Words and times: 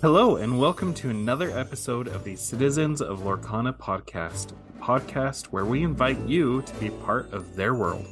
Hello, 0.00 0.36
and 0.36 0.60
welcome 0.60 0.94
to 0.94 1.10
another 1.10 1.50
episode 1.58 2.06
of 2.06 2.22
the 2.22 2.36
Citizens 2.36 3.02
of 3.02 3.22
Lorcana 3.22 3.76
podcast, 3.76 4.52
a 4.52 4.80
podcast 4.80 5.46
where 5.46 5.64
we 5.64 5.82
invite 5.82 6.20
you 6.20 6.62
to 6.62 6.74
be 6.74 6.88
part 6.88 7.32
of 7.32 7.56
their 7.56 7.74
world. 7.74 8.06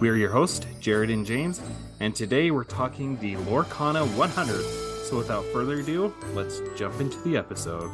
We 0.00 0.08
are 0.08 0.16
your 0.16 0.32
hosts, 0.32 0.66
Jared 0.80 1.08
and 1.08 1.24
James, 1.24 1.62
and 2.00 2.16
today 2.16 2.50
we're 2.50 2.64
talking 2.64 3.16
the 3.18 3.36
Lorcana 3.36 4.04
100. 4.16 4.60
So 5.04 5.18
without 5.18 5.44
further 5.52 5.78
ado, 5.78 6.12
let's 6.34 6.62
jump 6.74 7.00
into 7.00 7.20
the 7.20 7.36
episode. 7.36 7.92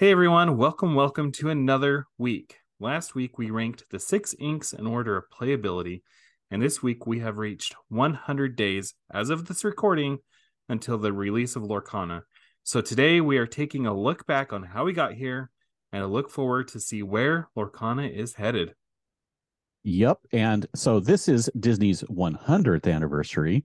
Hey 0.00 0.10
everyone, 0.10 0.56
welcome, 0.56 0.96
welcome 0.96 1.30
to 1.34 1.50
another 1.50 2.06
week. 2.18 2.56
Last 2.80 3.14
week 3.14 3.38
we 3.38 3.48
ranked 3.48 3.84
the 3.90 4.00
six 4.00 4.34
inks 4.40 4.72
in 4.72 4.88
order 4.88 5.16
of 5.16 5.30
playability, 5.30 6.02
and 6.50 6.60
this 6.60 6.82
week 6.82 7.06
we 7.06 7.20
have 7.20 7.38
reached 7.38 7.76
100 7.90 8.56
days 8.56 8.94
as 9.08 9.30
of 9.30 9.46
this 9.46 9.62
recording 9.62 10.18
until 10.72 10.98
the 10.98 11.12
release 11.12 11.54
of 11.54 11.62
Lorcana. 11.62 12.22
So 12.64 12.80
today 12.80 13.20
we 13.20 13.36
are 13.38 13.46
taking 13.46 13.86
a 13.86 13.94
look 13.94 14.26
back 14.26 14.52
on 14.52 14.62
how 14.62 14.84
we 14.84 14.92
got 14.92 15.12
here 15.12 15.50
and 15.92 16.02
a 16.02 16.06
look 16.06 16.30
forward 16.30 16.68
to 16.68 16.80
see 16.80 17.02
where 17.02 17.48
Lorcana 17.56 18.10
is 18.10 18.34
headed. 18.34 18.74
Yep. 19.84 20.18
And 20.32 20.66
so 20.74 20.98
this 20.98 21.28
is 21.28 21.50
Disney's 21.58 22.02
100th 22.04 22.92
anniversary. 22.92 23.64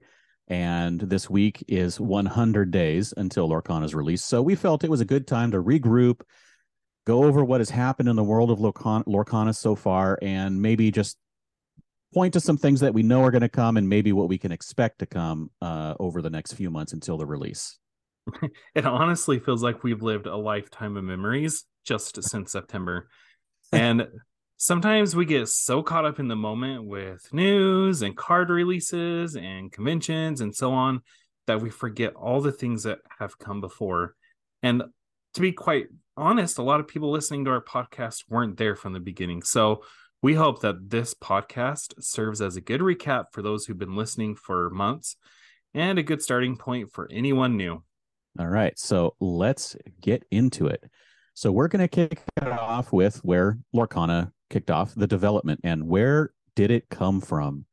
And 0.49 0.99
this 0.99 1.29
week 1.29 1.63
is 1.67 1.99
100 1.99 2.71
days 2.71 3.13
until 3.15 3.49
Lorcana 3.49 3.85
is 3.85 3.95
released. 3.95 4.27
So 4.27 4.41
we 4.41 4.55
felt 4.55 4.83
it 4.83 4.89
was 4.89 5.01
a 5.01 5.05
good 5.05 5.27
time 5.27 5.51
to 5.51 5.63
regroup, 5.63 6.21
go 7.05 7.23
over 7.23 7.43
what 7.43 7.61
has 7.61 7.69
happened 7.69 8.09
in 8.09 8.15
the 8.15 8.23
world 8.23 8.51
of 8.51 8.59
Lorcana, 8.59 9.05
Lorcana 9.05 9.55
so 9.55 9.75
far, 9.75 10.19
and 10.21 10.61
maybe 10.61 10.91
just 10.91 11.17
point 12.13 12.33
to 12.33 12.39
some 12.39 12.57
things 12.57 12.79
that 12.79 12.93
we 12.93 13.03
know 13.03 13.23
are 13.23 13.31
going 13.31 13.41
to 13.41 13.49
come 13.49 13.77
and 13.77 13.89
maybe 13.89 14.13
what 14.13 14.29
we 14.29 14.37
can 14.37 14.51
expect 14.51 14.99
to 14.99 15.05
come 15.05 15.51
uh, 15.61 15.93
over 15.99 16.21
the 16.21 16.29
next 16.29 16.53
few 16.53 16.69
months 16.69 16.93
until 16.93 17.17
the 17.17 17.25
release. 17.25 17.77
it 18.75 18.85
honestly 18.85 19.39
feels 19.39 19.63
like 19.63 19.83
we've 19.83 20.01
lived 20.01 20.27
a 20.27 20.35
lifetime 20.35 20.97
of 20.97 21.03
memories 21.03 21.65
just 21.85 22.21
since 22.23 22.51
September. 22.51 23.07
And 23.73 24.07
sometimes 24.55 25.13
we 25.13 25.25
get 25.25 25.49
so 25.49 25.83
caught 25.83 26.05
up 26.05 26.19
in 26.19 26.29
the 26.29 26.37
moment 26.37 26.85
with 26.85 27.27
news 27.33 28.01
and 28.01 28.15
card 28.15 28.49
releases 28.49 29.35
and 29.35 29.69
conventions 29.73 30.39
and 30.39 30.55
so 30.55 30.71
on 30.71 31.01
that 31.47 31.61
we 31.61 31.69
forget 31.69 32.13
all 32.15 32.39
the 32.39 32.53
things 32.53 32.83
that 32.83 32.99
have 33.19 33.37
come 33.37 33.59
before. 33.59 34.15
And 34.63 34.83
to 35.33 35.41
be 35.41 35.51
quite 35.51 35.87
honest, 36.15 36.59
a 36.59 36.63
lot 36.63 36.79
of 36.79 36.87
people 36.87 37.11
listening 37.11 37.43
to 37.43 37.51
our 37.51 37.61
podcast 37.61 38.23
weren't 38.29 38.57
there 38.57 38.77
from 38.77 38.93
the 38.93 39.01
beginning. 39.01 39.41
So 39.43 39.83
we 40.21 40.33
hope 40.33 40.61
that 40.61 40.89
this 40.89 41.13
podcast 41.13 41.93
serves 41.99 42.41
as 42.41 42.55
a 42.55 42.61
good 42.61 42.81
recap 42.81 43.25
for 43.31 43.41
those 43.41 43.65
who've 43.65 43.77
been 43.77 43.95
listening 43.95 44.35
for 44.35 44.69
months 44.71 45.15
and 45.73 45.99
a 45.99 46.03
good 46.03 46.21
starting 46.21 46.57
point 46.57 46.91
for 46.91 47.07
anyone 47.11 47.55
new. 47.55 47.83
All 48.39 48.47
right. 48.47 48.77
So 48.77 49.15
let's 49.19 49.75
get 50.01 50.23
into 50.31 50.67
it. 50.67 50.83
So 51.33 51.51
we're 51.51 51.67
going 51.67 51.81
to 51.81 51.87
kick 51.87 52.23
it 52.35 52.47
off 52.47 52.91
with 52.91 53.17
where 53.17 53.59
Lorcana 53.75 54.31
kicked 54.49 54.71
off 54.71 54.95
the 54.95 55.07
development 55.07 55.61
and 55.63 55.87
where 55.87 56.31
did 56.55 56.71
it 56.71 56.89
come 56.89 57.21
from? 57.21 57.65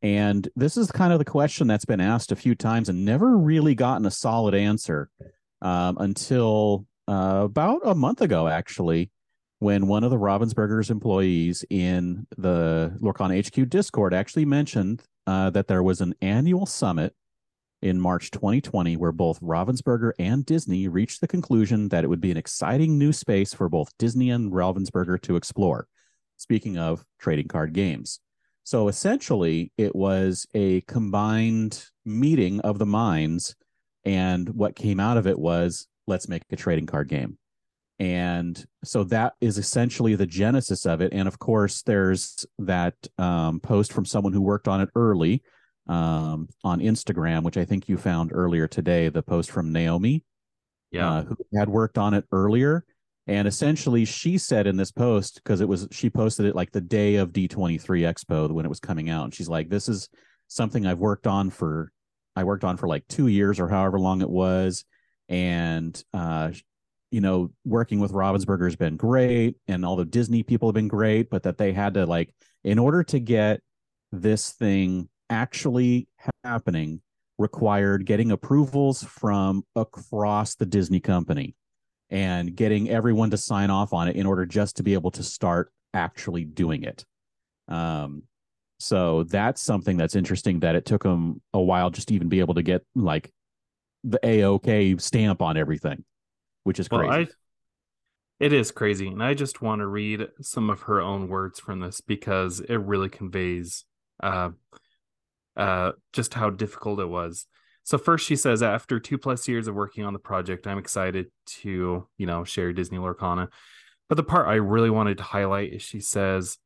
And 0.00 0.48
this 0.56 0.76
is 0.76 0.90
kind 0.90 1.12
of 1.12 1.18
the 1.18 1.24
question 1.24 1.66
that's 1.66 1.84
been 1.84 2.00
asked 2.00 2.32
a 2.32 2.36
few 2.36 2.54
times 2.54 2.88
and 2.88 3.04
never 3.04 3.36
really 3.36 3.74
gotten 3.74 4.06
a 4.06 4.10
solid 4.10 4.54
answer 4.54 5.10
um, 5.62 5.96
until 5.98 6.86
uh, 7.08 7.42
about 7.44 7.80
a 7.84 7.94
month 7.94 8.20
ago, 8.20 8.48
actually 8.48 9.10
when 9.58 9.86
one 9.86 10.04
of 10.04 10.10
the 10.10 10.18
Ravensburger's 10.18 10.90
employees 10.90 11.64
in 11.70 12.26
the 12.36 12.96
Lorcana 13.00 13.46
HQ 13.46 13.68
Discord 13.68 14.12
actually 14.12 14.44
mentioned 14.44 15.02
uh, 15.26 15.50
that 15.50 15.68
there 15.68 15.82
was 15.82 16.00
an 16.00 16.14
annual 16.20 16.66
summit 16.66 17.14
in 17.80 18.00
March 18.00 18.30
2020 18.30 18.96
where 18.96 19.12
both 19.12 19.40
Ravensburger 19.40 20.12
and 20.18 20.44
Disney 20.44 20.88
reached 20.88 21.20
the 21.20 21.28
conclusion 21.28 21.88
that 21.90 22.02
it 22.02 22.08
would 22.08 22.20
be 22.20 22.30
an 22.30 22.36
exciting 22.36 22.98
new 22.98 23.12
space 23.12 23.52
for 23.52 23.68
both 23.68 23.96
Disney 23.98 24.30
and 24.30 24.52
Ravensburger 24.52 25.20
to 25.22 25.36
explore. 25.36 25.86
Speaking 26.36 26.78
of 26.78 27.04
trading 27.18 27.46
card 27.46 27.72
games. 27.74 28.20
So 28.64 28.88
essentially, 28.88 29.70
it 29.76 29.94
was 29.94 30.46
a 30.54 30.80
combined 30.82 31.84
meeting 32.04 32.60
of 32.60 32.78
the 32.78 32.86
minds. 32.86 33.54
And 34.04 34.48
what 34.48 34.74
came 34.74 34.98
out 34.98 35.16
of 35.16 35.26
it 35.26 35.38
was 35.38 35.86
let's 36.06 36.28
make 36.28 36.42
a 36.50 36.56
trading 36.56 36.86
card 36.86 37.08
game 37.08 37.38
and 37.98 38.64
so 38.82 39.04
that 39.04 39.34
is 39.40 39.56
essentially 39.56 40.14
the 40.14 40.26
genesis 40.26 40.84
of 40.84 41.00
it. 41.00 41.12
And 41.12 41.28
of 41.28 41.38
course 41.38 41.82
there's 41.82 42.44
that 42.58 42.94
um, 43.18 43.60
post 43.60 43.92
from 43.92 44.04
someone 44.04 44.32
who 44.32 44.40
worked 44.40 44.68
on 44.68 44.80
it 44.80 44.88
early 44.94 45.42
um, 45.86 46.48
on 46.64 46.80
instagram 46.80 47.42
which 47.42 47.58
i 47.58 47.64
think 47.66 47.90
you 47.90 47.98
found 47.98 48.30
earlier 48.32 48.66
today 48.66 49.10
the 49.10 49.22
post 49.22 49.50
from 49.50 49.70
naomi 49.70 50.24
yeah. 50.94 51.12
uh, 51.12 51.22
who 51.24 51.36
had 51.56 51.68
worked 51.68 51.98
on 51.98 52.14
it 52.14 52.24
earlier. 52.32 52.84
And 53.26 53.48
essentially 53.48 54.04
she 54.04 54.38
said 54.38 54.66
in 54.66 54.76
this 54.76 54.92
post 54.92 55.40
because 55.42 55.60
it 55.60 55.68
was 55.68 55.88
she 55.90 56.10
posted 56.10 56.46
it 56.46 56.54
like 56.54 56.72
the 56.72 56.80
day 56.80 57.16
of 57.16 57.32
d23 57.32 57.80
expo 57.80 58.50
when 58.50 58.66
it 58.66 58.68
was 58.68 58.80
coming 58.80 59.10
out. 59.10 59.24
And 59.24 59.34
she's 59.34 59.48
like 59.48 59.68
this 59.68 59.88
is 59.88 60.08
something 60.48 60.86
i've 60.86 60.98
worked 60.98 61.26
on 61.26 61.48
for 61.50 61.90
i 62.36 62.44
worked 62.44 62.64
on 62.64 62.76
for 62.76 62.86
like 62.86 63.06
two 63.08 63.28
years 63.28 63.58
or 63.58 63.68
however 63.68 63.98
long 63.98 64.20
it 64.20 64.30
was. 64.30 64.84
And 65.28 66.00
uh, 66.12 66.50
you 67.14 67.20
know, 67.20 67.48
working 67.64 68.00
with 68.00 68.10
Ravensburger 68.10 68.64
has 68.64 68.74
been 68.74 68.96
great 68.96 69.54
and 69.68 69.86
all 69.86 69.94
the 69.94 70.04
Disney 70.04 70.42
people 70.42 70.68
have 70.68 70.74
been 70.74 70.88
great, 70.88 71.30
but 71.30 71.44
that 71.44 71.58
they 71.58 71.72
had 71.72 71.94
to 71.94 72.06
like, 72.06 72.34
in 72.64 72.76
order 72.76 73.04
to 73.04 73.20
get 73.20 73.60
this 74.10 74.50
thing 74.50 75.08
actually 75.30 76.08
happening, 76.42 77.00
required 77.38 78.04
getting 78.04 78.32
approvals 78.32 79.04
from 79.04 79.62
across 79.76 80.56
the 80.56 80.66
Disney 80.66 80.98
company 80.98 81.54
and 82.10 82.56
getting 82.56 82.90
everyone 82.90 83.30
to 83.30 83.36
sign 83.36 83.70
off 83.70 83.92
on 83.92 84.08
it 84.08 84.16
in 84.16 84.26
order 84.26 84.44
just 84.44 84.78
to 84.78 84.82
be 84.82 84.94
able 84.94 85.12
to 85.12 85.22
start 85.22 85.72
actually 85.92 86.44
doing 86.44 86.82
it. 86.82 87.04
Um, 87.68 88.24
so 88.80 89.22
that's 89.22 89.62
something 89.62 89.96
that's 89.96 90.16
interesting 90.16 90.58
that 90.60 90.74
it 90.74 90.84
took 90.84 91.04
them 91.04 91.40
a 91.52 91.62
while 91.62 91.90
just 91.90 92.08
to 92.08 92.14
even 92.14 92.28
be 92.28 92.40
able 92.40 92.54
to 92.54 92.62
get 92.62 92.84
like 92.96 93.30
the 94.02 94.18
AOK 94.24 95.00
stamp 95.00 95.40
on 95.40 95.56
everything 95.56 96.04
which 96.64 96.80
is 96.80 96.88
crazy. 96.88 97.08
Well, 97.08 97.18
I, 97.20 97.26
it 98.40 98.52
is 98.52 98.72
crazy. 98.72 99.08
And 99.08 99.22
I 99.22 99.34
just 99.34 99.62
want 99.62 99.80
to 99.80 99.86
read 99.86 100.26
some 100.40 100.68
of 100.68 100.82
her 100.82 101.00
own 101.00 101.28
words 101.28 101.60
from 101.60 101.80
this 101.80 102.00
because 102.00 102.60
it 102.60 102.76
really 102.76 103.08
conveys 103.08 103.84
uh, 104.22 104.50
uh, 105.56 105.92
just 106.12 106.34
how 106.34 106.50
difficult 106.50 106.98
it 106.98 107.08
was. 107.08 107.46
So 107.84 107.98
first 107.98 108.26
she 108.26 108.36
says, 108.36 108.62
after 108.62 108.98
two 108.98 109.18
plus 109.18 109.46
years 109.46 109.68
of 109.68 109.74
working 109.74 110.04
on 110.04 110.14
the 110.14 110.18
project, 110.18 110.66
I'm 110.66 110.78
excited 110.78 111.26
to, 111.62 112.08
you 112.16 112.26
know, 112.26 112.42
share 112.42 112.72
Disney 112.72 112.98
Lorcana. 112.98 113.48
But 114.08 114.16
the 114.16 114.24
part 114.24 114.48
I 114.48 114.54
really 114.54 114.90
wanted 114.90 115.18
to 115.18 115.24
highlight 115.24 115.72
is 115.72 115.82
she 115.82 116.00
says 116.00 116.58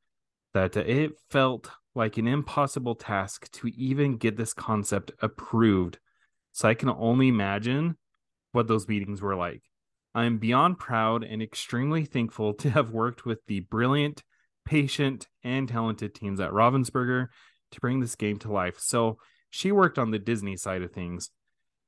that 0.55 0.77
it 0.77 1.12
felt 1.31 1.71
like 1.95 2.17
an 2.17 2.29
impossible 2.29 2.95
task 2.95 3.50
to 3.53 3.69
even 3.69 4.17
get 4.17 4.37
this 4.37 4.55
concept 4.55 5.11
approved. 5.21 5.99
So 6.53 6.69
I 6.69 6.75
can 6.75 6.89
only 6.89 7.29
imagine 7.29 7.97
what 8.53 8.69
those 8.69 8.89
meetings 8.89 9.21
were 9.21 9.37
like. 9.37 9.62
I 10.19 10.25
am 10.25 10.38
beyond 10.38 10.81
proud 10.81 11.23
and 11.23 11.41
extremely 11.41 12.05
thankful 12.05 12.53
to 12.55 12.70
have 12.70 12.91
worked 12.91 13.25
with 13.25 13.38
the 13.47 13.61
brilliant, 13.61 14.25
patient, 14.65 15.29
and 15.44 15.69
talented 15.69 16.12
teams 16.12 16.41
at 16.41 16.50
Ravensburger 16.50 17.29
to 17.70 17.81
bring 17.81 18.00
this 18.00 18.17
game 18.17 18.37
to 18.38 18.50
life. 18.50 18.81
So 18.81 19.19
she 19.50 19.70
worked 19.70 19.97
on 19.97 20.11
the 20.11 20.19
Disney 20.19 20.56
side 20.56 20.82
of 20.82 20.91
things. 20.91 21.31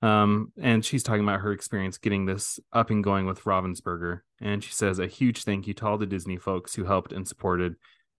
Um, 0.01 0.53
and 0.63 0.85
she's 0.85 1.03
talking 1.03 1.25
about 1.25 1.41
her 1.41 1.51
experience 1.51 1.99
getting 1.99 2.25
this 2.25 2.61
up 2.73 2.91
and 2.91 3.03
going 3.03 3.27
with 3.27 3.43
Ravensburger. 3.43 4.21
And 4.41 4.63
she 4.63 4.71
says 4.71 5.01
a 5.01 5.09
huge 5.09 5.43
thank 5.43 5.67
you 5.67 5.75
to 5.75 5.87
all 5.89 5.99
the 5.99 6.07
Disney 6.07 6.37
folks 6.37 6.73
who 6.73 6.85
helped 6.85 7.13
and 7.13 7.27
supported 7.27 7.75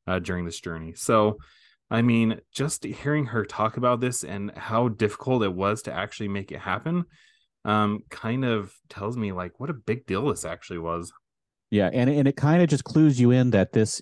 uh, 0.08 0.20
during 0.20 0.44
this 0.44 0.60
journey. 0.60 0.92
So, 0.94 1.38
I 1.90 2.02
mean, 2.02 2.42
just 2.54 2.84
hearing 2.84 3.28
her 3.28 3.46
talk 3.46 3.78
about 3.78 4.02
this 4.02 4.26
and 4.26 4.52
how 4.58 4.90
difficult 4.90 5.44
it 5.44 5.54
was 5.54 5.84
to 5.84 5.94
actually 5.94 6.28
make 6.28 6.52
it 6.52 6.60
happen, 6.60 7.06
um, 7.66 8.00
kind 8.10 8.44
of 8.46 8.74
tells 8.90 9.18
me 9.18 9.32
like 9.32 9.60
what 9.60 9.70
a 9.70 9.74
big 9.74 10.06
deal 10.06 10.28
this 10.28 10.46
actually 10.46 10.80
was. 10.80 11.12
Yeah, 11.70 11.90
and 11.94 12.10
and 12.10 12.28
it 12.28 12.36
kind 12.36 12.62
of 12.62 12.70
just 12.70 12.84
clues 12.84 13.20
you 13.20 13.32
in 13.32 13.52
that 13.52 13.72
this, 13.72 14.02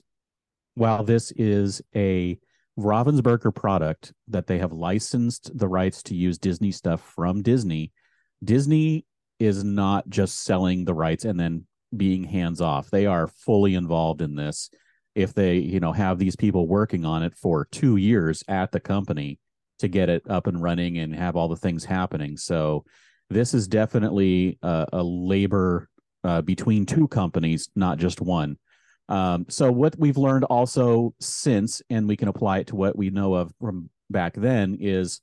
while 0.75 1.03
this 1.03 1.31
is 1.31 1.81
a 1.95 2.39
Ravensburger 2.77 3.53
product 3.53 4.13
that 4.27 4.47
they 4.47 4.57
have 4.57 4.71
licensed 4.71 5.57
the 5.57 5.67
rights 5.67 6.01
to 6.03 6.15
use 6.15 6.37
Disney 6.37 6.71
stuff 6.71 7.01
from 7.01 7.41
Disney, 7.41 7.91
Disney 8.43 9.05
is 9.39 9.63
not 9.63 10.09
just 10.09 10.43
selling 10.43 10.85
the 10.85 10.93
rights 10.93 11.25
and 11.25 11.39
then 11.39 11.65
being 11.95 12.23
hands 12.23 12.61
off. 12.61 12.89
They 12.89 13.05
are 13.05 13.27
fully 13.27 13.75
involved 13.75 14.21
in 14.21 14.35
this. 14.35 14.69
If 15.15 15.33
they, 15.33 15.57
you 15.57 15.79
know, 15.79 15.91
have 15.91 16.17
these 16.17 16.35
people 16.35 16.67
working 16.67 17.03
on 17.03 17.23
it 17.23 17.35
for 17.35 17.67
2 17.71 17.97
years 17.97 18.43
at 18.47 18.71
the 18.71 18.79
company 18.79 19.39
to 19.79 19.87
get 19.87 20.09
it 20.09 20.23
up 20.29 20.47
and 20.47 20.61
running 20.61 20.97
and 20.97 21.15
have 21.15 21.35
all 21.35 21.47
the 21.47 21.55
things 21.55 21.85
happening. 21.85 22.37
So 22.37 22.85
this 23.29 23.53
is 23.53 23.67
definitely 23.67 24.57
a, 24.61 24.87
a 24.93 25.03
labor 25.03 25.89
uh, 26.23 26.41
between 26.41 26.85
two 26.85 27.07
companies, 27.07 27.69
not 27.75 27.97
just 27.97 28.21
one. 28.21 28.57
Um, 29.07 29.45
so 29.49 29.71
what 29.71 29.97
we've 29.97 30.17
learned 30.17 30.43
also 30.45 31.13
since, 31.19 31.81
and 31.89 32.07
we 32.07 32.17
can 32.17 32.27
apply 32.27 32.59
it 32.59 32.67
to 32.67 32.75
what 32.75 32.97
we 32.97 33.09
know 33.09 33.33
of 33.33 33.53
from 33.59 33.89
back 34.09 34.33
then, 34.35 34.77
is 34.79 35.21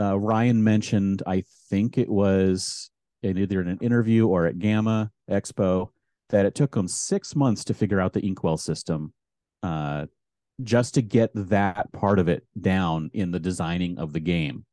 uh, 0.00 0.18
Ryan 0.18 0.64
mentioned, 0.64 1.22
I 1.26 1.44
think 1.68 1.98
it 1.98 2.08
was 2.08 2.90
in 3.22 3.38
either 3.38 3.60
in 3.60 3.68
an 3.68 3.78
interview 3.80 4.26
or 4.26 4.46
at 4.46 4.58
GAMA 4.58 5.10
Expo, 5.30 5.90
that 6.30 6.46
it 6.46 6.54
took 6.54 6.72
them 6.72 6.88
six 6.88 7.36
months 7.36 7.64
to 7.64 7.74
figure 7.74 8.00
out 8.00 8.12
the 8.12 8.26
Inkwell 8.26 8.56
system, 8.56 9.12
uh, 9.62 10.06
just 10.62 10.94
to 10.94 11.02
get 11.02 11.30
that 11.34 11.92
part 11.92 12.18
of 12.18 12.28
it 12.28 12.46
down 12.60 13.10
in 13.12 13.30
the 13.30 13.40
designing 13.40 13.98
of 13.98 14.12
the 14.12 14.20
game. 14.20 14.64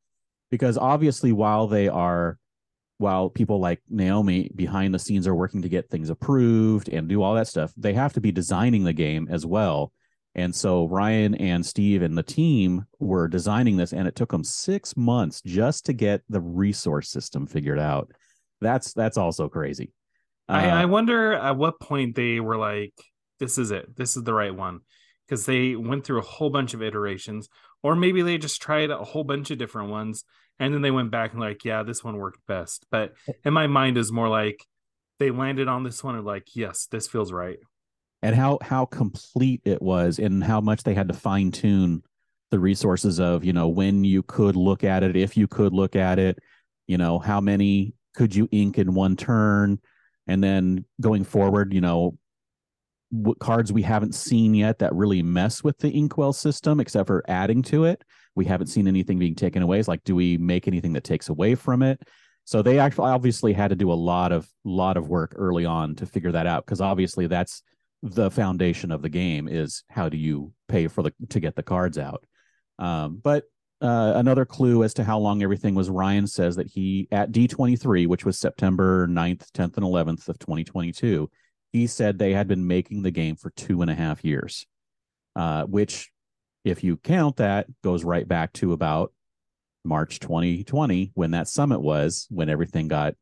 Because 0.50 0.76
obviously, 0.76 1.32
while 1.32 1.66
they 1.66 1.88
are 1.88 2.38
while 2.98 3.28
people 3.30 3.58
like 3.58 3.80
Naomi 3.88 4.50
behind 4.54 4.94
the 4.94 4.98
scenes 4.98 5.26
are 5.26 5.34
working 5.34 5.62
to 5.62 5.68
get 5.68 5.90
things 5.90 6.10
approved 6.10 6.88
and 6.88 7.08
do 7.08 7.22
all 7.22 7.34
that 7.34 7.48
stuff, 7.48 7.72
they 7.76 7.94
have 7.94 8.12
to 8.14 8.20
be 8.20 8.32
designing 8.32 8.84
the 8.84 8.92
game 8.92 9.28
as 9.30 9.44
well. 9.44 9.92
And 10.34 10.54
so 10.54 10.86
Ryan 10.88 11.34
and 11.34 11.64
Steve 11.64 12.02
and 12.02 12.16
the 12.16 12.22
team 12.22 12.86
were 12.98 13.28
designing 13.28 13.76
this, 13.76 13.92
and 13.92 14.08
it 14.08 14.16
took 14.16 14.30
them 14.30 14.44
six 14.44 14.96
months 14.96 15.42
just 15.44 15.84
to 15.86 15.92
get 15.92 16.22
the 16.28 16.40
resource 16.40 17.10
system 17.10 17.46
figured 17.46 17.78
out. 17.78 18.12
That's 18.60 18.94
that's 18.94 19.18
also 19.18 19.48
crazy. 19.48 19.92
Uh, 20.48 20.52
I, 20.52 20.68
I 20.68 20.84
wonder 20.86 21.34
at 21.34 21.56
what 21.56 21.80
point 21.80 22.14
they 22.14 22.40
were 22.40 22.56
like, 22.56 22.94
"This 23.40 23.58
is 23.58 23.72
it. 23.72 23.94
This 23.94 24.16
is 24.16 24.22
the 24.22 24.32
right 24.32 24.54
one," 24.54 24.80
because 25.26 25.44
they 25.44 25.76
went 25.76 26.04
through 26.04 26.20
a 26.20 26.22
whole 26.22 26.50
bunch 26.50 26.72
of 26.72 26.82
iterations, 26.82 27.48
or 27.82 27.94
maybe 27.94 28.22
they 28.22 28.38
just 28.38 28.62
tried 28.62 28.90
a 28.90 29.04
whole 29.04 29.24
bunch 29.24 29.50
of 29.50 29.58
different 29.58 29.90
ones 29.90 30.24
and 30.62 30.72
then 30.72 30.80
they 30.80 30.92
went 30.92 31.10
back 31.10 31.32
and 31.32 31.40
like 31.40 31.64
yeah 31.64 31.82
this 31.82 32.04
one 32.04 32.16
worked 32.16 32.38
best. 32.46 32.86
But 32.90 33.14
in 33.44 33.52
my 33.52 33.66
mind 33.66 33.98
is 33.98 34.12
more 34.12 34.28
like 34.28 34.64
they 35.18 35.30
landed 35.30 35.66
on 35.66 35.82
this 35.82 36.02
one 36.04 36.14
and 36.14 36.24
like 36.24 36.54
yes 36.54 36.86
this 36.86 37.08
feels 37.08 37.32
right. 37.32 37.58
And 38.22 38.36
how 38.36 38.58
how 38.62 38.86
complete 38.86 39.62
it 39.64 39.82
was 39.82 40.20
and 40.20 40.42
how 40.42 40.60
much 40.60 40.84
they 40.84 40.94
had 40.94 41.08
to 41.08 41.14
fine 41.14 41.50
tune 41.50 42.04
the 42.52 42.60
resources 42.60 43.18
of 43.18 43.44
you 43.44 43.52
know 43.52 43.68
when 43.68 44.04
you 44.04 44.22
could 44.22 44.54
look 44.54 44.84
at 44.84 45.02
it 45.02 45.16
if 45.16 45.36
you 45.36 45.48
could 45.48 45.72
look 45.72 45.96
at 45.96 46.18
it 46.18 46.38
you 46.86 46.96
know 46.96 47.18
how 47.18 47.40
many 47.40 47.94
could 48.14 48.34
you 48.34 48.48
ink 48.52 48.78
in 48.78 48.94
one 48.94 49.16
turn? 49.16 49.80
And 50.28 50.44
then 50.44 50.84
going 51.00 51.24
forward 51.24 51.74
you 51.74 51.80
know 51.80 52.16
what 53.10 53.40
cards 53.40 53.72
we 53.72 53.82
haven't 53.82 54.14
seen 54.14 54.54
yet 54.54 54.78
that 54.78 54.94
really 54.94 55.22
mess 55.22 55.64
with 55.64 55.78
the 55.78 55.90
inkwell 55.90 56.32
system 56.32 56.78
except 56.78 57.08
for 57.08 57.24
adding 57.26 57.62
to 57.62 57.84
it 57.84 58.04
we 58.34 58.44
haven't 58.44 58.68
seen 58.68 58.88
anything 58.88 59.18
being 59.18 59.34
taken 59.34 59.62
away. 59.62 59.78
It's 59.78 59.88
like, 59.88 60.04
do 60.04 60.14
we 60.14 60.38
make 60.38 60.66
anything 60.66 60.92
that 60.94 61.04
takes 61.04 61.28
away 61.28 61.54
from 61.54 61.82
it? 61.82 62.00
So 62.44 62.62
they 62.62 62.78
actually 62.78 63.10
obviously 63.10 63.52
had 63.52 63.68
to 63.68 63.76
do 63.76 63.92
a 63.92 63.94
lot 63.94 64.32
of 64.32 64.48
lot 64.64 64.96
of 64.96 65.08
work 65.08 65.34
early 65.36 65.64
on 65.64 65.94
to 65.96 66.06
figure 66.06 66.32
that 66.32 66.46
out 66.46 66.64
because 66.64 66.80
obviously 66.80 67.26
that's 67.26 67.62
the 68.02 68.30
foundation 68.30 68.90
of 68.90 69.00
the 69.00 69.08
game 69.08 69.48
is 69.48 69.84
how 69.88 70.08
do 70.08 70.16
you 70.16 70.52
pay 70.68 70.88
for 70.88 71.02
the 71.02 71.12
to 71.30 71.40
get 71.40 71.54
the 71.54 71.62
cards 71.62 71.98
out. 71.98 72.24
Um, 72.78 73.20
but 73.22 73.44
uh, 73.80 74.12
another 74.16 74.44
clue 74.44 74.84
as 74.84 74.94
to 74.94 75.04
how 75.04 75.18
long 75.18 75.42
everything 75.42 75.74
was, 75.74 75.90
Ryan 75.90 76.26
says 76.26 76.56
that 76.56 76.68
he 76.68 77.08
at 77.10 77.32
D23, 77.32 78.06
which 78.06 78.24
was 78.24 78.38
September 78.38 79.08
9th, 79.08 79.50
10th, 79.50 79.76
and 79.76 79.86
11th 79.86 80.28
of 80.28 80.38
2022, 80.38 81.28
he 81.72 81.86
said 81.88 82.18
they 82.18 82.32
had 82.32 82.46
been 82.46 82.66
making 82.66 83.02
the 83.02 83.10
game 83.10 83.34
for 83.34 83.50
two 83.50 83.82
and 83.82 83.90
a 83.90 83.94
half 83.94 84.24
years, 84.24 84.66
uh, 85.34 85.64
which 85.64 86.11
if 86.64 86.84
you 86.84 86.96
count 86.96 87.36
that, 87.36 87.66
goes 87.82 88.04
right 88.04 88.26
back 88.26 88.52
to 88.54 88.72
about 88.72 89.12
March 89.84 90.20
2020 90.20 91.12
when 91.14 91.32
that 91.32 91.48
summit 91.48 91.80
was, 91.80 92.26
when 92.30 92.48
everything 92.48 92.88
got 92.88 93.14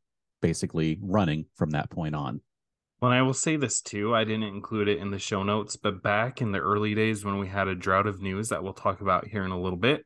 basically 0.42 0.98
running 1.02 1.46
from 1.54 1.70
that 1.70 1.90
point 1.90 2.14
on. 2.14 2.40
Well, 3.00 3.12
I 3.12 3.22
will 3.22 3.32
say 3.32 3.56
this 3.56 3.81
too. 3.81 4.14
I 4.14 4.25
didn't 4.25 4.42
include 4.42 4.88
it 4.88 4.98
in 4.98 5.10
the 5.10 5.19
show 5.19 5.42
notes, 5.42 5.76
but 5.76 6.02
back 6.02 6.42
in 6.42 6.52
the 6.52 6.58
early 6.58 6.94
days 6.94 7.25
when 7.25 7.38
we 7.38 7.48
had 7.48 7.66
a 7.66 7.75
drought 7.75 8.06
of 8.06 8.20
news 8.20 8.48
that 8.48 8.62
we'll 8.62 8.75
talk 8.75 9.00
about 9.00 9.26
here 9.26 9.42
in 9.42 9.52
a 9.52 9.60
little 9.60 9.78
bit, 9.78 10.04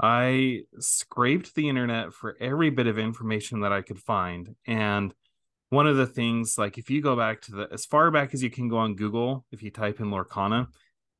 I 0.00 0.62
scraped 0.78 1.54
the 1.54 1.68
internet 1.68 2.14
for 2.14 2.36
every 2.40 2.70
bit 2.70 2.86
of 2.86 2.98
information 2.98 3.60
that 3.60 3.72
I 3.72 3.82
could 3.82 3.98
find. 3.98 4.56
And 4.66 5.14
one 5.68 5.86
of 5.86 5.96
the 5.96 6.06
things, 6.06 6.56
like 6.56 6.78
if 6.78 6.88
you 6.88 7.02
go 7.02 7.14
back 7.14 7.42
to 7.42 7.52
the 7.52 7.68
as 7.70 7.84
far 7.84 8.10
back 8.10 8.32
as 8.32 8.42
you 8.42 8.50
can 8.50 8.68
go 8.68 8.78
on 8.78 8.96
Google, 8.96 9.44
if 9.52 9.62
you 9.62 9.70
type 9.70 10.00
in 10.00 10.06
Lorcana, 10.06 10.68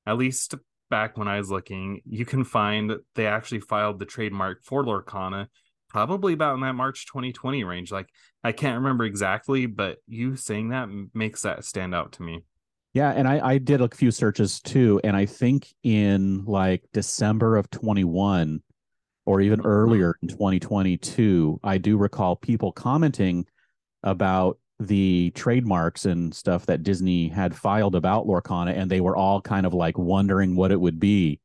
at 0.06 0.17
least 0.17 0.55
back 0.90 1.16
when 1.16 1.28
I 1.28 1.38
was 1.38 1.50
looking, 1.50 2.00
you 2.04 2.25
can 2.25 2.44
find 2.44 2.92
they 3.14 3.26
actually 3.26 3.60
filed 3.60 3.98
the 3.98 4.06
trademark 4.06 4.62
for 4.64 4.84
Lorcana 4.84 5.48
probably 5.94 6.32
about 6.32 6.54
in 6.54 6.60
that 6.60 6.75
March 6.75 7.06
2020 7.06 7.62
range. 7.62 7.92
Like 7.92 8.08
I 8.42 8.50
can't 8.50 8.78
remember 8.78 9.04
exactly, 9.04 9.66
but 9.66 9.98
you 10.08 10.34
saying 10.34 10.70
that 10.70 10.88
makes 11.14 11.42
that 11.42 11.64
stand 11.64 11.94
out 11.94 12.12
to 12.12 12.22
me. 12.22 12.42
Yeah, 12.94 13.10
and 13.10 13.26
I, 13.28 13.40
I 13.46 13.58
did 13.58 13.81
a 13.81 13.88
few 13.88 14.10
searches 14.10 14.60
too, 14.60 15.00
and 15.04 15.16
I 15.16 15.26
think 15.26 15.72
in 15.84 16.44
like 16.46 16.82
December 16.92 17.56
of 17.56 17.70
21 17.70 18.60
or 19.25 19.40
even 19.40 19.60
mm-hmm. 19.60 19.69
earlier 19.69 20.16
in 20.20 20.28
2022, 20.28 21.60
I 21.62 21.78
do 21.78 21.96
recall 21.96 22.36
people 22.36 22.72
commenting 22.72 23.46
about 24.03 24.58
the 24.81 25.31
trademarks 25.34 26.04
and 26.04 26.34
stuff 26.34 26.66
that 26.66 26.82
Disney 26.82 27.28
had 27.28 27.54
filed 27.54 27.94
about 27.94 28.26
Lorcana, 28.26 28.76
and 28.76 28.90
they 28.90 29.00
were 29.00 29.16
all 29.16 29.40
kind 29.40 29.66
of 29.66 29.74
like 29.74 29.96
wondering 29.96 30.56
what 30.56 30.72
it 30.72 30.81
would 30.81 30.98
be 30.98 31.40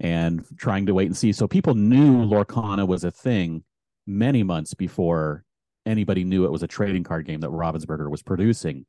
and 0.00 0.44
trying 0.58 0.86
to 0.86 0.94
wait 0.94 1.06
and 1.06 1.16
see. 1.16 1.32
So 1.32 1.46
people 1.46 1.74
knew 1.74 2.24
Lorcana 2.24 2.86
was 2.86 3.04
a 3.04 3.10
thing 3.10 3.64
many 4.06 4.42
months 4.42 4.74
before 4.74 5.44
anybody 5.86 6.24
knew 6.24 6.44
it 6.44 6.52
was 6.52 6.62
a 6.62 6.68
trading 6.68 7.04
card 7.04 7.26
game 7.26 7.40
that 7.40 7.50
Ravensburger 7.50 8.10
was 8.10 8.22
producing. 8.22 8.86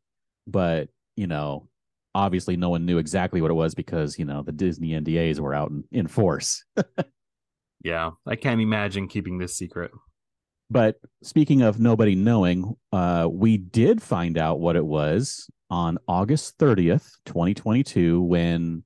But, 0.48 0.90
you 1.16 1.28
know, 1.28 1.68
obviously 2.14 2.58
no 2.58 2.70
one 2.70 2.86
knew 2.86 2.98
exactly 2.98 3.42
what 3.42 3.52
it 3.52 3.56
was 3.56 3.76
because, 3.76 4.18
you 4.18 4.26
know, 4.26 4.42
the 4.42 4.52
Disney 4.52 4.90
NDAs 4.90 5.40
were 5.40 5.54
out 5.54 5.70
in, 5.70 5.84
in 5.92 6.08
force. 6.08 6.64
yeah, 7.84 8.12
I 8.26 8.36
can't 8.36 8.62
imagine 8.62 9.08
keeping 9.08 9.38
this 9.38 9.56
secret. 9.56 9.92
But 10.70 10.98
speaking 11.22 11.62
of 11.62 11.80
nobody 11.80 12.16
knowing, 12.16 12.76
uh, 12.92 13.28
we 13.32 13.58
did 13.58 14.02
find 14.02 14.38
out 14.38 14.60
what 14.60 14.76
it 14.76 14.86
was 14.86 15.50
on 15.70 15.98
August 16.08 16.58
30th, 16.58 17.12
2022, 17.26 18.22
when 18.22 18.84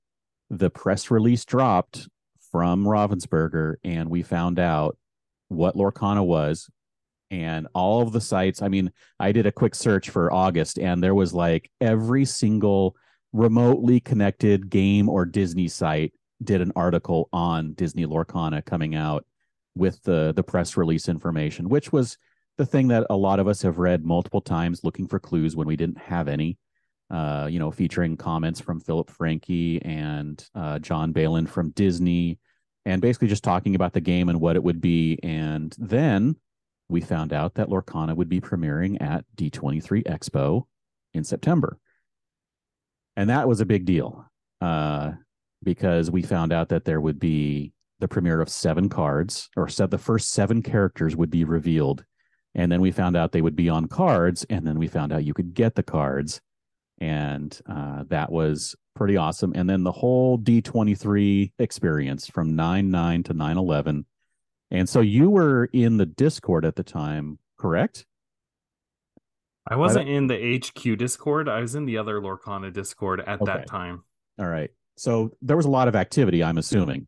the 0.49 0.69
press 0.69 1.09
release 1.09 1.45
dropped 1.45 2.09
from 2.51 2.83
Ravensburger, 2.83 3.75
and 3.83 4.09
we 4.09 4.23
found 4.23 4.59
out 4.59 4.97
what 5.47 5.75
Lorcana 5.75 6.25
was. 6.25 6.69
And 7.31 7.67
all 7.75 8.01
of 8.01 8.11
the 8.11 8.21
sites, 8.21 8.61
I 8.61 8.69
mean, 8.69 8.91
I 9.19 9.31
did 9.31 9.45
a 9.45 9.51
quick 9.51 9.75
search 9.75 10.09
for 10.09 10.33
August, 10.33 10.79
and 10.79 11.01
there 11.01 11.13
was 11.13 11.33
like 11.33 11.69
every 11.79 12.25
single 12.25 12.95
remotely 13.31 13.99
connected 13.99 14.69
game 14.69 15.07
or 15.07 15.25
Disney 15.25 15.67
site 15.67 16.13
did 16.43 16.61
an 16.61 16.71
article 16.75 17.29
on 17.31 17.73
Disney 17.73 18.05
Lorcana 18.05 18.65
coming 18.65 18.95
out 18.95 19.25
with 19.79 20.03
the 20.03 20.33
the 20.35 20.43
press 20.43 20.77
release 20.77 21.09
information, 21.09 21.69
which 21.69 21.91
was 21.91 22.17
the 22.57 22.65
thing 22.65 22.89
that 22.89 23.07
a 23.09 23.15
lot 23.15 23.39
of 23.39 23.47
us 23.47 23.61
have 23.61 23.79
read 23.79 24.05
multiple 24.05 24.41
times 24.41 24.83
looking 24.83 25.07
for 25.07 25.19
clues 25.19 25.55
when 25.55 25.67
we 25.67 25.75
didn't 25.75 25.97
have 25.97 26.27
any. 26.27 26.57
Uh, 27.09 27.47
you 27.49 27.57
know, 27.57 27.71
featuring 27.71 28.15
comments 28.15 28.59
from 28.59 28.79
Filip 28.79 29.09
Francke 29.09 29.81
and 29.83 30.47
uh, 30.53 30.77
John 30.77 31.11
Bailen 31.11 31.47
from 31.47 31.71
Disney, 31.71 32.37
and 32.85 33.01
basically 33.01 33.27
just 33.27 33.43
talking 33.43 33.73
about 33.73 33.93
the 33.93 34.01
game 34.01 34.29
and 34.29 34.39
what 34.39 34.55
it 34.55 34.63
would 34.63 34.79
be. 34.79 35.17
And 35.23 35.75
then 35.79 36.35
we 36.87 37.01
found 37.01 37.33
out 37.33 37.55
that 37.55 37.69
Lorcana 37.69 38.15
would 38.15 38.29
be 38.29 38.39
premiering 38.39 39.01
at 39.01 39.25
D23 39.35 40.03
Expo 40.03 40.65
in 41.15 41.23
September. 41.23 41.79
And 43.15 43.29
that 43.29 43.47
was 43.47 43.59
a 43.59 43.65
big 43.65 43.85
deal 43.85 44.25
uh, 44.61 45.11
because 45.63 46.11
we 46.11 46.21
found 46.21 46.53
out 46.53 46.69
that 46.69 46.85
there 46.85 47.01
would 47.01 47.19
be 47.19 47.73
the 47.99 48.07
premiere 48.07 48.41
of 48.41 48.49
seven 48.49 48.89
cards, 48.89 49.49
or 49.55 49.67
said 49.67 49.91
the 49.91 49.97
first 49.97 50.31
seven 50.31 50.61
characters 50.61 51.15
would 51.15 51.29
be 51.29 51.43
revealed. 51.43 52.05
And 52.55 52.71
then 52.71 52.81
we 52.81 52.91
found 52.91 53.15
out 53.15 53.31
they 53.31 53.41
would 53.41 53.55
be 53.55 53.69
on 53.69 53.87
cards, 53.87 54.45
and 54.49 54.65
then 54.65 54.79
we 54.79 54.87
found 54.87 55.13
out 55.13 55.23
you 55.23 55.33
could 55.33 55.53
get 55.53 55.75
the 55.75 55.83
cards. 55.83 56.41
And 56.99 57.57
uh, 57.69 58.03
that 58.07 58.31
was 58.31 58.75
pretty 58.95 59.15
awesome. 59.17 59.53
And 59.55 59.69
then 59.69 59.83
the 59.83 59.91
whole 59.91 60.37
D23 60.37 61.53
experience 61.59 62.27
from 62.27 62.55
9 62.55 62.89
9 62.89 63.23
to 63.23 63.33
9 63.33 63.57
11. 63.57 64.05
And 64.71 64.89
so 64.89 65.01
you 65.01 65.29
were 65.29 65.69
in 65.71 65.97
the 65.97 66.05
Discord 66.05 66.65
at 66.65 66.75
the 66.75 66.83
time, 66.83 67.39
correct? 67.57 68.05
I 69.67 69.75
wasn't 69.75 70.09
in 70.09 70.27
the 70.27 70.57
HQ 70.57 70.97
Discord. 70.97 71.47
I 71.47 71.61
was 71.61 71.75
in 71.75 71.85
the 71.85 71.97
other 71.97 72.19
Lorcana 72.19 72.73
Discord 72.73 73.21
at 73.21 73.41
Okay. 73.41 73.45
that 73.45 73.67
time. 73.67 74.03
All 74.39 74.47
right. 74.47 74.71
So 74.97 75.31
there 75.41 75.55
was 75.55 75.65
a 75.65 75.69
lot 75.69 75.87
of 75.87 75.95
activity, 75.95 76.43
I'm 76.43 76.57
assuming. 76.57 77.07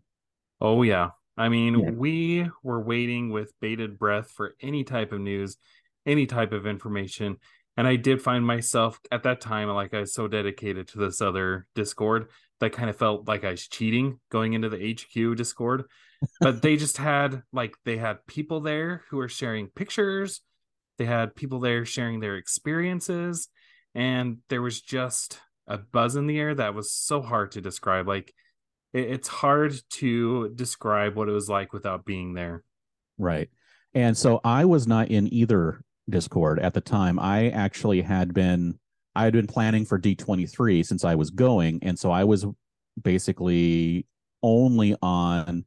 Oh 0.62 0.84
yeah. 0.84 1.10
I 1.38 1.50
mean, 1.50 1.80
Yeah. 1.80 1.92
we 1.92 2.50
were 2.64 2.82
waiting 2.82 3.30
with 3.32 3.54
bated 3.60 3.98
breath 3.98 4.32
for 4.32 4.56
any 4.62 4.84
type 4.84 5.12
of 5.12 5.20
news, 5.22 5.58
any 6.06 6.26
type 6.26 6.52
of 6.52 6.68
information. 6.68 7.38
And 7.78 7.88
I 7.88 7.96
did 7.96 8.22
find 8.22 8.46
myself 8.46 9.00
at 9.12 9.24
that 9.24 9.42
time, 9.42 9.70
like 9.70 9.94
I 9.94 10.02
was 10.02 10.14
so 10.14 10.28
dedicated 10.28 10.90
to 10.90 11.00
this 11.00 11.22
other 11.22 11.68
Discord 11.74 12.28
that 12.60 12.74
kind 12.74 12.90
of 12.90 12.98
felt 12.98 13.28
like 13.28 13.44
I 13.44 13.52
was 13.52 13.68
cheating 13.68 14.20
going 14.30 14.54
into 14.54 14.70
the 14.70 14.94
HQ 14.94 15.36
Discord. 15.36 15.86
But 16.40 16.62
they 16.62 16.76
just 16.78 16.98
had 16.98 17.42
like 17.52 17.76
they 17.86 17.98
had 17.98 18.28
people 18.28 18.60
there 18.60 19.04
who 19.10 19.18
were 19.18 19.30
sharing 19.30 19.68
pictures. 19.68 20.42
They 20.98 21.06
had 21.06 21.34
people 21.36 21.60
there 21.60 21.86
sharing 21.86 22.20
their 22.20 22.36
experiences. 22.36 23.48
And 23.96 24.38
there 24.50 24.62
was 24.62 24.80
just 24.82 25.40
a 25.66 25.80
buzz 25.80 26.16
in 26.16 26.28
the 26.28 26.40
air 26.40 26.54
that 26.54 26.76
was 26.76 26.92
so 26.92 27.22
hard 27.22 27.54
to 27.54 27.62
describe. 27.62 28.08
Like 28.08 28.34
it's 28.94 29.28
hard 29.28 29.74
to 29.90 30.50
describe 30.50 31.16
what 31.16 31.30
it 31.30 31.32
was 31.32 31.50
like 31.50 31.74
without 31.74 32.06
being 32.06 32.34
there. 32.34 32.64
Right. 33.18 33.50
And 33.94 34.18
so 34.18 34.42
I 34.44 34.66
was 34.66 34.88
not 34.88 35.10
in 35.10 35.34
either 35.34 35.84
Discord 36.10 36.60
at 36.60 36.74
the 36.74 36.82
time. 36.82 37.20
I 37.20 37.50
actually 37.50 38.02
had 38.02 38.34
been 38.34 38.80
I 39.16 39.26
had 39.26 39.34
been 39.34 39.48
planning 39.48 39.86
for 39.86 40.00
D23 40.00 40.86
since 40.86 41.04
I 41.04 41.16
was 41.16 41.32
going 41.32 41.80
and 41.82 42.00
so 42.00 42.12
I 42.12 42.24
was 42.24 42.46
basically 43.02 44.06
only 44.42 44.96
on 45.02 45.66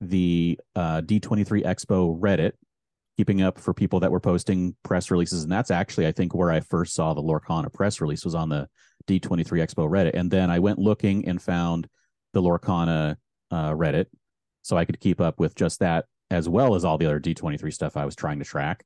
the 0.00 0.58
uh, 0.76 1.00
D23 1.00 1.64
Expo 1.64 2.18
Reddit 2.18 2.52
keeping 3.16 3.42
up 3.42 3.58
for 3.58 3.72
people 3.72 4.00
that 4.00 4.10
were 4.10 4.20
posting 4.20 4.74
press 4.82 5.10
releases 5.10 5.42
and 5.42 5.52
that's 5.52 5.70
actually 5.70 6.06
I 6.06 6.12
think 6.12 6.34
where 6.34 6.50
I 6.50 6.60
first 6.60 6.94
saw 6.94 7.14
the 7.14 7.22
Lorcana 7.22 7.72
press 7.72 8.00
release 8.00 8.24
was 8.24 8.34
on 8.34 8.48
the 8.48 8.68
D23 9.06 9.46
Expo 9.46 9.88
Reddit 9.88 10.12
and 10.14 10.30
then 10.30 10.50
I 10.50 10.58
went 10.58 10.78
looking 10.78 11.26
and 11.26 11.40
found 11.40 11.88
the 12.32 12.42
Lorcana 12.42 13.16
uh, 13.50 13.70
Reddit 13.70 14.06
so 14.62 14.76
I 14.76 14.84
could 14.84 15.00
keep 15.00 15.20
up 15.20 15.38
with 15.40 15.54
just 15.54 15.80
that 15.80 16.06
as 16.30 16.48
well 16.48 16.74
as 16.74 16.84
all 16.84 16.98
the 16.98 17.06
other 17.06 17.20
D23 17.20 17.72
stuff 17.72 17.96
I 17.96 18.04
was 18.04 18.16
trying 18.16 18.38
to 18.38 18.44
track. 18.44 18.84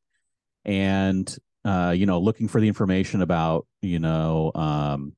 And 0.64 1.34
uh, 1.64 1.94
you 1.96 2.06
know, 2.06 2.18
looking 2.20 2.48
for 2.48 2.60
the 2.60 2.68
information 2.68 3.22
about, 3.22 3.66
you 3.82 3.98
know, 3.98 4.52
um 4.54 5.14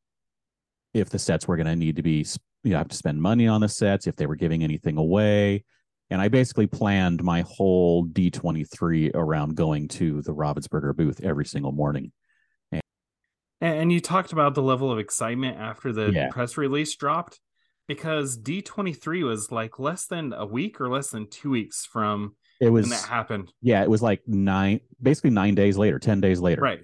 if 0.94 1.10
the 1.10 1.18
sets 1.18 1.46
were 1.46 1.56
going 1.56 1.66
to 1.66 1.76
need 1.76 1.96
to 1.96 2.02
be 2.02 2.24
you 2.64 2.72
know, 2.72 2.78
have 2.78 2.88
to 2.88 2.96
spend 2.96 3.20
money 3.20 3.46
on 3.46 3.60
the 3.60 3.68
sets, 3.68 4.06
if 4.06 4.16
they 4.16 4.26
were 4.26 4.36
giving 4.36 4.64
anything 4.64 4.96
away. 4.96 5.64
And 6.10 6.20
I 6.20 6.28
basically 6.28 6.66
planned 6.66 7.22
my 7.22 7.42
whole 7.42 8.06
D23 8.06 9.12
around 9.14 9.54
going 9.54 9.88
to 9.88 10.22
the 10.22 10.34
Ravensburger 10.34 10.96
booth 10.96 11.20
every 11.22 11.44
single 11.44 11.72
morning. 11.72 12.12
And, 12.72 12.82
and 13.60 13.92
you 13.92 14.00
talked 14.00 14.32
about 14.32 14.54
the 14.54 14.62
level 14.62 14.90
of 14.90 14.98
excitement 14.98 15.58
after 15.58 15.92
the 15.92 16.10
Yeah. 16.12 16.30
press 16.30 16.56
release 16.56 16.94
dropped 16.96 17.40
because 17.88 18.38
D23 18.38 19.24
was 19.24 19.50
like 19.50 19.78
less 19.78 20.06
than 20.06 20.32
a 20.32 20.46
week 20.46 20.80
or 20.80 20.88
less 20.88 21.10
than 21.10 21.28
two 21.28 21.50
weeks 21.50 21.84
from 21.86 22.36
It 22.60 22.68
was 22.68 22.84
when 22.84 22.90
that 22.90 23.08
happened. 23.08 23.52
yeah, 23.60 23.82
it 23.82 23.90
was 23.90 24.02
like 24.02 24.22
nine 24.26 24.80
basically 25.02 25.30
9 25.30 25.54
days 25.54 25.76
later, 25.76 25.98
10 25.98 26.20
days 26.20 26.40
later. 26.40 26.60
Right. 26.60 26.80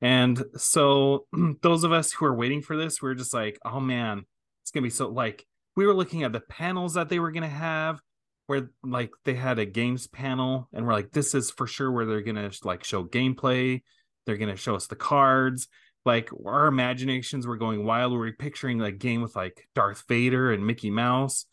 And 0.00 0.42
so 0.56 1.26
those 1.62 1.84
of 1.84 1.92
us 1.92 2.10
who 2.10 2.24
are 2.24 2.34
waiting 2.34 2.62
for 2.62 2.76
this, 2.76 3.00
we 3.00 3.10
are 3.10 3.14
just 3.14 3.34
like, 3.34 3.58
oh 3.64 3.78
man, 3.78 4.24
it's 4.62 4.70
gonna 4.72 4.82
be 4.82 4.90
so 4.90 5.08
like 5.08 5.46
we 5.76 5.86
were 5.86 5.94
looking 5.94 6.22
at 6.24 6.32
the 6.32 6.40
panels 6.40 6.94
that 6.94 7.08
they 7.08 7.18
were 7.18 7.30
gonna 7.30 7.48
have 7.48 8.00
where 8.46 8.70
like 8.82 9.10
they 9.24 9.34
had 9.34 9.58
a 9.58 9.64
games 9.64 10.06
panel 10.08 10.68
and 10.72 10.86
we're 10.86 10.92
like, 10.94 11.12
this 11.12 11.34
is 11.34 11.50
for 11.50 11.66
sure 11.66 11.90
where 11.92 12.06
they're 12.06 12.22
gonna 12.22 12.50
like 12.64 12.82
show 12.84 13.04
gameplay, 13.04 13.82
they're 14.26 14.36
gonna 14.38 14.56
show 14.56 14.74
us 14.74 14.86
the 14.86 14.96
cards. 14.96 15.68
Like 16.04 16.30
our 16.44 16.66
imaginations 16.66 17.46
were 17.46 17.56
going 17.56 17.84
wild. 17.84 18.12
We 18.12 18.18
were 18.18 18.32
picturing 18.32 18.78
like 18.78 18.98
game 18.98 19.22
with 19.22 19.36
like 19.36 19.68
Darth 19.74 20.04
Vader 20.08 20.52
and 20.52 20.66
Mickey 20.66 20.90
Mouse. 20.90 21.46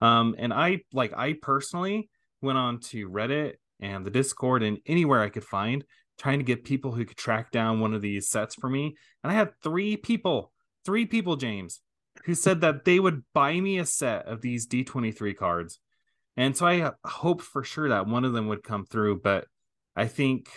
Um, 0.00 0.34
and 0.38 0.52
I 0.52 0.80
like 0.92 1.12
I 1.16 1.34
personally 1.40 2.10
went 2.40 2.58
on 2.58 2.80
to 2.80 3.08
Reddit 3.08 3.54
and 3.80 4.04
the 4.04 4.10
Discord 4.10 4.62
and 4.62 4.78
anywhere 4.86 5.20
I 5.20 5.28
could 5.28 5.44
find 5.44 5.84
trying 6.18 6.38
to 6.38 6.44
get 6.44 6.64
people 6.64 6.92
who 6.92 7.04
could 7.04 7.16
track 7.16 7.50
down 7.50 7.80
one 7.80 7.94
of 7.94 8.02
these 8.02 8.28
sets 8.28 8.54
for 8.54 8.68
me. 8.68 8.94
And 9.22 9.32
I 9.32 9.34
had 9.34 9.50
three 9.62 9.96
people, 9.96 10.52
three 10.84 11.06
people, 11.06 11.36
James, 11.36 11.80
who 12.24 12.34
said 12.34 12.60
that 12.60 12.84
they 12.84 13.00
would 13.00 13.24
buy 13.34 13.58
me 13.58 13.78
a 13.78 13.86
set 13.86 14.26
of 14.26 14.40
these 14.40 14.66
D23 14.66 15.36
cards. 15.36 15.80
And 16.36 16.56
so 16.56 16.66
I 16.66 16.92
hoped 17.04 17.42
for 17.42 17.64
sure 17.64 17.88
that 17.88 18.06
one 18.06 18.24
of 18.24 18.32
them 18.32 18.48
would 18.48 18.62
come 18.62 18.86
through. 18.86 19.20
But 19.20 19.46
I 19.96 20.06
think, 20.06 20.48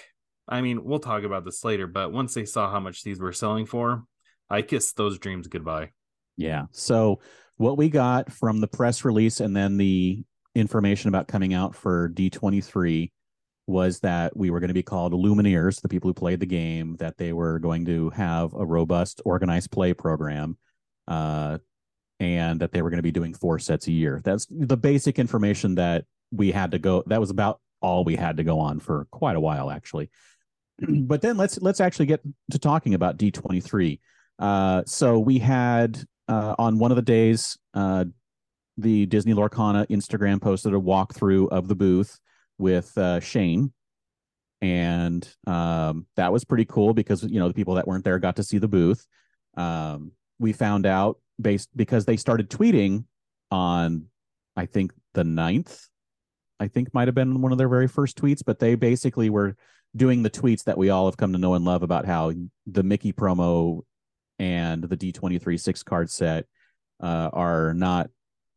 I 0.48 0.62
mean, 0.62 0.84
we'll 0.84 1.00
talk 1.00 1.24
about 1.24 1.46
this 1.46 1.64
later. 1.64 1.88
But 1.88 2.12
once 2.12 2.34
they 2.34 2.46
saw 2.46 2.70
how 2.72 2.80
much 2.80 3.04
these 3.04 3.20
were 3.20 3.34
selling 3.34 3.66
for, 3.66 4.04
I 4.50 4.62
kissed 4.62 4.96
those 4.98 5.18
dreams 5.18 5.48
goodbye. 5.48 5.92
Yeah. 6.38 6.66
So 6.72 7.20
what 7.58 7.78
we 7.78 7.90
got 7.90 8.32
from 8.32 8.60
the 8.60 8.68
press 8.68 9.06
release 9.06 9.40
and 9.40 9.56
then 9.56 9.78
the 9.78 10.24
information 10.54 11.10
about 11.10 11.28
coming 11.28 11.54
out 11.54 11.75
for 11.75 12.10
D23 12.10 13.12
was 13.68 14.00
that 14.02 14.36
we 14.38 14.50
were 14.50 14.60
going 14.60 14.68
to 14.68 14.75
be 14.75 14.84
called 14.84 15.14
Illumineers, 15.14 15.82
the 15.82 15.90
people 15.90 16.10
who 16.10 16.14
played 16.14 16.40
the 16.40 16.46
game, 16.46 16.96
that 16.98 17.18
they 17.18 17.34
were 17.34 17.60
going 17.60 17.86
to 17.86 18.12
have 18.12 18.54
a 18.54 18.66
robust 18.66 19.22
organized 19.25 19.72
play 19.72 19.94
program, 19.94 20.58
uh, 21.08 21.58
and 22.20 22.62
that 22.62 22.72
they 22.72 22.82
were 22.82 22.90
going 22.90 23.00
to 23.00 23.04
be 23.04 23.12
doing 23.12 23.34
four 23.34 23.58
sets 23.58 23.88
a 23.88 23.92
year. 23.92 24.22
That's 24.24 24.46
the 24.50 24.78
basic 24.78 25.18
information 25.18 25.75
that 25.75 26.06
we 26.32 26.52
had 26.52 26.72
to 26.72 26.80
go. 26.80 27.04
That 27.08 27.20
was 27.20 27.32
about 27.32 27.60
all 27.82 28.04
we 28.04 28.16
had 28.16 28.38
to 28.38 28.44
go 28.44 28.60
on 28.60 28.80
for 28.80 29.08
quite 29.12 29.36
a 29.36 29.40
while, 29.40 29.72
actually. 29.72 30.10
but 30.88 31.22
then 31.22 31.38
let's 31.38 31.60
let's 31.62 31.79
actually 31.79 32.05
get 32.08 32.22
to 32.51 32.60
talking 32.60 32.94
about 32.94 33.17
D23. 33.17 34.00
Uh, 34.39 34.84
so 34.86 35.20
we 35.20 35.39
had 35.39 36.03
uh, 36.27 36.55
on 36.58 36.79
one 36.79 36.91
of 36.91 36.96
the 36.96 37.01
days, 37.01 37.58
uh, 37.74 38.05
the 38.77 39.05
Disney 39.05 39.34
Lorcana 39.34 39.88
Instagram 39.88 40.41
posted 40.41 40.74
a 40.74 40.79
walkthrough 40.79 41.50
of 41.50 41.67
the 41.67 41.75
booth 41.75 42.20
with 42.58 42.98
uh, 42.98 43.20
Shane, 43.20 43.72
and 44.62 45.27
um, 45.48 46.05
that 46.15 46.34
was 46.34 46.44
pretty 46.44 46.65
cool 46.65 46.94
because 46.94 47.24
you 47.24 47.39
know 47.39 47.48
the 47.48 47.53
people 47.53 47.75
that 47.75 47.88
weren't 47.88 48.03
there 48.03 48.20
got 48.20 48.36
to 48.38 48.44
see 48.44 48.58
the 48.58 48.67
booth. 48.67 49.05
Um, 49.55 50.12
we 50.39 50.51
found 50.53 50.86
out 50.86 51.20
based 51.41 51.70
because 51.75 52.05
they 52.05 52.17
started 52.17 52.50
tweeting 52.50 53.05
on, 53.51 54.05
I 54.55 54.65
think 54.65 54.91
the 55.13 55.24
9th, 55.24 55.88
I 56.60 56.67
think 56.67 56.94
might 56.94 57.08
have 57.08 57.15
been 57.15 57.41
one 57.41 57.51
of 57.51 57.58
their 57.58 57.70
very 57.70 57.88
first 57.88 58.17
tweets, 58.17 58.41
but 58.46 58.60
they 58.60 58.75
basically 58.75 59.29
were 59.29 59.55
doing 59.96 60.24
the 60.24 60.30
tweets 60.30 60.64
that 60.66 60.78
we 60.78 60.90
all 60.90 61.06
have 61.06 61.18
come 61.18 61.34
to 61.34 61.40
know 61.40 61.54
and 61.54 61.66
love 61.66 61.84
about 61.84 62.06
how 62.06 62.34
the 62.68 62.84
Mickey 62.84 63.14
promo 63.14 63.82
and 64.40 64.84
the 64.84 64.98
D23 64.98 65.60
six 65.60 65.84
card 65.84 66.10
set 66.10 66.46
uh, 67.02 67.30
are 67.32 67.74
not, 67.74 68.10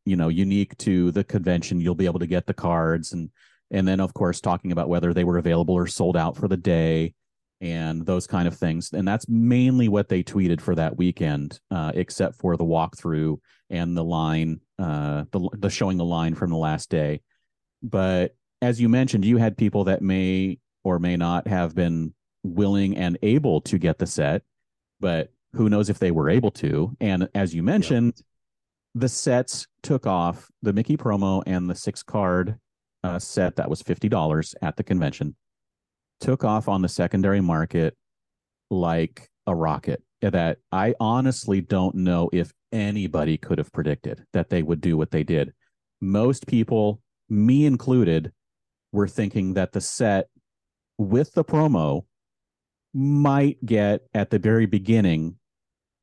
you 0.04 0.16
know, 0.16 0.28
unique 0.28 0.76
to 0.78 1.10
the 1.12 1.24
convention. 1.24 1.80
You'll 1.80 1.94
be 1.94 2.06
able 2.06 2.20
to 2.20 2.26
get 2.26 2.46
the 2.46 2.54
cards 2.54 3.12
and 3.12 3.30
and 3.70 3.86
then 3.86 4.00
of 4.00 4.14
course 4.14 4.40
talking 4.40 4.72
about 4.72 4.88
whether 4.88 5.12
they 5.12 5.24
were 5.24 5.36
available 5.36 5.74
or 5.74 5.86
sold 5.86 6.16
out 6.16 6.36
for 6.36 6.48
the 6.48 6.56
day 6.56 7.14
and 7.60 8.06
those 8.06 8.26
kind 8.26 8.48
of 8.48 8.56
things. 8.56 8.92
And 8.92 9.06
that's 9.06 9.28
mainly 9.28 9.88
what 9.88 10.08
they 10.08 10.22
tweeted 10.22 10.60
for 10.60 10.74
that 10.76 10.96
weekend, 10.96 11.58
uh, 11.70 11.92
except 11.94 12.36
for 12.36 12.56
the 12.56 12.64
walkthrough 12.64 13.38
and 13.68 13.96
the 13.96 14.04
line, 14.04 14.60
uh, 14.78 15.24
the 15.30 15.48
the 15.58 15.70
showing 15.70 15.98
the 15.98 16.04
line 16.04 16.34
from 16.34 16.50
the 16.50 16.56
last 16.56 16.90
day. 16.90 17.20
But 17.82 18.34
as 18.62 18.80
you 18.80 18.88
mentioned, 18.88 19.24
you 19.24 19.36
had 19.36 19.56
people 19.56 19.84
that 19.84 20.02
may 20.02 20.58
or 20.88 20.98
may 20.98 21.16
not 21.16 21.46
have 21.46 21.74
been 21.74 22.14
willing 22.42 22.96
and 22.96 23.18
able 23.22 23.60
to 23.60 23.78
get 23.78 23.98
the 23.98 24.06
set, 24.06 24.42
but 25.00 25.30
who 25.52 25.68
knows 25.68 25.90
if 25.90 25.98
they 25.98 26.10
were 26.10 26.30
able 26.30 26.50
to. 26.50 26.96
And 27.00 27.28
as 27.34 27.54
you 27.54 27.62
mentioned, 27.62 28.22
the 28.94 29.08
sets 29.08 29.66
took 29.82 30.06
off 30.06 30.50
the 30.62 30.72
Mickey 30.72 30.96
promo 30.96 31.42
and 31.46 31.68
the 31.68 31.74
six 31.74 32.02
card 32.02 32.58
uh, 33.04 33.18
set 33.18 33.56
that 33.56 33.68
was 33.68 33.82
$50 33.82 34.54
at 34.62 34.76
the 34.76 34.82
convention 34.82 35.36
took 36.20 36.44
off 36.44 36.68
on 36.68 36.82
the 36.82 36.88
secondary 36.88 37.40
market 37.40 37.96
like 38.70 39.28
a 39.46 39.54
rocket 39.54 40.02
that 40.20 40.58
I 40.72 40.94
honestly 40.98 41.60
don't 41.60 41.94
know 41.94 42.28
if 42.32 42.52
anybody 42.72 43.36
could 43.36 43.58
have 43.58 43.72
predicted 43.72 44.24
that 44.32 44.50
they 44.50 44.62
would 44.62 44.80
do 44.80 44.96
what 44.96 45.10
they 45.10 45.22
did. 45.22 45.52
Most 46.00 46.46
people, 46.46 47.00
me 47.28 47.66
included, 47.66 48.32
were 48.92 49.08
thinking 49.08 49.54
that 49.54 49.72
the 49.72 49.80
set 49.80 50.28
with 50.98 51.32
the 51.32 51.44
promo 51.44 52.04
might 52.92 53.64
get 53.64 54.02
at 54.14 54.30
the 54.30 54.38
very 54.38 54.66
beginning 54.66 55.36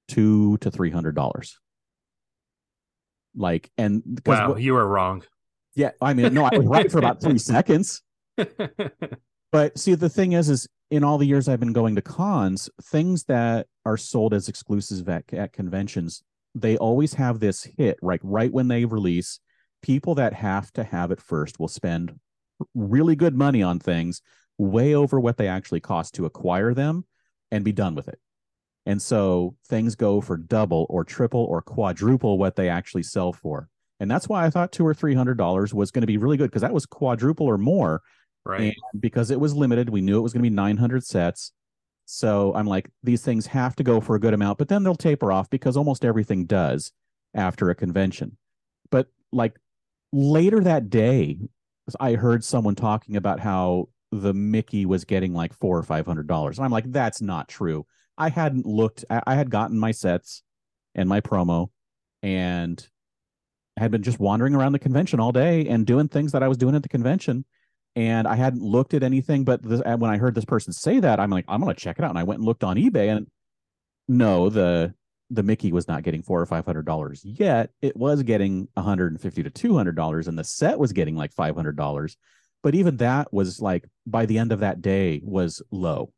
two 0.08 0.58
to 0.58 0.72
three 0.72 0.92
hundred 0.92 1.16
dollars. 1.16 1.60
Like 3.36 3.70
and 3.78 4.02
because 4.16 4.40
Wow, 4.40 4.50
what- 4.50 4.62
you 4.62 4.74
were 4.74 4.88
wrong. 4.88 5.24
Yeah, 5.76 5.92
I 6.02 6.14
mean, 6.14 6.34
no, 6.34 6.46
I 6.46 6.58
was 6.58 6.66
right 6.66 6.90
for 6.90 7.00
about 7.00 7.22
three 7.22 7.38
seconds. 7.54 8.02
But 9.52 9.78
see, 9.78 9.96
the 9.96 10.10
thing 10.10 10.34
is, 10.34 10.50
is 10.50 10.68
in 10.92 11.06
all 11.06 11.18
the 11.18 11.26
years 11.26 11.48
I've 11.48 11.62
been 11.62 11.72
going 11.72 11.96
to 11.96 12.02
cons, 12.02 12.70
things 12.84 13.24
that 13.26 13.68
are 13.86 13.96
sold 13.96 14.34
as 14.34 14.50
exclusives 14.50 15.08
at, 15.08 15.34
at 15.34 15.54
conventions, 15.54 16.24
they 16.54 16.76
always 16.76 17.14
have 17.14 17.40
this 17.40 17.64
hit, 17.64 17.98
right? 18.02 18.20
Right 18.22 18.52
when 18.52 18.68
they 18.68 18.84
release, 18.84 19.40
people 19.82 20.16
that 20.16 20.34
have 20.34 20.74
to 20.74 20.84
have 20.84 21.10
it 21.12 21.22
first 21.22 21.58
will 21.58 21.70
spend 21.70 22.20
really 22.74 23.16
good 23.16 23.34
money 23.34 23.64
on 23.64 23.80
things 23.80 24.22
way 24.58 24.96
over 24.96 25.20
what 25.20 25.38
they 25.38 25.48
actually 25.48 25.80
cost 25.80 26.16
to 26.16 26.26
acquire 26.26 26.74
them 26.74 27.06
and 27.52 27.64
be 27.66 27.72
done 27.72 27.96
with 27.96 28.08
it. 28.08 28.20
And 28.86 29.02
so 29.02 29.56
things 29.68 29.96
go 29.96 30.22
for 30.22 30.38
double 30.38 30.86
or 30.90 31.04
triple 31.04 31.44
or 31.44 31.62
quadruple 31.62 32.38
what 32.38 32.56
they 32.56 32.70
actually 32.70 33.04
sell 33.04 33.34
for. 33.34 33.70
And 34.00 34.12
that's 34.12 34.30
why 34.30 34.46
I 34.46 34.50
thought 34.50 34.72
two 34.72 34.86
or 34.86 34.94
three 34.94 35.16
hundred 35.16 35.38
dollars 35.38 35.74
was 35.74 35.92
going 35.92 36.02
to 36.02 36.08
be 36.08 36.18
really 36.18 36.38
good 36.38 36.50
because 36.50 36.62
that 36.62 36.74
was 36.74 36.86
quadruple 36.86 37.48
or 37.48 37.58
more. 37.58 38.02
right. 38.46 38.76
And 38.94 39.02
because 39.02 39.32
it 39.32 39.40
was 39.40 39.54
limited, 39.56 39.90
we 39.90 40.02
knew 40.02 40.18
it 40.18 40.22
was 40.22 40.34
going 40.34 40.44
to 40.44 40.50
be 40.50 40.56
900 40.56 41.04
sets. 41.04 41.52
So 42.06 42.54
I'm 42.54 42.68
like, 42.68 42.90
these 43.02 43.24
things 43.24 43.48
have 43.48 43.76
to 43.78 43.84
go 43.84 44.00
for 44.00 44.16
a 44.16 44.20
good 44.20 44.36
amount, 44.36 44.60
but 44.60 44.68
then 44.68 44.84
they'll 44.84 44.96
taper 44.96 45.32
off 45.32 45.50
because 45.50 45.76
almost 45.76 46.06
everything 46.06 46.46
does 46.46 46.92
after 47.34 47.70
a 47.70 47.76
convention. 47.76 48.38
But 48.92 49.08
like 49.32 49.58
later 50.14 50.60
that 50.62 50.92
day, 50.92 51.40
I 52.00 52.14
heard 52.14 52.44
someone 52.44 52.76
talking 52.76 53.16
about 53.16 53.40
how 53.40 53.90
the 54.12 54.34
Mickey 54.34 54.86
was 54.86 55.06
getting 55.06 55.34
like 55.34 55.54
four 55.54 55.78
or 55.78 55.84
five 55.84 56.06
hundred 56.06 56.28
dollars. 56.28 56.58
And 56.58 56.66
I'm 56.66 56.72
like, 56.72 56.92
that's 56.92 57.22
not 57.22 57.48
true. 57.48 57.86
I 58.18 58.30
hadn't 58.30 58.66
looked, 58.66 59.06
I 59.10 59.22
I 59.28 59.36
had 59.36 59.50
gotten 59.50 59.78
my 59.78 59.92
sets 59.92 60.44
and 60.94 61.10
my 61.10 61.22
promo 61.22 61.70
and 62.24 62.86
had 63.78 63.92
been 63.92 64.04
just 64.04 64.20
wandering 64.20 64.56
around 64.56 64.72
the 64.72 64.80
convention 64.80 65.20
all 65.20 65.32
day 65.32 65.68
and 65.68 65.86
doing 65.86 66.08
things 66.08 66.32
that 66.32 66.44
I 66.44 66.48
was 66.48 66.58
doing 66.58 66.76
at 66.76 66.84
the 66.84 66.90
convention. 66.90 67.46
And 67.98 68.28
I 68.28 68.36
hadn't 68.36 68.62
looked 68.62 68.94
at 68.94 69.04
anything. 69.04 69.44
But 69.44 69.64
this, 69.64 69.82
uh, 69.86 69.98
when 69.98 70.12
I 70.12 70.18
heard 70.18 70.36
this 70.36 70.46
person 70.46 70.74
say 70.74 71.00
that, 71.00 71.20
I'm 71.20 71.30
like, 71.30 71.46
I'm 71.48 71.64
to 71.66 71.74
check 71.74 71.98
it 71.98 72.04
out. 72.04 72.10
And 72.10 72.20
I 72.20 72.24
went 72.24 72.40
and 72.40 72.46
looked 72.46 72.64
on 72.64 72.78
eBay 72.78 73.16
and 73.16 73.28
no, 74.08 74.50
the, 74.50 74.94
the 75.30 75.44
Mickey 75.44 75.72
was 75.72 75.88
not 75.88 76.04
getting 76.04 76.22
four 76.22 76.40
or 76.40 76.46
five 76.46 76.66
hundred 76.66 76.86
dollars 76.86 77.24
yet. 77.26 77.72
It 77.82 77.98
was 77.98 78.22
getting 78.24 78.68
150 78.76 79.44
to 79.44 79.50
200 79.50 79.96
dollars, 79.96 80.28
and 80.28 80.38
the 80.38 80.44
set 80.44 80.78
was 80.78 80.94
getting 80.94 81.16
like 81.16 81.34
500 81.34 81.76
dollars. 81.76 82.18
But 82.66 82.74
even 82.74 82.98
that 82.98 83.32
was 83.32 83.62
like 83.62 83.86
by 84.08 84.26
the 84.26 84.40
end 84.40 84.52
of 84.52 84.62
that 84.62 84.82
day 84.82 85.22
was 85.24 85.62
low. 85.70 86.12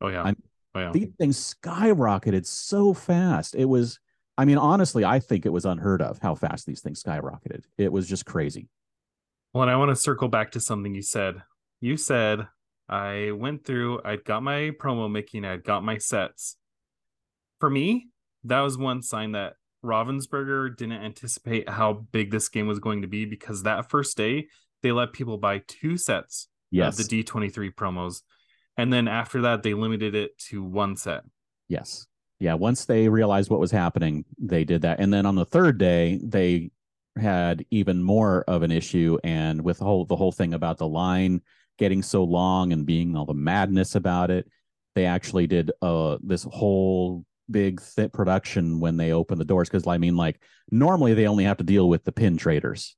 Oh 0.00 0.08
yeah. 0.08 0.22
I'm- 0.22 0.42
oh 0.74 0.80
yeah. 0.80 0.92
These 0.92 1.10
things 1.18 1.54
skyrocketed 1.62 2.46
so 2.46 2.94
fast. 2.94 3.54
It 3.54 3.66
was, 3.66 4.00
I 4.38 4.46
mean, 4.46 4.56
honestly, 4.56 5.04
I 5.04 5.20
think 5.20 5.44
it 5.44 5.50
was 5.50 5.66
unheard 5.66 6.00
of 6.00 6.18
how 6.18 6.34
fast 6.34 6.64
these 6.64 6.80
things 6.80 7.02
skyrocketed. 7.02 7.64
It 7.76 7.92
was 7.92 8.08
just 8.08 8.24
crazy. 8.24 8.70
Well, 9.52 9.60
and 9.60 9.70
I 9.70 9.76
want 9.76 9.90
to 9.90 9.96
circle 9.96 10.28
back 10.28 10.52
to 10.52 10.60
something 10.60 10.94
you 10.94 11.02
said. 11.02 11.42
You 11.82 11.98
said 11.98 12.46
I 12.88 13.32
went 13.32 13.66
through, 13.66 14.00
I'd 14.02 14.24
got 14.24 14.42
my 14.42 14.70
promo 14.80 15.12
making, 15.12 15.44
and 15.44 15.52
I 15.52 15.56
got 15.58 15.84
my 15.84 15.98
sets. 15.98 16.56
For 17.58 17.68
me, 17.68 18.08
that 18.44 18.60
was 18.60 18.78
one 18.78 19.02
sign 19.02 19.32
that 19.32 19.56
Ravensburger 19.84 20.74
didn't 20.74 21.02
anticipate 21.02 21.68
how 21.68 21.92
big 21.92 22.30
this 22.30 22.48
game 22.48 22.66
was 22.66 22.78
going 22.78 23.02
to 23.02 23.06
be 23.06 23.26
because 23.26 23.64
that 23.64 23.90
first 23.90 24.16
day 24.16 24.46
they 24.82 24.92
let 24.92 25.12
people 25.12 25.38
buy 25.38 25.62
two 25.66 25.96
sets 25.96 26.48
Yes. 26.70 26.98
of 26.98 27.08
the 27.08 27.22
D23 27.24 27.74
promos. 27.74 28.22
And 28.76 28.92
then 28.92 29.08
after 29.08 29.42
that, 29.42 29.62
they 29.62 29.74
limited 29.74 30.14
it 30.14 30.38
to 30.48 30.62
one 30.62 30.96
set. 30.96 31.22
Yes. 31.68 32.06
Yeah. 32.38 32.54
Once 32.54 32.84
they 32.84 33.08
realized 33.08 33.50
what 33.50 33.60
was 33.60 33.72
happening, 33.72 34.24
they 34.38 34.64
did 34.64 34.82
that. 34.82 35.00
And 35.00 35.12
then 35.12 35.26
on 35.26 35.34
the 35.34 35.44
third 35.44 35.78
day, 35.78 36.20
they 36.22 36.70
had 37.20 37.64
even 37.70 38.02
more 38.02 38.44
of 38.46 38.62
an 38.62 38.70
issue. 38.70 39.18
And 39.24 39.62
with 39.62 39.78
the 39.78 39.84
whole 39.84 40.04
the 40.06 40.16
whole 40.16 40.32
thing 40.32 40.54
about 40.54 40.78
the 40.78 40.86
line 40.88 41.42
getting 41.78 42.02
so 42.02 42.22
long 42.24 42.72
and 42.72 42.86
being 42.86 43.16
all 43.16 43.26
the 43.26 43.34
madness 43.34 43.94
about 43.96 44.30
it, 44.30 44.48
they 44.94 45.06
actually 45.06 45.46
did 45.46 45.72
uh 45.82 46.18
this 46.22 46.44
whole 46.44 47.24
big 47.50 47.80
thick 47.80 48.12
production 48.12 48.78
when 48.78 48.96
they 48.96 49.12
opened 49.12 49.40
the 49.40 49.44
doors. 49.44 49.68
Cause 49.68 49.86
I 49.86 49.98
mean, 49.98 50.16
like 50.16 50.40
normally 50.70 51.14
they 51.14 51.26
only 51.26 51.44
have 51.44 51.56
to 51.58 51.64
deal 51.64 51.88
with 51.88 52.04
the 52.04 52.12
pin 52.12 52.36
traders. 52.36 52.96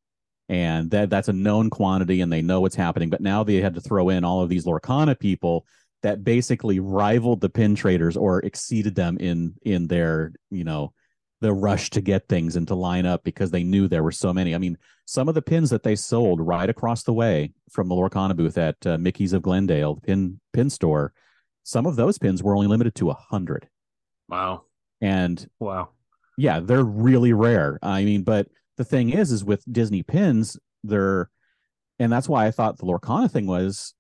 And 0.52 0.90
that 0.90 1.08
that's 1.08 1.28
a 1.28 1.32
known 1.32 1.70
quantity 1.70 2.20
and 2.20 2.30
they 2.30 2.42
know 2.42 2.60
what's 2.60 2.76
happening. 2.76 3.08
But 3.08 3.22
now 3.22 3.42
they 3.42 3.56
had 3.62 3.74
to 3.74 3.80
throw 3.80 4.10
in 4.10 4.22
all 4.22 4.42
of 4.42 4.50
these 4.50 4.66
Lorcana 4.66 5.18
people 5.18 5.64
that 6.02 6.24
basically 6.24 6.78
rivaled 6.78 7.40
the 7.40 7.48
pin 7.48 7.74
traders 7.74 8.18
or 8.18 8.40
exceeded 8.40 8.94
them 8.94 9.16
in 9.18 9.54
in 9.62 9.86
their 9.86 10.32
you 10.50 10.62
know 10.62 10.92
the 11.40 11.54
rush 11.54 11.88
to 11.90 12.02
get 12.02 12.28
things 12.28 12.54
and 12.54 12.68
to 12.68 12.74
line 12.74 13.06
up 13.06 13.24
because 13.24 13.50
they 13.50 13.64
knew 13.64 13.88
there 13.88 14.02
were 14.02 14.12
so 14.12 14.32
many. 14.32 14.54
I 14.54 14.58
mean, 14.58 14.76
some 15.06 15.26
of 15.26 15.34
the 15.34 15.40
pins 15.42 15.70
that 15.70 15.84
they 15.84 15.96
sold 15.96 16.38
right 16.40 16.68
across 16.68 17.02
the 17.02 17.14
way 17.14 17.54
from 17.70 17.88
the 17.88 17.94
Lorcana 17.94 18.36
booth 18.36 18.58
at 18.58 18.76
uh, 18.86 18.98
Mickey's 18.98 19.32
of 19.32 19.40
Glendale 19.40 19.96
pin 20.04 20.38
pin 20.52 20.68
store, 20.68 21.14
some 21.62 21.86
of 21.86 21.96
those 21.96 22.18
pins 22.18 22.42
were 22.42 22.54
only 22.54 22.66
limited 22.68 22.94
to 22.96 23.08
a 23.08 23.14
hundred, 23.14 23.68
Wow. 24.28 24.64
and 25.00 25.48
Wow. 25.58 25.88
yeah, 26.36 26.60
they're 26.60 26.84
really 26.84 27.32
rare. 27.32 27.78
I 27.82 28.04
mean, 28.04 28.22
but 28.22 28.48
the 28.76 28.84
thing 28.84 29.10
is, 29.10 29.32
is 29.32 29.44
with 29.44 29.64
Disney 29.70 30.02
pins, 30.02 30.58
they're, 30.82 31.30
and 31.98 32.10
that's 32.10 32.28
why 32.28 32.46
I 32.46 32.50
thought 32.50 32.78
the 32.78 32.84
Lorcana 32.86 33.30
thing 33.30 33.46
was 33.46 33.94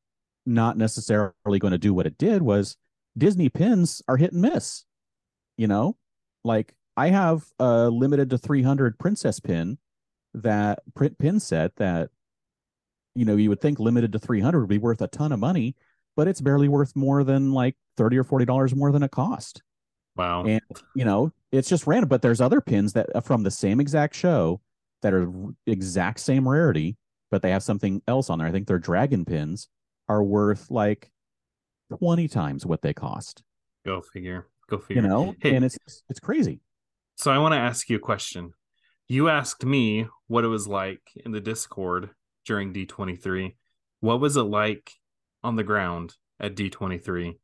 not 0.46 0.76
necessarily 0.76 1.58
going 1.58 1.72
to 1.72 1.78
do 1.78 1.94
what 1.94 2.06
it 2.06 2.18
did. 2.18 2.42
Was 2.42 2.76
Disney 3.16 3.48
pins 3.48 4.02
are 4.08 4.16
hit 4.16 4.32
and 4.32 4.42
miss. 4.42 4.84
You 5.56 5.66
know, 5.68 5.96
like 6.44 6.74
I 6.96 7.08
have 7.08 7.44
a 7.58 7.88
limited 7.88 8.30
to 8.30 8.38
300 8.38 8.98
princess 8.98 9.38
pin 9.38 9.78
that 10.34 10.80
print 10.94 11.18
pin 11.18 11.38
set 11.38 11.76
that, 11.76 12.08
you 13.14 13.24
know, 13.24 13.36
you 13.36 13.50
would 13.50 13.60
think 13.60 13.78
limited 13.78 14.12
to 14.12 14.18
300 14.18 14.60
would 14.60 14.68
be 14.68 14.78
worth 14.78 15.02
a 15.02 15.06
ton 15.08 15.30
of 15.30 15.38
money, 15.38 15.76
but 16.16 16.26
it's 16.26 16.40
barely 16.40 16.68
worth 16.68 16.96
more 16.96 17.22
than 17.22 17.52
like 17.52 17.76
30 17.98 18.18
or 18.18 18.24
40 18.24 18.46
dollars 18.46 18.74
more 18.74 18.90
than 18.90 19.02
it 19.02 19.10
cost 19.10 19.62
Wow. 20.16 20.44
and 20.44 20.60
you 20.94 21.04
know 21.04 21.30
it's 21.52 21.68
just 21.68 21.86
random 21.86 22.08
but 22.08 22.22
there's 22.22 22.40
other 22.40 22.60
pins 22.60 22.92
that 22.94 23.06
are 23.14 23.20
from 23.20 23.42
the 23.42 23.50
same 23.50 23.78
exact 23.80 24.14
show 24.14 24.60
that 25.02 25.12
are 25.12 25.30
exact 25.66 26.18
same 26.20 26.48
rarity 26.48 26.96
but 27.30 27.42
they 27.42 27.50
have 27.50 27.62
something 27.62 28.02
else 28.08 28.30
on 28.30 28.38
there 28.38 28.48
i 28.48 28.50
think 28.52 28.66
their 28.66 28.78
dragon 28.78 29.24
pins 29.24 29.68
are 30.08 30.22
worth 30.22 30.70
like 30.70 31.10
20 31.98 32.26
times 32.28 32.66
what 32.66 32.82
they 32.82 32.92
cost 32.94 33.42
Go 33.84 34.00
figure. 34.00 34.46
Go 34.70 34.78
figure. 34.78 35.02
you 35.02 35.08
know 35.08 35.34
Hey, 35.40 35.54
and 35.56 35.64
it's 35.64 35.76
it's 36.08 36.20
crazy 36.20 36.60
So 37.16 37.30
I 37.30 37.38
want 37.38 37.52
to 37.52 37.58
ask 37.58 37.90
you 37.90 37.96
a 37.96 38.00
question. 38.00 38.52
You 39.08 39.28
asked 39.28 39.64
me 39.64 40.06
what 40.28 40.44
it 40.44 40.48
was 40.48 40.66
like 40.66 41.02
in 41.24 41.32
the 41.32 41.40
Discord 41.40 42.10
during 42.46 42.72
D23. 42.72 43.56
What 44.00 44.20
was 44.20 44.36
it 44.36 44.42
like 44.44 44.92
on 45.42 45.56
the 45.56 45.64
ground 45.64 46.14
at 46.40 46.54
D23? 46.56 47.34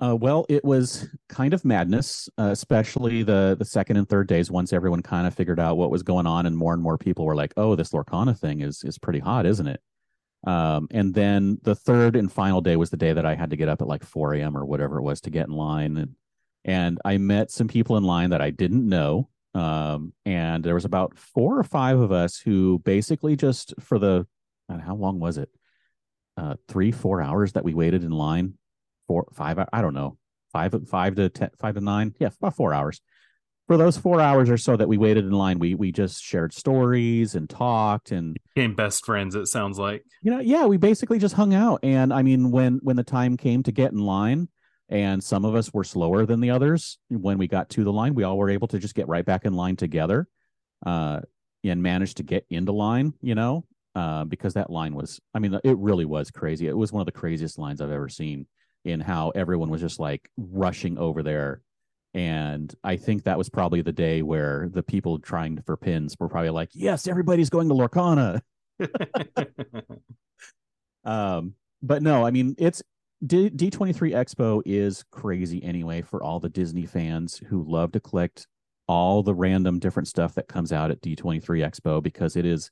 Uh, 0.00 0.16
well, 0.16 0.44
it 0.48 0.64
was 0.64 1.08
kind 1.28 1.54
of 1.54 1.64
madness, 1.64 2.28
uh, 2.38 2.48
especially 2.50 3.22
the 3.22 3.54
the 3.58 3.64
second 3.64 3.96
and 3.96 4.08
third 4.08 4.26
days. 4.26 4.50
Once 4.50 4.72
everyone 4.72 5.02
kind 5.02 5.26
of 5.26 5.34
figured 5.34 5.60
out 5.60 5.76
what 5.76 5.90
was 5.90 6.02
going 6.02 6.26
on, 6.26 6.46
and 6.46 6.56
more 6.56 6.72
and 6.72 6.82
more 6.82 6.98
people 6.98 7.24
were 7.24 7.36
like, 7.36 7.54
"Oh, 7.56 7.76
this 7.76 7.90
Lorcana 7.90 8.36
thing 8.36 8.60
is 8.60 8.82
is 8.84 8.98
pretty 8.98 9.20
hot, 9.20 9.46
isn't 9.46 9.68
it?" 9.68 9.80
Um, 10.46 10.88
and 10.90 11.14
then 11.14 11.58
the 11.62 11.74
third 11.76 12.16
and 12.16 12.30
final 12.30 12.60
day 12.60 12.76
was 12.76 12.90
the 12.90 12.96
day 12.96 13.12
that 13.12 13.24
I 13.24 13.34
had 13.34 13.50
to 13.50 13.56
get 13.56 13.68
up 13.68 13.80
at 13.80 13.88
like 13.88 14.04
4 14.04 14.34
a.m. 14.34 14.56
or 14.56 14.64
whatever 14.66 14.98
it 14.98 15.02
was 15.02 15.20
to 15.22 15.30
get 15.30 15.46
in 15.46 15.52
line, 15.54 15.96
and 15.96 16.16
and 16.64 17.00
I 17.04 17.18
met 17.18 17.50
some 17.52 17.68
people 17.68 17.96
in 17.96 18.04
line 18.04 18.30
that 18.30 18.42
I 18.42 18.50
didn't 18.50 18.88
know. 18.88 19.28
Um, 19.54 20.12
and 20.26 20.64
there 20.64 20.74
was 20.74 20.84
about 20.84 21.16
four 21.16 21.58
or 21.58 21.64
five 21.64 22.00
of 22.00 22.10
us 22.10 22.38
who 22.38 22.80
basically 22.80 23.36
just 23.36 23.74
for 23.80 24.00
the 24.00 24.26
how 24.68 24.96
long 24.96 25.20
was 25.20 25.38
it? 25.38 25.50
Uh, 26.36 26.56
three, 26.66 26.90
four 26.90 27.22
hours 27.22 27.52
that 27.52 27.64
we 27.64 27.74
waited 27.74 28.02
in 28.02 28.10
line 28.10 28.54
four, 29.06 29.26
five, 29.32 29.58
I 29.72 29.82
don't 29.82 29.94
know, 29.94 30.16
five, 30.52 30.74
five 30.88 31.14
to 31.16 31.28
ten, 31.28 31.50
five 31.58 31.74
to 31.74 31.80
nine. 31.80 32.14
Yeah, 32.18 32.30
about 32.40 32.56
four 32.56 32.72
hours. 32.72 33.00
For 33.66 33.78
those 33.78 33.96
four 33.96 34.20
hours 34.20 34.50
or 34.50 34.58
so 34.58 34.76
that 34.76 34.88
we 34.88 34.98
waited 34.98 35.24
in 35.24 35.32
line, 35.32 35.58
we 35.58 35.74
we 35.74 35.90
just 35.90 36.22
shared 36.22 36.52
stories 36.52 37.34
and 37.34 37.48
talked 37.48 38.12
and 38.12 38.36
Became 38.54 38.74
best 38.74 39.06
friends, 39.06 39.34
it 39.34 39.46
sounds 39.46 39.78
like. 39.78 40.04
you 40.22 40.30
know, 40.30 40.40
yeah, 40.40 40.66
we 40.66 40.76
basically 40.76 41.18
just 41.18 41.34
hung 41.34 41.54
out. 41.54 41.80
And 41.82 42.12
I 42.12 42.22
mean, 42.22 42.50
when 42.50 42.80
when 42.82 42.96
the 42.96 43.04
time 43.04 43.38
came 43.38 43.62
to 43.62 43.72
get 43.72 43.92
in 43.92 43.98
line, 43.98 44.48
and 44.90 45.24
some 45.24 45.46
of 45.46 45.54
us 45.54 45.72
were 45.72 45.84
slower 45.84 46.26
than 46.26 46.40
the 46.40 46.50
others, 46.50 46.98
when 47.08 47.38
we 47.38 47.48
got 47.48 47.70
to 47.70 47.84
the 47.84 47.92
line, 47.92 48.14
we 48.14 48.22
all 48.24 48.36
were 48.36 48.50
able 48.50 48.68
to 48.68 48.78
just 48.78 48.94
get 48.94 49.08
right 49.08 49.24
back 49.24 49.46
in 49.46 49.54
line 49.54 49.76
together, 49.76 50.28
uh, 50.84 51.20
and 51.64 51.82
managed 51.82 52.18
to 52.18 52.22
get 52.22 52.44
into 52.50 52.72
line. 52.72 53.14
You 53.22 53.34
know, 53.34 53.64
uh, 53.94 54.24
because 54.24 54.52
that 54.54 54.68
line 54.68 54.94
was, 54.94 55.20
I 55.32 55.38
mean, 55.38 55.58
it 55.64 55.78
really 55.78 56.04
was 56.04 56.30
crazy. 56.30 56.66
It 56.68 56.76
was 56.76 56.92
one 56.92 57.00
of 57.00 57.06
the 57.06 57.12
craziest 57.12 57.58
lines 57.58 57.80
I've 57.80 57.90
ever 57.90 58.10
seen 58.10 58.46
in 58.84 59.00
how 59.00 59.30
everyone 59.30 59.70
was 59.70 59.80
just 59.80 59.98
like 59.98 60.30
rushing 60.36 60.98
over 60.98 61.22
there. 61.22 61.62
And 62.12 62.72
I 62.84 62.96
think 62.96 63.24
that 63.24 63.38
was 63.38 63.48
probably 63.48 63.82
the 63.82 63.92
day 63.92 64.22
where 64.22 64.68
the 64.72 64.82
people 64.82 65.18
trying 65.18 65.60
for 65.62 65.76
pins 65.76 66.16
were 66.18 66.28
probably 66.28 66.50
like, 66.50 66.70
yes, 66.72 67.08
everybody's 67.08 67.50
going 67.50 67.68
to 67.68 67.74
Lorcana. 67.74 68.40
Um, 71.04 71.54
but 71.82 72.02
no, 72.02 72.24
I 72.24 72.30
mean 72.30 72.54
it's 72.58 72.82
D 73.24 73.50
D23 73.50 74.12
Expo 74.12 74.62
is 74.64 75.04
crazy 75.10 75.62
anyway 75.62 76.02
for 76.02 76.22
all 76.22 76.40
the 76.40 76.48
Disney 76.48 76.86
fans 76.86 77.40
who 77.48 77.62
love 77.62 77.92
to 77.92 78.00
collect 78.00 78.46
all 78.86 79.22
the 79.22 79.34
random 79.34 79.78
different 79.78 80.08
stuff 80.08 80.34
that 80.34 80.48
comes 80.48 80.72
out 80.72 80.90
at 80.90 81.00
D23 81.00 81.42
Expo 81.42 82.02
because 82.02 82.36
it 82.36 82.44
is 82.44 82.70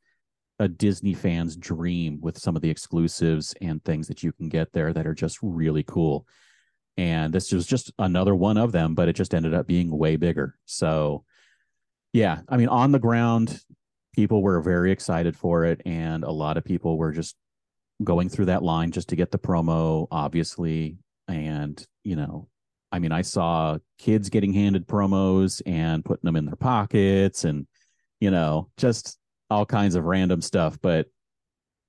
a 0.62 0.68
Disney 0.68 1.12
fan's 1.12 1.56
dream 1.56 2.20
with 2.20 2.38
some 2.38 2.54
of 2.54 2.62
the 2.62 2.70
exclusives 2.70 3.52
and 3.60 3.84
things 3.84 4.06
that 4.06 4.22
you 4.22 4.30
can 4.32 4.48
get 4.48 4.72
there 4.72 4.92
that 4.92 5.08
are 5.08 5.14
just 5.14 5.38
really 5.42 5.82
cool. 5.82 6.24
And 6.96 7.32
this 7.32 7.50
was 7.50 7.66
just 7.66 7.90
another 7.98 8.34
one 8.34 8.56
of 8.56 8.70
them, 8.70 8.94
but 8.94 9.08
it 9.08 9.16
just 9.16 9.34
ended 9.34 9.54
up 9.54 9.66
being 9.66 9.90
way 9.90 10.14
bigger. 10.14 10.56
So, 10.66 11.24
yeah, 12.12 12.42
I 12.48 12.58
mean, 12.58 12.68
on 12.68 12.92
the 12.92 13.00
ground, 13.00 13.60
people 14.14 14.40
were 14.40 14.60
very 14.60 14.92
excited 14.92 15.36
for 15.36 15.64
it, 15.64 15.80
and 15.84 16.22
a 16.22 16.30
lot 16.30 16.56
of 16.56 16.64
people 16.64 16.96
were 16.96 17.10
just 17.10 17.34
going 18.04 18.28
through 18.28 18.46
that 18.46 18.62
line 18.62 18.92
just 18.92 19.08
to 19.08 19.16
get 19.16 19.32
the 19.32 19.38
promo, 19.38 20.06
obviously. 20.12 20.98
And, 21.26 21.84
you 22.04 22.14
know, 22.14 22.46
I 22.92 23.00
mean, 23.00 23.10
I 23.10 23.22
saw 23.22 23.78
kids 23.98 24.28
getting 24.28 24.52
handed 24.52 24.86
promos 24.86 25.60
and 25.66 26.04
putting 26.04 26.26
them 26.26 26.36
in 26.36 26.46
their 26.46 26.56
pockets 26.56 27.44
and, 27.44 27.66
you 28.20 28.30
know, 28.30 28.68
just 28.76 29.18
all 29.52 29.66
kinds 29.66 29.94
of 29.94 30.04
random 30.04 30.40
stuff. 30.40 30.78
But, 30.80 31.06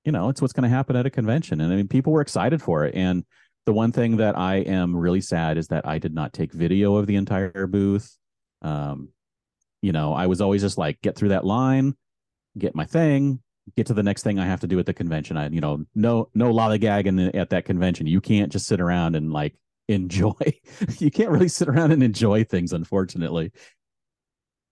you 0.04 0.12
know, 0.12 0.28
it's 0.28 0.40
what's 0.40 0.52
going 0.52 0.68
to 0.68 0.74
happen 0.74 0.96
at 0.96 1.06
a 1.06 1.10
convention. 1.10 1.60
And 1.60 1.72
I 1.72 1.76
mean, 1.76 1.88
people 1.88 2.12
were 2.12 2.20
excited 2.20 2.62
for 2.62 2.84
it. 2.84 2.94
And 2.94 3.24
the 3.66 3.72
one 3.72 3.92
thing 3.92 4.18
that 4.18 4.36
I 4.36 4.56
am 4.56 4.96
really 4.96 5.20
sad 5.20 5.56
is 5.56 5.68
that 5.68 5.86
I 5.86 5.98
did 5.98 6.14
not 6.14 6.32
take 6.32 6.52
video 6.52 6.96
of 6.96 7.06
the 7.06 7.16
entire 7.16 7.66
booth. 7.66 8.16
Um, 8.62 9.08
you 9.82 9.92
know, 9.92 10.14
I 10.14 10.26
was 10.26 10.40
always 10.40 10.62
just 10.62 10.78
like, 10.78 11.00
get 11.02 11.16
through 11.16 11.30
that 11.30 11.44
line, 11.44 11.94
get 12.56 12.74
my 12.74 12.84
thing, 12.84 13.42
get 13.76 13.86
to 13.86 13.94
the 13.94 14.02
next 14.02 14.22
thing 14.22 14.38
I 14.38 14.46
have 14.46 14.60
to 14.60 14.66
do 14.66 14.78
at 14.78 14.86
the 14.86 14.94
convention. 14.94 15.36
I, 15.36 15.48
you 15.48 15.60
know, 15.60 15.84
no, 15.94 16.28
no 16.34 16.52
lollygag 16.52 17.06
in 17.06 17.16
the, 17.16 17.36
at 17.36 17.50
that 17.50 17.64
convention. 17.64 18.06
You 18.06 18.20
can't 18.20 18.52
just 18.52 18.66
sit 18.66 18.80
around 18.80 19.16
and 19.16 19.32
like 19.32 19.54
enjoy. 19.88 20.32
you 20.98 21.10
can't 21.10 21.30
really 21.30 21.48
sit 21.48 21.68
around 21.68 21.92
and 21.92 22.02
enjoy 22.02 22.44
things, 22.44 22.72
unfortunately. 22.72 23.52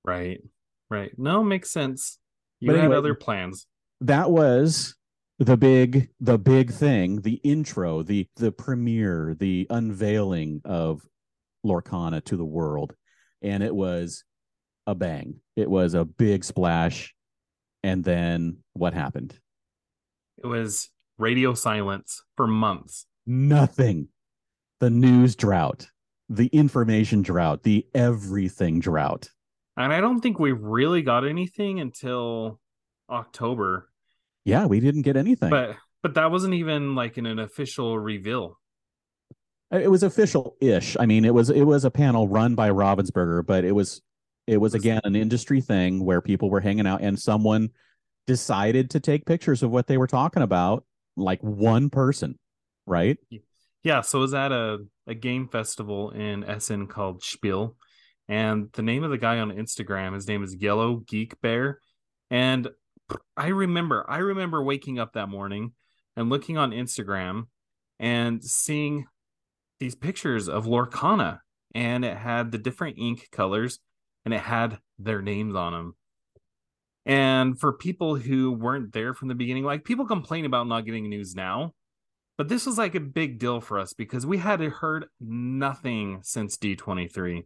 Right. 0.05 0.43
Right. 0.91 1.13
No, 1.19 1.43
makes 1.43 1.71
sense. 1.71 2.19
You 2.63 2.69
But 2.69 2.77
had 2.77 2.85
anyway- 2.85 2.97
other 2.99 3.15
plans. 3.17 3.67
That 4.03 4.31
was 4.31 4.95
the 5.41 5.57
big, 5.57 6.11
the 6.21 6.39
big 6.39 6.71
thing, 6.71 7.23
the 7.23 7.41
intro, 7.43 8.03
the 8.05 8.29
the 8.37 8.53
premiere, 8.53 9.35
the 9.37 9.67
unveiling 9.69 10.61
of 10.65 11.03
Lorcana 11.67 12.23
to 12.27 12.37
the 12.37 12.45
world, 12.45 12.95
and 13.43 13.65
it 13.65 13.75
was 13.75 14.23
a 14.87 14.95
bang. 14.95 15.41
It 15.57 15.69
was 15.69 15.95
a 15.95 16.05
big 16.05 16.45
splash. 16.45 17.15
And 17.83 18.05
then 18.05 18.59
what 18.75 18.95
happened? 18.95 19.37
It 20.39 20.47
was 20.47 20.89
radio 21.19 21.55
silence 21.55 22.23
for 22.37 22.47
months. 22.47 23.07
nothing. 23.27 24.07
The 24.79 24.91
news 24.91 25.35
drought, 25.35 25.89
the 26.29 26.47
information 26.47 27.23
drought, 27.23 27.65
the 27.65 27.87
everything 27.93 28.79
drought. 28.79 29.31
And 29.77 29.93
I 29.93 30.01
don't 30.01 30.21
think 30.21 30.39
we 30.39 30.53
really 30.53 31.03
got 31.03 31.27
anything 31.27 31.81
until 31.81 32.61
October. 33.11 33.89
Yeah, 34.45 34.67
we 34.67 34.81
didn't 34.81 35.03
get 35.03 35.17
anything. 35.17 35.51
But 35.51 35.77
but 36.03 36.15
that 36.15 36.31
wasn't 36.31 36.55
even 36.55 36.95
like 36.95 37.17
in 37.19 37.27
an 37.27 37.39
official 37.39 37.99
reveal. 37.99 38.59
it 39.71 39.91
was 39.91 40.03
official 40.03 40.57
ish. 40.61 40.97
I 41.01 41.07
mean, 41.07 41.25
it 41.25 41.33
was 41.33 41.49
it 41.51 41.63
was 41.63 41.85
a 41.85 41.91
panel 41.91 42.29
run 42.29 42.55
by 42.55 42.71
Ravensburger, 42.71 43.45
but 43.47 43.65
it 43.65 43.73
was 43.73 44.03
it 44.47 44.59
was 44.59 44.73
Was- 44.75 44.83
again 44.83 45.01
an 45.05 45.17
industry 45.17 45.61
thing 45.61 46.05
where 46.05 46.21
people 46.21 46.51
were 46.51 46.61
hanging 46.61 46.87
out 46.87 47.01
and 47.01 47.19
someone 47.19 47.71
decided 48.27 48.91
to 48.91 49.01
take 49.01 49.25
pictures 49.27 49.63
of 49.63 49.71
what 49.71 49.87
they 49.87 49.97
were 49.97 50.07
talking 50.07 50.43
about, 50.43 50.85
like 51.17 51.41
one 51.43 51.89
person, 51.91 52.39
right? 52.87 53.17
Yeah, 53.85 54.01
so 54.03 54.19
it 54.19 54.21
was 54.23 54.35
at 54.35 54.53
a, 54.53 54.79
a 55.09 55.15
game 55.15 55.49
festival 55.49 56.11
in 56.11 56.45
Essen 56.45 56.87
called 56.87 57.23
Spiel. 57.23 57.77
And 58.29 58.69
the 58.73 58.83
name 58.83 59.05
of 59.05 59.11
the 59.11 59.19
guy 59.19 59.39
on 59.39 59.51
Instagram, 59.51 60.15
his 60.15 60.29
name 60.29 60.43
is 60.43 60.57
Yellow 60.57 60.97
Geek 60.97 61.41
Bear. 61.41 61.81
And 62.31 62.69
I 63.37 63.49
remember, 63.49 64.05
I 64.09 64.19
remember 64.19 64.63
waking 64.63 64.99
up 64.99 65.15
that 65.15 65.29
morning 65.29 65.73
and 66.17 66.31
looking 66.31 66.57
on 66.57 66.71
Instagram 66.71 67.45
and 67.99 68.43
seeing 68.43 69.07
these 69.81 69.95
pictures 69.95 70.49
of 70.49 70.67
Lorcana. 70.67 71.41
And 71.75 72.05
it 72.05 72.17
had 72.17 72.53
the 72.53 72.59
different 72.59 72.99
ink 72.99 73.29
colors 73.33 73.79
and 74.25 74.33
it 74.33 74.41
had 74.41 74.79
their 74.99 75.23
names 75.23 75.55
on 75.55 75.73
them. 75.73 75.97
And 77.05 77.59
for 77.59 77.73
people 77.73 78.15
who 78.15 78.53
weren't 78.53 78.93
there 78.93 79.15
from 79.15 79.29
the 79.29 79.35
beginning, 79.35 79.65
like 79.65 79.85
people 79.85 80.07
complain 80.07 80.45
about 80.45 80.69
not 80.69 80.85
getting 80.85 81.09
news 81.09 81.35
now, 81.35 81.73
but 82.39 82.49
this 82.49 82.65
was 82.67 82.79
like 82.79 82.95
a 82.95 83.01
big 83.01 83.39
deal 83.39 83.61
for 83.61 83.79
us 83.79 83.93
because 83.93 84.25
we 84.25 84.39
had 84.39 84.61
heard 84.61 85.07
nothing 85.21 86.21
since 86.23 86.57
D23. 86.57 87.45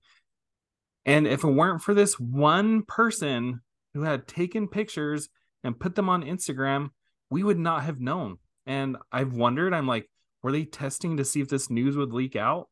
And 1.06 1.26
if 1.26 1.44
it 1.44 1.48
weren't 1.48 1.82
for 1.82 1.94
this 1.94 2.18
one 2.20 2.82
person 2.82 3.60
who 3.94 4.02
had 4.02 4.26
taken 4.26 4.68
pictures 4.68 5.28
and 5.64 5.78
put 5.78 5.94
them 5.94 6.08
on 6.08 6.22
Instagram, 6.22 6.90
we 7.30 7.42
would 7.42 7.58
not 7.58 7.84
have 7.84 8.00
known. 8.00 8.38
And 8.66 8.96
I've 9.12 9.32
wondered, 9.32 9.72
I'm 9.72 9.86
like, 9.86 10.10
were 10.42 10.52
they 10.52 10.64
testing 10.64 11.16
to 11.16 11.24
see 11.24 11.40
if 11.40 11.48
this 11.48 11.70
news 11.70 11.96
would 11.96 12.12
leak 12.12 12.34
out? 12.34 12.68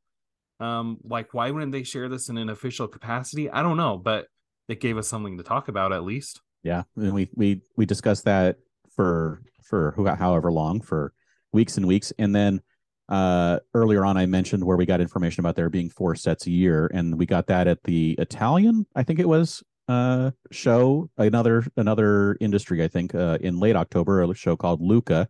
Um, 0.60 0.98
like, 1.04 1.32
why 1.32 1.50
wouldn't 1.50 1.72
they 1.72 1.84
share 1.84 2.08
this 2.08 2.28
in 2.28 2.36
an 2.36 2.48
official 2.48 2.88
capacity? 2.88 3.48
I 3.48 3.62
don't 3.62 3.76
know, 3.76 3.96
but 3.96 4.26
it 4.68 4.80
gave 4.80 4.98
us 4.98 5.08
something 5.08 5.38
to 5.38 5.44
talk 5.44 5.68
about 5.68 5.92
at 5.92 6.04
least. 6.04 6.40
Yeah, 6.62 6.84
and 6.96 7.12
we 7.12 7.28
we 7.34 7.60
we 7.76 7.86
discussed 7.86 8.24
that 8.24 8.56
for 8.94 9.42
for 9.62 9.94
however 10.16 10.50
long 10.50 10.80
for 10.80 11.12
weeks 11.52 11.76
and 11.76 11.86
weeks, 11.86 12.12
and 12.18 12.34
then 12.34 12.62
uh 13.08 13.58
earlier 13.74 14.04
on 14.04 14.16
I 14.16 14.26
mentioned 14.26 14.64
where 14.64 14.76
we 14.76 14.86
got 14.86 15.00
information 15.00 15.40
about 15.40 15.56
there 15.56 15.68
being 15.68 15.90
four 15.90 16.14
sets 16.14 16.46
a 16.46 16.50
year, 16.50 16.90
and 16.92 17.18
we 17.18 17.26
got 17.26 17.46
that 17.48 17.66
at 17.66 17.82
the 17.84 18.12
Italian, 18.18 18.86
I 18.94 19.02
think 19.02 19.18
it 19.18 19.28
was 19.28 19.62
uh 19.88 20.30
show 20.50 21.10
another 21.18 21.64
another 21.76 22.36
industry 22.40 22.82
I 22.82 22.88
think 22.88 23.14
uh 23.14 23.38
in 23.40 23.60
late 23.60 23.76
October 23.76 24.22
a 24.22 24.34
show 24.34 24.56
called 24.56 24.80
Lucca. 24.80 25.28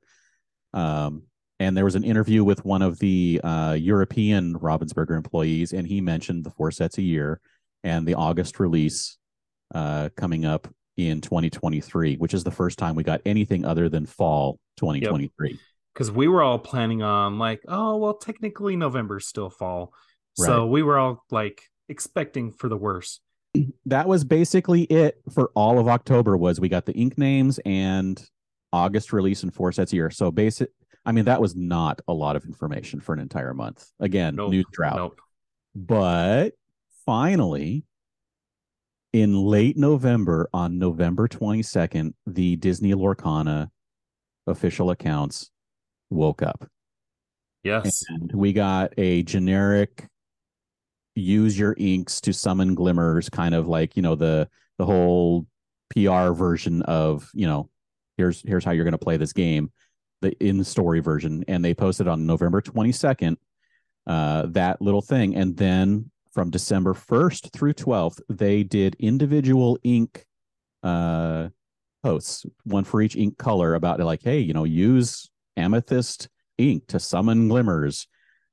Um 0.72 1.24
and 1.60 1.76
there 1.76 1.84
was 1.84 1.94
an 1.94 2.04
interview 2.04 2.44
with 2.44 2.64
one 2.64 2.82
of 2.82 2.98
the 3.00 3.40
uh 3.42 3.72
European 3.72 4.54
Ravensburger 4.54 5.16
employees 5.16 5.72
and 5.72 5.86
he 5.86 6.00
mentioned 6.00 6.44
the 6.44 6.50
four 6.50 6.70
sets 6.70 6.98
a 6.98 7.02
year 7.02 7.40
and 7.82 8.06
the 8.06 8.14
August 8.14 8.60
release 8.60 9.18
uh 9.74 10.08
coming 10.16 10.44
up 10.44 10.68
in 10.96 11.20
2023 11.20 12.16
which 12.16 12.34
is 12.34 12.44
the 12.44 12.50
first 12.52 12.78
time 12.78 12.94
we 12.94 13.02
got 13.02 13.20
anything 13.26 13.64
other 13.64 13.88
than 13.88 14.06
fall 14.06 14.60
2023 14.76 15.58
because 15.94 16.10
we 16.10 16.28
were 16.28 16.42
all 16.42 16.58
planning 16.58 17.02
on 17.02 17.38
like 17.38 17.62
oh 17.68 17.96
well 17.96 18.14
technically 18.14 18.76
november's 18.76 19.26
still 19.26 19.50
fall 19.50 19.92
so 20.36 20.66
we 20.66 20.82
were 20.82 20.98
all 20.98 21.24
like 21.30 21.62
expecting 21.88 22.50
for 22.50 22.68
the 22.68 22.76
worst 22.76 23.20
that 23.86 24.08
was 24.08 24.24
basically 24.24 24.82
it 24.84 25.20
for 25.32 25.50
all 25.54 25.78
of 25.78 25.88
October 25.88 26.36
was 26.36 26.60
we 26.60 26.68
got 26.68 26.86
the 26.86 26.92
ink 26.94 27.16
names 27.16 27.60
and 27.64 28.22
August 28.72 29.12
release 29.12 29.42
and 29.44 29.54
four 29.54 29.70
sets 29.70 29.92
a 29.92 29.96
year. 29.96 30.10
So 30.10 30.30
basic 30.30 30.70
I 31.06 31.12
mean 31.12 31.26
that 31.26 31.40
was 31.40 31.54
not 31.54 32.00
a 32.08 32.12
lot 32.12 32.36
of 32.36 32.44
information 32.44 33.00
for 33.00 33.12
an 33.12 33.20
entire 33.20 33.54
month. 33.54 33.86
Again, 34.00 34.36
Nope, 34.36 34.50
news 34.50 34.66
drought. 34.72 34.96
nope. 34.96 35.20
But 35.74 36.54
finally 37.06 37.84
in 39.12 39.40
late 39.40 39.76
November 39.76 40.48
on 40.52 40.78
November 40.78 41.28
22nd, 41.28 42.14
the 42.26 42.56
Disney 42.56 42.94
Lorcana 42.94 43.68
official 44.48 44.90
accounts 44.90 45.50
woke 46.14 46.42
up. 46.42 46.68
yes 47.62 48.04
And 48.08 48.32
we 48.32 48.52
got 48.52 48.92
a 48.96 49.22
generic 49.22 50.08
use 51.14 51.58
your 51.58 51.74
inks 51.78 52.20
to 52.22 52.32
summon 52.32 52.74
glimmers, 52.74 53.28
kind 53.28 53.54
of 53.54 53.68
like, 53.68 53.96
you 53.96 54.02
know, 54.02 54.14
the 54.14 54.48
the 54.78 54.84
whole 54.84 55.46
PR 55.90 56.32
version 56.32 56.82
of, 56.82 57.30
you 57.34 57.46
know, 57.46 57.70
here's 58.16 58.42
here's 58.42 58.64
how 58.64 58.72
you're 58.72 58.84
gonna 58.84 58.98
play 58.98 59.16
this 59.16 59.32
game, 59.32 59.70
the 60.20 60.32
in 60.44 60.62
story 60.64 61.00
version. 61.00 61.44
And 61.48 61.64
they 61.64 61.74
posted 61.74 62.08
on 62.08 62.26
November 62.26 62.60
22nd, 62.60 63.36
uh, 64.06 64.46
that 64.48 64.82
little 64.82 65.02
thing. 65.02 65.36
And 65.36 65.56
then 65.56 66.10
from 66.32 66.50
December 66.50 66.94
1st 66.94 67.52
through 67.52 67.74
12th, 67.74 68.20
they 68.28 68.64
did 68.64 68.96
individual 68.98 69.78
ink 69.82 70.24
uh 70.82 71.48
posts, 72.02 72.44
one 72.64 72.84
for 72.84 73.00
each 73.00 73.16
ink 73.16 73.38
color 73.38 73.74
about 73.74 74.00
like, 74.00 74.22
hey, 74.22 74.38
you 74.40 74.52
know, 74.52 74.64
use 74.64 75.30
amethyst 75.56 76.28
ink 76.58 76.86
to 76.88 76.98
summon 76.98 77.48
glimmers. 77.48 78.06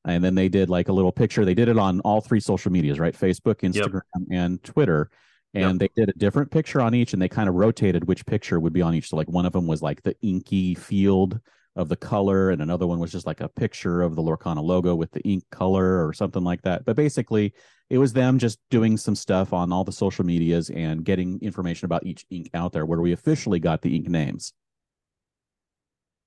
And 0.05 0.23
then 0.23 0.33
they 0.33 0.49
did 0.49 0.69
like 0.69 0.89
a 0.89 0.93
little 0.93 1.11
picture. 1.11 1.45
They 1.45 1.53
did 1.53 1.69
it 1.69 1.77
on 1.77 1.99
all 2.01 2.21
three 2.21 2.39
social 2.39 2.71
medias, 2.71 2.99
right? 2.99 3.13
Facebook, 3.13 3.61
Instagram, 3.61 4.01
and 4.31 4.63
Twitter. 4.63 5.09
And 5.53 5.79
Yep. 5.79 5.79
they 5.79 6.01
did 6.01 6.09
a 6.09 6.17
different 6.17 6.49
picture 6.49 6.81
on 6.81 6.95
each 6.95 7.13
and 7.13 7.21
they 7.21 7.27
kind 7.27 7.49
of 7.49 7.55
rotated 7.55 8.07
which 8.07 8.25
picture 8.25 8.59
would 8.59 8.73
be 8.73 8.81
on 8.81 8.95
each. 8.95 9.09
So 9.09 9.17
like 9.17 9.29
one 9.29 9.45
of 9.45 9.53
them 9.53 9.67
was 9.67 9.81
like 9.81 10.01
the 10.01 10.15
inky 10.21 10.73
field 10.75 11.39
of 11.75 11.87
the 11.87 11.95
color, 11.95 12.49
and 12.49 12.61
another 12.61 12.85
one 12.85 12.99
was 12.99 13.11
just 13.11 13.25
like 13.25 13.39
a 13.39 13.47
picture 13.47 14.01
of 14.01 14.15
the 14.15 14.21
Lorcana 14.21 14.61
logo 14.61 14.93
with 14.95 15.11
the 15.11 15.21
ink 15.21 15.43
color 15.51 16.05
or 16.05 16.13
something 16.13 16.43
like 16.43 16.61
that. 16.63 16.83
But 16.83 16.95
basically, 16.95 17.53
it 17.89 17.97
was 17.97 18.11
them 18.11 18.39
just 18.39 18.59
doing 18.69 18.97
some 18.97 19.15
stuff 19.15 19.53
on 19.53 19.71
all 19.71 19.83
the 19.83 19.91
social 19.91 20.25
medias 20.25 20.69
and 20.69 21.05
getting 21.05 21.39
information 21.41 21.85
about 21.85 22.05
each 22.05 22.25
ink 22.29 22.49
out 22.53 22.73
there 22.73 22.85
where 22.85 22.99
we 22.99 23.13
officially 23.13 23.59
got 23.59 23.81
the 23.81 23.95
ink 23.95 24.09
names. 24.09 24.53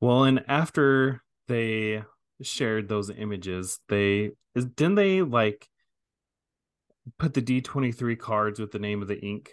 Well 0.00 0.24
and 0.24 0.44
after 0.48 1.22
they 1.48 2.02
shared 2.42 2.88
those 2.88 3.10
images 3.10 3.78
they 3.88 4.30
didn't 4.54 4.94
they 4.96 5.22
like 5.22 5.68
put 7.18 7.34
the 7.34 7.42
d23 7.42 8.18
cards 8.18 8.58
with 8.58 8.72
the 8.72 8.78
name 8.78 9.02
of 9.02 9.08
the 9.08 9.20
ink 9.20 9.52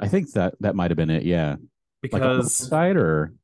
I 0.00 0.08
think 0.08 0.32
that 0.32 0.54
that 0.60 0.74
might 0.74 0.90
have 0.90 0.96
been 0.96 1.10
it. 1.10 1.24
Yeah. 1.24 1.56
because 2.00 2.56
side 2.56 2.96
or 2.96 3.34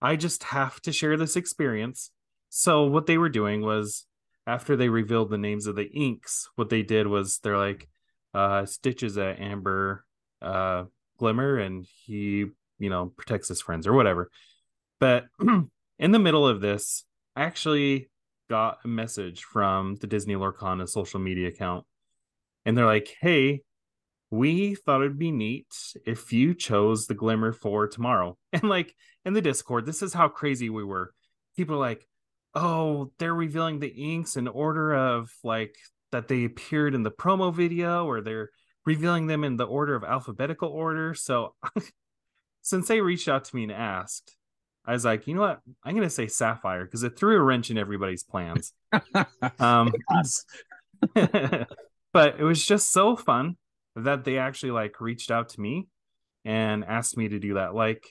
I 0.00 0.16
just 0.16 0.44
have 0.44 0.80
to 0.82 0.92
share 0.92 1.16
this 1.16 1.36
experience. 1.36 2.10
So 2.48 2.86
what 2.86 3.06
they 3.06 3.18
were 3.18 3.28
doing 3.28 3.62
was 3.62 4.06
after 4.46 4.76
they 4.76 4.88
revealed 4.88 5.30
the 5.30 5.38
names 5.38 5.66
of 5.66 5.74
the 5.74 5.90
inks, 5.90 6.48
what 6.54 6.70
they 6.70 6.82
did 6.82 7.06
was 7.06 7.38
they're 7.38 7.58
like, 7.58 7.88
uh, 8.32 8.64
Stitches 8.64 9.18
at 9.18 9.40
Amber 9.40 10.04
uh, 10.40 10.84
Glimmer, 11.18 11.58
and 11.58 11.84
he, 12.04 12.46
you 12.78 12.90
know, 12.90 13.12
protects 13.16 13.48
his 13.48 13.60
friends 13.60 13.86
or 13.86 13.92
whatever. 13.92 14.30
But 15.02 15.24
in 15.98 16.12
the 16.12 16.20
middle 16.20 16.46
of 16.46 16.60
this, 16.60 17.04
I 17.34 17.42
actually 17.42 18.08
got 18.48 18.78
a 18.84 18.88
message 18.88 19.42
from 19.42 19.96
the 19.96 20.06
Disney 20.06 20.34
Lorcana 20.34 20.88
social 20.88 21.18
media 21.18 21.48
account, 21.48 21.86
and 22.64 22.78
they're 22.78 22.86
like, 22.86 23.16
"Hey, 23.20 23.62
we 24.30 24.76
thought 24.76 25.00
it'd 25.00 25.18
be 25.18 25.32
neat 25.32 25.66
if 26.06 26.32
you 26.32 26.54
chose 26.54 27.08
the 27.08 27.14
Glimmer 27.14 27.52
for 27.52 27.88
tomorrow." 27.88 28.38
And 28.52 28.62
like 28.62 28.94
in 29.24 29.32
the 29.32 29.42
Discord, 29.42 29.86
this 29.86 30.02
is 30.02 30.14
how 30.14 30.28
crazy 30.28 30.70
we 30.70 30.84
were. 30.84 31.12
People 31.56 31.74
are 31.74 31.88
like, 31.90 32.06
"Oh, 32.54 33.10
they're 33.18 33.34
revealing 33.34 33.80
the 33.80 33.88
inks 33.88 34.36
in 34.36 34.46
order 34.46 34.94
of 34.94 35.32
like 35.42 35.74
that 36.12 36.28
they 36.28 36.44
appeared 36.44 36.94
in 36.94 37.02
the 37.02 37.10
promo 37.10 37.52
video, 37.52 38.06
or 38.06 38.20
they're 38.20 38.50
revealing 38.86 39.26
them 39.26 39.42
in 39.42 39.56
the 39.56 39.64
order 39.66 39.96
of 39.96 40.04
alphabetical 40.04 40.68
order." 40.68 41.12
So 41.14 41.56
since 42.62 42.86
they 42.86 43.00
reached 43.00 43.26
out 43.26 43.42
to 43.46 43.56
me 43.56 43.64
and 43.64 43.72
asked, 43.72 44.36
I 44.84 44.92
was 44.92 45.04
like, 45.04 45.26
you 45.26 45.34
know 45.34 45.42
what? 45.42 45.60
I'm 45.84 45.94
gonna 45.94 46.10
say 46.10 46.26
Sapphire 46.26 46.84
because 46.84 47.02
it 47.02 47.16
threw 47.16 47.36
a 47.36 47.42
wrench 47.42 47.70
in 47.70 47.78
everybody's 47.78 48.24
plans. 48.24 48.72
um, 49.58 49.92
but 51.14 52.40
it 52.40 52.42
was 52.42 52.64
just 52.64 52.92
so 52.92 53.16
fun 53.16 53.56
that 53.96 54.24
they 54.24 54.38
actually 54.38 54.72
like 54.72 55.00
reached 55.00 55.30
out 55.30 55.50
to 55.50 55.60
me 55.60 55.88
and 56.44 56.84
asked 56.84 57.16
me 57.16 57.28
to 57.28 57.38
do 57.38 57.54
that. 57.54 57.74
Like, 57.74 58.04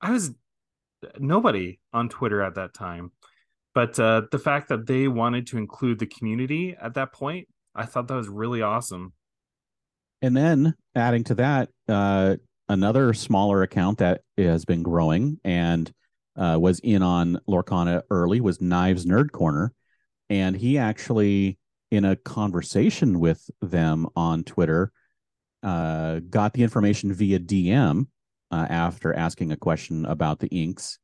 I 0.00 0.10
was 0.10 0.30
nobody 1.18 1.80
on 1.92 2.08
Twitter 2.08 2.40
at 2.42 2.54
that 2.54 2.72
time, 2.72 3.12
but 3.74 3.98
uh, 4.00 4.22
the 4.30 4.38
fact 4.38 4.68
that 4.70 4.86
they 4.86 5.06
wanted 5.06 5.46
to 5.48 5.58
include 5.58 5.98
the 5.98 6.06
community 6.06 6.76
at 6.80 6.94
that 6.94 7.12
point, 7.12 7.46
I 7.74 7.84
thought 7.84 8.08
that 8.08 8.14
was 8.14 8.28
really 8.28 8.62
awesome. 8.62 9.12
And 10.20 10.36
then 10.36 10.74
adding 10.96 11.24
to 11.24 11.34
that, 11.36 11.68
uh, 11.88 12.36
another 12.68 13.14
smaller 13.14 13.62
account 13.62 13.98
that 13.98 14.22
has 14.36 14.64
been 14.64 14.82
growing 14.82 15.40
and 15.44 15.92
uh, 16.36 16.56
was 16.60 16.78
in 16.80 17.02
on 17.02 17.40
Lorcana 17.48 18.02
early 18.10 18.40
was 18.40 18.60
Knives 18.60 19.04
Nerd 19.04 19.32
Corner, 19.32 19.72
and 20.30 20.56
he 20.56 20.78
actually, 20.78 21.58
in 21.90 22.04
a 22.04 22.16
conversation 22.16 23.18
with 23.18 23.50
them 23.60 24.06
on 24.14 24.44
Twitter, 24.44 24.92
uh, 25.62 26.20
got 26.30 26.52
the 26.52 26.62
information 26.62 27.12
via 27.12 27.40
DM 27.40 28.06
uh, 28.52 28.66
after 28.70 29.12
asking 29.12 29.50
a 29.50 29.56
question 29.56 30.06
about 30.06 30.38
the 30.38 30.48
inks. 30.48 30.98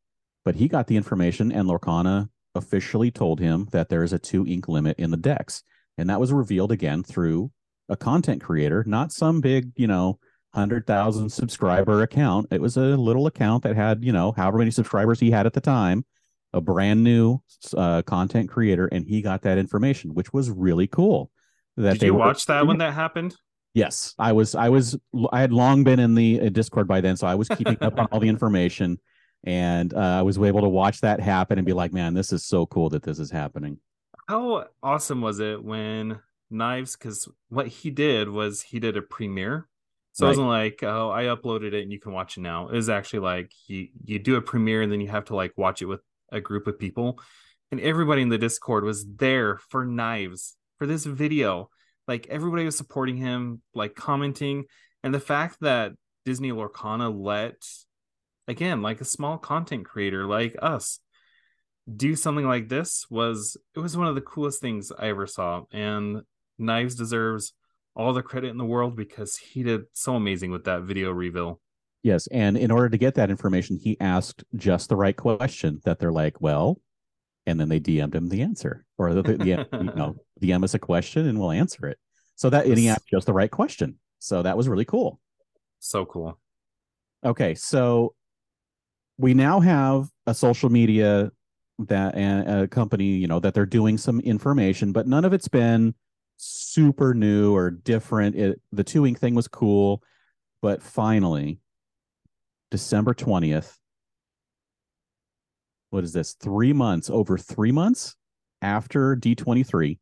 But 0.45 0.55
he 0.55 0.69
got 0.69 0.87
the 0.87 0.97
information, 0.97 1.51
and 1.51 1.69
Lorcana 1.69 2.29
officially 2.55 3.11
told 3.11 3.41
him 3.41 3.67
that 3.73 3.89
there 3.89 4.05
is 4.05 4.13
a 4.13 4.19
two 4.19 4.47
ink 4.47 4.69
limit 4.69 4.99
in 4.99 5.11
the 5.11 5.17
decks, 5.17 5.65
and 5.99 6.09
that 6.11 6.21
was 6.21 6.33
revealed 6.33 6.71
again 6.71 7.03
through 7.03 7.51
a 7.89 7.97
content 7.97 8.43
creator, 8.43 8.85
not 8.87 9.11
some 9.11 9.41
big, 9.41 9.73
you 9.77 9.87
know, 9.87 10.19
hundred 10.55 10.87
thousand 10.87 11.31
subscriber 11.31 12.03
account. 12.03 12.49
It 12.51 12.61
was 12.61 12.77
a 12.77 12.97
little 12.97 13.27
account 13.27 13.65
that 13.65 13.75
had, 13.75 14.05
you 14.05 14.13
know, 14.13 14.33
however 14.33 14.59
many 14.59 14.71
subscribers 14.71 15.21
he 15.21 15.31
had 15.31 15.47
at 15.47 15.53
the 15.53 15.61
time, 15.61 16.05
a 16.53 16.61
brand 16.61 17.03
new 17.03 17.41
uh, 17.77 18.03
content 18.03 18.49
creator, 18.49 18.87
and 18.87 19.05
he 19.07 19.21
got 19.21 19.43
that 19.43 19.59
information, 19.59 20.15
which 20.15 20.33
was 20.33 20.51
really 20.51 20.87
cool. 20.87 21.31
That 21.77 21.95
Did 21.95 22.07
you 22.07 22.15
were, 22.15 22.21
watch 22.21 22.47
that 22.47 22.67
when 22.67 22.79
that 22.79 22.95
happened? 22.95 23.35
Yes, 23.75 24.15
I 24.19 24.33
was. 24.33 24.55
I 24.55 24.69
was. 24.69 24.97
I 25.33 25.41
had 25.41 25.53
long 25.53 25.83
been 25.83 25.99
in 25.99 26.15
the 26.15 26.41
uh, 26.41 26.49
Discord 26.49 26.87
by 26.87 27.01
then, 27.01 27.17
so 27.17 27.27
I 27.27 27.35
was 27.35 27.49
keeping 27.49 27.77
up 27.81 27.99
on 27.99 28.07
all 28.13 28.21
the 28.21 28.29
information, 28.29 29.01
and 29.43 29.93
uh, 29.93 29.99
I 29.99 30.23
was 30.23 30.39
able 30.39 30.61
to 30.61 30.69
watch 30.69 31.01
that 31.01 31.19
happen 31.21 31.59
and 31.59 31.67
be 31.67 31.73
like, 31.73 31.93
"Man, 31.93 32.15
this 32.15 32.33
is 32.33 32.45
so 32.45 32.67
cool 32.67 32.91
that 32.91 33.03
this 33.03 33.19
is 33.19 33.33
happening." 33.33 33.79
How 34.29 34.67
awesome 34.83 35.21
was 35.21 35.41
it 35.41 35.63
when 35.63 36.21
Knives? 36.51 36.95
Because 36.95 37.29
what 37.49 37.67
he 37.67 37.91
did 37.91 38.29
was 38.29 38.63
he 38.63 38.79
did 38.79 38.97
a 38.97 39.03
premiere 39.03 39.69
so 40.15 40.27
right. 40.27 40.29
it 40.29 40.31
wasn't 40.31 40.49
like, 40.49 40.83
oh, 40.85 41.11
I 41.11 41.25
uploaded 41.25 41.73
it 41.73 41.83
and 41.83 41.91
you 41.91 41.99
can 41.99 42.13
watch 42.13 42.37
it 42.37 42.41
now. 42.41 42.69
It 42.69 42.75
was 42.75 42.89
actually 42.89 43.19
like 43.19 43.51
you 43.67 43.89
you 44.05 44.21
do 44.21 44.37
a 44.37 44.41
premiere 44.41 44.81
and 44.81 44.91
then 44.91 45.01
you 45.01 45.09
have 45.09 45.25
to 45.25 45.35
like 45.35 45.53
watch 45.57 45.83
it 45.83 45.87
with 45.87 46.03
a 46.31 46.41
group 46.41 46.69
of 46.69 46.79
people. 46.79 47.19
And 47.73 47.81
everybody 47.81 48.23
in 48.23 48.29
the 48.29 48.39
Discord 48.39 48.85
was 48.85 49.05
there 49.05 49.59
for 49.71 49.85
knives 49.85 50.55
for 50.79 50.87
this 50.87 51.05
video. 51.05 51.69
Like 52.07 52.29
everybody 52.29 52.65
was 52.65 52.77
supporting 52.77 53.17
him, 53.17 53.61
like 53.75 53.97
commenting. 53.97 54.67
And 55.03 55.13
the 55.13 55.19
fact 55.19 55.57
that 55.63 55.95
Disney 56.25 56.53
Lorcana 56.53 57.13
let 57.13 57.57
again, 58.47 58.83
like 58.83 59.01
a 59.01 59.05
small 59.05 59.37
content 59.37 59.85
creator 59.85 60.27
like 60.27 60.55
us 60.63 61.01
do 61.93 62.15
something 62.15 62.47
like 62.47 62.69
this 62.69 63.05
was 63.11 63.57
it 63.75 63.81
was 63.81 63.97
one 63.97 64.07
of 64.07 64.15
the 64.15 64.21
coolest 64.21 64.61
things 64.61 64.93
I 64.97 65.09
ever 65.09 65.27
saw. 65.27 65.65
And 65.73 66.23
Knives 66.57 66.95
deserves 66.95 67.53
all 67.97 68.13
the 68.13 68.23
credit 68.23 68.49
in 68.49 68.59
the 68.59 68.65
world 68.65 68.97
because 68.97 69.37
he 69.37 69.63
did 69.63 69.83
so 69.93 70.17
amazing 70.17 70.51
with 70.51 70.65
that 70.65 70.83
video 70.83 71.11
reveal. 71.11 71.61
Yes, 72.03 72.27
and 72.27 72.57
in 72.57 72.71
order 72.71 72.91
to 72.91 72.99
get 72.99 73.15
that 73.15 73.31
information, 73.31 73.77
he 73.77 73.99
asked 74.01 74.45
just 74.55 74.89
the 74.89 74.97
right 74.97 75.17
question 75.17 75.81
that 75.85 75.99
they're 75.99 76.13
like, 76.13 76.41
well, 76.41 76.81
and 77.47 77.59
then 77.59 77.69
they 77.69 77.81
DM'd 77.81 78.15
him 78.15 78.29
the 78.29 78.43
answer, 78.43 78.85
or 78.99 79.15
the, 79.15 79.23
the, 79.23 79.47
you 79.47 79.57
know 79.97 80.17
DM 80.43 80.65
us 80.65 80.75
a 80.75 80.79
question 80.79 81.27
and 81.27 81.39
we'll 81.39 81.51
answer 81.51 81.87
it. 81.87 81.99
So 82.37 82.51
that 82.51 82.67
and 82.67 82.79
he 82.79 82.89
asked 82.89 83.07
just 83.11 83.27
the 83.27 83.33
right 83.33 83.51
question. 83.51 83.99
So 84.19 84.43
that 84.43 84.57
was 84.57 84.69
really 84.69 84.85
cool. 84.85 85.21
So 85.79 86.05
cool. 86.05 86.39
Okay, 87.25 87.55
so 87.55 88.15
we 89.17 89.35
now 89.35 89.61
have 89.61 90.09
a 90.27 90.35
social 90.35 90.71
media 90.71 91.31
that 91.79 92.15
and 92.15 92.49
a 92.49 92.69
company, 92.69 93.07
you 93.07 93.27
know, 93.27 93.41
that 93.41 93.55
they're 93.55 93.67
doing 93.67 93.99
some 93.99 94.21
information, 94.21 94.93
but 94.93 95.07
none 95.07 95.25
of 95.25 95.33
it's 95.33 95.49
been 95.49 95.95
super 96.45 97.15
new 97.15 97.55
or 97.55 97.71
different. 97.71 98.37
It, 98.37 98.61
the 98.73 98.85
two 98.85 99.07
ink 99.07 99.19
thing 99.19 99.35
was 99.35 99.49
cool, 99.49 100.03
but 100.61 100.83
finally, 100.83 101.61
December 102.71 103.15
20th, 103.15 103.77
what 105.91 106.05
is 106.05 106.13
this? 106.13 106.35
Three 106.35 106.73
months, 106.73 107.09
over 107.09 107.39
three 107.39 107.73
months 107.73 108.17
after 108.61 109.17
D23, 109.17 109.99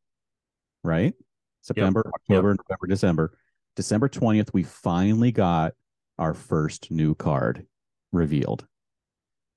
right? 0.83 1.15
September, 1.61 2.03
yep. 2.05 2.15
October, 2.15 2.49
yep. 2.51 2.59
November, 2.69 2.87
December. 2.89 3.39
December 3.77 4.09
20th, 4.09 4.51
we 4.53 4.63
finally 4.63 5.33
got 5.33 5.75
our 6.19 6.35
first 6.35 6.91
new 6.91 7.15
card 7.15 7.67
revealed. 8.13 8.67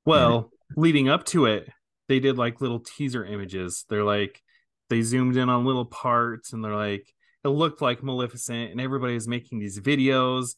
Well, 0.05 0.51
and, 0.69 0.83
leading 0.83 1.09
up 1.09 1.25
to 1.27 1.45
it, 1.45 1.69
they 2.07 2.19
did 2.19 2.37
like 2.37 2.61
little 2.61 2.79
teaser 2.79 3.25
images. 3.25 3.85
They're 3.89 4.03
like, 4.03 4.41
they 4.89 5.01
zoomed 5.01 5.37
in 5.37 5.49
on 5.49 5.65
little 5.65 5.85
parts 5.85 6.53
and 6.53 6.63
they're 6.63 6.75
like 6.75 7.07
it 7.43 7.49
looked 7.49 7.81
like 7.81 8.03
Maleficent 8.03 8.71
and 8.71 8.81
everybody 8.81 9.13
was 9.13 9.27
making 9.27 9.59
these 9.59 9.79
videos 9.79 10.55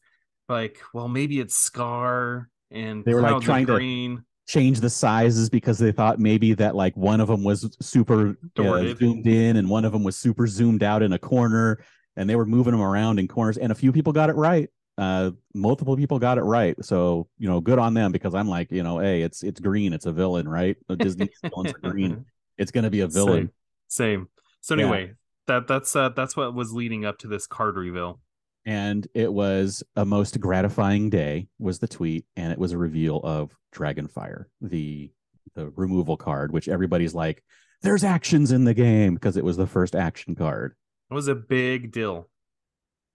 like 0.50 0.80
well 0.94 1.08
maybe 1.08 1.40
it's 1.40 1.56
Scar 1.56 2.50
and 2.72 3.04
they 3.06 3.14
were 3.14 3.22
like 3.22 3.42
trying 3.42 3.66
to 3.66 4.20
change 4.48 4.80
the 4.80 4.90
sizes 4.90 5.50
because 5.50 5.78
they 5.78 5.92
thought 5.92 6.20
maybe 6.20 6.54
that 6.54 6.76
like 6.76 6.96
one 6.96 7.20
of 7.20 7.28
them 7.28 7.44
was 7.44 7.70
super 7.82 8.38
uh, 8.58 8.96
zoomed 8.96 9.28
in 9.28 9.58
and 9.58 9.70
one 9.70 9.84
of 9.84 9.92
them 9.92 10.04
was 10.04 10.16
super 10.16 10.48
zoomed 10.48 10.84
out 10.84 11.04
in 11.04 11.12
a 11.12 11.20
corner 11.20 11.84
and 12.16 12.30
they 12.30 12.36
were 12.36 12.46
moving 12.46 12.72
them 12.72 12.82
around 12.82 13.20
in 13.20 13.28
corners 13.28 13.58
and 13.58 13.72
a 13.72 13.76
few 13.76 13.92
people 13.92 14.14
got 14.14 14.30
it 14.30 14.36
right. 14.36 14.70
Uh 14.98 15.32
multiple 15.54 15.96
people 15.96 16.18
got 16.18 16.38
it 16.38 16.44
right. 16.44 16.76
So 16.84 17.28
you 17.38 17.48
know 17.48 17.60
good 17.60 17.78
on 17.78 17.94
them 17.94 18.12
because 18.12 18.34
i'm 18.34 18.48
like 18.48 18.72
you 18.72 18.82
know 18.84 19.00
hey 19.00 19.22
it's 19.22 19.44
it's 19.44 19.60
green. 19.60 19.94
It's 19.94 20.06
a 20.06 20.14
villain 20.14 20.48
right? 20.48 20.78
Disney 20.98 21.30
villains 21.44 21.74
are 21.74 21.92
green. 21.92 22.26
It's 22.60 22.72
going 22.72 22.86
to 22.86 22.90
be 22.90 23.02
a 23.02 23.08
villain 23.08 23.52
same. 23.88 24.30
So 24.62 24.76
anyway, 24.76 25.08
yeah. 25.08 25.14
that 25.48 25.68
that's 25.68 25.96
uh, 25.96 26.10
that's 26.10 26.36
what 26.36 26.54
was 26.54 26.74
leading 26.74 27.06
up 27.06 27.20
to 27.20 27.28
this 27.28 27.48
card 27.48 27.76
reveal. 27.76 28.20
And 28.66 29.08
it 29.14 29.32
was 29.32 29.82
a 29.96 30.04
most 30.04 30.40
gratifying 30.42 31.10
day 31.10 31.48
was 31.58 31.80
the 31.80 31.88
tweet, 31.88 32.26
and 32.36 32.52
it 32.52 32.60
was 32.60 32.74
a 32.74 32.78
reveal 32.78 33.22
of 33.24 33.56
Dragonfire, 33.74 34.46
the 34.62 35.12
the 35.56 35.70
removal 35.70 36.18
card, 36.18 36.52
which 36.52 36.68
everybody's 36.68 37.16
like, 37.16 37.44
"There's 37.82 38.04
actions 38.04 38.52
in 38.52 38.66
the 38.66 38.74
game" 38.74 39.14
because 39.14 39.38
it 39.38 39.46
was 39.46 39.58
the 39.58 39.68
first 39.68 39.96
action 39.96 40.36
card. 40.36 40.76
It 41.10 41.14
was 41.14 41.30
a 41.30 41.36
big 41.36 41.92
deal. 41.92 42.30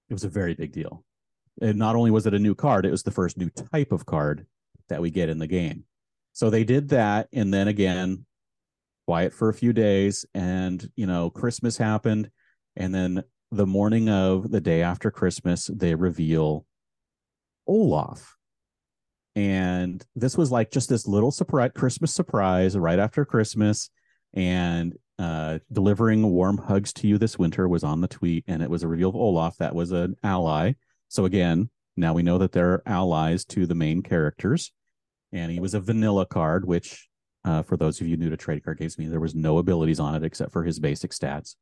It 0.09 0.15
was 0.15 0.25
a 0.25 0.31
very 0.31 0.55
big 0.55 0.73
deal. 0.73 1.05
And 1.61 1.79
not 1.79 1.97
only 1.97 2.11
was 2.11 2.27
it 2.27 2.35
a 2.35 2.39
new 2.39 2.55
card, 2.55 2.87
it 2.87 2.91
was 2.91 3.03
the 3.03 3.11
first 3.11 3.37
new 3.37 3.51
type 3.51 3.93
of 3.93 4.07
card 4.07 4.47
that 4.89 5.03
we 5.03 5.11
get 5.11 5.29
in 5.29 5.39
the 5.39 5.47
game. 5.47 5.85
So 6.33 6.49
they 6.49 6.65
did 6.65 6.89
that, 6.89 7.29
and 7.33 7.53
then 7.53 7.69
again, 7.69 8.25
quiet 9.07 9.33
for 9.33 9.49
a 9.49 9.55
few 9.55 9.73
days 9.73 10.25
and 10.35 10.91
you 10.97 11.07
know 11.07 11.31
christmas 11.31 11.77
happened. 11.77 12.31
And 12.77 12.95
then 12.95 13.25
the 13.51 13.67
morning 13.67 14.09
of 14.09 14.51
the 14.51 14.61
day 14.61 14.83
after 14.83 15.11
christmas 15.11 15.71
they 15.73 15.95
reveal 15.95 16.65
olaf. 17.67 18.37
And 19.35 20.05
this 20.15 20.37
was 20.37 20.51
like 20.51 20.71
just 20.71 20.89
this 20.89 21.07
little 21.07 21.31
surprise 21.31 21.71
christmas 21.75 22.15
surprise 22.15 22.77
right 22.77 22.99
after 22.99 23.25
christmas. 23.25 23.91
And 24.35 24.95
uh, 25.19 25.59
delivering 25.71 26.23
warm 26.23 26.59
hugs 26.59 26.93
to 26.95 27.07
you 27.07 27.19
this 27.19 27.39
winter 27.39 27.69
was 27.69 27.85
on 27.85 28.01
the 28.01 28.09
tweet 28.09 28.45
and 28.49 28.63
it 28.63 28.71
was 28.71 28.83
a 28.83 28.89
reveal 28.89 29.11
of 29.11 29.17
olaf 29.17 29.57
that 29.59 29.75
was 29.75 29.93
an 29.93 30.17
ally. 30.23 30.73
So 31.09 31.25
again 31.25 31.71
Now 31.97 32.15
we 32.15 32.23
know 32.23 32.39
that 32.39 32.53
they're 32.53 32.83
allies 32.87 33.45
to 33.47 33.67
the 33.67 33.75
main 33.75 34.03
characters. 34.03 34.73
And 35.33 35.51
he 35.51 35.61
was 35.61 35.75
a 35.75 35.81
vanilla 35.81 36.27
card, 36.27 36.67
which, 36.67 37.09
uh, 37.45 37.63
for 37.63 37.77
those 37.77 38.01
of 38.01 38.07
you 38.07 38.17
new 38.17 38.31
to 38.31 38.37
trade 38.37 38.65
card 38.65 38.79
games, 38.79 38.99
means 38.99 39.11
there 39.11 39.21
was 39.21 39.35
no 39.35 39.59
abilities 39.59 40.01
on 40.01 40.15
it 40.15 40.25
except 40.25 40.53
for 40.53 40.65
his 40.65 40.79
basic 40.79 41.11
stats. 41.11 41.57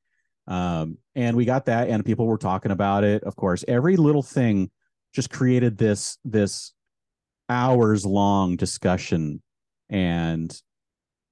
Um, 0.46 0.98
and 1.14 1.36
we 1.36 1.44
got 1.44 1.66
that, 1.66 1.88
and 1.88 2.04
people 2.04 2.26
were 2.26 2.38
talking 2.38 2.72
about 2.72 3.04
it. 3.04 3.22
Of 3.24 3.36
course, 3.36 3.64
every 3.68 3.96
little 3.96 4.22
thing 4.22 4.70
just 5.12 5.30
created 5.30 5.76
this 5.76 6.18
this 6.24 6.72
hours 7.48 8.06
long 8.06 8.56
discussion 8.56 9.42
and 9.88 10.56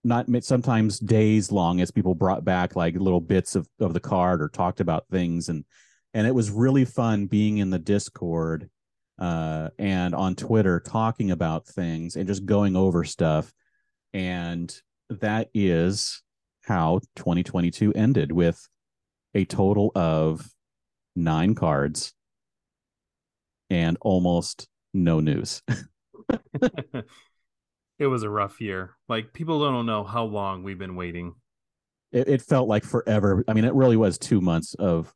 not 0.04 0.26
sometimes 0.42 0.98
days 0.98 1.52
long 1.52 1.80
as 1.80 1.90
people 1.90 2.14
brought 2.14 2.44
back 2.44 2.74
like 2.74 2.94
little 2.96 3.20
bits 3.20 3.54
of, 3.54 3.68
of 3.80 3.94
the 3.94 4.00
card 4.00 4.42
or 4.42 4.48
talked 4.48 4.80
about 4.80 5.06
things 5.11 5.48
and 5.48 5.64
and 6.14 6.26
it 6.26 6.34
was 6.34 6.50
really 6.50 6.84
fun 6.84 7.26
being 7.26 7.58
in 7.58 7.70
the 7.70 7.78
discord 7.78 8.68
uh, 9.20 9.68
and 9.78 10.14
on 10.14 10.34
twitter 10.34 10.80
talking 10.80 11.30
about 11.30 11.66
things 11.66 12.16
and 12.16 12.26
just 12.26 12.46
going 12.46 12.74
over 12.74 13.04
stuff 13.04 13.52
and 14.12 14.75
that 15.11 15.49
is 15.55 16.23
how 16.64 17.01
2022 17.16 17.92
ended 17.94 18.33
with 18.33 18.68
a 19.35 19.44
total 19.44 19.90
of 19.94 20.49
nine 21.16 21.55
cards 21.55 22.14
and 23.71 23.97
almost 24.01 24.68
no 24.94 25.21
news 25.21 25.62
it 27.99 28.07
was 28.07 28.23
a 28.23 28.31
rough 28.31 28.61
year. 28.61 28.97
Like 29.09 29.33
people 29.33 29.61
don't 29.61 29.87
know 29.87 30.05
how 30.05 30.25
long 30.25 30.62
we've 30.62 30.79
been 30.79 30.97
waiting. 30.97 31.35
It, 32.12 32.29
it, 32.29 32.42
felt 32.42 32.68
like 32.68 32.85
forever. 32.85 33.44
I 33.49 33.53
mean, 33.53 33.64
it 33.64 33.75
really 33.75 33.97
was 33.97 34.18
two 34.18 34.40
months 34.40 34.75
of 34.75 35.12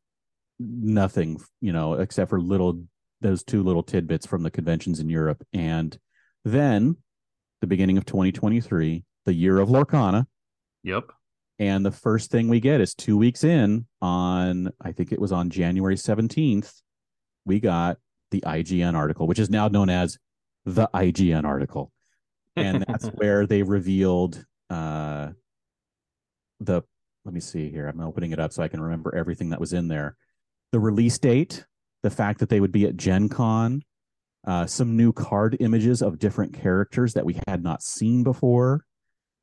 nothing, 0.59 1.41
you 1.59 1.73
know, 1.73 1.95
except 1.95 2.29
for 2.29 2.39
little 2.39 2.83
those 3.21 3.43
two 3.43 3.63
little 3.63 3.83
tidbits 3.83 4.25
from 4.25 4.43
the 4.43 4.51
conventions 4.51 4.99
in 4.99 5.09
Europe, 5.09 5.43
and 5.53 5.97
then 6.43 6.97
the 7.63 7.67
beginning 7.67 7.97
of 7.97 8.05
2023, 8.05 9.05
the 9.23 9.33
year 9.33 9.57
of 9.57 9.69
Lorcana. 9.69 10.25
Yep. 10.83 11.13
And 11.59 11.85
the 11.85 11.93
first 11.93 12.29
thing 12.29 12.49
we 12.49 12.59
get 12.59 12.81
is 12.81 12.93
two 12.93 13.15
weeks 13.15 13.45
in 13.45 13.87
on, 14.01 14.69
I 14.81 14.91
think 14.91 15.13
it 15.13 15.21
was 15.21 15.31
on 15.31 15.49
January 15.49 15.95
17th, 15.95 16.81
we 17.45 17.61
got 17.61 17.99
the 18.31 18.41
IGN 18.41 18.95
article, 18.95 19.27
which 19.27 19.39
is 19.39 19.49
now 19.49 19.69
known 19.69 19.89
as 19.89 20.17
the 20.65 20.89
IGN 20.93 21.45
article. 21.45 21.93
And 22.57 22.83
that's 22.85 23.07
where 23.15 23.47
they 23.47 23.63
revealed 23.63 24.43
uh, 24.69 25.29
the, 26.59 26.81
let 27.23 27.33
me 27.33 27.39
see 27.39 27.69
here. 27.69 27.87
I'm 27.87 28.01
opening 28.01 28.33
it 28.33 28.39
up 28.39 28.51
so 28.51 28.61
I 28.61 28.67
can 28.67 28.81
remember 28.81 29.15
everything 29.15 29.51
that 29.51 29.61
was 29.61 29.71
in 29.71 29.87
there. 29.87 30.17
The 30.73 30.81
release 30.81 31.17
date, 31.17 31.65
the 32.01 32.09
fact 32.09 32.41
that 32.41 32.49
they 32.49 32.59
would 32.59 32.73
be 32.73 32.87
at 32.87 32.97
Gen 32.97 33.29
Con, 33.29 33.83
uh, 34.45 34.65
some 34.65 34.97
new 34.97 35.13
card 35.13 35.57
images 35.59 36.01
of 36.01 36.19
different 36.19 36.53
characters 36.53 37.13
that 37.13 37.25
we 37.25 37.39
had 37.47 37.63
not 37.63 37.81
seen 37.81 38.23
before. 38.23 38.85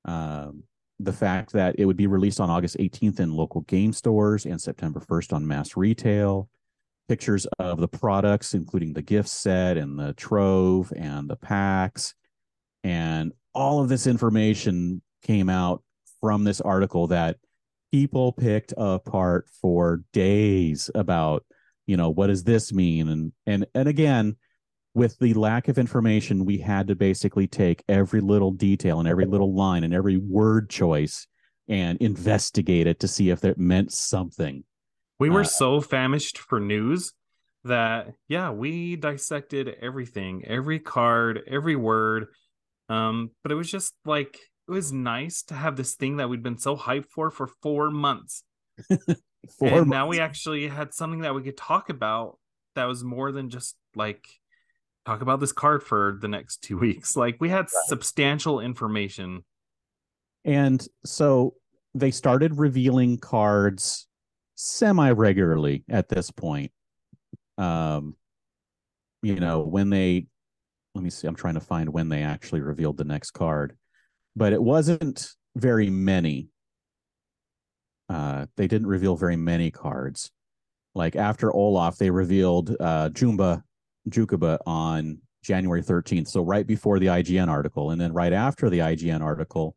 Um, 0.05 0.65
the 0.99 1.13
fact 1.13 1.53
that 1.53 1.77
it 1.79 1.87
would 1.87 1.97
be 1.97 2.07
released 2.07 2.41
on 2.41 2.51
August 2.51 2.77
18th 2.79 3.21
in 3.21 3.33
local 3.33 3.63
game 3.63 3.93
stores 3.93 4.45
and 4.45 4.61
September 4.61 5.01
1st 5.01 5.33
on 5.33 5.47
mass 5.47 5.77
retail 5.77 6.49
pictures 7.09 7.45
of 7.59 7.81
the 7.81 7.89
products, 7.89 8.55
including 8.55 8.93
the 8.93 9.03
gift 9.03 9.29
set 9.29 9.77
and 9.77 9.99
the 9.99 10.13
trove 10.13 10.93
and 10.95 11.29
the 11.29 11.35
packs. 11.35 12.15
And 12.85 13.33
all 13.53 13.83
of 13.83 13.89
this 13.89 14.07
information 14.07 15.03
came 15.25 15.49
out 15.49 15.83
from 16.21 16.45
this 16.45 16.61
article 16.61 17.09
that 17.09 17.39
people 17.91 18.33
picked 18.33 18.73
apart 18.77 19.49
for 19.61 20.05
days 20.13 20.89
about, 20.95 21.45
you 21.87 21.97
know, 21.97 22.11
what 22.11 22.29
does 22.29 22.45
this 22.45 22.73
mean? 22.73 23.09
And 23.09 23.33
and 23.45 23.67
and 23.75 23.89
again, 23.89 24.37
with 24.95 25.19
the 25.19 25.35
lack 25.35 25.69
of 25.69 25.79
information, 25.79 26.45
we 26.45 26.59
had 26.59 26.89
to 26.89 26.97
basically 26.97 27.47
take 27.47 27.83
every 27.89 28.21
little 28.21 28.51
detail 28.51 28.99
and 28.99 29.09
every 29.09 29.27
little 29.27 29.55
line 29.55 29.85
and 29.85 29.95
every 29.95 30.17
word 30.17 30.69
choice 30.69 31.27
and 31.69 31.99
investigate 31.99 32.87
it 32.87 32.99
to 33.01 33.09
see 33.09 33.31
if 33.31 33.45
it 33.45 33.57
meant 33.57 33.93
something. 33.93 34.65
We 35.21 35.31
were 35.31 35.43
uh, 35.43 35.45
so 35.45 35.81
famished 35.81 36.39
for 36.39 36.59
news 36.59 37.13
that 37.65 38.09
yeah, 38.29 38.51
we 38.51 38.97
dissected 38.97 39.77
everything, 39.81 40.45
every 40.47 40.81
card, 40.81 41.43
every 41.47 41.77
word. 41.77 42.27
Um, 42.89 43.31
but 43.43 43.53
it 43.53 43.55
was 43.55 43.71
just 43.71 43.95
like 44.05 44.39
it 44.67 44.73
was 44.73 44.93
nice 44.93 45.43
to 45.45 45.55
have 45.55 45.77
this 45.77 45.95
thing 45.95 46.17
that 46.17 46.29
we'd 46.29 46.43
been 46.43 46.59
so 46.59 46.77
hyped 46.77 47.11
for 47.15 47.31
for 47.31 47.49
four 47.63 47.91
months. 47.91 48.43
four 48.89 49.69
and 49.69 49.73
months. 49.73 49.91
now 49.91 50.07
we 50.09 50.19
actually 50.19 50.67
had 50.67 50.93
something 50.95 51.21
that 51.21 51.35
we 51.35 51.43
could 51.43 51.57
talk 51.57 51.91
about 51.91 52.39
that 52.75 52.87
was 52.87 53.05
more 53.05 53.31
than 53.31 53.51
just 53.51 53.77
like 53.95 54.25
talk 55.07 55.23
about 55.23 55.41
this 55.41 55.53
card 55.53 55.83
for 55.83 56.19
the 56.21 56.29
next 56.29 56.63
two 56.63 56.79
weeks. 56.79 57.17
Like 57.17 57.37
we 57.41 57.49
had 57.49 57.63
right. 57.63 57.85
substantial 57.87 58.61
information. 58.61 59.45
And 60.45 60.87
so 61.05 61.55
they 61.95 62.11
started 62.11 62.59
revealing 62.59 63.19
cards 63.19 64.07
semi 64.55 65.11
regularly 65.11 65.85
at 65.89 66.09
this 66.09 66.31
point. 66.31 66.73
Um, 67.59 68.17
you 69.23 69.37
know, 69.37 69.61
when 69.61 69.91
they, 69.91 70.27
let 70.95 71.05
me 71.05 71.11
see, 71.11 71.27
I'm 71.27 71.35
trying 71.35 71.55
to 71.55 71.61
find 71.61 71.91
when 71.91 72.09
they 72.09 72.23
actually 72.23 72.61
revealed 72.61 72.97
the 72.97 73.05
next 73.05 73.33
card, 73.33 73.77
but 74.35 74.53
it 74.53 74.63
wasn't 74.63 75.31
very 75.57 75.91
many. 75.91 76.49
Uh, 78.09 78.47
they 78.57 78.67
didn't 78.67 78.89
reveal 78.89 79.17
very 79.17 79.37
many 79.37 79.71
cards. 79.71 80.31
Like 80.95 81.17
after 81.17 81.53
Olaf, 81.53 81.99
they 81.99 82.11
revealed 82.11 82.75
uh, 82.81 83.11
Jumba 83.11 83.63
Jookiba 84.09 84.59
on 84.67 85.19
January 85.43 85.83
13th. 85.83 86.29
So 86.29 86.43
right 86.43 86.67
before 86.67 86.99
the 86.99 87.07
IGN 87.07 87.49
article. 87.49 87.91
And 87.91 88.01
then 88.01 88.13
right 88.13 88.33
after 88.33 88.71
the 88.71 88.81
IGN 88.81 89.21
article, 89.21 89.77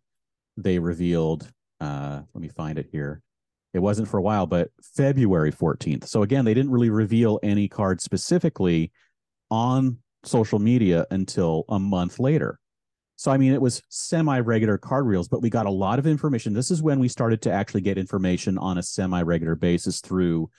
they 0.58 0.80
revealed, 0.80 1.50
uh, 1.80 2.22
let 2.34 2.42
me 2.42 2.50
find 2.50 2.78
it 2.78 2.88
here. 2.92 3.22
It 3.74 3.80
wasn't 3.80 4.08
for 4.08 4.18
a 4.18 4.22
while, 4.22 4.46
but 4.46 4.70
February 4.96 5.52
14th. 5.52 6.08
So 6.08 6.22
again, 6.22 6.46
they 6.46 6.54
didn't 6.54 6.72
really 6.72 6.92
reveal 6.92 7.40
any 7.42 7.68
cards 7.68 8.04
specifically 8.04 8.92
on 9.50 9.98
social 10.24 10.60
media 10.60 11.06
until 11.12 11.66
a 11.70 11.80
month 11.80 12.20
later. 12.20 12.60
So 13.16 13.32
I 13.32 13.38
mean, 13.38 13.54
it 13.54 13.62
was 13.62 13.82
semi-regular 13.90 14.78
card 14.78 15.06
reels, 15.06 15.28
but 15.28 15.42
we 15.42 15.50
got 15.50 15.66
a 15.66 15.72
lot 15.72 15.98
of 15.98 16.06
information. 16.08 16.54
This 16.54 16.72
is 16.72 16.84
when 16.84 17.00
we 17.00 17.08
started 17.08 17.42
to 17.44 17.52
actually 17.52 17.82
get 17.82 17.98
information 17.98 18.58
on 18.58 18.78
a 18.78 18.84
semi-regular 18.84 19.56
basis 19.56 20.02
through 20.02 20.50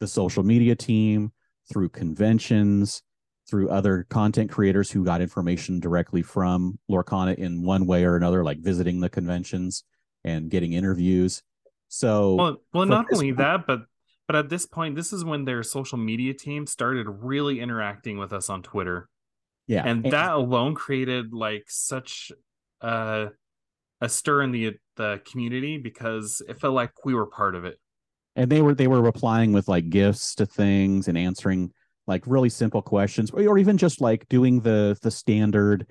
the 0.00 0.06
social 0.06 0.42
media 0.42 0.74
team, 0.74 1.32
through 1.72 1.88
conventions, 1.90 3.02
through 3.48 3.68
other 3.70 4.06
content 4.08 4.50
creators 4.50 4.90
who 4.90 5.04
got 5.04 5.20
information 5.20 5.80
directly 5.80 6.22
from 6.22 6.78
Lorcana 6.90 7.36
in 7.36 7.62
one 7.62 7.86
way 7.86 8.04
or 8.04 8.16
another, 8.16 8.44
like 8.44 8.58
visiting 8.58 9.00
the 9.00 9.08
conventions 9.08 9.84
and 10.24 10.50
getting 10.50 10.72
interviews. 10.72 11.42
So 11.88 12.34
well, 12.34 12.56
well 12.72 12.86
not 12.86 13.06
only 13.12 13.28
point, 13.28 13.38
that, 13.38 13.66
but 13.66 13.82
but 14.26 14.36
at 14.36 14.48
this 14.48 14.66
point, 14.66 14.96
this 14.96 15.12
is 15.12 15.24
when 15.24 15.44
their 15.44 15.62
social 15.62 15.98
media 15.98 16.34
team 16.34 16.66
started 16.66 17.06
really 17.08 17.60
interacting 17.60 18.18
with 18.18 18.32
us 18.32 18.50
on 18.50 18.62
Twitter. 18.62 19.08
Yeah. 19.68 19.82
And, 19.84 20.04
and 20.04 20.12
that 20.12 20.32
alone 20.32 20.74
created 20.74 21.32
like 21.32 21.64
such 21.68 22.32
a 22.80 23.28
a 24.00 24.08
stir 24.08 24.42
in 24.42 24.50
the 24.50 24.74
the 24.96 25.20
community 25.30 25.78
because 25.78 26.42
it 26.48 26.58
felt 26.58 26.74
like 26.74 27.04
we 27.04 27.14
were 27.14 27.26
part 27.26 27.54
of 27.54 27.64
it. 27.64 27.78
And 28.36 28.50
they 28.50 28.62
were 28.62 28.74
they 28.74 28.86
were 28.86 29.02
replying 29.02 29.52
with 29.52 29.66
like 29.66 29.90
gifts 29.90 30.34
to 30.36 30.46
things 30.46 31.08
and 31.08 31.18
answering 31.18 31.72
like 32.06 32.22
really 32.26 32.50
simple 32.50 32.82
questions 32.82 33.30
or 33.32 33.58
even 33.58 33.76
just 33.76 34.00
like 34.00 34.28
doing 34.28 34.60
the 34.60 34.96
the 35.02 35.10
standard 35.10 35.86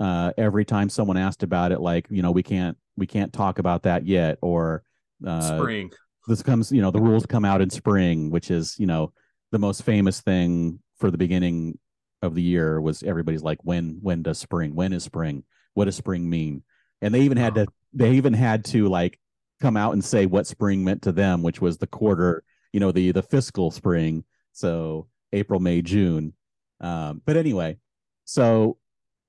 uh 0.00 0.32
every 0.36 0.64
time 0.64 0.88
someone 0.88 1.16
asked 1.16 1.44
about 1.44 1.70
it 1.70 1.80
like 1.80 2.06
you 2.10 2.20
know 2.20 2.32
we 2.32 2.42
can't 2.42 2.76
we 2.96 3.06
can't 3.06 3.32
talk 3.32 3.58
about 3.58 3.82
that 3.84 4.06
yet 4.06 4.38
or 4.42 4.82
uh, 5.26 5.58
spring. 5.58 5.90
This 6.28 6.42
comes, 6.42 6.70
you 6.70 6.82
know, 6.82 6.90
the 6.90 7.00
rules 7.00 7.26
come 7.26 7.44
out 7.44 7.60
in 7.60 7.70
spring, 7.70 8.30
which 8.30 8.50
is, 8.50 8.76
you 8.78 8.86
know, 8.86 9.12
the 9.50 9.58
most 9.58 9.82
famous 9.82 10.20
thing 10.20 10.78
for 10.98 11.10
the 11.10 11.18
beginning 11.18 11.78
of 12.22 12.34
the 12.34 12.42
year 12.42 12.80
was 12.80 13.02
everybody's 13.02 13.42
like, 13.42 13.58
when 13.62 13.98
when 14.02 14.22
does 14.22 14.38
spring? 14.38 14.74
When 14.74 14.92
is 14.92 15.04
spring? 15.04 15.44
What 15.74 15.86
does 15.86 15.96
spring 15.96 16.28
mean? 16.28 16.62
And 17.00 17.12
they 17.14 17.22
even 17.22 17.38
had 17.38 17.54
to 17.56 17.66
they 17.92 18.12
even 18.12 18.32
had 18.32 18.64
to 18.66 18.88
like 18.88 19.18
come 19.62 19.76
out 19.76 19.92
and 19.92 20.04
say 20.04 20.26
what 20.26 20.46
spring 20.46 20.84
meant 20.84 21.02
to 21.02 21.12
them, 21.12 21.42
which 21.42 21.60
was 21.60 21.78
the 21.78 21.86
quarter, 21.86 22.42
you 22.72 22.80
know, 22.80 22.92
the 22.92 23.12
the 23.12 23.22
fiscal 23.22 23.70
spring. 23.70 24.24
So 24.52 25.06
April, 25.32 25.60
May, 25.60 25.80
June. 25.80 26.34
Um, 26.80 27.22
but 27.24 27.36
anyway, 27.36 27.78
so 28.24 28.76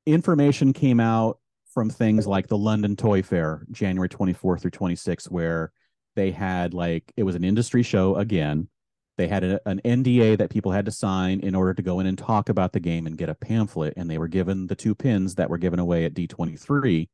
information 0.06 0.74
came 0.74 1.00
out 1.00 1.40
from 1.74 1.90
things 1.90 2.28
like 2.28 2.48
the 2.48 2.58
London 2.58 2.96
Toy 2.96 3.22
Fair, 3.22 3.66
January 3.72 4.10
24th 4.10 4.62
through 4.62 4.72
26th, 4.72 5.32
where 5.32 5.72
they 6.16 6.32
had 6.32 6.74
like 6.74 7.12
it 7.16 7.24
was 7.24 7.36
an 7.36 7.44
industry 7.44 7.84
show 7.84 8.16
again. 8.16 8.68
They 9.18 9.28
had 9.28 9.44
a, 9.44 9.60
an 9.68 9.80
NDA 9.86 10.40
that 10.40 10.50
people 10.50 10.72
had 10.72 10.86
to 10.86 10.92
sign 10.92 11.42
in 11.42 11.54
order 11.54 11.76
to 11.76 11.84
go 11.84 12.00
in 12.00 12.08
and 12.08 12.18
talk 12.18 12.50
about 12.50 12.74
the 12.74 12.80
game 12.80 13.06
and 13.06 13.18
get 13.18 13.30
a 13.30 13.36
pamphlet. 13.36 13.94
And 13.96 14.10
they 14.10 14.18
were 14.18 14.28
given 14.28 14.66
the 14.66 14.76
two 14.76 14.96
pins 14.96 15.36
that 15.36 15.52
were 15.52 15.60
given 15.60 15.78
away 15.78 16.06
at 16.06 16.16
D23, 16.16 17.08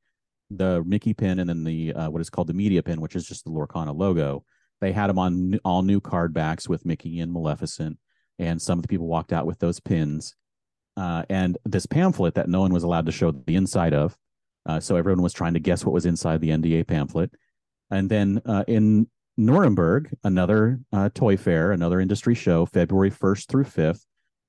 the 0.49 0.83
Mickey 0.85 1.13
pin 1.13 1.39
and 1.39 1.49
then 1.49 1.63
the 1.63 1.93
uh, 1.93 2.09
what 2.09 2.21
is 2.21 2.29
called 2.29 2.47
the 2.47 2.53
media 2.53 2.81
pin, 2.83 3.01
which 3.01 3.15
is 3.15 3.27
just 3.27 3.45
the 3.45 3.51
Lorcana 3.51 3.95
logo. 3.95 4.43
They 4.81 4.91
had 4.91 5.07
them 5.07 5.19
on 5.19 5.59
all 5.65 5.81
new 5.81 5.99
card 6.01 6.33
backs 6.33 6.67
with 6.69 6.85
Mickey 6.85 7.19
and 7.19 7.31
Maleficent, 7.31 7.97
and 8.39 8.61
some 8.61 8.79
of 8.79 8.83
the 8.83 8.87
people 8.87 9.07
walked 9.07 9.33
out 9.33 9.45
with 9.45 9.59
those 9.59 9.79
pins. 9.79 10.35
uh, 10.97 11.23
and 11.29 11.57
this 11.65 11.85
pamphlet 11.85 12.35
that 12.35 12.49
no 12.49 12.59
one 12.59 12.73
was 12.73 12.83
allowed 12.83 13.05
to 13.05 13.11
show 13.11 13.31
the 13.31 13.55
inside 13.55 13.93
of. 13.93 14.17
Uh, 14.65 14.79
so 14.79 14.95
everyone 14.97 15.21
was 15.23 15.33
trying 15.33 15.53
to 15.53 15.59
guess 15.59 15.85
what 15.85 15.93
was 15.93 16.05
inside 16.05 16.41
the 16.41 16.49
NDA 16.49 16.85
pamphlet. 16.87 17.31
And 17.89 18.09
then 18.09 18.41
uh, 18.45 18.65
in 18.67 19.07
Nuremberg, 19.37 20.13
another 20.23 20.79
uh, 20.91 21.09
toy 21.13 21.37
fair, 21.37 21.71
another 21.71 21.99
industry 22.01 22.35
show, 22.35 22.65
February 22.65 23.11
1st 23.11 23.47
through 23.47 23.63
5th, 23.63 24.05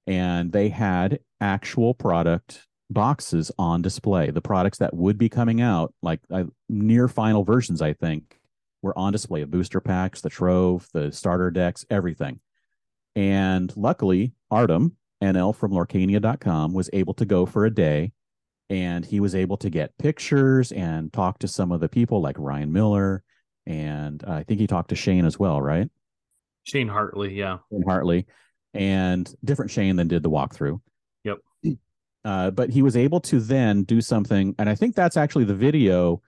and 0.06 0.50
they 0.50 0.68
had 0.68 1.20
actual 1.40 1.94
product 1.94 2.66
boxes 2.90 3.50
on 3.58 3.82
display. 3.82 4.30
The 4.30 4.40
products 4.40 4.78
that 4.78 4.94
would 4.94 5.16
be 5.16 5.28
coming 5.28 5.60
out, 5.60 5.94
like 6.02 6.20
uh, 6.30 6.44
near 6.68 7.08
final 7.08 7.44
versions, 7.44 7.80
I 7.80 7.92
think, 7.92 8.38
were 8.82 8.96
on 8.98 9.12
display. 9.12 9.40
The 9.40 9.46
booster 9.46 9.80
packs, 9.80 10.20
the 10.20 10.30
trove, 10.30 10.88
the 10.92 11.12
starter 11.12 11.50
decks, 11.50 11.86
everything. 11.88 12.40
And 13.14 13.74
luckily, 13.76 14.32
Artem, 14.50 14.96
NL 15.22 15.54
from 15.54 15.72
Lorcania.com, 15.72 16.72
was 16.72 16.90
able 16.92 17.14
to 17.14 17.24
go 17.24 17.46
for 17.46 17.64
a 17.64 17.74
day 17.74 18.12
and 18.68 19.04
he 19.04 19.18
was 19.18 19.34
able 19.34 19.56
to 19.58 19.68
get 19.68 19.98
pictures 19.98 20.70
and 20.70 21.12
talk 21.12 21.40
to 21.40 21.48
some 21.48 21.72
of 21.72 21.80
the 21.80 21.88
people 21.88 22.22
like 22.22 22.36
Ryan 22.38 22.72
Miller. 22.72 23.22
And 23.66 24.22
uh, 24.24 24.32
I 24.32 24.44
think 24.44 24.60
he 24.60 24.68
talked 24.68 24.90
to 24.90 24.96
Shane 24.96 25.24
as 25.24 25.38
well, 25.38 25.60
right? 25.60 25.88
Shane 26.62 26.88
Hartley, 26.88 27.34
yeah. 27.34 27.58
Shane 27.70 27.82
Hartley. 27.82 28.26
And 28.72 29.32
different 29.44 29.72
Shane 29.72 29.96
than 29.96 30.06
did 30.06 30.22
the 30.22 30.30
walkthrough. 30.30 30.80
Uh, 32.24 32.50
but 32.50 32.70
he 32.70 32.82
was 32.82 32.96
able 32.96 33.20
to 33.20 33.40
then 33.40 33.82
do 33.84 34.00
something. 34.00 34.54
And 34.58 34.68
I 34.68 34.74
think 34.74 34.94
that's 34.94 35.16
actually 35.16 35.44
the 35.44 35.54
video 35.54 36.20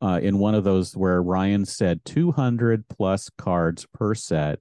uh, 0.00 0.20
in 0.22 0.38
one 0.38 0.54
of 0.54 0.64
those 0.64 0.96
where 0.96 1.22
Ryan 1.22 1.64
said 1.64 2.04
200 2.04 2.88
plus 2.88 3.30
cards 3.36 3.86
per 3.92 4.14
set 4.14 4.60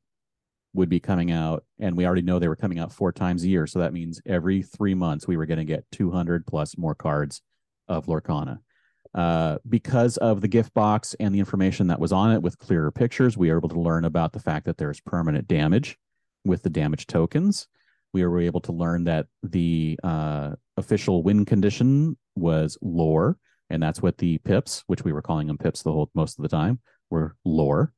would 0.73 0.89
be 0.89 0.99
coming 0.99 1.31
out 1.31 1.63
and 1.79 1.95
we 1.95 2.05
already 2.05 2.21
know 2.21 2.39
they 2.39 2.47
were 2.47 2.55
coming 2.55 2.79
out 2.79 2.91
four 2.91 3.11
times 3.11 3.43
a 3.43 3.47
year 3.47 3.67
so 3.67 3.79
that 3.79 3.93
means 3.93 4.21
every 4.25 4.61
three 4.61 4.95
months 4.95 5.27
we 5.27 5.37
were 5.37 5.45
going 5.45 5.59
to 5.59 5.65
get 5.65 5.85
200 5.91 6.45
plus 6.47 6.77
more 6.77 6.95
cards 6.95 7.41
of 7.87 8.07
lorcana 8.07 8.59
uh, 9.13 9.57
because 9.69 10.17
of 10.17 10.41
the 10.41 10.47
gift 10.47 10.73
box 10.73 11.15
and 11.19 11.33
the 11.33 11.39
information 11.39 11.87
that 11.87 11.99
was 11.99 12.11
on 12.11 12.31
it 12.31 12.41
with 12.41 12.57
clearer 12.57 12.91
pictures 12.91 13.37
we 13.37 13.51
were 13.51 13.57
able 13.57 13.69
to 13.69 13.79
learn 13.79 14.03
about 14.03 14.33
the 14.33 14.39
fact 14.39 14.65
that 14.65 14.77
there's 14.77 14.99
permanent 15.01 15.47
damage 15.47 15.97
with 16.43 16.63
the 16.63 16.69
damage 16.69 17.05
tokens 17.05 17.67
we 18.13 18.25
were 18.25 18.39
able 18.39 18.61
to 18.61 18.71
learn 18.71 19.03
that 19.05 19.27
the 19.41 19.99
uh, 20.03 20.51
official 20.77 21.23
win 21.23 21.45
condition 21.45 22.17
was 22.35 22.77
lore 22.81 23.37
and 23.69 23.81
that's 23.81 24.01
what 24.01 24.17
the 24.17 24.37
pips 24.39 24.83
which 24.87 25.03
we 25.03 25.11
were 25.11 25.21
calling 25.21 25.47
them 25.47 25.57
pips 25.57 25.83
the 25.83 25.91
whole 25.91 26.09
most 26.15 26.37
of 26.37 26.43
the 26.43 26.49
time 26.49 26.79
were 27.09 27.35
lore 27.45 27.93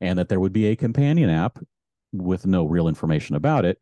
and 0.00 0.18
that 0.18 0.28
there 0.28 0.40
would 0.40 0.52
be 0.52 0.66
a 0.66 0.76
companion 0.76 1.30
app 1.30 1.58
with 2.12 2.46
no 2.46 2.64
real 2.64 2.88
information 2.88 3.36
about 3.36 3.64
it. 3.64 3.78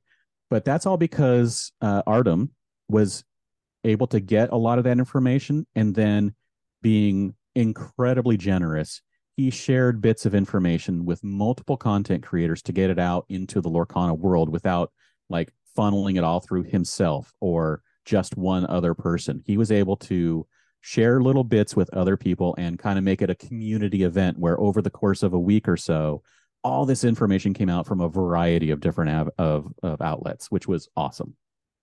But 0.51 0.65
that's 0.65 0.87
all 0.87 0.97
because 0.97 1.73
uh, 1.81 2.03
Artem 2.07 2.53
was 2.89 3.25
able 3.85 4.07
to 4.09 4.21
get 4.21 4.51
a 4.53 4.57
lot 4.57 4.79
of 4.79 4.85
that 4.85 4.99
information 4.99 5.67
and 5.75 5.95
then 5.95 6.35
being 6.83 7.35
incredibly 7.55 8.37
generous, 8.37 9.03
he 9.37 9.51
shared 9.51 10.01
bits 10.01 10.25
of 10.25 10.35
information 10.35 11.05
with 11.05 11.23
multiple 11.23 11.77
content 11.77 12.23
creators 12.23 12.63
to 12.63 12.73
get 12.73 12.91
it 12.91 12.99
out 12.99 13.27
into 13.29 13.61
the 13.61 13.69
Lorcana 13.69 14.17
world 14.17 14.49
without 14.49 14.93
like 15.29 15.53
funneling 15.77 16.17
it 16.17 16.25
all 16.25 16.41
through 16.41 16.65
himself 16.65 17.33
or 17.41 17.83
just 18.05 18.37
one 18.37 18.67
other 18.67 18.95
person. 18.95 19.43
He 19.45 19.57
was 19.57 19.71
able 19.71 19.97
to 19.97 20.47
share 20.81 21.21
little 21.21 21.45
bits 21.45 21.75
with 21.75 21.93
other 21.93 22.17
people 22.17 22.55
and 22.59 22.79
kind 22.79 22.99
of 22.99 23.05
make 23.05 23.21
it 23.21 23.31
a 23.31 23.35
community 23.35 24.05
event 24.05 24.39
where 24.39 24.59
over 24.61 24.81
the 24.81 24.91
course 24.91 25.23
of 25.23 25.33
a 25.33 25.39
week 25.39 25.69
or 25.69 25.77
so 25.77 26.23
all 26.63 26.87
this 26.87 27.05
information 27.05 27.55
came 27.55 27.69
out 27.69 27.87
from 27.87 28.01
a 28.01 28.09
variety 28.09 28.71
of 28.71 28.81
different 28.81 29.11
av- 29.11 29.31
of, 29.39 29.73
of 29.83 30.01
outlets, 30.01 30.51
which 30.51 30.67
was 30.67 30.89
awesome. 30.97 31.37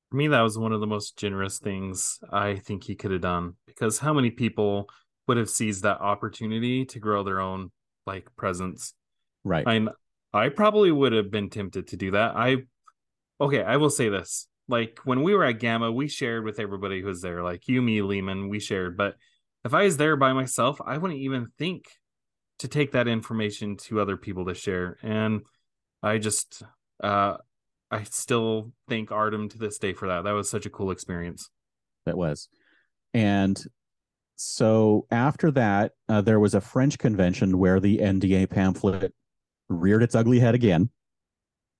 For 0.09 0.17
me, 0.17 0.27
that 0.27 0.41
was 0.41 0.57
one 0.57 0.71
of 0.71 0.79
the 0.79 0.87
most 0.87 1.17
generous 1.17 1.59
things 1.59 2.19
I 2.31 2.55
think 2.55 2.83
he 2.83 2.95
could 2.95 3.11
have 3.11 3.21
done 3.21 3.55
because 3.65 3.99
how 3.99 4.13
many 4.13 4.29
people 4.29 4.89
would 5.27 5.37
have 5.37 5.49
seized 5.49 5.83
that 5.83 6.01
opportunity 6.01 6.85
to 6.85 6.99
grow 6.99 7.23
their 7.23 7.39
own 7.39 7.71
like 8.05 8.27
presence? 8.35 8.93
Right. 9.43 9.67
I'm 9.67 9.89
I 10.33 10.49
probably 10.49 10.91
would 10.91 11.13
have 11.13 11.29
been 11.29 11.49
tempted 11.49 11.87
to 11.87 11.97
do 11.97 12.11
that. 12.11 12.35
I 12.35 12.57
okay, 13.43 13.63
I 13.63 13.77
will 13.77 13.89
say 13.89 14.09
this. 14.09 14.47
Like 14.67 14.99
when 15.03 15.23
we 15.23 15.33
were 15.33 15.43
at 15.43 15.59
GAMA, 15.59 15.91
we 15.91 16.07
shared 16.07 16.45
with 16.45 16.59
everybody 16.59 17.01
who 17.01 17.07
was 17.07 17.21
there, 17.21 17.43
like 17.43 17.67
you, 17.67 17.81
me, 17.81 18.01
Lehman, 18.01 18.49
we 18.49 18.59
shared. 18.59 18.97
But 18.97 19.15
if 19.65 19.73
I 19.73 19.83
was 19.83 19.97
there 19.97 20.15
by 20.15 20.33
myself, 20.33 20.79
I 20.85 20.97
wouldn't 20.97 21.19
even 21.19 21.47
think 21.57 21.85
to 22.59 22.67
take 22.67 22.93
that 22.93 23.07
information 23.07 23.75
to 23.75 23.99
other 23.99 24.15
people 24.15 24.45
to 24.45 24.53
share. 24.53 24.97
And 25.03 25.41
I 26.01 26.17
just 26.17 26.63
uh 27.03 27.37
I 27.91 28.03
still 28.03 28.71
thank 28.87 29.11
Artem 29.11 29.49
to 29.49 29.57
this 29.57 29.77
day 29.77 29.93
for 29.93 30.07
that. 30.07 30.23
That 30.23 30.31
was 30.31 30.49
such 30.49 30.65
a 30.65 30.69
cool 30.69 30.91
experience. 30.91 31.49
That 32.05 32.17
was. 32.17 32.49
And 33.13 33.61
so 34.35 35.05
after 35.11 35.51
that, 35.51 35.91
uh, 36.09 36.21
there 36.21 36.39
was 36.39 36.55
a 36.55 36.61
French 36.61 36.97
convention 36.97 37.59
where 37.59 37.79
the 37.79 37.99
NDA 37.99 38.49
pamphlet 38.49 39.13
reared 39.69 40.01
its 40.01 40.15
ugly 40.15 40.39
head 40.39 40.55
again 40.55 40.89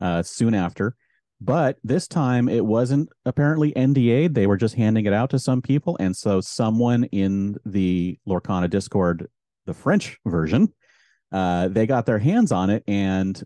uh, 0.02 0.22
soon 0.22 0.54
after. 0.54 0.96
But 1.44 1.78
this 1.84 2.08
time 2.08 2.48
it 2.48 2.66
wasn't 2.66 3.10
apparently 3.26 3.74
NDA. 3.74 4.34
They 4.34 4.48
were 4.48 4.56
just 4.56 4.76
handing 4.76 5.06
it 5.06 5.14
out 5.14 5.30
to 5.32 5.40
some 5.40 5.62
people. 5.62 5.98
And 6.00 6.16
so 6.16 6.40
someone 6.40 7.04
in 7.06 7.58
the 7.66 8.18
Lorcana 8.26 8.70
Discord 8.70 9.28
the 9.66 9.74
French 9.74 10.18
version, 10.26 10.74
uh, 11.32 11.68
they 11.68 11.86
got 11.86 12.06
their 12.06 12.20
hands 12.20 12.52
on 12.52 12.70
it 12.70 12.84
and 12.88 13.42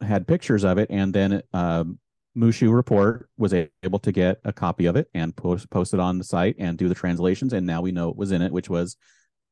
had 0.00 0.26
pictures 0.26 0.64
of 0.64 0.78
it, 0.78 0.88
and 0.90 1.12
then 1.14 1.42
um, 1.52 1.98
Mushu 2.36 2.72
Report 2.72 3.28
was 3.36 3.54
able 3.82 3.98
to 4.00 4.12
get 4.12 4.40
a 4.44 4.52
copy 4.52 4.86
of 4.86 4.96
it 4.96 5.08
and 5.14 5.34
post 5.36 5.68
post 5.70 5.94
it 5.94 6.00
on 6.00 6.18
the 6.18 6.24
site 6.24 6.56
and 6.58 6.78
do 6.78 6.88
the 6.88 6.94
translations, 6.94 7.52
and 7.52 7.66
now 7.66 7.80
we 7.82 7.92
know 7.92 8.08
it 8.08 8.16
was 8.16 8.32
in 8.32 8.42
it, 8.42 8.52
which 8.52 8.70
was 8.70 8.96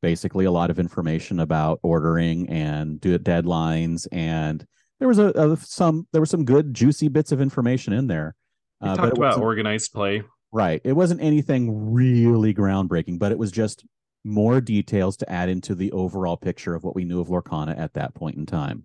basically 0.00 0.44
a 0.44 0.50
lot 0.50 0.70
of 0.70 0.78
information 0.78 1.40
about 1.40 1.80
ordering 1.82 2.48
and 2.48 3.00
do 3.00 3.18
deadlines 3.18 4.06
and 4.12 4.66
there 4.98 5.08
was 5.08 5.18
a, 5.18 5.28
a, 5.30 5.56
some 5.56 6.06
there 6.12 6.20
were 6.20 6.26
some 6.26 6.44
good 6.44 6.74
juicy 6.74 7.08
bits 7.08 7.32
of 7.32 7.40
information 7.40 7.92
in 7.92 8.06
there. 8.06 8.34
Uh, 8.80 8.94
talked 8.94 9.16
about 9.16 9.38
organized 9.40 9.92
play, 9.92 10.22
right? 10.52 10.80
It 10.84 10.92
wasn't 10.92 11.20
anything 11.20 11.92
really 11.92 12.54
groundbreaking, 12.54 13.18
but 13.18 13.32
it 13.32 13.38
was 13.38 13.50
just 13.50 13.84
more 14.24 14.60
details 14.60 15.16
to 15.18 15.30
add 15.30 15.48
into 15.48 15.74
the 15.74 15.92
overall 15.92 16.36
picture 16.36 16.74
of 16.74 16.84
what 16.84 16.94
we 16.94 17.04
knew 17.04 17.20
of 17.20 17.28
Lorcana 17.28 17.78
at 17.78 17.94
that 17.94 18.14
point 18.14 18.36
in 18.36 18.46
time. 18.46 18.84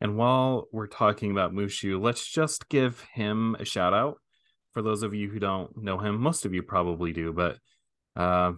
And 0.00 0.16
while 0.16 0.66
we're 0.72 0.86
talking 0.86 1.30
about 1.30 1.52
Mushu, 1.52 2.00
let's 2.00 2.26
just 2.26 2.68
give 2.68 3.04
him 3.14 3.56
a 3.58 3.64
shout 3.64 3.92
out. 3.92 4.16
For 4.72 4.82
those 4.82 5.02
of 5.02 5.14
you 5.14 5.28
who 5.28 5.38
don't 5.38 5.76
know 5.76 5.98
him, 5.98 6.20
most 6.20 6.46
of 6.46 6.54
you 6.54 6.62
probably 6.62 7.12
do, 7.12 7.32
but 7.32 7.58
uh, 8.16 8.52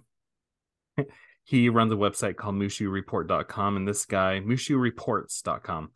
he 1.45 1.69
runs 1.69 1.93
a 1.93 1.97
website 1.97 2.37
called 2.37 2.55
mushureport.com. 2.55 3.77
And 3.77 3.89
this 3.89 4.05
guy, 4.05 4.41
mushureports.com, 4.41 5.91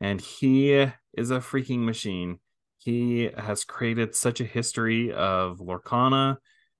and 0.00 0.20
he 0.20 0.72
is 1.16 1.30
a 1.30 1.38
freaking 1.38 1.80
machine. 1.80 2.38
He 2.78 3.30
has 3.36 3.64
created 3.64 4.14
such 4.14 4.40
a 4.40 4.44
history 4.44 5.12
of 5.12 5.58
Lorcana 5.58 6.36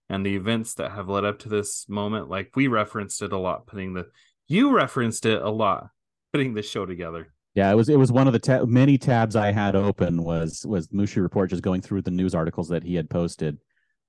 and 0.09 0.25
the 0.25 0.37
events 0.37 0.75
that 0.75 0.93
have 0.93 1.09
led 1.09 1.25
up 1.25 1.41
to 1.41 1.49
this 1.49 1.87
moment. 1.89 2.29
Like 2.29 2.53
we 2.55 2.69
referenced 2.69 3.23
it 3.23 3.33
a 3.33 3.39
lot, 3.39 3.67
putting 3.67 3.95
the 3.95 4.07
you 4.47 4.75
referenced 4.75 5.27
it 5.27 5.43
a 5.43 5.51
lot, 5.51 5.89
putting 6.33 6.55
the 6.55 6.63
show 6.63 6.87
together. 6.87 7.33
Yeah, 7.55 7.71
it 7.71 7.75
was 7.75 7.89
it 7.89 7.99
was 7.99 8.13
one 8.13 8.27
of 8.27 8.33
the 8.33 8.39
ta- 8.39 8.65
many 8.65 8.97
tabs 8.97 9.35
I 9.35 9.53
had 9.53 9.75
open 9.75 10.23
was 10.23 10.65
was 10.67 10.89
Mushu 10.89 11.23
report 11.23 11.51
just 11.51 11.63
going 11.63 11.83
through 11.83 12.03
the 12.03 12.11
news 12.11 12.35
articles 12.35 12.69
that 12.69 12.85
he 12.85 12.95
had 12.95 13.11
posted. 13.11 13.59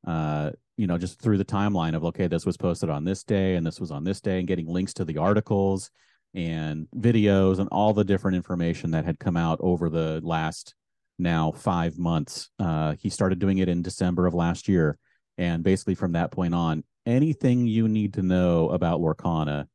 Uh, 0.07 0.51
you 0.77 0.87
know, 0.87 0.97
just 0.97 1.19
through 1.19 1.37
the 1.37 1.45
timeline 1.45 1.95
of 1.95 2.05
okay, 2.05 2.27
this 2.27 2.45
was 2.45 2.55
posted 2.55 2.89
on 2.89 3.03
this 3.03 3.23
day 3.23 3.55
and 3.55 3.65
this 3.65 3.79
was 3.79 3.91
on 3.91 4.03
this 4.03 4.21
day, 4.21 4.39
and 4.39 4.47
getting 4.47 4.67
links 4.67 4.93
to 4.93 5.05
the 5.05 5.17
articles 5.17 5.89
and 6.33 6.87
videos 6.95 7.59
and 7.59 7.69
all 7.71 7.93
the 7.93 8.03
different 8.03 8.37
information 8.37 8.91
that 8.91 9.05
had 9.05 9.19
come 9.19 9.37
out 9.37 9.59
over 9.61 9.89
the 9.89 10.21
last 10.23 10.75
now 11.17 11.51
five 11.51 11.97
months. 11.97 12.49
Uh, 12.59 12.95
he 12.99 13.09
started 13.09 13.39
doing 13.39 13.57
it 13.57 13.69
in 13.69 13.81
December 13.81 14.25
of 14.25 14.33
last 14.33 14.67
year 14.67 14.97
and 15.39 15.63
basically, 15.63 15.95
from 15.95 16.11
that 16.11 16.31
point 16.31 16.53
on, 16.53 16.83
anything 17.05 17.65
you 17.65 17.87
need 17.87 18.15
to 18.15 18.21
know 18.21 18.69
about 18.71 18.99
Lorcana, 18.99 19.67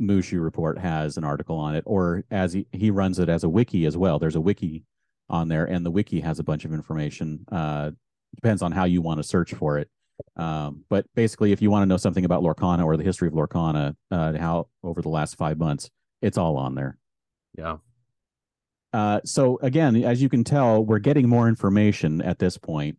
Mushu 0.00 0.42
Report 0.42 0.78
has 0.78 1.18
an 1.18 1.24
article 1.24 1.58
on 1.58 1.76
it, 1.76 1.84
or 1.86 2.24
as 2.30 2.54
he, 2.54 2.66
he 2.72 2.90
runs 2.90 3.18
it 3.18 3.28
as 3.28 3.44
a 3.44 3.48
wiki 3.48 3.84
as 3.84 3.94
well. 3.94 4.18
There's 4.18 4.36
a 4.36 4.40
wiki 4.40 4.84
on 5.28 5.48
there, 5.48 5.66
and 5.66 5.84
the 5.84 5.90
wiki 5.90 6.20
has 6.20 6.38
a 6.38 6.42
bunch 6.42 6.64
of 6.64 6.72
information. 6.72 7.44
Uh, 7.52 7.90
depends 8.34 8.62
on 8.62 8.72
how 8.72 8.84
you 8.84 9.02
want 9.02 9.18
to 9.18 9.22
search 9.22 9.52
for 9.52 9.76
it. 9.78 9.90
Um, 10.36 10.84
but 10.88 11.06
basically, 11.14 11.52
if 11.52 11.62
you 11.62 11.70
want 11.70 11.82
to 11.82 11.86
know 11.86 11.96
something 11.96 12.24
about 12.24 12.42
Lorcana 12.42 12.84
or 12.84 12.96
the 12.96 13.04
history 13.04 13.28
of 13.28 13.34
Lorcana, 13.34 13.94
uh, 14.10 14.36
how 14.38 14.68
over 14.82 15.02
the 15.02 15.08
last 15.08 15.36
five 15.36 15.58
months, 15.58 15.90
it's 16.22 16.38
all 16.38 16.56
on 16.56 16.74
there. 16.74 16.98
Yeah. 17.56 17.76
Uh, 18.92 19.20
so 19.24 19.58
again, 19.62 19.96
as 20.04 20.22
you 20.22 20.28
can 20.28 20.44
tell, 20.44 20.84
we're 20.84 20.98
getting 20.98 21.28
more 21.28 21.48
information 21.48 22.22
at 22.22 22.38
this 22.38 22.56
point. 22.56 22.98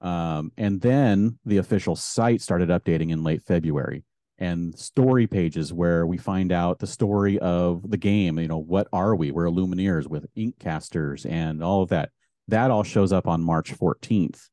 Um, 0.00 0.52
and 0.56 0.80
then 0.80 1.38
the 1.44 1.58
official 1.58 1.96
site 1.96 2.40
started 2.40 2.68
updating 2.68 3.10
in 3.10 3.22
late 3.22 3.42
February 3.42 4.04
and 4.38 4.76
story 4.76 5.26
pages 5.28 5.72
where 5.72 6.06
we 6.06 6.16
find 6.18 6.50
out 6.50 6.80
the 6.80 6.86
story 6.86 7.38
of 7.38 7.88
the 7.88 7.96
game. 7.96 8.38
You 8.38 8.48
know, 8.48 8.58
what 8.58 8.88
are 8.92 9.14
we? 9.14 9.30
We're 9.30 9.46
Illumineers 9.46 10.08
with 10.08 10.26
ink 10.34 10.58
casters 10.58 11.24
and 11.24 11.62
all 11.62 11.82
of 11.82 11.90
that. 11.90 12.10
That 12.48 12.72
all 12.72 12.82
shows 12.82 13.12
up 13.12 13.28
on 13.28 13.42
March 13.42 13.72
14th. 13.72 14.48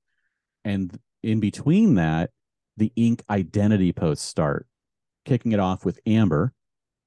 And 0.64 0.95
in 1.24 1.39
between 1.39 1.95
that, 1.95 2.32
the 2.78 2.91
ink 2.95 3.24
identity 3.30 3.91
posts 3.91 4.26
start, 4.26 4.67
kicking 5.26 5.51
it 5.51 5.59
off 5.59 5.86
with 5.86 5.99
Amber, 6.05 6.53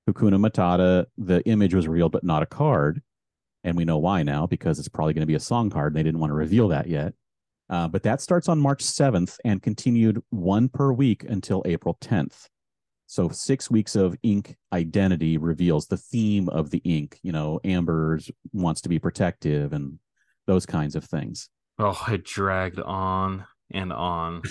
Hakuna 0.08 0.38
Matata. 0.38 1.06
The 1.16 1.42
image 1.48 1.74
was 1.74 1.88
real, 1.88 2.08
but 2.08 2.24
not 2.24 2.42
a 2.42 2.46
card. 2.46 3.02
And 3.64 3.76
we 3.76 3.84
know 3.84 3.98
why 3.98 4.22
now 4.22 4.46
because 4.46 4.78
it's 4.78 4.88
probably 4.88 5.14
going 5.14 5.22
to 5.22 5.26
be 5.26 5.34
a 5.34 5.40
song 5.40 5.70
card. 5.70 5.92
And 5.92 5.98
they 5.98 6.02
didn't 6.02 6.20
want 6.20 6.30
to 6.30 6.34
reveal 6.34 6.68
that 6.68 6.88
yet. 6.88 7.14
Uh, 7.70 7.88
but 7.88 8.02
that 8.02 8.20
starts 8.20 8.48
on 8.48 8.58
March 8.58 8.84
7th 8.84 9.38
and 9.44 9.62
continued 9.62 10.22
one 10.30 10.68
per 10.68 10.92
week 10.92 11.24
until 11.24 11.62
April 11.64 11.96
10th. 12.00 12.48
So 13.06 13.28
six 13.28 13.70
weeks 13.70 13.94
of 13.94 14.16
ink 14.22 14.56
identity 14.72 15.38
reveals 15.38 15.86
the 15.86 15.96
theme 15.96 16.48
of 16.48 16.70
the 16.70 16.78
ink. 16.78 17.18
You 17.22 17.32
know, 17.32 17.60
Amber's 17.64 18.30
wants 18.52 18.80
to 18.82 18.88
be 18.88 18.98
protective 18.98 19.72
and 19.72 19.98
those 20.46 20.66
kinds 20.66 20.96
of 20.96 21.04
things. 21.04 21.48
Oh, 21.78 22.02
it 22.10 22.24
dragged 22.24 22.80
on 22.80 23.46
and 23.72 23.92
on. 23.92 24.42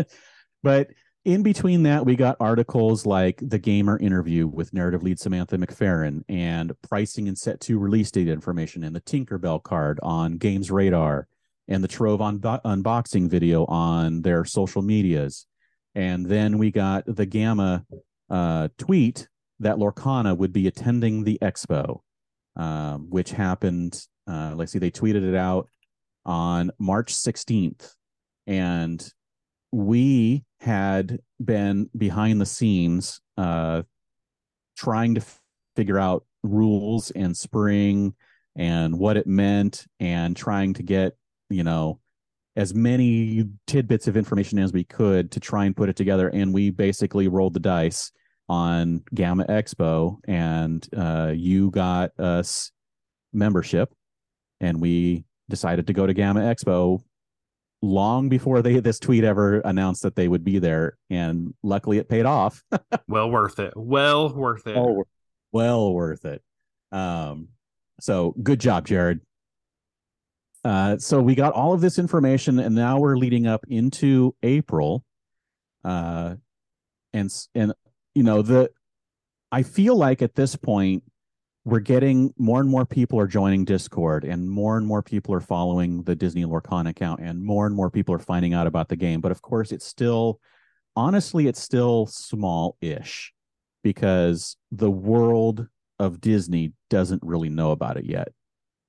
but 0.62 0.88
in 1.24 1.42
between 1.42 1.82
that, 1.82 2.06
we 2.06 2.16
got 2.16 2.36
articles 2.40 3.04
like 3.04 3.40
the 3.42 3.58
gamer 3.58 3.98
interview 3.98 4.46
with 4.46 4.72
narrative 4.72 5.02
lead 5.02 5.20
Samantha 5.20 5.58
McFerrin 5.58 6.22
and 6.28 6.72
pricing 6.88 7.28
and 7.28 7.36
set 7.36 7.60
two 7.60 7.78
release 7.78 8.10
date 8.10 8.28
information 8.28 8.84
and 8.84 8.96
the 8.96 9.02
Tinkerbell 9.02 9.62
card 9.62 10.00
on 10.02 10.38
Games 10.38 10.70
Radar 10.70 11.26
and 11.68 11.84
the 11.84 11.88
Trove 11.88 12.20
on 12.22 12.40
unboxing 12.40 13.28
video 13.28 13.66
on 13.66 14.22
their 14.22 14.44
social 14.44 14.82
medias. 14.82 15.46
And 15.94 16.24
then 16.24 16.56
we 16.56 16.70
got 16.70 17.04
the 17.06 17.26
GAMA 17.26 17.84
uh, 18.30 18.68
tweet 18.78 19.28
that 19.58 19.76
Lorcana 19.76 20.36
would 20.36 20.52
be 20.52 20.66
attending 20.66 21.24
the 21.24 21.38
expo, 21.42 22.00
um, 22.56 23.10
which 23.10 23.30
happened. 23.30 24.00
Uh, 24.26 24.54
let's 24.56 24.72
see, 24.72 24.78
they 24.78 24.90
tweeted 24.90 25.28
it 25.28 25.34
out 25.34 25.68
on 26.24 26.70
March 26.78 27.12
16th. 27.12 27.94
And 28.50 29.00
we 29.70 30.44
had 30.58 31.20
been 31.42 31.88
behind 31.96 32.40
the 32.40 32.46
scenes 32.46 33.20
uh, 33.36 33.82
trying 34.76 35.14
to 35.14 35.20
f- 35.20 35.40
figure 35.76 36.00
out 36.00 36.24
rules 36.42 37.12
and 37.12 37.36
spring 37.36 38.12
and 38.56 38.98
what 38.98 39.16
it 39.16 39.28
meant 39.28 39.86
and 40.00 40.36
trying 40.36 40.74
to 40.74 40.82
get, 40.82 41.12
you 41.48 41.62
know, 41.62 42.00
as 42.56 42.74
many 42.74 43.44
tidbits 43.68 44.08
of 44.08 44.16
information 44.16 44.58
as 44.58 44.72
we 44.72 44.82
could 44.82 45.30
to 45.30 45.38
try 45.38 45.64
and 45.64 45.76
put 45.76 45.88
it 45.88 45.94
together. 45.94 46.28
And 46.28 46.52
we 46.52 46.70
basically 46.70 47.28
rolled 47.28 47.54
the 47.54 47.60
dice 47.60 48.10
on 48.48 49.04
GAMA 49.14 49.44
Expo, 49.44 50.16
and 50.26 50.84
uh, 50.96 51.32
you 51.32 51.70
got 51.70 52.18
us 52.18 52.72
membership, 53.32 53.94
and 54.60 54.80
we 54.80 55.24
decided 55.48 55.86
to 55.86 55.92
go 55.92 56.04
to 56.04 56.12
GAMA 56.12 56.40
Expo 56.40 57.00
long 57.82 58.28
before 58.28 58.62
they 58.62 58.80
this 58.80 58.98
tweet 58.98 59.24
ever 59.24 59.60
announced 59.60 60.02
that 60.02 60.14
they 60.14 60.28
would 60.28 60.44
be 60.44 60.58
there, 60.58 60.98
and 61.08 61.54
luckily 61.62 61.98
it 61.98 62.08
paid 62.08 62.26
off. 62.26 62.62
well 63.08 63.30
worth 63.30 63.58
it. 63.58 63.72
Well 63.76 64.34
worth 64.34 64.66
it. 64.66 64.76
Well, 64.76 65.04
well 65.52 65.92
worth 65.92 66.24
it. 66.24 66.42
Um, 66.92 67.48
so 68.00 68.34
good 68.42 68.60
job, 68.60 68.86
Jared. 68.86 69.20
Uh, 70.64 70.98
so 70.98 71.22
we 71.22 71.34
got 71.34 71.54
all 71.54 71.72
of 71.72 71.80
this 71.80 71.98
information, 71.98 72.58
and 72.58 72.74
now 72.74 72.98
we're 72.98 73.16
leading 73.16 73.46
up 73.46 73.64
into 73.68 74.34
April. 74.42 75.04
Uh, 75.84 76.34
and 77.12 77.30
and 77.54 77.72
you 78.14 78.22
know 78.22 78.42
the, 78.42 78.70
I 79.50 79.62
feel 79.62 79.96
like 79.96 80.22
at 80.22 80.34
this 80.34 80.56
point 80.56 81.02
we're 81.64 81.80
getting 81.80 82.32
more 82.38 82.60
and 82.60 82.68
more 82.68 82.86
people 82.86 83.20
are 83.20 83.26
joining 83.26 83.64
Discord, 83.64 84.24
and 84.24 84.50
more 84.50 84.76
and 84.76 84.86
more 84.86 85.02
people 85.02 85.34
are 85.34 85.40
following 85.40 86.02
the 86.04 86.16
Disney 86.16 86.44
Lorcana 86.44 86.90
account, 86.90 87.20
and 87.20 87.44
more 87.44 87.66
and 87.66 87.74
more 87.74 87.90
people 87.90 88.14
are 88.14 88.18
finding 88.18 88.54
out 88.54 88.66
about 88.66 88.88
the 88.88 88.96
game. 88.96 89.20
But 89.20 89.32
of 89.32 89.42
course, 89.42 89.70
it's 89.70 89.84
still, 89.84 90.40
honestly, 90.96 91.46
it's 91.48 91.60
still 91.60 92.06
small-ish 92.06 93.32
because 93.82 94.56
the 94.72 94.90
world 94.90 95.66
of 95.98 96.20
Disney 96.20 96.72
doesn't 96.88 97.22
really 97.22 97.50
know 97.50 97.72
about 97.72 97.98
it 97.98 98.06
yet. 98.06 98.28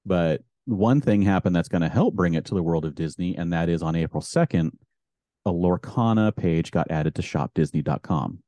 But 0.05 0.41
one 0.65 1.01
thing 1.01 1.21
happened 1.21 1.55
that's 1.55 1.67
going 1.67 1.81
to 1.81 1.89
help 1.89 2.13
bring 2.13 2.35
it 2.35 2.45
to 2.45 2.53
the 2.53 2.63
world 2.63 2.85
of 2.85 2.95
Disney, 2.95 3.35
and 3.35 3.51
that 3.51 3.67
is 3.67 3.83
on 3.83 3.95
April 3.95 4.21
2nd, 4.21 4.71
a 5.45 5.51
Lorcana 5.51 6.33
page 6.33 6.71
got 6.71 6.89
added 6.89 7.15
to 7.15 7.21
shopdisney.com. 7.21 8.39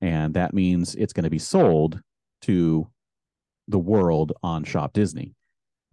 And 0.00 0.34
that 0.34 0.54
means 0.54 0.94
it's 0.94 1.12
going 1.12 1.24
to 1.24 1.30
be 1.30 1.38
sold 1.38 2.00
to 2.42 2.88
the 3.72 3.78
world 3.78 4.32
on 4.42 4.64
Shop 4.64 4.92
Disney. 4.92 5.34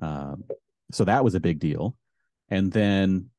Um, 0.02 0.44
so 0.92 1.06
that 1.06 1.24
was 1.24 1.36
a 1.36 1.40
big 1.40 1.60
deal. 1.60 1.96
And 2.50 2.72
then 2.72 3.30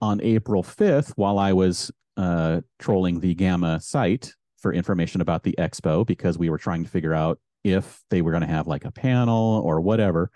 on 0.00 0.20
April 0.22 0.62
5th, 0.62 1.12
while 1.16 1.38
I 1.38 1.52
was 1.52 1.90
uh, 2.16 2.62
trolling 2.78 3.20
the 3.20 3.34
GAMA 3.34 3.80
site 3.80 4.34
for 4.58 4.72
information 4.72 5.20
about 5.20 5.42
the 5.42 5.54
expo, 5.58 6.06
because 6.06 6.38
we 6.38 6.50
were 6.50 6.58
trying 6.58 6.84
to 6.84 6.90
figure 6.90 7.14
out 7.14 7.38
if 7.64 8.02
they 8.10 8.22
were 8.22 8.30
going 8.30 8.42
to 8.42 8.46
have 8.46 8.66
like 8.66 8.84
a 8.84 8.90
panel 8.90 9.62
or 9.64 9.80
whatever, 9.80 10.30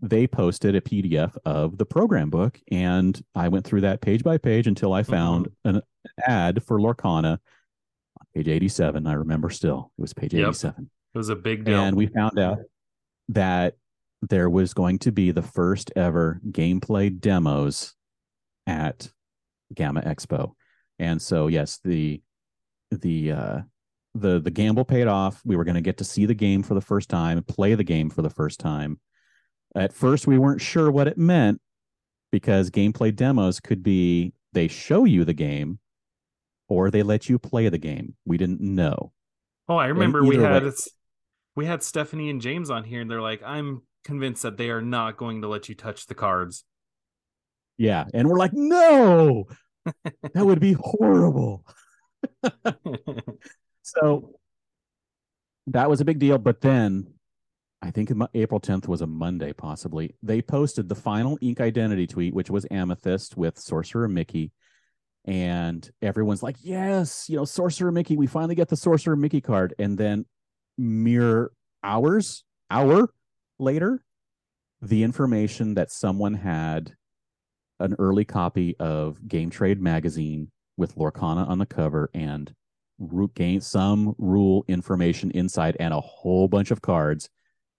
they 0.00 0.26
posted 0.26 0.74
a 0.74 0.80
PDF 0.80 1.36
of 1.44 1.78
the 1.78 1.86
program 1.86 2.28
book, 2.28 2.60
and 2.70 3.20
I 3.34 3.48
went 3.48 3.64
through 3.64 3.80
that 3.82 4.02
page 4.02 4.22
by 4.22 4.36
page 4.36 4.66
until 4.66 4.92
I 4.92 5.02
found 5.02 5.48
mm-hmm. 5.64 5.76
an 5.76 5.82
ad 6.26 6.62
for 6.62 6.78
Lorcana 6.78 7.32
on 7.32 8.26
page 8.34 8.48
87. 8.48 9.06
I 9.06 9.14
remember 9.14 9.48
still 9.48 9.90
it 9.96 10.02
was 10.02 10.12
page 10.12 10.34
yep. 10.34 10.54
87. 11.16 11.18
It 11.18 11.18
was 11.18 11.28
a 11.28 11.36
big 11.36 11.64
deal, 11.64 11.80
and 11.80 11.96
we 11.96 12.06
found 12.06 12.38
out 12.38 12.58
that 13.28 13.74
there 14.22 14.50
was 14.50 14.74
going 14.74 14.98
to 15.00 15.12
be 15.12 15.30
the 15.30 15.42
first 15.42 15.92
ever 15.96 16.40
gameplay 16.50 17.18
demos 17.18 17.94
at 18.66 19.10
GAMA 19.74 20.02
Expo, 20.02 20.52
and 20.98 21.20
so 21.20 21.46
yes, 21.48 21.80
the 21.84 22.22
the 22.90 23.32
uh, 23.32 23.58
the 24.14 24.40
the 24.40 24.50
gamble 24.50 24.84
paid 24.84 25.06
off. 25.06 25.42
We 25.44 25.56
were 25.56 25.64
going 25.64 25.74
to 25.74 25.80
get 25.80 25.98
to 25.98 26.04
see 26.04 26.26
the 26.26 26.34
game 26.34 26.62
for 26.62 26.74
the 26.74 26.80
first 26.80 27.08
time, 27.08 27.42
play 27.42 27.74
the 27.74 27.84
game 27.84 28.10
for 28.10 28.22
the 28.22 28.30
first 28.30 28.60
time 28.60 29.00
at 29.76 29.92
first, 29.92 30.26
we 30.26 30.38
weren't 30.38 30.60
sure 30.60 30.90
what 30.90 31.06
it 31.06 31.18
meant 31.18 31.60
because 32.32 32.70
gameplay 32.70 33.14
demos 33.14 33.60
could 33.60 33.82
be 33.82 34.32
they 34.52 34.68
show 34.68 35.04
you 35.04 35.24
the 35.24 35.34
game 35.34 35.78
or 36.68 36.90
they 36.90 37.02
let 37.02 37.28
you 37.28 37.38
play 37.38 37.68
the 37.68 37.78
game. 37.78 38.14
We 38.24 38.38
didn't 38.38 38.60
know. 38.60 39.12
Oh, 39.68 39.76
I 39.76 39.86
remember 39.88 40.24
we 40.24 40.36
had 40.36 40.64
way, 40.64 40.72
we 41.56 41.66
had 41.66 41.82
Stephanie 41.82 42.30
and 42.30 42.40
James 42.40 42.70
on 42.70 42.84
here, 42.84 43.00
and 43.00 43.10
they're 43.10 43.22
like, 43.22 43.42
"I'm 43.44 43.82
convinced 44.04 44.42
that 44.42 44.56
they 44.56 44.70
are 44.70 44.82
not 44.82 45.16
going 45.16 45.42
to 45.42 45.48
let 45.48 45.68
you 45.68 45.74
touch 45.74 46.06
the 46.06 46.14
cards." 46.14 46.64
Yeah, 47.78 48.04
and 48.14 48.28
we're 48.28 48.38
like, 48.38 48.52
"No, 48.52 49.46
that 50.34 50.46
would 50.46 50.60
be 50.60 50.76
horrible." 50.78 51.66
so 53.82 54.36
that 55.66 55.90
was 55.90 56.00
a 56.00 56.04
big 56.04 56.18
deal. 56.18 56.38
But 56.38 56.60
then 56.60 57.14
I 57.82 57.90
think 57.90 58.10
April 58.34 58.60
10th 58.60 58.88
was 58.88 59.00
a 59.00 59.06
Monday, 59.06 59.52
possibly. 59.52 60.14
They 60.22 60.42
posted 60.42 60.88
the 60.88 60.94
final 60.94 61.38
ink 61.40 61.60
identity 61.60 62.06
tweet, 62.06 62.34
which 62.34 62.50
was 62.50 62.66
Amethyst 62.70 63.36
with 63.36 63.58
Sorcerer 63.58 64.08
Mickey. 64.08 64.52
And 65.24 65.88
everyone's 66.00 66.42
like, 66.42 66.56
yes, 66.60 67.28
you 67.28 67.36
know, 67.36 67.44
Sorcerer 67.44 67.90
Mickey, 67.90 68.16
we 68.16 68.26
finally 68.26 68.54
get 68.54 68.68
the 68.68 68.76
Sorcerer 68.76 69.16
Mickey 69.16 69.40
card. 69.40 69.74
And 69.78 69.98
then 69.98 70.24
mere 70.78 71.50
hours, 71.82 72.44
hour 72.70 73.12
later, 73.58 74.02
the 74.82 75.02
information 75.02 75.74
that 75.74 75.90
someone 75.90 76.34
had 76.34 76.92
an 77.80 77.94
early 77.98 78.24
copy 78.24 78.76
of 78.78 79.26
Game 79.26 79.50
Trade 79.50 79.80
magazine 79.80 80.50
with 80.76 80.96
Lorcana 80.96 81.48
on 81.48 81.58
the 81.58 81.66
cover 81.66 82.10
and 82.14 82.54
game 83.34 83.60
some 83.60 84.14
rule 84.16 84.64
information 84.68 85.30
inside 85.32 85.76
and 85.78 85.92
a 85.92 86.00
whole 86.00 86.48
bunch 86.48 86.70
of 86.70 86.80
cards 86.80 87.28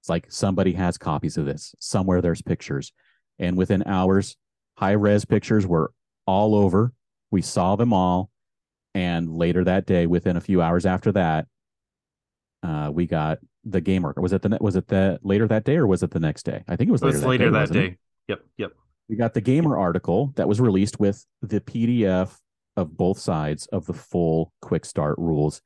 it's 0.08 0.10
like 0.10 0.32
somebody 0.32 0.72
has 0.72 0.98
copies 0.98 1.36
of 1.36 1.46
this. 1.46 1.76
Somewhere 1.80 2.22
there's 2.22 2.42
pictures. 2.42 2.94
And 3.40 3.58
within 3.58 3.84
hours, 3.86 4.38
high 4.78 4.94
res 4.94 5.26
pictures 5.26 5.68
were 5.68 5.92
all 6.26 6.56
over. 6.56 6.94
We 7.30 7.42
saw 7.42 7.76
them 7.76 7.92
all. 7.92 8.30
And 8.94 9.30
later 9.30 9.66
that 9.66 9.86
day, 9.86 10.08
within 10.08 10.38
a 10.38 10.42
few 10.42 10.62
hours 10.62 10.86
after 10.86 11.12
that, 11.12 11.48
uh, 12.64 12.90
we 12.94 13.06
got 13.06 13.40
the 13.64 13.82
game 13.82 14.04
worker. 14.04 14.22
Was 14.22 14.34
it 14.34 14.42
the 14.42 14.58
was 14.60 14.76
it 14.76 14.88
the 14.88 15.20
later 15.24 15.48
that 15.48 15.64
day 15.64 15.76
or 15.78 15.88
was 15.88 16.04
it 16.04 16.12
the 16.12 16.20
next 16.20 16.44
day? 16.44 16.64
I 16.68 16.76
think 16.76 16.90
it 16.90 16.92
was 16.92 17.02
later, 17.02 17.10
it 17.10 17.18
was 17.18 17.22
that, 17.22 17.28
later 17.28 17.46
day, 17.46 17.52
that 17.52 17.72
day. 17.72 17.98
Yep, 18.28 18.40
yep. 18.58 18.72
We 19.10 19.16
got 19.16 19.34
the 19.34 19.42
gamer 19.42 19.78
article 19.78 20.34
that 20.36 20.48
was 20.48 20.60
released 20.60 21.00
with 21.00 21.26
the 21.42 21.62
PDF 21.62 22.38
of 22.76 22.96
both 22.96 23.20
sides 23.20 23.66
of 23.68 23.86
the 23.86 23.94
full 23.94 24.54
quick 24.62 24.86
start 24.86 25.18
rules. 25.18 25.62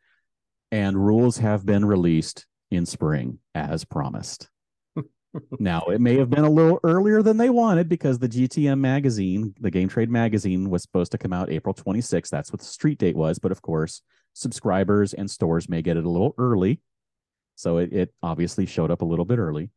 And 0.71 0.95
rules 0.95 1.37
have 1.37 1.65
been 1.65 1.83
released 1.83 2.45
in 2.69 2.85
spring 2.85 3.39
as 3.53 3.83
promised. 3.83 4.47
now, 5.59 5.81
it 5.87 5.99
may 5.99 6.17
have 6.17 6.29
been 6.29 6.45
a 6.45 6.49
little 6.49 6.79
earlier 6.83 7.21
than 7.21 7.37
they 7.37 7.49
wanted 7.49 7.89
because 7.89 8.19
the 8.19 8.29
GTM 8.29 8.79
magazine, 8.79 9.53
the 9.59 9.71
Game 9.71 9.89
Trade 9.89 10.09
magazine, 10.09 10.69
was 10.69 10.81
supposed 10.81 11.11
to 11.11 11.17
come 11.17 11.33
out 11.33 11.51
April 11.51 11.75
26th. 11.75 12.29
That's 12.29 12.53
what 12.53 12.59
the 12.59 12.65
street 12.65 12.99
date 12.99 13.17
was. 13.17 13.39
But 13.39 13.51
of 13.51 13.61
course, 13.61 14.01
subscribers 14.33 15.13
and 15.13 15.29
stores 15.29 15.69
may 15.69 15.81
get 15.81 15.97
it 15.97 16.05
a 16.05 16.09
little 16.09 16.33
early. 16.37 16.79
So 17.55 17.77
it, 17.77 17.93
it 17.93 18.13
obviously 18.23 18.65
showed 18.65 18.91
up 18.91 19.01
a 19.01 19.05
little 19.05 19.25
bit 19.25 19.39
early. 19.39 19.69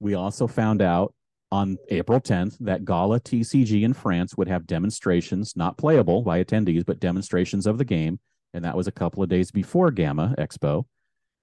We 0.00 0.14
also 0.14 0.46
found 0.46 0.82
out 0.82 1.14
on 1.52 1.76
April 1.88 2.20
10th 2.20 2.56
that 2.60 2.84
Gala 2.84 3.20
TCG 3.20 3.82
in 3.82 3.92
France 3.92 4.36
would 4.36 4.48
have 4.48 4.66
demonstrations, 4.66 5.54
not 5.56 5.78
playable 5.78 6.22
by 6.22 6.42
attendees, 6.42 6.84
but 6.84 7.00
demonstrations 7.00 7.66
of 7.66 7.78
the 7.78 7.84
game. 7.84 8.18
And 8.52 8.64
that 8.64 8.76
was 8.76 8.86
a 8.86 8.92
couple 8.92 9.22
of 9.22 9.28
days 9.28 9.50
before 9.50 9.90
GAMA 9.90 10.34
Expo. 10.38 10.84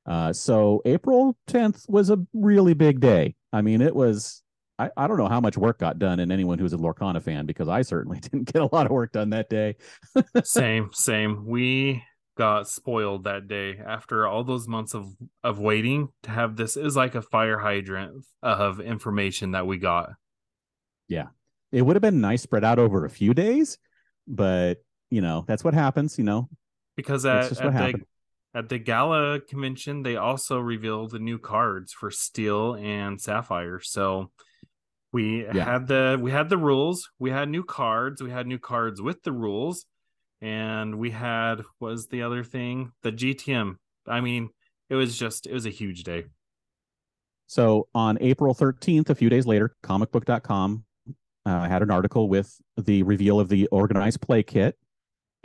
Uh, 0.05 0.33
so 0.33 0.81
April 0.85 1.37
10th 1.47 1.87
was 1.89 2.09
a 2.09 2.17
really 2.33 2.73
big 2.73 2.99
day. 2.99 3.35
I 3.53 3.61
mean, 3.61 3.81
it 3.81 3.95
was, 3.95 4.41
I, 4.77 4.89
I 4.97 5.07
don't 5.07 5.17
know 5.17 5.29
how 5.29 5.39
much 5.39 5.57
work 5.57 5.79
got 5.79 5.99
done 5.99 6.19
in 6.19 6.31
anyone 6.31 6.59
who's 6.59 6.73
a 6.73 6.77
Lorcana 6.77 7.21
fan 7.21 7.45
because 7.45 7.69
I 7.69 7.83
certainly 7.83 8.19
didn't 8.21 8.51
get 8.51 8.61
a 8.61 8.69
lot 8.71 8.85
of 8.85 8.91
work 8.91 9.13
done 9.13 9.29
that 9.29 9.49
day. 9.49 9.75
same, 10.43 10.89
same. 10.91 11.45
We 11.45 12.03
got 12.35 12.67
spoiled 12.67 13.25
that 13.25 13.47
day 13.47 13.79
after 13.85 14.27
all 14.27 14.43
those 14.43 14.67
months 14.67 14.93
of 14.93 15.13
of 15.43 15.59
waiting 15.59 16.09
to 16.23 16.31
have 16.31 16.55
this 16.55 16.75
is 16.75 16.95
like 16.95 17.15
a 17.15 17.21
fire 17.21 17.59
hydrant 17.59 18.25
of 18.41 18.79
information 18.79 19.51
that 19.51 19.67
we 19.67 19.77
got. 19.77 20.11
Yeah. 21.07 21.27
It 21.71 21.81
would 21.83 21.95
have 21.95 22.01
been 22.01 22.21
nice 22.21 22.43
spread 22.43 22.63
out 22.63 22.79
over 22.79 23.05
a 23.05 23.09
few 23.09 23.33
days 23.33 23.77
but 24.27 24.75
you 25.09 25.21
know 25.21 25.43
that's 25.47 25.63
what 25.63 25.73
happens 25.73 26.17
you 26.17 26.23
know? 26.23 26.49
Because 26.95 27.25
at, 27.25 27.51
at 27.51 27.57
the, 27.57 28.01
at 28.53 28.69
the 28.69 28.77
gala 28.79 29.39
convention 29.39 30.03
they 30.03 30.15
also 30.15 30.59
revealed 30.59 31.11
the 31.11 31.19
new 31.19 31.37
cards 31.39 31.91
for 31.91 32.11
steel 32.11 32.75
and 32.75 33.19
sapphire. 33.19 33.79
So 33.81 34.31
we 35.11 35.45
yeah. 35.45 35.65
had 35.65 35.87
the 35.87 36.17
we 36.19 36.31
had 36.31 36.49
the 36.49 36.57
rules 36.57 37.09
we 37.19 37.29
had 37.29 37.47
new 37.49 37.63
cards 37.63 38.21
we 38.21 38.31
had 38.31 38.47
new 38.47 38.59
cards 38.59 39.01
with 39.01 39.21
the 39.23 39.31
rules 39.31 39.85
and 40.43 40.99
we 40.99 41.09
had 41.09 41.61
was 41.79 42.07
the 42.07 42.21
other 42.21 42.43
thing 42.43 42.91
the 43.01 43.11
GTM. 43.11 43.77
I 44.05 44.19
mean, 44.19 44.49
it 44.89 44.95
was 44.95 45.17
just 45.17 45.47
it 45.47 45.53
was 45.53 45.65
a 45.65 45.69
huge 45.69 46.03
day. 46.03 46.25
So 47.47 47.87
on 47.95 48.17
April 48.19 48.53
13th, 48.53 49.09
a 49.09 49.15
few 49.15 49.29
days 49.29 49.47
later, 49.47 49.75
comicbook.com 49.83 50.83
uh, 51.45 51.67
had 51.67 51.81
an 51.81 51.91
article 51.91 52.27
with 52.27 52.57
the 52.77 53.03
reveal 53.03 53.39
of 53.39 53.47
the 53.47 53.67
organized 53.67 54.21
play 54.21 54.43
kit. 54.43 54.77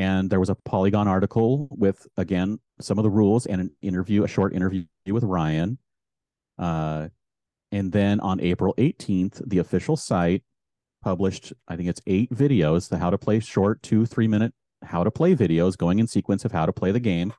And 0.01 0.31
there 0.31 0.41
was 0.41 0.49
a 0.49 0.55
Polygon 0.55 1.09
article 1.09 1.69
with, 1.71 2.07
again, 2.17 2.61
some 2.81 2.99
of 2.99 3.03
the 3.03 3.11
rules 3.11 3.47
and 3.47 3.61
an 3.61 3.71
interview, 3.83 4.23
a 4.23 4.29
short 4.29 4.55
interview 4.55 4.85
with 5.07 5.25
Ryan. 5.25 5.79
Uh, 6.57 7.09
and 7.73 7.91
then 7.91 8.21
on 8.21 8.41
April 8.41 8.75
18th, 8.79 9.43
the 9.49 9.59
official 9.59 9.97
site 9.97 10.45
published, 11.03 11.53
I 11.67 11.77
think 11.77 11.89
it's 11.89 12.01
eight 12.07 12.31
videos, 12.31 12.89
the 12.89 12.99
how 12.99 13.11
to 13.11 13.19
play 13.19 13.41
short 13.41 13.83
two, 13.83 14.07
three 14.07 14.29
minute 14.29 14.55
how 14.83 15.05
to 15.05 15.11
play 15.11 15.35
videos 15.35 15.77
going 15.77 15.99
in 15.99 16.07
sequence 16.07 16.45
of 16.45 16.53
how 16.53 16.67
to 16.67 16.73
play 16.73 16.93
the 16.93 17.01
game 17.01 17.33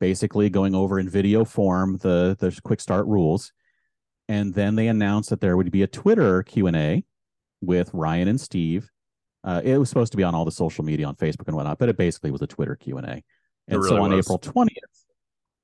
basically 0.00 0.48
going 0.48 0.74
over 0.74 0.98
in 0.98 1.08
video 1.08 1.44
form 1.44 1.98
the 1.98 2.36
the 2.38 2.58
quick 2.62 2.80
start 2.80 3.06
rules. 3.06 3.52
And 4.28 4.52
then 4.52 4.76
they 4.76 4.88
announced 4.88 5.30
that 5.30 5.40
there 5.40 5.56
would 5.56 5.70
be 5.70 5.82
a 5.82 5.86
twitter 5.86 6.42
q&a 6.42 7.04
with 7.60 7.90
ryan 7.92 8.28
and 8.28 8.40
steve. 8.40 8.90
Uh, 9.44 9.62
it 9.64 9.78
was 9.78 9.88
supposed 9.88 10.12
to 10.12 10.16
be 10.16 10.24
on 10.24 10.34
all 10.34 10.44
the 10.44 10.50
social 10.50 10.84
media 10.84 11.06
on 11.06 11.14
facebook 11.14 11.46
and 11.46 11.56
whatnot 11.56 11.78
but 11.78 11.88
it 11.88 11.96
basically 11.96 12.30
was 12.30 12.42
a 12.42 12.46
twitter 12.46 12.76
q&a 12.76 13.00
and 13.00 13.24
really 13.68 13.88
so 13.88 14.02
on 14.02 14.10
was. 14.10 14.26
april 14.26 14.38
20th 14.38 14.66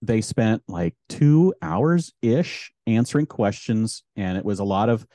they 0.00 0.20
spent 0.20 0.62
like 0.68 0.94
two 1.08 1.52
hours 1.60 2.12
ish 2.22 2.72
answering 2.86 3.26
questions 3.26 4.02
and 4.16 4.38
it 4.38 4.44
was 4.44 4.60
a 4.60 4.64
lot 4.64 4.88
of 4.88 5.06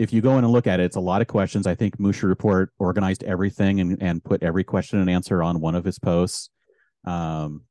if 0.00 0.14
you 0.14 0.22
go 0.22 0.38
in 0.38 0.44
and 0.44 0.52
look 0.52 0.66
at 0.66 0.80
it, 0.80 0.84
it's 0.84 0.96
a 0.96 1.00
lot 1.00 1.20
of 1.20 1.26
questions. 1.26 1.66
I 1.66 1.74
think 1.74 1.98
Mushu 1.98 2.22
Report 2.22 2.72
organized 2.78 3.22
everything 3.22 3.80
and, 3.80 4.02
and 4.02 4.24
put 4.24 4.42
every 4.42 4.64
question 4.64 4.98
and 4.98 5.10
answer 5.10 5.42
on 5.42 5.60
one 5.60 5.74
of 5.74 5.84
his 5.84 5.98
posts. 5.98 6.48
Um, 7.04 7.64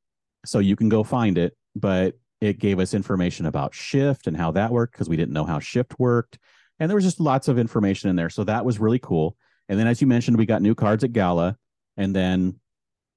so 0.45 0.59
you 0.59 0.75
can 0.75 0.89
go 0.89 1.03
find 1.03 1.39
it, 1.39 1.57
but 1.75 2.19
it 2.39 2.59
gave 2.59 2.77
us 2.77 2.93
information 2.93 3.47
about 3.47 3.73
shift 3.73 4.27
and 4.27 4.38
how 4.38 4.51
that 4.51 4.71
worked 4.71 4.93
because 4.93 5.09
we 5.09 5.17
didn't 5.17 5.34
know 5.34 5.43
how 5.43 5.57
shift 5.57 5.99
worked. 5.99 6.38
And 6.80 6.88
there 6.88 6.95
was 6.95 7.03
just 7.03 7.19
lots 7.19 7.47
of 7.47 7.57
information 7.57 8.11
in 8.11 8.15
there. 8.15 8.30
So 8.30 8.43
that 8.43 8.63
was 8.63 8.77
really 8.77 8.99
cool. 8.99 9.36
And 9.67 9.80
then, 9.80 9.88
as 9.88 9.99
you 9.99 10.05
mentioned, 10.05 10.38
we 10.38 10.45
got 10.45 10.61
new 10.61 10.75
cards 10.75 11.03
at 11.03 11.13
Gala, 11.13 11.57
and 11.97 12.15
then 12.15 12.59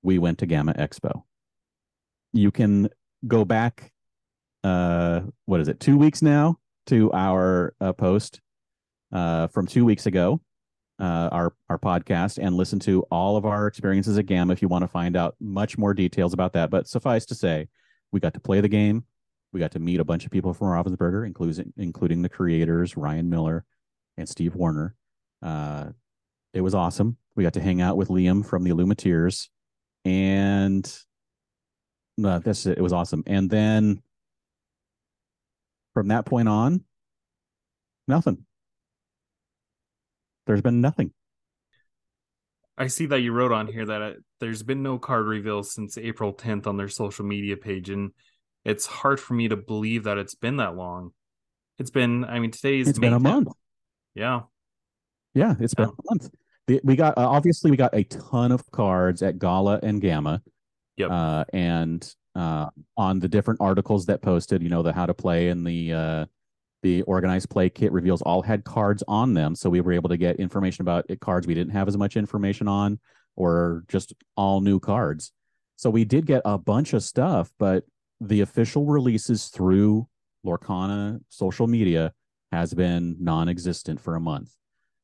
we 0.03 0.19
went 0.19 0.39
to 0.39 0.47
GAMA 0.47 0.73
Expo. 0.73 1.25
You 2.33 2.51
can 2.51 2.89
go 3.29 3.45
back, 3.45 3.93
uh, 4.65 5.21
what 5.45 5.61
is 5.61 5.69
it, 5.69 5.81
two 5.81 5.99
weeks 5.99 6.23
now 6.23 6.57
to 6.87 7.13
our 7.13 7.75
uh, 7.79 7.93
post 7.93 8.41
uh, 9.13 9.47
from 9.49 9.67
two 9.67 9.85
weeks 9.85 10.07
ago, 10.07 10.41
uh, 10.99 11.29
our 11.33 11.55
our 11.69 11.79
podcast, 11.79 12.39
and 12.39 12.57
listen 12.57 12.79
to 12.81 13.03
all 13.11 13.37
of 13.37 13.45
our 13.45 13.67
experiences 13.67 14.19
at 14.19 14.27
GAMA 14.27 14.53
if 14.53 14.63
you 14.63 14.69
want 14.69 14.83
to 14.83 14.89
find 14.89 15.17
out 15.17 15.37
much 15.41 15.79
more 15.79 15.95
details 15.95 16.33
about 16.33 16.53
that. 16.55 16.71
But 16.71 16.89
suffice 16.89 17.27
to 17.27 17.35
say, 17.35 17.69
we 18.11 18.21
got 18.21 18.35
to 18.35 18.41
play 18.41 18.61
the 18.61 18.69
game. 18.69 19.05
We 19.53 19.61
got 19.61 19.73
to 19.73 19.79
meet 19.79 20.01
a 20.01 20.05
bunch 20.05 20.25
of 20.25 20.31
people 20.31 20.55
from 20.55 20.69
Ravensburger, 20.69 21.27
including 21.27 21.73
including 21.77 22.23
the 22.23 22.29
creators 22.29 22.97
Ryan 22.97 23.29
Miller 23.29 23.65
and 24.17 24.29
Steve 24.29 24.55
Warner. 24.55 24.95
Uh, 25.43 25.91
it 26.55 26.61
was 26.61 26.75
awesome. 26.75 27.17
We 27.35 27.43
got 27.43 27.55
to 27.55 27.61
hang 27.61 27.81
out 27.81 27.97
with 27.97 28.09
Liam 28.09 28.45
from 28.45 28.63
the 28.63 28.71
Illumineers, 28.71 29.49
and 30.05 30.87
uh, 32.23 32.39
that's 32.39 32.67
it. 32.67 32.79
It 32.79 32.83
was 32.83 32.93
awesome. 32.93 33.23
And 33.27 33.51
then 33.51 34.03
from 35.95 36.09
that 36.09 36.27
point 36.27 36.49
on, 36.49 36.85
nothing 38.07 38.47
there's 40.47 40.63
been 40.63 40.81
nothing. 40.81 41.13
I 42.79 42.87
see 42.87 43.07
that 43.07 43.21
you 43.21 43.33
wrote 43.33 43.53
on 43.53 43.67
here 43.67 43.85
that 43.85 44.03
uh, 44.03 44.13
there's 44.41 44.63
been 44.63 44.83
no 44.83 44.99
card 44.99 45.27
reveals 45.27 45.73
since 45.75 45.99
April 45.99 46.33
10th 46.33 46.67
on 46.67 46.77
their 46.77 46.89
social 46.89 47.25
media 47.25 47.57
page, 47.57 47.91
and 47.91 48.13
it's 48.65 48.87
hard 48.87 49.21
for 49.21 49.35
me 49.35 49.49
to 49.49 49.57
believe 49.57 50.05
that 50.05 50.19
it's 50.19 50.35
been 50.35 50.57
that 50.57 50.75
long. 50.75 51.13
It's 51.79 51.91
been, 51.91 52.25
I 52.25 52.39
mean, 52.39 52.51
today's 52.51 52.89
it's 52.89 52.99
May 52.99 53.09
been 53.09 53.15
a 53.15 53.21
10th. 53.21 53.23
month. 53.23 53.49
Yeah, 54.15 54.41
yeah, 55.35 55.55
it's 55.61 55.75
been 55.75 55.89
a 55.89 55.93
month. 56.11 56.31
The, 56.67 56.81
we 56.85 56.97
got 56.97 57.19
uh, 57.19 57.29
obviously 57.29 57.71
we 57.71 57.77
got 57.77 57.95
a 57.95 58.05
ton 58.05 58.53
of 58.53 58.71
cards 58.71 59.23
at 59.23 59.39
Gala 59.39 59.81
and 59.83 60.01
GAMA. 60.01 60.43
Yep. 60.97 61.11
Uh, 61.11 61.45
and 61.53 62.15
uh, 62.35 62.69
on 62.97 63.19
the 63.19 63.29
different 63.29 63.61
articles 63.61 64.07
that 64.07 64.23
posted, 64.23 64.63
you 64.63 64.69
know, 64.69 64.83
the 64.83 64.93
how 64.93 65.07
to 65.07 65.15
play 65.15 65.49
and 65.49 65.67
the 65.67 65.93
uh, 65.93 66.27
the 66.83 67.03
organized 67.03 67.49
play 67.49 67.71
kit 67.71 67.93
reveals 67.93 68.23
all 68.23 68.43
had 68.43 68.65
cards 68.65 69.03
on 69.09 69.35
them 69.35 69.55
so 69.55 69.71
we 69.71 69.81
were 69.81 69.93
able 69.93 70.09
to 70.09 70.17
get 70.17 70.37
information 70.37 70.83
about 70.83 71.05
it, 71.09 71.21
cards 71.21 71.47
we 71.47 71.55
didn't 71.55 71.73
have 71.73 71.89
as 71.89 71.97
much 71.97 72.17
information 72.17 72.69
on 72.69 72.99
or 73.37 73.85
just 73.89 74.13
all 74.37 74.61
new 74.61 74.79
cards 74.79 75.33
so 75.77 75.89
we 75.89 76.05
did 76.05 76.27
get 76.27 76.43
a 76.45 76.59
bunch 76.59 76.93
of 76.93 77.03
stuff 77.03 77.51
but 77.59 77.85
the 78.21 78.41
official 78.41 78.87
releases 78.87 79.49
through 79.49 80.07
lorcana 80.45 81.21
social 81.29 81.67
media 81.67 82.13
has 82.51 82.75
been 82.75 83.17
non-existent 83.19 84.01
for 84.01 84.17
a 84.17 84.21
month 84.21 84.53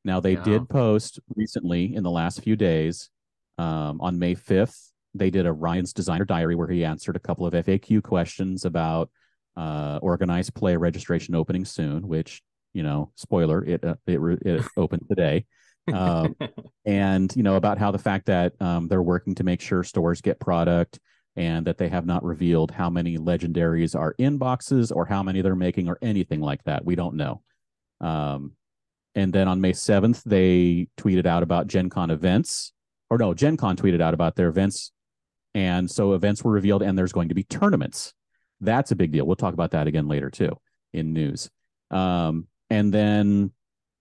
now 0.05 0.20
they 0.20 0.35
yeah. 0.35 0.43
did 0.43 0.68
post 0.68 1.18
recently 1.37 1.95
in 1.95 2.03
the 2.03 2.11
last 2.11 2.43
few 2.43 2.57
days 2.57 3.11
um, 3.57 4.01
on 4.01 4.18
may 4.18 4.35
5th 4.35 4.91
they 5.14 5.31
did 5.31 5.47
a 5.47 5.53
ryan's 5.53 5.93
designer 5.93 6.24
diary 6.24 6.55
where 6.55 6.68
he 6.68 6.85
answered 6.85 7.16
a 7.16 7.20
couple 7.20 7.47
of 7.47 7.55
faq 7.55 8.03
questions 8.03 8.64
about 8.64 9.11
uh, 9.59 9.98
organized 10.00 10.54
play 10.54 10.76
registration 10.76 11.34
opening 11.34 11.64
soon, 11.64 12.06
which 12.06 12.42
you 12.72 12.82
know, 12.82 13.11
spoiler, 13.16 13.64
it 13.64 13.84
uh, 13.84 13.96
it, 14.06 14.20
it 14.46 14.64
opened 14.76 15.06
today. 15.09 15.44
Um, 15.92 16.36
and 16.86 17.34
you 17.34 17.42
know 17.42 17.56
about 17.56 17.78
how 17.78 17.90
the 17.90 17.98
fact 17.98 18.26
that 18.26 18.54
um, 18.61 18.88
they're 18.88 19.02
working 19.02 19.34
to 19.36 19.44
make 19.44 19.61
sure 19.61 19.82
stores 19.82 20.20
get 20.20 20.38
product 20.38 21.00
and 21.36 21.66
that 21.66 21.78
they 21.78 21.88
have 21.88 22.06
not 22.06 22.24
revealed 22.24 22.70
how 22.70 22.90
many 22.90 23.16
legendaries 23.16 23.98
are 23.98 24.14
in 24.18 24.38
boxes 24.38 24.90
or 24.90 25.06
how 25.06 25.22
many 25.22 25.40
they're 25.40 25.54
making 25.54 25.88
or 25.88 25.98
anything 26.02 26.40
like 26.40 26.62
that. 26.64 26.84
We 26.84 26.94
don't 26.94 27.14
know. 27.14 27.42
Um, 28.00 28.52
and 29.14 29.32
then 29.32 29.48
on 29.48 29.61
May 29.61 29.72
7th, 29.72 30.22
they 30.24 30.88
tweeted 30.96 31.26
out 31.26 31.42
about 31.42 31.66
Gen 31.66 31.90
Con 31.90 32.11
events, 32.11 32.72
or 33.09 33.18
no, 33.18 33.34
Gen 33.34 33.56
Con 33.56 33.76
tweeted 33.76 34.00
out 34.00 34.14
about 34.14 34.36
their 34.36 34.48
events. 34.48 34.92
And 35.54 35.90
so 35.90 36.12
events 36.12 36.44
were 36.44 36.52
revealed, 36.52 36.82
and 36.82 36.98
there's 36.98 37.12
going 37.12 37.28
to 37.28 37.34
be 37.34 37.44
tournaments. 37.44 38.14
That's 38.61 38.90
a 38.90 38.96
big 38.96 39.12
deal. 39.12 39.26
We'll 39.26 39.36
talk 39.36 39.54
about 39.54 39.70
that 39.72 39.86
again 39.86 40.09
later 40.09 40.30
too 40.30 40.59
in 40.92 41.12
news. 41.12 41.50
Um, 41.90 42.48
and 42.70 42.92
then 42.92 43.52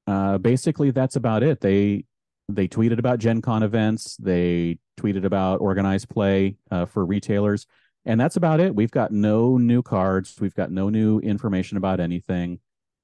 uh, 0.05 0.37
basically 0.37 0.91
that's 0.91 1.15
about 1.15 1.43
it. 1.43 1.61
They 1.61 2.05
they 2.49 2.67
tweeted 2.67 2.97
about 2.97 3.19
Gen 3.19 3.41
Con 3.41 3.61
events. 3.61 4.15
They 4.17 4.79
tweeted 4.97 5.25
about 5.25 5.59
organized 5.59 6.09
play 6.09 6.55
uh, 6.71 6.85
for 6.85 7.05
retailers, 7.05 7.67
and 8.05 8.19
that's 8.19 8.37
about 8.37 8.59
it. 8.59 8.73
We've 8.73 8.91
got 8.91 9.11
no 9.11 9.57
new 9.57 9.81
cards. 9.81 10.37
We've 10.39 10.55
got 10.55 10.71
no 10.71 10.89
new 10.89 11.19
information 11.19 11.77
about 11.77 11.99
anything, 11.99 12.59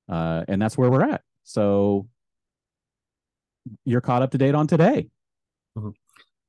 uh, 0.10 0.46
and 0.48 0.62
that's 0.62 0.78
where 0.78 0.90
we're 0.90 1.04
at. 1.04 1.22
So 1.44 2.08
you're 3.86 4.02
caught 4.02 4.22
up 4.22 4.32
to 4.32 4.38
date 4.38 4.56
on 4.56 4.68
today. 4.68 5.10
Mm-hmm. 5.78 5.90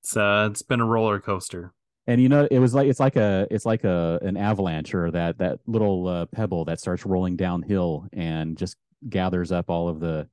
It's 0.03 0.17
uh, 0.17 0.49
it's 0.51 0.63
been 0.63 0.81
a 0.81 0.87
roller 0.87 1.19
coaster 1.19 1.73
and 2.07 2.21
you 2.21 2.29
know 2.29 2.47
it 2.51 2.59
was 2.59 2.75
like 2.75 2.89
it's 2.89 3.01
like 3.01 3.17
a 3.17 3.47
it's 3.51 3.67
like 3.67 3.85
a 3.85 4.19
an 4.23 4.37
avalanche 4.37 4.95
or 4.95 5.11
that 5.11 5.39
that 5.39 5.59
little 5.67 6.09
uh, 6.09 6.27
pebble 6.27 6.65
that 6.65 6.81
starts 6.81 7.07
rolling 7.07 7.37
downhill 7.37 8.07
and 8.13 8.57
just 8.57 8.77
gathers 9.09 9.53
up 9.53 9.71
all 9.71 9.89
of 9.89 10.01
the 10.01 10.29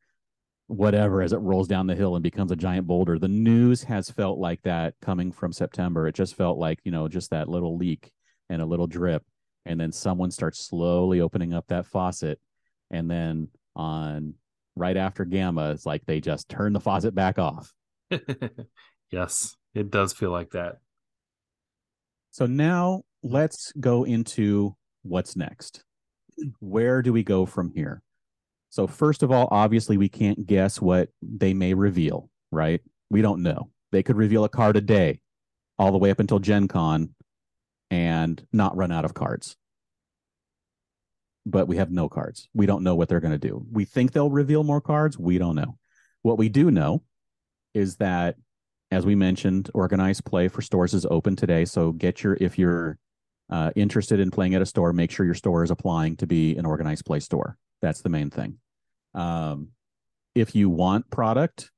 whatever 0.68 1.22
as 1.22 1.34
it 1.34 1.38
rolls 1.38 1.68
down 1.68 1.88
the 1.88 1.96
hill 1.96 2.16
and 2.16 2.24
becomes 2.24 2.52
a 2.52 2.56
giant 2.56 2.88
boulder 2.88 3.20
the 3.20 3.28
news 3.28 3.84
has 3.84 4.10
felt 4.10 4.40
like 4.40 4.62
that 4.62 4.94
coming 5.02 5.32
from 5.32 5.52
september 5.52 6.08
it 6.08 6.16
just 6.16 6.36
felt 6.36 6.58
like 6.58 6.80
you 6.86 6.92
know 6.92 7.10
just 7.10 7.30
that 7.30 7.50
little 7.50 7.76
leak 7.76 8.12
and 8.50 8.62
a 8.62 8.66
little 8.66 8.88
drip 8.88 9.24
and 9.66 9.80
then 9.80 9.92
someone 9.92 10.32
starts 10.32 10.66
slowly 10.66 11.20
opening 11.20 11.54
up 11.54 11.68
that 11.68 11.86
faucet 11.86 12.40
and 12.90 13.12
then 13.12 13.50
on 13.76 14.34
right 14.76 14.98
after 14.98 15.26
GAMA, 15.26 15.72
it's 15.72 15.86
like 15.86 16.06
they 16.06 16.20
just 16.20 16.50
turn 16.50 16.74
the 16.74 16.80
faucet 16.80 17.16
back 17.16 17.40
off. 17.40 17.74
yes, 19.12 19.56
it 19.74 19.90
does 19.90 20.14
feel 20.14 20.32
like 20.32 20.52
that. 20.52 20.78
So 22.32 22.46
now 22.46 23.04
let's 23.24 23.74
go 23.80 24.04
into 24.06 24.76
what's 25.04 25.36
next. 25.36 25.84
Where 26.60 27.02
do 27.02 27.14
we 27.14 27.24
go 27.24 27.46
from 27.46 27.72
here? 27.76 28.02
So, 28.70 28.88
first 28.88 29.22
of 29.22 29.32
all, 29.32 29.50
obviously, 29.52 29.98
we 29.98 30.08
can't 30.08 30.48
guess 30.48 30.82
what 30.82 31.10
they 31.22 31.54
may 31.54 31.74
reveal, 31.74 32.30
right? 32.52 32.80
We 33.10 33.22
don't 33.22 33.44
know. 33.44 33.70
They 33.92 34.02
could 34.02 34.16
reveal 34.16 34.46
a 34.46 34.50
card 34.50 34.78
a 34.78 34.82
day 34.82 35.20
all 35.78 35.92
the 35.92 35.98
way 35.98 36.10
up 36.10 36.22
until 36.22 36.40
Gen 36.40 36.70
Con 36.70 37.14
and 37.90 38.42
not 38.54 38.78
run 38.78 38.94
out 38.94 39.04
of 39.04 39.14
cards. 39.14 39.58
But 41.46 41.68
we 41.68 41.76
have 41.78 41.92
no 41.92 42.08
cards. 42.08 42.48
We 42.54 42.66
don't 42.66 42.84
know 42.84 42.96
what 42.96 43.10
they're 43.10 43.20
going 43.20 43.38
to 43.38 43.48
do. 43.48 43.66
We 43.70 43.84
think 43.84 44.14
they'll 44.14 44.30
reveal 44.30 44.64
more 44.64 44.80
cards. 44.80 45.20
We 45.20 45.38
don't 45.38 45.56
know. 45.56 45.78
What 46.22 46.38
we 46.38 46.48
do 46.48 46.72
know 46.72 47.04
is 47.74 47.98
that, 47.98 48.36
as 48.92 49.06
we 49.06 49.16
mentioned, 49.16 49.70
organized 49.74 50.26
play 50.26 50.50
for 50.50 50.62
stores 50.62 50.94
is 50.94 51.06
open 51.10 51.36
today. 51.36 51.64
So 51.66 51.94
get 51.94 52.24
your, 52.24 52.38
if 52.42 52.60
you're 52.60 52.98
uh, 53.50 53.72
interested 53.76 54.20
in 54.20 54.32
playing 54.32 54.54
at 54.54 54.62
a 54.62 54.66
store, 54.66 54.92
make 54.92 55.12
sure 55.12 55.26
your 55.26 55.36
store 55.36 55.64
is 55.64 55.72
applying 55.72 56.18
to 56.18 56.28
be 56.28 56.56
an 56.58 56.66
organized 56.66 57.06
play 57.06 57.22
store. 57.22 57.58
That's 57.82 58.02
the 58.02 58.10
main 58.10 58.30
thing. 58.30 58.58
Um, 59.14 59.70
if 60.36 60.56
you 60.56 60.70
want 60.70 61.10
product, 61.10 61.72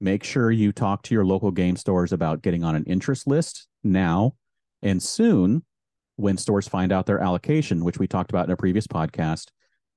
make 0.00 0.24
sure 0.24 0.50
you 0.50 0.72
talk 0.72 1.02
to 1.02 1.14
your 1.14 1.24
local 1.24 1.50
game 1.50 1.76
stores 1.76 2.12
about 2.12 2.42
getting 2.42 2.64
on 2.64 2.74
an 2.74 2.84
interest 2.84 3.26
list 3.26 3.66
now 3.82 4.34
and 4.82 5.02
soon 5.02 5.64
when 6.16 6.36
stores 6.36 6.68
find 6.68 6.92
out 6.92 7.06
their 7.06 7.20
allocation, 7.20 7.84
which 7.84 7.98
we 7.98 8.06
talked 8.06 8.30
about 8.30 8.46
in 8.46 8.52
a 8.52 8.56
previous 8.56 8.86
podcast. 8.86 9.48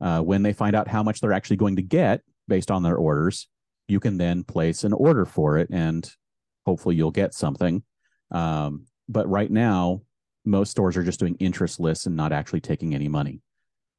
Uh, 0.02 0.22
when 0.22 0.44
they 0.44 0.54
find 0.54 0.76
out 0.76 0.88
how 0.88 1.04
much 1.04 1.22
they're 1.22 1.34
actually 1.34 1.56
going 1.56 1.76
to 1.76 1.82
get 1.82 2.22
based 2.48 2.72
on 2.72 2.84
their 2.84 2.98
orders, 2.98 3.48
you 3.88 4.00
can 4.00 4.18
then 4.18 4.44
place 4.44 4.84
an 4.84 4.94
order 4.94 5.26
for 5.26 5.58
it 5.58 5.70
and 5.70 6.12
hopefully 6.66 6.95
you'll 6.95 7.11
get 7.11 7.34
something. 7.34 7.84
Um, 8.32 8.86
but 9.09 9.28
right 9.30 9.51
now, 9.51 10.01
most 10.45 10.72
stores 10.72 10.97
are 10.97 11.03
just 11.03 11.20
doing 11.20 11.36
interest 11.39 11.80
lists 11.80 12.05
and 12.05 12.16
not 12.16 12.32
actually 12.32 12.61
taking 12.61 12.93
any 12.93 13.07
money. 13.07 13.41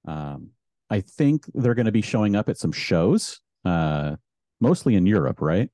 Um, 0.06 0.50
I 0.90 1.00
think 1.00 1.44
they're 1.54 1.74
going 1.74 1.86
to 1.86 1.92
be 1.92 2.02
showing 2.02 2.36
up 2.36 2.48
at 2.48 2.58
some 2.58 2.72
shows, 2.72 3.40
uh, 3.64 4.16
mostly 4.60 4.94
in 4.96 5.06
Europe, 5.06 5.40
right? 5.40 5.70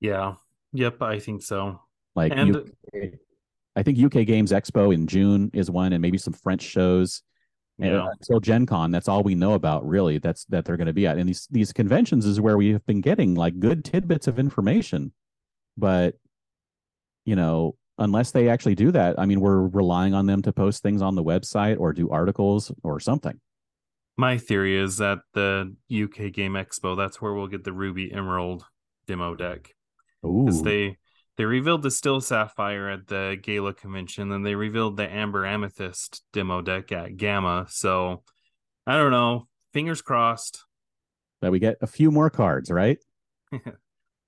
Yeah. 0.00 0.34
Yep. 0.72 1.00
I 1.02 1.18
think 1.18 1.42
so. 1.42 1.80
Like, 2.14 2.32
and... 2.34 2.56
UK, 2.56 3.12
I 3.74 3.82
think 3.82 3.98
UK 4.02 4.26
Games 4.26 4.52
Expo 4.52 4.92
in 4.92 5.06
June 5.06 5.50
is 5.54 5.70
one, 5.70 5.92
and 5.92 6.02
maybe 6.02 6.18
some 6.18 6.32
French 6.32 6.62
shows. 6.62 7.22
Yeah. 7.78 7.86
And 7.86 8.08
until 8.20 8.40
Gen 8.40 8.64
Con, 8.64 8.90
that's 8.90 9.08
all 9.08 9.22
we 9.22 9.34
know 9.34 9.52
about 9.52 9.86
really. 9.86 10.18
That's 10.18 10.44
that 10.46 10.64
they're 10.64 10.78
going 10.78 10.86
to 10.86 10.94
be 10.94 11.06
at. 11.06 11.18
And 11.18 11.28
these 11.28 11.46
these 11.50 11.72
conventions 11.72 12.24
is 12.24 12.40
where 12.40 12.56
we 12.56 12.72
have 12.72 12.84
been 12.86 13.02
getting 13.02 13.34
like 13.34 13.58
good 13.58 13.84
tidbits 13.84 14.26
of 14.26 14.38
information. 14.38 15.12
But 15.76 16.14
you 17.24 17.36
know, 17.36 17.76
unless 17.98 18.30
they 18.30 18.48
actually 18.48 18.74
do 18.74 18.92
that, 18.92 19.18
I 19.18 19.26
mean, 19.26 19.40
we're 19.40 19.66
relying 19.68 20.14
on 20.14 20.26
them 20.26 20.42
to 20.42 20.52
post 20.52 20.82
things 20.82 21.02
on 21.02 21.14
the 21.14 21.24
website 21.24 21.78
or 21.78 21.92
do 21.92 22.10
articles 22.10 22.72
or 22.82 23.00
something. 23.00 23.40
My 24.16 24.38
theory 24.38 24.78
is 24.78 24.96
that 24.98 25.18
the 25.34 25.74
UK 25.92 26.32
Game 26.32 26.52
Expo, 26.52 26.96
that's 26.96 27.20
where 27.20 27.34
we'll 27.34 27.48
get 27.48 27.64
the 27.64 27.72
Ruby 27.72 28.10
Emerald 28.12 28.64
demo 29.06 29.34
deck. 29.34 29.74
Because 30.22 30.62
they 30.62 30.96
they 31.36 31.44
revealed 31.44 31.82
the 31.82 31.90
Steel 31.90 32.20
Sapphire 32.20 32.88
at 32.88 33.06
the 33.06 33.38
Gala 33.40 33.74
convention, 33.74 34.30
then 34.30 34.42
they 34.42 34.54
revealed 34.54 34.96
the 34.96 35.08
Amber 35.08 35.44
Amethyst 35.44 36.22
demo 36.32 36.62
deck 36.62 36.92
at 36.92 37.16
GAMA. 37.16 37.66
So 37.68 38.22
I 38.86 38.96
don't 38.96 39.10
know. 39.10 39.46
Fingers 39.72 40.00
crossed. 40.00 40.64
That 41.42 41.52
we 41.52 41.58
get 41.58 41.76
a 41.82 41.86
few 41.86 42.10
more 42.10 42.30
cards, 42.30 42.70
right? 42.70 42.98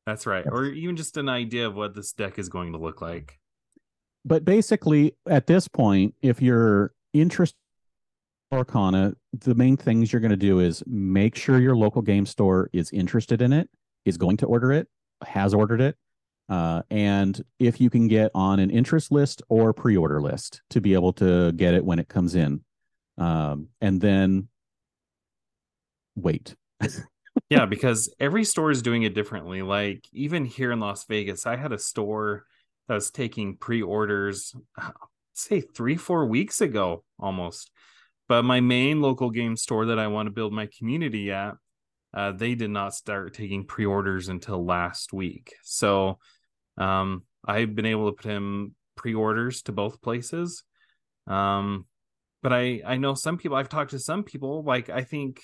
That's 0.08 0.26
right. 0.26 0.46
Or 0.50 0.64
even 0.64 0.96
just 0.96 1.18
an 1.18 1.28
idea 1.28 1.66
of 1.66 1.74
what 1.74 1.94
this 1.94 2.14
deck 2.14 2.38
is 2.38 2.48
going 2.48 2.72
to 2.72 2.78
look 2.78 3.02
like. 3.02 3.38
But 4.24 4.42
basically, 4.42 5.12
at 5.28 5.46
this 5.46 5.68
point, 5.68 6.14
if 6.22 6.40
you're 6.40 6.94
interested 7.12 7.58
Lorcana, 8.50 9.14
the 9.34 9.54
main 9.54 9.76
things 9.76 10.10
you're 10.10 10.20
going 10.20 10.30
to 10.30 10.36
do 10.36 10.60
is 10.60 10.82
make 10.86 11.36
sure 11.36 11.60
your 11.60 11.76
local 11.76 12.00
game 12.00 12.24
store 12.24 12.70
is 12.72 12.90
interested 12.90 13.42
in 13.42 13.52
it, 13.52 13.68
is 14.06 14.16
going 14.16 14.38
to 14.38 14.46
order 14.46 14.72
it, 14.72 14.88
has 15.26 15.52
ordered 15.52 15.82
it, 15.82 15.94
uh, 16.48 16.80
and 16.90 17.44
if 17.58 17.78
you 17.78 17.90
can 17.90 18.08
get 18.08 18.30
on 18.34 18.60
an 18.60 18.70
interest 18.70 19.12
list 19.12 19.42
or 19.50 19.74
pre-order 19.74 20.22
list 20.22 20.62
to 20.70 20.80
be 20.80 20.94
able 20.94 21.12
to 21.12 21.52
get 21.52 21.74
it 21.74 21.84
when 21.84 21.98
it 21.98 22.08
comes 22.08 22.34
in, 22.34 22.62
um, 23.18 23.68
and 23.82 24.00
then 24.00 24.48
wait. 26.16 26.56
yeah, 27.50 27.66
because 27.66 28.14
every 28.20 28.44
store 28.44 28.70
is 28.70 28.82
doing 28.82 29.02
it 29.02 29.14
differently. 29.14 29.62
Like 29.62 30.06
even 30.12 30.44
here 30.44 30.72
in 30.72 30.80
Las 30.80 31.04
Vegas, 31.06 31.46
I 31.46 31.56
had 31.56 31.72
a 31.72 31.78
store 31.78 32.44
that 32.88 32.94
was 32.94 33.10
taking 33.10 33.56
pre-orders, 33.56 34.54
say 35.34 35.60
three, 35.60 35.96
four 35.96 36.26
weeks 36.26 36.60
ago 36.60 37.04
almost 37.18 37.70
but 38.28 38.44
my 38.44 38.60
main 38.60 39.00
local 39.00 39.30
game 39.30 39.56
store 39.56 39.86
that 39.86 39.98
I 39.98 40.06
want 40.06 40.26
to 40.26 40.32
build 40.32 40.52
my 40.52 40.68
community 40.78 41.32
at, 41.32 41.54
uh, 42.12 42.32
they 42.32 42.54
did 42.54 42.70
not 42.70 42.94
start 42.94 43.34
taking 43.34 43.64
pre-orders 43.64 44.28
until 44.28 44.64
last 44.64 45.12
week. 45.12 45.54
So 45.62 46.18
um, 46.76 47.22
I've 47.46 47.74
been 47.74 47.86
able 47.86 48.10
to 48.12 48.22
put 48.22 48.30
in 48.30 48.74
pre-orders 48.96 49.62
to 49.62 49.72
both 49.72 50.02
places. 50.02 50.62
Um, 51.26 51.86
but 52.42 52.52
I 52.52 52.82
I 52.86 52.96
know 52.98 53.14
some 53.14 53.36
people. 53.36 53.56
I've 53.56 53.68
talked 53.68 53.90
to 53.90 53.98
some 53.98 54.22
people. 54.22 54.62
Like 54.62 54.90
I 54.90 55.02
think 55.02 55.40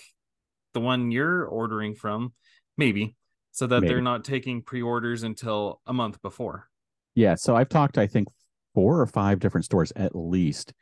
the 0.75 0.81
one 0.81 1.11
you're 1.11 1.45
ordering 1.47 1.95
from, 1.95 2.35
maybe, 2.77 3.17
so 3.53 3.67
that 3.67 3.81
maybe. 3.81 3.89
they're 3.95 4.03
not 4.03 4.25
taking 4.25 4.63
pre-orders 4.63 5.23
until 5.23 5.81
a 5.87 5.93
month 5.93 6.21
before. 6.21 6.69
Yeah. 7.15 7.37
So 7.37 7.57
I've 7.57 7.69
talked. 7.69 7.97
I 7.97 8.07
think 8.07 8.29
four 8.75 9.01
or 9.01 9.07
five 9.07 9.39
different 9.39 9.65
stores 9.65 9.93
at 9.97 10.15
least 10.15 10.73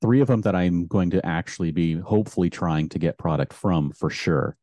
three 0.00 0.20
of 0.20 0.28
them 0.28 0.40
that 0.42 0.56
I'm 0.56 0.86
going 0.86 1.10
to 1.10 1.24
actually 1.26 1.72
be 1.72 1.94
hopefully 1.94 2.48
trying 2.48 2.88
to 2.90 2.98
get 2.98 3.18
product 3.18 3.52
from 3.52 3.92
for 3.92 4.08
sure. 4.08 4.56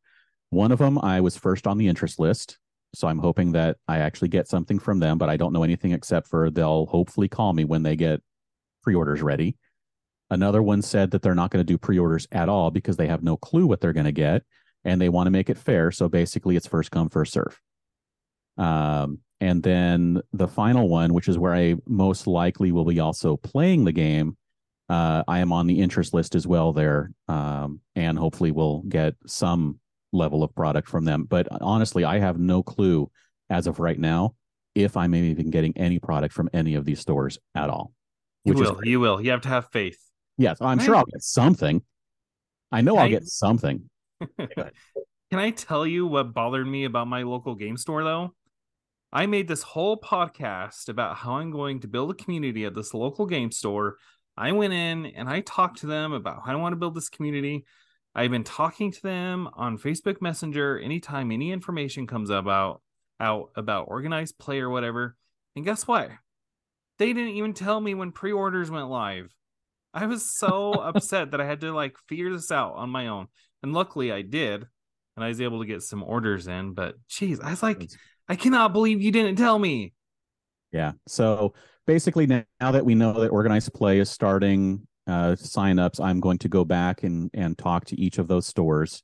One 0.50 0.72
of 0.72 0.78
them, 0.78 0.98
I 0.98 1.20
was 1.20 1.36
first 1.36 1.66
on 1.66 1.78
the 1.78 1.88
interest 1.88 2.18
list. 2.18 2.58
So 2.94 3.06
I'm 3.06 3.18
hoping 3.18 3.52
that 3.52 3.76
I 3.86 3.98
actually 3.98 4.28
get 4.28 4.48
something 4.48 4.78
from 4.78 4.98
them, 4.98 5.18
but 5.18 5.28
I 5.28 5.36
don't 5.36 5.52
know 5.52 5.62
anything 5.62 5.92
except 5.92 6.26
for 6.26 6.50
they'll 6.50 6.86
hopefully 6.86 7.28
call 7.28 7.52
me 7.52 7.64
when 7.64 7.82
they 7.82 7.96
get 7.96 8.22
pre 8.82 8.94
orders 8.94 9.20
ready. 9.20 9.56
Another 10.30 10.62
one 10.62 10.80
said 10.80 11.10
that 11.10 11.22
they're 11.22 11.34
not 11.34 11.50
going 11.50 11.60
to 11.60 11.70
do 11.70 11.76
pre 11.76 11.98
orders 11.98 12.26
at 12.32 12.48
all 12.48 12.70
because 12.70 12.96
they 12.96 13.06
have 13.06 13.22
no 13.22 13.36
clue 13.36 13.66
what 13.66 13.80
they're 13.80 13.92
going 13.92 14.06
to 14.06 14.12
get 14.12 14.42
and 14.84 15.00
they 15.00 15.08
want 15.08 15.26
to 15.26 15.30
make 15.30 15.50
it 15.50 15.58
fair. 15.58 15.90
So 15.90 16.08
basically, 16.08 16.56
it's 16.56 16.66
first 16.66 16.90
come, 16.90 17.08
first 17.08 17.32
serve. 17.32 17.60
Um, 18.56 19.20
and 19.40 19.62
then 19.62 20.20
the 20.32 20.48
final 20.48 20.88
one, 20.88 21.14
which 21.14 21.28
is 21.28 21.38
where 21.38 21.54
I 21.54 21.76
most 21.86 22.26
likely 22.26 22.72
will 22.72 22.84
be 22.84 22.98
also 22.98 23.36
playing 23.36 23.84
the 23.84 23.92
game, 23.92 24.36
uh, 24.88 25.22
I 25.28 25.40
am 25.40 25.52
on 25.52 25.66
the 25.66 25.80
interest 25.80 26.14
list 26.14 26.34
as 26.34 26.46
well 26.46 26.72
there, 26.72 27.12
um, 27.28 27.80
and 27.94 28.18
hopefully 28.18 28.50
we'll 28.50 28.80
get 28.88 29.14
some 29.26 29.78
level 30.12 30.42
of 30.42 30.54
product 30.54 30.88
from 30.88 31.04
them. 31.04 31.24
But 31.24 31.46
honestly, 31.60 32.04
I 32.04 32.18
have 32.18 32.38
no 32.38 32.62
clue 32.62 33.10
as 33.50 33.66
of 33.66 33.78
right 33.78 33.98
now 33.98 34.34
if 34.74 34.96
I'm 34.96 35.14
even 35.14 35.50
getting 35.50 35.76
any 35.76 35.98
product 35.98 36.34
from 36.34 36.48
any 36.52 36.74
of 36.74 36.84
these 36.84 37.00
stores 37.00 37.38
at 37.54 37.68
all. 37.68 37.92
You 38.44 38.54
will. 38.54 38.80
You 38.82 39.00
will. 39.00 39.20
You 39.20 39.30
have 39.32 39.42
to 39.42 39.48
have 39.48 39.68
faith. 39.70 39.98
Yes, 40.38 40.58
I'm 40.60 40.78
sure 40.78 40.96
I'll 40.96 41.04
get 41.04 41.22
something. 41.22 41.82
I 42.70 42.80
know 42.80 42.94
Can 42.94 43.02
I'll 43.02 43.08
get 43.10 43.24
something. 43.26 43.90
Can 44.38 45.40
I 45.40 45.50
tell 45.50 45.86
you 45.86 46.06
what 46.06 46.32
bothered 46.32 46.66
me 46.66 46.84
about 46.84 47.06
my 47.06 47.22
local 47.22 47.54
game 47.54 47.76
store 47.76 48.02
though? 48.02 48.34
I 49.12 49.26
made 49.26 49.48
this 49.48 49.62
whole 49.62 49.98
podcast 49.98 50.88
about 50.88 51.16
how 51.16 51.36
I'm 51.36 51.50
going 51.50 51.80
to 51.80 51.88
build 51.88 52.10
a 52.10 52.14
community 52.14 52.64
at 52.64 52.74
this 52.74 52.92
local 52.92 53.26
game 53.26 53.50
store 53.50 53.96
I 54.38 54.52
went 54.52 54.72
in 54.72 55.06
and 55.06 55.28
I 55.28 55.40
talked 55.40 55.80
to 55.80 55.86
them 55.86 56.12
about 56.12 56.42
how 56.46 56.52
I 56.52 56.54
want 56.54 56.72
to 56.72 56.76
build 56.78 56.94
this 56.94 57.08
community. 57.08 57.64
I've 58.14 58.30
been 58.30 58.44
talking 58.44 58.92
to 58.92 59.02
them 59.02 59.48
on 59.54 59.78
Facebook 59.78 60.22
Messenger 60.22 60.78
anytime 60.78 61.32
any 61.32 61.50
information 61.50 62.06
comes 62.06 62.30
about 62.30 62.80
out 63.18 63.50
about 63.56 63.88
organized 63.88 64.38
play 64.38 64.60
or 64.60 64.70
whatever. 64.70 65.16
And 65.56 65.64
guess 65.64 65.88
what? 65.88 66.10
They 66.98 67.12
didn't 67.12 67.34
even 67.34 67.52
tell 67.52 67.80
me 67.80 67.94
when 67.94 68.12
pre-orders 68.12 68.70
went 68.70 68.88
live. 68.88 69.34
I 69.92 70.06
was 70.06 70.24
so 70.24 70.72
upset 70.72 71.32
that 71.32 71.40
I 71.40 71.44
had 71.44 71.62
to 71.62 71.72
like 71.72 71.96
figure 72.08 72.30
this 72.30 72.52
out 72.52 72.74
on 72.74 72.90
my 72.90 73.08
own. 73.08 73.26
And 73.62 73.72
luckily 73.72 74.12
I 74.12 74.22
did. 74.22 74.66
And 75.16 75.24
I 75.24 75.28
was 75.28 75.40
able 75.40 75.60
to 75.60 75.66
get 75.66 75.82
some 75.82 76.02
orders 76.02 76.46
in. 76.46 76.74
But 76.74 76.94
geez, 77.08 77.40
I 77.40 77.50
was 77.50 77.62
like, 77.62 77.90
I 78.28 78.36
cannot 78.36 78.72
believe 78.72 79.02
you 79.02 79.10
didn't 79.10 79.36
tell 79.36 79.58
me. 79.58 79.92
Yeah. 80.70 80.92
So 81.08 81.54
basically 81.86 82.26
now, 82.26 82.44
that 82.60 82.84
we 82.84 82.94
know 82.94 83.20
that 83.20 83.28
organized 83.28 83.72
play 83.74 83.98
is 83.98 84.10
starting 84.10 84.86
uh, 85.08 85.34
signups, 85.34 86.00
I'm 86.00 86.20
going 86.20 86.38
to 86.38 86.48
go 86.48 86.64
back 86.64 87.02
and 87.02 87.30
and 87.32 87.56
talk 87.56 87.86
to 87.86 88.00
each 88.00 88.18
of 88.18 88.28
those 88.28 88.46
stores 88.46 89.02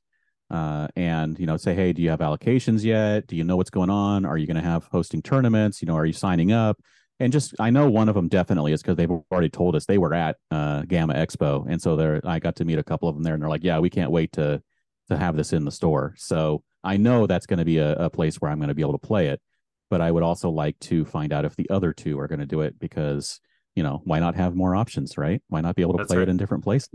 uh, 0.51 0.87
and 0.95 1.37
you 1.39 1.47
know 1.47 1.57
say, 1.57 1.73
hey, 1.73 1.93
do 1.93 2.01
you 2.01 2.09
have 2.11 2.19
allocations 2.19 2.83
yet? 2.83 3.27
Do 3.27 3.35
you 3.35 3.43
know 3.43 3.57
what's 3.57 3.71
going 3.71 3.89
on? 3.89 4.25
Are 4.25 4.37
you 4.37 4.45
going 4.45 4.55
to 4.55 4.61
have 4.61 4.85
hosting 4.91 5.21
tournaments? 5.21 5.81
You 5.81 5.87
know, 5.87 5.95
are 5.95 6.05
you 6.05 6.13
signing 6.13 6.51
up? 6.51 6.77
And 7.19 7.31
just 7.31 7.55
I 7.59 7.69
know 7.69 7.89
one 7.89 8.09
of 8.09 8.15
them 8.15 8.27
definitely 8.27 8.73
is 8.73 8.81
because 8.81 8.97
they've 8.97 9.11
already 9.11 9.49
told 9.49 9.75
us 9.75 9.85
they 9.85 9.97
were 9.97 10.13
at 10.13 10.35
uh, 10.51 10.81
GAMA 10.81 11.13
Expo, 11.13 11.65
and 11.67 11.81
so 11.81 11.95
there 11.95 12.19
I 12.25 12.39
got 12.39 12.57
to 12.57 12.65
meet 12.65 12.77
a 12.77 12.83
couple 12.83 13.07
of 13.07 13.15
them 13.15 13.23
there, 13.23 13.33
and 13.33 13.41
they're 13.41 13.49
like, 13.49 13.63
yeah, 13.63 13.79
we 13.79 13.89
can't 13.89 14.11
wait 14.11 14.33
to 14.33 14.61
to 15.09 15.17
have 15.17 15.35
this 15.35 15.53
in 15.53 15.63
the 15.65 15.71
store. 15.71 16.13
So 16.17 16.63
I 16.83 16.97
know 16.97 17.25
that's 17.25 17.45
going 17.45 17.59
to 17.59 17.65
be 17.65 17.77
a, 17.77 17.93
a 17.95 18.09
place 18.09 18.35
where 18.37 18.51
I'm 18.51 18.59
going 18.59 18.69
to 18.69 18.75
be 18.75 18.81
able 18.81 18.97
to 18.97 19.07
play 19.07 19.27
it. 19.27 19.41
But 19.89 20.01
I 20.01 20.11
would 20.11 20.23
also 20.23 20.49
like 20.49 20.77
to 20.79 21.05
find 21.05 21.31
out 21.31 21.45
if 21.45 21.55
the 21.55 21.69
other 21.69 21.93
two 21.93 22.19
are 22.19 22.27
going 22.27 22.39
to 22.39 22.45
do 22.45 22.61
it 22.61 22.79
because 22.79 23.39
you 23.75 23.83
know 23.83 24.01
why 24.03 24.19
not 24.19 24.35
have 24.35 24.55
more 24.55 24.75
options, 24.75 25.17
right? 25.17 25.41
Why 25.47 25.61
not 25.61 25.75
be 25.75 25.83
able 25.83 25.93
to 25.93 25.97
That's 25.99 26.07
play 26.07 26.17
right. 26.17 26.27
it 26.27 26.31
in 26.31 26.37
different 26.37 26.63
places? 26.63 26.89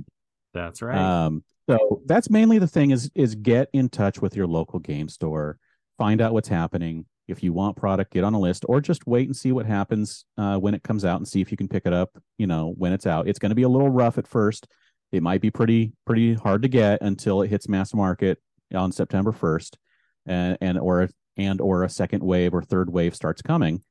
That's 0.53 0.83
right. 0.83 0.99
Um, 0.99 1.45
so 1.69 2.03
that's 2.07 2.29
mainly 2.29 2.59
the 2.59 2.67
thing 2.67 2.91
is 2.91 3.11
is 3.15 3.35
get 3.37 3.69
in 3.73 3.89
touch 3.89 4.21
with 4.21 4.35
your 4.37 4.47
local 4.47 4.81
game 4.81 5.09
store, 5.09 5.59
find 5.99 6.21
out 6.21 6.33
what's 6.33 6.49
happening. 6.49 7.07
If 7.31 7.43
you 7.43 7.53
want 7.53 7.77
product, 7.77 8.13
get 8.13 8.25
on 8.25 8.35
a 8.35 8.41
list, 8.41 8.65
or 8.69 8.81
just 8.81 9.07
wait 9.07 9.27
and 9.27 9.37
see 9.37 9.53
what 9.53 9.67
happens 9.67 10.25
uh, 10.37 10.57
when 10.57 10.75
it 10.75 10.83
comes 10.83 11.05
out, 11.05 11.19
and 11.19 11.29
see 11.29 11.41
if 11.41 11.51
you 11.51 11.57
can 11.57 11.69
pick 11.69 11.87
it 11.87 11.93
up. 11.93 12.11
You 12.39 12.47
know, 12.47 12.75
when 12.77 12.93
it's 12.93 13.07
out, 13.07 13.29
it's 13.29 13.39
going 13.39 13.51
to 13.51 13.57
be 13.57 13.63
a 13.63 13.69
little 13.69 13.91
rough 13.91 14.19
at 14.19 14.27
first. 14.27 14.67
It 15.13 15.23
might 15.23 15.41
be 15.41 15.51
pretty 15.51 15.93
pretty 16.07 16.35
hard 16.35 16.63
to 16.63 16.69
get 16.69 17.03
until 17.03 17.43
it 17.43 17.49
hits 17.49 17.69
mass 17.69 17.95
market 17.95 18.39
on 18.75 18.93
September 18.93 19.33
first, 19.33 19.79
and 20.27 20.57
and 20.61 20.79
or 20.79 21.09
and 21.37 21.61
or 21.61 21.85
a 21.85 21.89
second 21.89 22.23
wave 22.23 22.55
or 22.55 22.63
third 22.63 22.91
wave 22.91 23.15
starts 23.15 23.43
coming. 23.43 23.83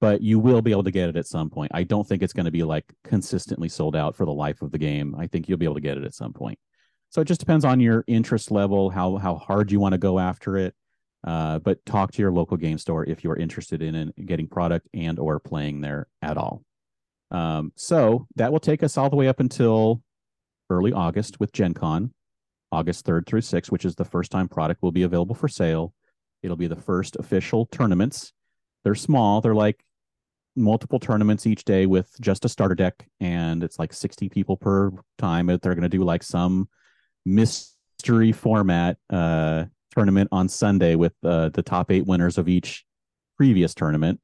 But 0.00 0.20
you 0.20 0.38
will 0.38 0.60
be 0.60 0.72
able 0.72 0.84
to 0.84 0.90
get 0.90 1.08
it 1.08 1.16
at 1.16 1.26
some 1.26 1.48
point. 1.48 1.70
I 1.74 1.84
don't 1.84 2.06
think 2.06 2.22
it's 2.22 2.32
going 2.32 2.44
to 2.44 2.50
be 2.50 2.62
like 2.62 2.84
consistently 3.04 3.68
sold 3.68 3.96
out 3.96 4.16
for 4.16 4.26
the 4.26 4.32
life 4.32 4.60
of 4.60 4.72
the 4.72 4.78
game. 4.78 5.14
I 5.18 5.26
think 5.26 5.48
you'll 5.48 5.58
be 5.58 5.64
able 5.64 5.76
to 5.76 5.80
get 5.80 5.96
it 5.96 6.04
at 6.04 6.14
some 6.14 6.32
point. 6.32 6.58
So 7.10 7.20
it 7.20 7.26
just 7.26 7.40
depends 7.40 7.64
on 7.64 7.78
your 7.78 8.04
interest 8.06 8.50
level, 8.50 8.90
how 8.90 9.16
how 9.16 9.36
hard 9.36 9.70
you 9.70 9.78
want 9.78 9.92
to 9.92 9.98
go 9.98 10.18
after 10.18 10.56
it. 10.56 10.74
Uh, 11.26 11.58
but 11.58 11.84
talk 11.86 12.12
to 12.12 12.22
your 12.22 12.32
local 12.32 12.56
game 12.56 12.76
store 12.76 13.04
if 13.04 13.24
you're 13.24 13.36
interested 13.36 13.82
in, 13.82 13.94
in 13.94 14.12
getting 14.26 14.46
product 14.46 14.86
and 14.92 15.18
or 15.18 15.40
playing 15.40 15.80
there 15.80 16.06
at 16.20 16.36
all. 16.36 16.62
Um, 17.30 17.72
so 17.76 18.26
that 18.36 18.52
will 18.52 18.60
take 18.60 18.82
us 18.82 18.98
all 18.98 19.08
the 19.08 19.16
way 19.16 19.26
up 19.26 19.40
until 19.40 20.02
early 20.68 20.92
August 20.92 21.40
with 21.40 21.52
Gen 21.52 21.72
Con, 21.72 22.12
August 22.70 23.06
3rd 23.06 23.26
through 23.26 23.40
6th, 23.40 23.70
which 23.70 23.84
is 23.84 23.94
the 23.94 24.04
first 24.04 24.30
time 24.30 24.48
product 24.48 24.82
will 24.82 24.92
be 24.92 25.02
available 25.02 25.34
for 25.34 25.48
sale. 25.48 25.94
It'll 26.42 26.56
be 26.56 26.66
the 26.66 26.76
first 26.76 27.16
official 27.16 27.66
tournaments. 27.66 28.32
They're 28.84 28.94
small, 28.94 29.40
they're 29.40 29.54
like 29.54 29.82
multiple 30.56 31.00
tournaments 31.00 31.46
each 31.46 31.64
day 31.64 31.86
with 31.86 32.10
just 32.20 32.44
a 32.44 32.48
starter 32.48 32.74
deck, 32.74 33.06
and 33.18 33.64
it's 33.64 33.78
like 33.78 33.92
60 33.92 34.28
people 34.28 34.56
per 34.56 34.92
time. 35.18 35.46
They're 35.46 35.58
going 35.58 35.82
to 35.82 35.88
do 35.88 36.04
like 36.04 36.22
some 36.22 36.68
mystery 37.24 38.32
format 38.32 38.98
uh, 39.10 39.64
tournament 39.94 40.28
on 40.32 40.48
Sunday 40.48 40.94
with 40.94 41.14
uh, 41.22 41.50
the 41.50 41.62
top 41.62 41.90
eight 41.90 42.06
winners 42.06 42.38
of 42.38 42.48
each 42.48 42.84
previous 43.36 43.74
tournament. 43.74 44.20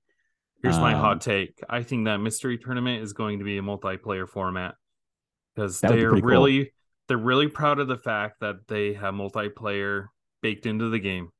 Here's 0.62 0.78
my 0.78 0.92
um, 0.92 1.00
hot 1.00 1.20
take. 1.20 1.58
I 1.68 1.82
think 1.82 2.04
that 2.04 2.18
mystery 2.18 2.58
tournament 2.58 3.02
is 3.02 3.12
going 3.12 3.38
to 3.38 3.44
be 3.44 3.58
a 3.58 3.62
multiplayer 3.62 4.28
format 4.28 4.74
because 5.54 5.80
would 5.82 5.92
be 5.92 6.00
they're 6.00 6.10
cool. 6.10 6.20
really 6.20 6.72
they're 7.08 7.18
really 7.18 7.48
proud 7.48 7.78
of 7.78 7.88
the 7.88 7.96
fact 7.96 8.40
that 8.40 8.68
they 8.68 8.92
have 8.92 9.14
multiplayer 9.14 10.06
baked 10.42 10.66
into 10.66 10.90
the 10.90 10.98
game. 10.98 11.30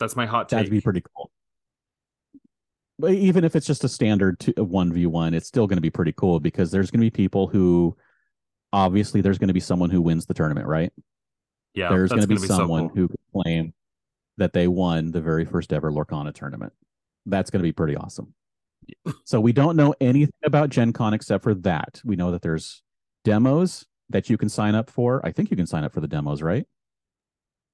That's 0.00 0.16
my 0.16 0.26
hot 0.26 0.48
take. 0.48 0.58
That'd 0.58 0.70
be 0.70 0.80
pretty 0.80 1.02
cool. 1.14 1.30
But 2.98 3.12
even 3.12 3.44
if 3.44 3.54
it's 3.54 3.66
just 3.66 3.84
a 3.84 3.88
standard 3.88 4.42
one 4.56 4.92
v 4.92 5.06
one, 5.06 5.34
it's 5.34 5.46
still 5.46 5.66
going 5.66 5.76
to 5.76 5.82
be 5.82 5.90
pretty 5.90 6.12
cool 6.12 6.40
because 6.40 6.70
there's 6.70 6.90
going 6.90 7.00
to 7.00 7.06
be 7.06 7.10
people 7.10 7.46
who, 7.46 7.96
obviously, 8.72 9.20
there's 9.20 9.38
going 9.38 9.48
to 9.48 9.54
be 9.54 9.60
someone 9.60 9.90
who 9.90 10.02
wins 10.02 10.26
the 10.26 10.34
tournament, 10.34 10.66
right? 10.66 10.92
Yeah, 11.78 11.88
there's 11.88 12.10
going 12.10 12.22
to 12.22 12.28
be 12.28 12.36
gonna 12.36 12.46
so 12.48 12.56
someone 12.56 12.88
cool. 12.88 12.96
who 12.96 13.08
can 13.08 13.16
claim 13.32 13.74
that 14.36 14.52
they 14.52 14.68
won 14.68 15.10
the 15.10 15.20
very 15.20 15.44
first 15.44 15.72
ever 15.72 15.90
Lorcana 15.90 16.34
tournament. 16.34 16.72
That's 17.26 17.50
going 17.50 17.60
to 17.60 17.64
be 17.64 17.72
pretty 17.72 17.96
awesome. 17.96 18.34
so 19.24 19.40
we 19.40 19.52
don't 19.52 19.76
know 19.76 19.94
anything 20.00 20.32
about 20.44 20.70
Gen 20.70 20.92
Con 20.92 21.14
except 21.14 21.44
for 21.44 21.54
that. 21.54 22.00
We 22.04 22.16
know 22.16 22.30
that 22.30 22.42
there's 22.42 22.82
demos 23.24 23.86
that 24.10 24.30
you 24.30 24.38
can 24.38 24.48
sign 24.48 24.74
up 24.74 24.90
for. 24.90 25.24
I 25.24 25.32
think 25.32 25.50
you 25.50 25.56
can 25.56 25.66
sign 25.66 25.84
up 25.84 25.92
for 25.92 26.00
the 26.00 26.08
demos, 26.08 26.42
right? 26.42 26.66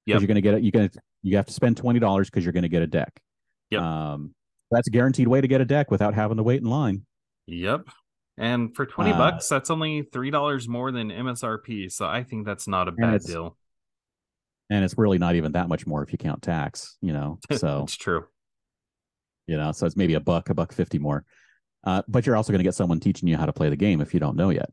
Because 0.05 0.21
you're 0.21 0.27
going 0.27 0.35
to 0.35 0.41
get 0.41 0.53
it. 0.53 0.63
You're 0.63 0.71
going 0.71 0.89
to 0.89 0.99
you 1.23 1.37
have 1.37 1.47
to 1.47 1.53
spend 1.53 1.77
twenty 1.77 1.99
dollars 1.99 2.29
because 2.29 2.43
you're 2.45 2.53
going 2.53 2.63
to 2.63 2.69
get 2.69 2.83
a 2.83 2.87
deck. 2.87 3.19
Yep. 3.71 3.81
Um, 3.81 4.35
that's 4.71 4.87
a 4.87 4.91
guaranteed 4.91 5.27
way 5.27 5.41
to 5.41 5.47
get 5.47 5.61
a 5.61 5.65
deck 5.65 5.89
without 5.89 6.13
having 6.13 6.37
to 6.37 6.43
wait 6.43 6.61
in 6.61 6.69
line. 6.69 7.05
Yep. 7.47 7.87
And 8.37 8.75
for 8.75 8.85
20 8.85 9.11
Uh, 9.11 9.17
bucks, 9.17 9.47
that's 9.47 9.69
only 9.69 10.03
$3 10.03 10.67
more 10.67 10.91
than 10.91 11.09
MSRP. 11.09 11.91
So 11.91 12.05
I 12.05 12.23
think 12.23 12.45
that's 12.45 12.67
not 12.67 12.87
a 12.87 12.91
bad 12.91 13.21
deal. 13.21 13.57
And 14.69 14.83
it's 14.83 14.97
really 14.97 15.17
not 15.17 15.35
even 15.35 15.51
that 15.53 15.69
much 15.69 15.85
more 15.85 16.03
if 16.03 16.11
you 16.11 16.17
count 16.17 16.41
tax. 16.41 16.97
You 17.01 17.13
know, 17.13 17.39
so 17.55 17.83
it's 17.83 17.95
true. 17.95 18.25
you 19.47 19.57
know 19.57 19.71
so 19.71 19.85
it's 19.85 19.95
maybe 19.95 20.15
a 20.15 20.19
buck 20.19 20.49
a 20.49 20.53
buck 20.53 20.73
50 20.73 20.99
more. 20.99 21.25
Uh, 21.83 22.01
but 22.07 22.25
you're 22.25 22.35
also 22.35 22.51
going 22.51 22.59
to 22.59 22.63
get 22.63 22.73
someone 22.73 22.99
teaching 22.99 23.29
you 23.29 23.37
how 23.37 23.45
to 23.45 23.53
play 23.53 23.69
the 23.69 23.75
game 23.75 24.01
if 24.01 24.13
you 24.13 24.19
don't 24.19 24.35
know 24.35 24.49
yet. 24.49 24.69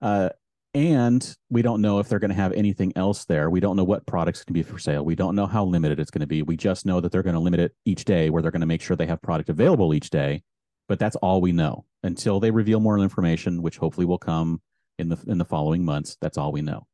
Uh, 0.00 0.28
and 0.72 1.36
we 1.50 1.62
don't 1.62 1.80
know 1.80 1.98
if 1.98 2.08
they're 2.08 2.20
going 2.20 2.30
to 2.30 2.34
have 2.36 2.52
anything 2.52 2.92
else 2.96 3.24
there. 3.24 3.50
We 3.50 3.60
don't 3.60 3.76
know 3.76 3.84
what 3.84 4.06
products 4.06 4.44
can 4.44 4.54
be 4.54 4.62
for 4.62 4.78
sale. 4.78 5.04
We 5.04 5.16
don't 5.16 5.34
know 5.34 5.46
how 5.46 5.64
limited 5.64 5.98
it's 5.98 6.12
going 6.12 6.20
to 6.20 6.26
be. 6.28 6.42
We 6.42 6.56
just 6.56 6.86
know 6.86 7.00
that 7.00 7.10
they're 7.10 7.22
going 7.24 7.34
to 7.34 7.40
limit 7.40 7.60
it 7.60 7.74
each 7.84 8.04
day 8.04 8.30
where 8.30 8.40
they're 8.40 8.52
going 8.52 8.60
to 8.60 8.66
make 8.66 8.82
sure 8.82 8.96
they 8.96 9.06
have 9.06 9.22
product 9.22 9.48
available 9.48 9.94
each 9.94 10.10
day 10.10 10.42
but 10.88 10.98
that's 10.98 11.16
all 11.16 11.40
we 11.40 11.52
know. 11.52 11.84
Until 12.02 12.38
they 12.40 12.50
reveal 12.50 12.80
more 12.80 12.98
information 12.98 13.62
which 13.62 13.78
hopefully 13.78 14.06
will 14.06 14.18
come 14.18 14.60
in 14.98 15.08
the 15.08 15.18
in 15.26 15.38
the 15.38 15.44
following 15.44 15.84
months 15.84 16.16
that's 16.20 16.36
all 16.36 16.52
we 16.52 16.60
know. 16.60 16.86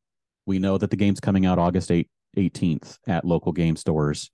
We 0.47 0.59
know 0.59 0.79
that 0.79 0.91
the 0.91 0.97
game's 0.97 1.21
coming 1.21 1.47
out 1.47 1.59
august 1.59 1.91
8, 1.91 2.09
18th 2.37 2.99
at 3.07 3.25
local 3.25 3.53
game 3.53 3.77
stores 3.77 4.31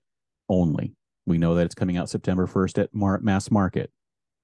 only 0.49 0.93
we 1.27 1.37
know 1.37 1.53
that 1.55 1.65
it's 1.65 1.75
coming 1.75 1.97
out 1.97 2.09
September 2.09 2.47
1st 2.47 2.83
at 2.83 2.95
Mar- 2.95 3.19
Mass 3.19 3.51
Market. 3.51 3.91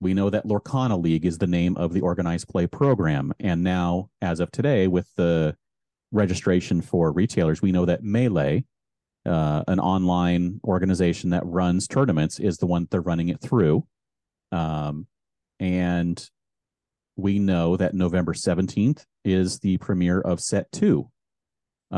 We 0.02 0.14
know 0.14 0.30
that 0.30 0.46
Lorcana 0.46 1.02
League 1.02 1.26
is 1.26 1.38
the 1.38 1.48
name 1.48 1.78
of 1.78 1.94
the 1.94 2.02
organized 2.02 2.50
play 2.50 2.68
program. 2.68 3.32
And 3.40 3.64
now, 3.64 4.10
as 4.22 4.42
of 4.42 4.52
today, 4.52 4.88
with 4.88 5.08
the 5.16 5.56
registration 6.12 6.82
for 6.82 7.14
retailers, 7.14 7.62
we 7.62 7.72
know 7.72 7.86
that 7.86 8.04
Melee, 8.04 8.66
uh, 9.26 9.64
an 9.66 9.80
online 9.80 10.60
organization 10.66 11.30
that 11.30 11.46
runs 11.46 11.88
tournaments, 11.88 12.38
is 12.38 12.58
the 12.58 12.68
one 12.68 12.86
they're 12.92 13.00
running 13.00 13.30
it 13.30 13.40
through. 13.40 13.88
Um, 14.52 15.08
and 15.62 16.30
we 17.16 17.40
know 17.40 17.78
that 17.78 17.94
November 17.94 18.34
17th 18.34 19.06
is 19.24 19.60
the 19.60 19.78
premiere 19.78 20.20
of 20.20 20.42
Set 20.42 20.70
2. 20.74 21.10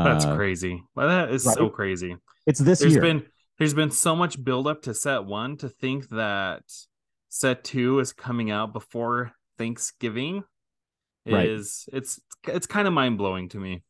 That's 0.04 0.24
Uh, 0.26 0.36
crazy. 0.36 0.82
That 0.94 1.30
is 1.30 1.42
so 1.44 1.68
crazy. 1.70 2.16
It's 2.46 2.60
this 2.60 2.80
There's 2.80 2.92
year. 2.92 3.02
been 3.02 3.26
there's 3.58 3.72
been 3.74 3.90
so 3.90 4.14
much 4.14 4.42
build 4.44 4.66
up 4.66 4.82
to 4.82 4.92
set 4.92 5.24
one 5.24 5.56
to 5.58 5.68
think 5.70 6.10
that 6.10 6.62
set 7.30 7.64
two 7.64 7.98
is 8.00 8.12
coming 8.12 8.50
out 8.50 8.72
before 8.72 9.32
Thanksgiving 9.58 10.44
Right. 11.28 11.48
is 11.48 11.88
it's 11.92 12.20
it's 12.46 12.66
kind 12.66 12.86
of 12.86 12.94
mind 12.94 13.18
blowing 13.18 13.48
to 13.48 13.58
me. 13.58 13.82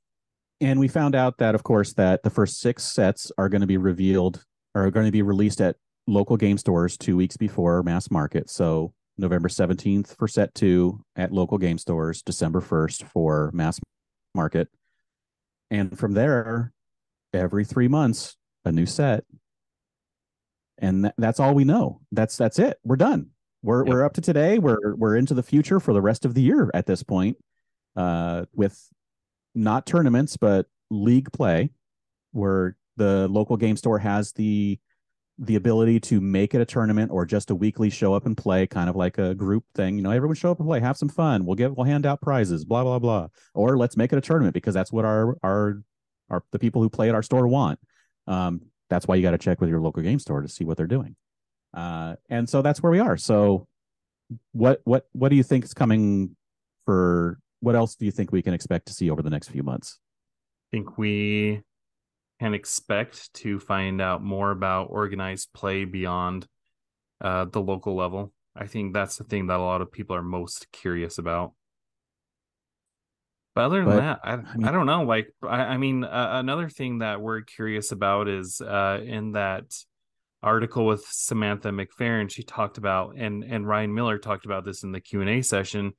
and 0.63 0.79
we 0.81 0.89
found 0.89 1.15
out 1.15 1.37
that 1.39 1.55
of 1.55 1.65
course 1.65 1.93
that 1.95 2.23
the 2.23 2.31
first 2.31 2.61
six 2.61 2.83
sets 2.85 3.31
are 3.37 3.49
going 3.51 3.61
to 3.61 3.67
be 3.67 3.77
revealed 3.77 4.43
are 4.75 4.91
going 4.91 5.05
to 5.07 5.13
be 5.13 5.21
released 5.23 5.61
at 5.61 5.77
local 6.07 6.37
game 6.39 6.57
stores 6.57 6.97
two 6.97 7.15
weeks 7.17 7.37
before 7.37 7.83
mass 7.83 8.11
market 8.11 8.49
so 8.49 8.95
november 9.19 9.49
17th 9.49 10.17
for 10.17 10.27
set 10.29 10.55
two 10.55 10.99
at 11.17 11.31
local 11.33 11.59
game 11.59 11.77
stores 11.77 12.23
december 12.23 12.61
1st 12.63 13.03
for 13.03 13.51
mass 13.53 13.79
market 14.35 14.69
and 15.71 15.99
from 15.99 16.13
there 16.13 16.73
every 17.33 17.65
three 17.65 17.89
months 17.89 18.37
a 18.65 18.73
new 18.73 18.87
set. 18.87 19.25
And 20.79 21.05
tha- 21.07 21.15
that's 21.19 21.41
all 21.41 21.55
we 21.55 21.65
know. 21.65 22.01
That's 22.13 22.37
that's 22.37 22.59
it. 22.59 22.79
We're 22.85 22.97
done. 22.97 23.31
We're 23.63 23.85
Yep. 23.85 23.93
we're 23.93 24.05
up 24.05 24.13
to 24.15 24.21
today. 24.21 24.59
We're 24.59 24.95
we're 24.95 25.17
into 25.17 25.35
the 25.35 25.43
future 25.43 25.81
for 25.81 25.93
the 25.93 26.03
rest 26.03 26.25
of 26.25 26.35
the 26.35 26.43
year 26.43 26.71
at 26.75 26.87
this 26.87 27.03
point 27.03 27.37
uh 27.97 28.45
with 28.53 28.79
not 29.55 29.87
tournaments 29.87 30.37
but 30.37 30.67
league 30.91 31.33
play 31.33 31.71
where 32.33 32.77
the 32.99 33.27
local 33.29 33.57
game 33.57 33.75
store 33.77 33.99
has 33.99 34.33
the 34.33 34.79
the 35.39 35.57
ability 35.57 36.01
to 36.01 36.21
make 36.21 36.55
it 36.55 36.61
a 36.63 36.65
tournament 36.65 37.11
or 37.11 37.27
just 37.27 37.51
a 37.51 37.55
weekly 37.55 37.91
show 37.91 38.15
up 38.15 38.25
and 38.25 38.37
play 38.39 38.67
kind 38.67 38.89
of 38.89 38.97
like 38.97 39.19
a 39.19 39.35
group 39.35 39.65
thing 39.75 39.97
you 39.97 40.03
know 40.03 40.11
everyone 40.11 40.35
show 40.35 40.51
up 40.51 40.59
and 40.59 40.67
play 40.67 40.81
have 40.81 40.97
some 40.97 41.11
fun 41.11 41.45
we'll 41.45 41.55
give 41.55 41.77
we'll 41.77 41.85
hand 41.85 42.07
out 42.07 42.23
prizes 42.23 42.65
blah 42.65 42.83
blah 42.83 42.99
blah 42.99 43.29
or 43.53 43.77
let's 43.77 43.99
make 43.99 44.13
it 44.13 44.17
a 44.17 44.23
tournament 44.23 44.55
because 44.55 44.73
that's 44.73 44.91
what 44.91 45.05
our 45.05 45.37
our 45.43 45.83
our 46.31 46.43
the 46.53 46.59
people 46.59 46.83
who 46.83 46.91
play 46.91 47.09
at 47.09 47.15
our 47.15 47.23
store 47.23 47.47
want. 47.47 47.79
Um 48.27 48.63
that's 48.89 49.07
why 49.07 49.17
you 49.17 49.23
got 49.23 49.33
to 49.33 49.39
check 49.39 49.61
with 49.61 49.69
your 49.69 49.81
local 49.81 50.03
game 50.03 50.19
store 50.19 50.43
to 50.43 50.49
see 50.49 50.65
what 50.65 50.77
they're 50.77 50.87
doing. 50.87 51.17
Uh 51.75 52.17
and 52.29 52.49
so 52.49 52.63
that's 52.63 52.83
where 52.83 52.93
we 52.93 53.01
are. 53.01 53.17
So 53.17 53.67
what 54.53 54.81
what 54.85 55.07
what 55.13 55.29
do 55.29 55.37
you 55.37 55.43
think 55.43 55.65
is 55.65 55.75
coming 55.75 56.37
for 56.85 57.39
what 57.61 57.75
else 57.75 57.97
do 57.97 58.05
you 58.05 58.13
think 58.13 58.33
we 58.33 58.43
can 58.43 58.55
expect 58.55 58.87
to 58.87 58.93
see 58.93 59.11
over 59.11 59.23
the 59.23 59.31
next 59.31 59.49
few 59.49 59.63
months? 59.63 59.99
I 60.73 60.77
think 60.77 60.99
we 60.99 61.63
can 62.41 62.55
expect 62.55 63.33
to 63.35 63.59
find 63.59 64.01
out 64.01 64.23
more 64.23 64.51
about 64.51 64.89
organized 64.91 65.53
play 65.53 65.85
beyond 65.85 66.47
uh, 67.21 67.47
the 67.47 67.61
local 67.61 67.97
level. 67.97 68.33
I 68.55 68.67
think 68.67 68.93
that's 68.93 69.17
the 69.17 69.25
thing 69.25 69.47
that 69.49 69.59
a 69.59 69.63
lot 69.63 69.81
of 69.83 69.93
people 69.93 70.17
are 70.17 70.23
most 70.23 70.71
curious 70.73 71.19
about. 71.19 71.53
But 73.55 73.65
other 73.65 73.85
than 73.85 73.87
But, 73.87 73.97
that, 73.97 74.21
I, 74.23 74.33
I 74.33 74.57
mean- 74.57 74.69
I 74.69 74.73
don't 74.73 74.87
know. 74.87 75.03
Like, 75.05 75.33
I, 75.43 75.63
I 75.63 75.77
mean, 75.79 76.05
uh, 76.05 76.31
another 76.35 76.69
thing 76.69 76.99
that 76.99 77.21
we're 77.21 77.41
curious 77.43 77.91
about 77.91 78.29
is 78.29 78.61
uh, 78.61 79.01
in 79.03 79.33
that 79.33 79.65
article 80.43 80.85
with 80.85 81.05
Samantha 81.09 81.71
McFerrin, 81.71 82.31
she 82.31 82.43
talked 82.43 82.77
about, 82.77 83.15
and 83.17 83.43
and 83.45 83.67
Ryan 83.67 83.95
Miller 83.95 84.19
talked 84.19 84.45
about 84.45 84.65
this 84.65 84.83
in 84.83 84.93
the 84.93 85.01
Q 85.01 85.23
and 85.23 85.31
A 85.31 85.43
session 85.43 85.93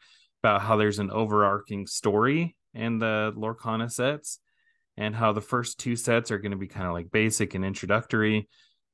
about 0.43 0.61
how 0.61 0.77
there's 0.77 0.99
an 0.99 1.09
overarching 1.09 1.87
story 1.87 2.55
in 2.75 2.99
the 2.99 3.33
Lorcana 3.35 3.91
sets, 3.91 4.39
and 4.97 5.15
how 5.15 5.31
the 5.31 5.41
first 5.41 5.79
two 5.79 5.95
sets 5.95 6.31
are 6.31 6.39
going 6.39 6.51
to 6.51 6.57
be 6.57 6.67
kind 6.67 6.87
of 6.87 6.93
like 6.93 7.11
basic 7.11 7.53
and 7.53 7.63
introductory. 7.63 8.47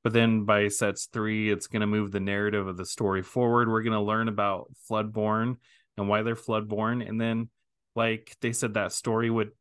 But 0.03 0.11
then 0.11 0.43
by 0.43 0.67
sets 0.67 1.05
three, 1.05 1.49
it's 1.49 1.67
going 1.67 1.79
to 1.81 1.87
move 1.87 2.11
the 2.11 2.19
narrative 2.19 2.67
of 2.67 2.75
the 2.75 2.85
story 2.85 3.21
forward. 3.21 3.69
We're 3.69 3.83
going 3.83 3.93
to 3.93 4.01
learn 4.01 4.27
about 4.27 4.69
Floodborn 4.89 5.55
and 5.97 6.09
why 6.09 6.23
they're 6.23 6.35
Floodborn. 6.35 7.07
And 7.07 7.19
then, 7.19 7.49
like 7.95 8.35
they 8.41 8.51
said, 8.51 8.73
that 8.73 8.91
story 8.91 9.29
would 9.29 9.51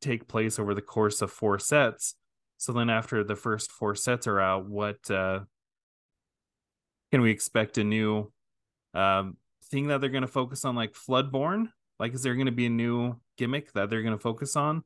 take 0.00 0.28
place 0.28 0.58
over 0.58 0.74
the 0.74 0.80
course 0.80 1.20
of 1.20 1.30
four 1.30 1.58
sets. 1.58 2.14
So 2.56 2.72
then, 2.72 2.88
after 2.88 3.22
the 3.22 3.36
first 3.36 3.70
four 3.70 3.94
sets 3.94 4.26
are 4.26 4.40
out, 4.40 4.66
what 4.66 5.10
uh, 5.10 5.40
can 7.10 7.20
we 7.20 7.30
expect 7.30 7.76
a 7.76 7.84
new 7.84 8.32
um, 8.94 9.36
thing 9.70 9.88
that 9.88 10.00
they're 10.00 10.10
going 10.10 10.22
to 10.22 10.28
focus 10.28 10.64
on, 10.64 10.74
like 10.74 10.94
Floodborn? 10.94 11.66
Like, 11.98 12.14
is 12.14 12.22
there 12.22 12.34
going 12.34 12.46
to 12.46 12.52
be 12.52 12.66
a 12.66 12.70
new 12.70 13.16
gimmick 13.36 13.72
that 13.72 13.90
they're 13.90 14.02
going 14.02 14.16
to 14.16 14.22
focus 14.22 14.56
on, 14.56 14.84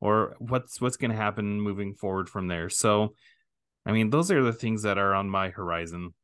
or 0.00 0.36
what's 0.38 0.80
what's 0.80 0.96
going 0.96 1.10
to 1.10 1.16
happen 1.16 1.60
moving 1.60 1.94
forward 1.94 2.28
from 2.28 2.48
there? 2.48 2.68
So, 2.68 3.14
I 3.86 3.92
mean, 3.92 4.10
those 4.10 4.30
are 4.30 4.42
the 4.42 4.52
things 4.52 4.82
that 4.82 4.98
are 4.98 5.14
on 5.14 5.28
my 5.28 5.50
horizon. 5.50 6.14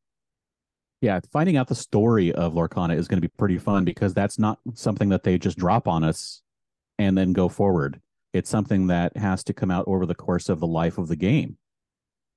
Yeah, 1.01 1.21
finding 1.33 1.57
out 1.57 1.69
the 1.69 1.75
story 1.75 2.33
of 2.33 2.55
Lorcana 2.55 2.97
is 2.97 3.09
going 3.09 3.19
to 3.21 3.29
be 3.29 3.33
pretty 3.37 3.59
fun 3.59 3.85
because 3.85 4.15
that's 4.15 4.39
not 4.39 4.59
something 4.75 5.11
that 5.11 5.23
they 5.23 5.39
just 5.39 5.59
drop 5.59 5.87
on 5.87 6.03
us 6.03 6.41
and 6.99 7.19
then 7.19 7.33
go 7.33 7.49
forward. 7.49 8.01
It's 8.33 8.49
something 8.49 8.87
that 8.87 9.17
has 9.17 9.45
to 9.45 9.53
come 9.53 9.71
out 9.71 9.85
over 9.87 10.07
the 10.07 10.15
course 10.15 10.49
of 10.49 10.61
the 10.61 10.67
life 10.67 10.99
of 10.99 11.09
the 11.09 11.17
game 11.17 11.59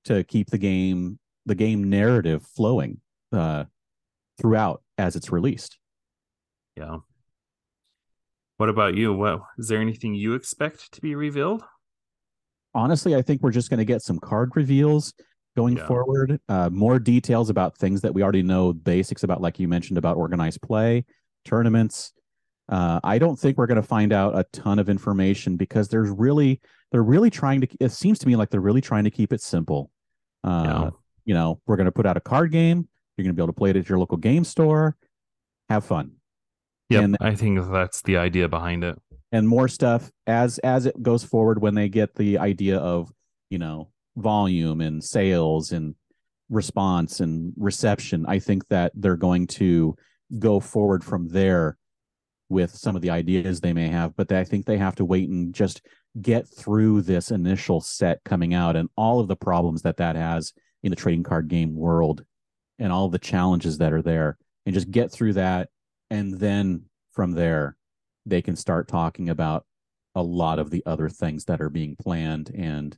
to 0.04 0.22
keep 0.24 0.50
the 0.50 0.58
game 0.58 1.18
the 1.46 1.54
game 1.54 1.88
narrative 1.88 2.42
flowing 2.54 3.00
uh, 3.32 3.64
throughout 4.38 4.82
as 4.98 5.16
it's 5.16 5.32
released. 5.32 5.78
Yeah. 6.76 6.98
What 8.58 8.68
about 8.68 8.96
you? 8.96 9.14
What 9.14 9.40
is 9.56 9.68
there 9.68 9.80
anything 9.80 10.14
you 10.14 10.34
expect 10.34 10.92
to 10.92 11.00
be 11.00 11.14
revealed? 11.14 11.62
Honestly, 12.74 13.14
I 13.14 13.22
think 13.22 13.40
we're 13.40 13.52
just 13.52 13.70
going 13.70 13.78
to 13.78 13.84
get 13.84 14.02
some 14.02 14.18
card 14.18 14.50
reveals 14.56 15.14
going 15.56 15.76
yeah. 15.76 15.86
forward. 15.86 16.40
Uh, 16.48 16.68
more 16.70 16.98
details 16.98 17.50
about 17.50 17.78
things 17.78 18.00
that 18.00 18.12
we 18.12 18.22
already 18.22 18.42
know 18.42 18.72
basics 18.72 19.22
about, 19.22 19.40
like 19.40 19.60
you 19.60 19.68
mentioned 19.68 19.96
about 19.96 20.16
organized 20.16 20.60
play, 20.60 21.04
tournaments. 21.44 22.12
Uh, 22.68 22.98
I 23.04 23.18
don't 23.18 23.38
think 23.38 23.56
we're 23.58 23.66
going 23.68 23.80
to 23.80 23.86
find 23.86 24.12
out 24.12 24.36
a 24.36 24.44
ton 24.52 24.80
of 24.80 24.88
information 24.88 25.56
because 25.56 25.88
there's 25.88 26.10
really 26.10 26.60
they're 26.90 27.02
really 27.02 27.30
trying 27.30 27.60
to. 27.60 27.68
It 27.78 27.92
seems 27.92 28.18
to 28.18 28.26
me 28.26 28.34
like 28.34 28.50
they're 28.50 28.60
really 28.60 28.80
trying 28.80 29.04
to 29.04 29.10
keep 29.10 29.32
it 29.32 29.40
simple. 29.40 29.90
Uh, 30.42 30.64
yeah. 30.66 30.90
You 31.24 31.34
know, 31.34 31.60
we're 31.66 31.76
going 31.76 31.86
to 31.86 31.92
put 31.92 32.06
out 32.06 32.16
a 32.16 32.20
card 32.20 32.50
game. 32.50 32.88
You're 33.16 33.22
going 33.22 33.34
to 33.34 33.34
be 33.34 33.42
able 33.42 33.52
to 33.52 33.58
play 33.58 33.70
it 33.70 33.76
at 33.76 33.88
your 33.88 33.98
local 33.98 34.16
game 34.16 34.44
store. 34.44 34.96
Have 35.68 35.84
fun. 35.84 36.17
Yeah, 36.88 37.06
I 37.20 37.34
think 37.34 37.60
that's 37.70 38.02
the 38.02 38.16
idea 38.16 38.48
behind 38.48 38.84
it. 38.84 38.98
And 39.30 39.46
more 39.46 39.68
stuff 39.68 40.10
as 40.26 40.58
as 40.58 40.86
it 40.86 41.02
goes 41.02 41.22
forward 41.22 41.60
when 41.60 41.74
they 41.74 41.88
get 41.88 42.14
the 42.14 42.38
idea 42.38 42.78
of 42.78 43.12
you 43.50 43.58
know 43.58 43.90
volume 44.16 44.80
and 44.80 45.02
sales 45.04 45.72
and 45.72 45.94
response 46.48 47.20
and 47.20 47.52
reception. 47.56 48.24
I 48.26 48.38
think 48.38 48.66
that 48.68 48.92
they're 48.94 49.16
going 49.16 49.46
to 49.48 49.96
go 50.38 50.60
forward 50.60 51.04
from 51.04 51.28
there 51.28 51.76
with 52.48 52.74
some 52.74 52.96
of 52.96 53.02
the 53.02 53.10
ideas 53.10 53.60
they 53.60 53.74
may 53.74 53.88
have, 53.88 54.16
but 54.16 54.32
I 54.32 54.44
think 54.44 54.64
they 54.64 54.78
have 54.78 54.94
to 54.96 55.04
wait 55.04 55.28
and 55.28 55.54
just 55.54 55.82
get 56.20 56.48
through 56.48 57.02
this 57.02 57.30
initial 57.30 57.80
set 57.80 58.24
coming 58.24 58.54
out 58.54 58.76
and 58.76 58.88
all 58.96 59.20
of 59.20 59.28
the 59.28 59.36
problems 59.36 59.82
that 59.82 59.98
that 59.98 60.16
has 60.16 60.52
in 60.82 60.90
the 60.90 60.96
trading 60.96 61.22
card 61.22 61.48
game 61.48 61.74
world 61.74 62.24
and 62.78 62.92
all 62.92 63.08
the 63.08 63.18
challenges 63.18 63.78
that 63.78 63.92
are 63.92 64.02
there 64.02 64.38
and 64.64 64.74
just 64.74 64.90
get 64.90 65.12
through 65.12 65.34
that 65.34 65.68
and 66.10 66.38
then 66.38 66.84
from 67.12 67.32
there 67.32 67.76
they 68.26 68.42
can 68.42 68.56
start 68.56 68.88
talking 68.88 69.28
about 69.28 69.64
a 70.14 70.22
lot 70.22 70.58
of 70.58 70.70
the 70.70 70.82
other 70.86 71.08
things 71.08 71.44
that 71.46 71.60
are 71.60 71.70
being 71.70 71.96
planned. 71.96 72.50
And 72.54 72.96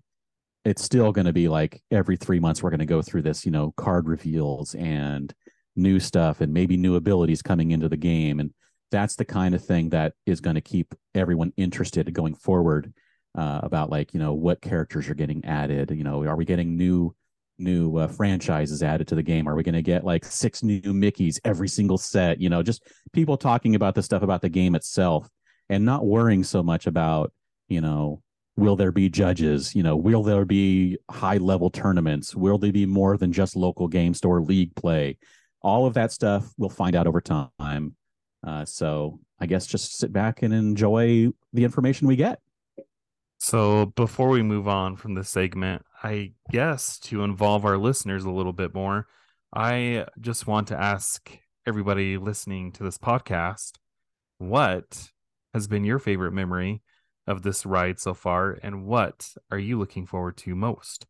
it's 0.64 0.82
still 0.82 1.12
going 1.12 1.26
to 1.26 1.32
be 1.32 1.48
like 1.48 1.82
every 1.90 2.16
3 2.16 2.40
months 2.40 2.62
we're 2.62 2.70
going 2.70 2.80
to 2.80 2.86
go 2.86 3.02
through 3.02 3.22
this 3.22 3.46
you 3.46 3.50
know 3.50 3.72
card 3.76 4.06
reveals 4.08 4.74
and 4.74 5.32
new 5.76 6.00
stuff 6.00 6.40
and 6.40 6.52
maybe 6.52 6.76
new 6.76 6.96
abilities 6.96 7.42
coming 7.42 7.70
into 7.70 7.88
the 7.88 7.96
game. 7.96 8.40
And 8.40 8.52
that's 8.90 9.16
the 9.16 9.24
kind 9.24 9.54
of 9.54 9.64
thing 9.64 9.90
that 9.90 10.14
is 10.26 10.40
going 10.40 10.56
to 10.56 10.60
keep 10.60 10.94
everyone 11.14 11.52
interested 11.56 12.12
going 12.12 12.34
forward 12.34 12.92
uh, 13.36 13.60
about 13.62 13.90
like 13.90 14.12
you 14.12 14.20
know 14.20 14.34
what 14.34 14.60
characters 14.60 15.08
are 15.08 15.14
getting 15.14 15.44
added. 15.44 15.90
You 15.90 16.04
know 16.04 16.24
are 16.24 16.36
we 16.36 16.44
getting 16.44 16.76
new 16.76 17.14
new 17.60 17.96
uh, 17.96 18.08
franchises 18.08 18.82
added 18.82 19.08
to 19.08 19.14
the 19.14 19.22
game? 19.22 19.48
Are 19.48 19.54
we 19.54 19.62
going 19.62 19.74
to 19.74 19.82
get 19.82 20.04
like 20.04 20.24
six 20.24 20.62
new 20.62 20.80
Mickeys 20.80 21.38
every 21.44 21.68
single 21.68 21.98
set? 21.98 22.40
You 22.40 22.48
know, 22.48 22.62
just 22.62 22.82
people 23.12 23.36
talking 23.36 23.74
about 23.74 23.94
the 23.94 24.02
stuff 24.02 24.22
about 24.22 24.42
the 24.42 24.48
game 24.48 24.74
itself 24.74 25.28
and 25.68 25.84
not 25.84 26.04
worrying 26.06 26.44
so 26.44 26.62
much 26.62 26.86
about, 26.86 27.32
you 27.68 27.80
know, 27.80 28.22
will 28.56 28.76
there 28.76 28.92
be 28.92 29.08
judges? 29.08 29.74
You 29.74 29.82
know, 29.82 29.96
will 29.96 30.22
there 30.22 30.44
be 30.44 30.98
high 31.10 31.38
level 31.38 31.70
tournaments? 31.70 32.34
Will 32.34 32.58
there 32.58 32.72
be 32.72 32.86
more 32.86 33.16
than 33.16 33.32
just 33.32 33.56
local 33.56 33.88
game 33.88 34.14
store 34.14 34.40
league 34.40 34.74
play? 34.74 35.18
All 35.62 35.86
of 35.86 35.94
that 35.94 36.12
stuff 36.12 36.50
we'll 36.58 36.70
find 36.70 36.96
out 36.96 37.06
over 37.06 37.20
time. 37.20 37.94
Uh, 38.46 38.64
so 38.64 39.20
I 39.38 39.46
guess 39.46 39.66
just 39.66 39.98
sit 39.98 40.12
back 40.12 40.42
and 40.42 40.52
enjoy 40.52 41.28
the 41.52 41.64
information 41.64 42.06
we 42.08 42.16
get. 42.16 42.40
So 43.38 43.86
before 43.86 44.28
we 44.28 44.42
move 44.42 44.68
on 44.68 44.96
from 44.96 45.14
this 45.14 45.30
segment, 45.30 45.82
I 46.02 46.32
guess 46.50 46.98
to 47.00 47.24
involve 47.24 47.64
our 47.64 47.76
listeners 47.76 48.24
a 48.24 48.30
little 48.30 48.52
bit 48.52 48.74
more, 48.74 49.06
I 49.54 50.06
just 50.20 50.46
want 50.46 50.68
to 50.68 50.80
ask 50.80 51.30
everybody 51.66 52.16
listening 52.16 52.72
to 52.72 52.82
this 52.82 52.96
podcast 52.96 53.72
what 54.38 55.10
has 55.52 55.68
been 55.68 55.84
your 55.84 55.98
favorite 55.98 56.32
memory 56.32 56.82
of 57.26 57.42
this 57.42 57.66
ride 57.66 58.00
so 58.00 58.14
far 58.14 58.58
and 58.62 58.86
what 58.86 59.28
are 59.50 59.58
you 59.58 59.78
looking 59.78 60.06
forward 60.06 60.36
to 60.38 60.54
most? 60.54 61.06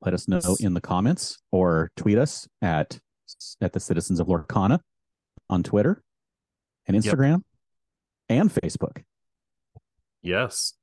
Let 0.00 0.14
us 0.14 0.26
know 0.26 0.56
in 0.58 0.74
the 0.74 0.80
comments 0.80 1.38
or 1.52 1.90
tweet 1.96 2.18
us 2.18 2.48
at 2.62 2.98
at 3.60 3.72
the 3.72 3.80
Citizens 3.80 4.20
of 4.20 4.26
Lorcana 4.26 4.80
on 5.50 5.62
Twitter 5.62 6.02
and 6.86 6.96
Instagram 6.96 7.42
yep. 8.28 8.40
and 8.40 8.50
Facebook. 8.50 9.04
Yes. 10.22 10.74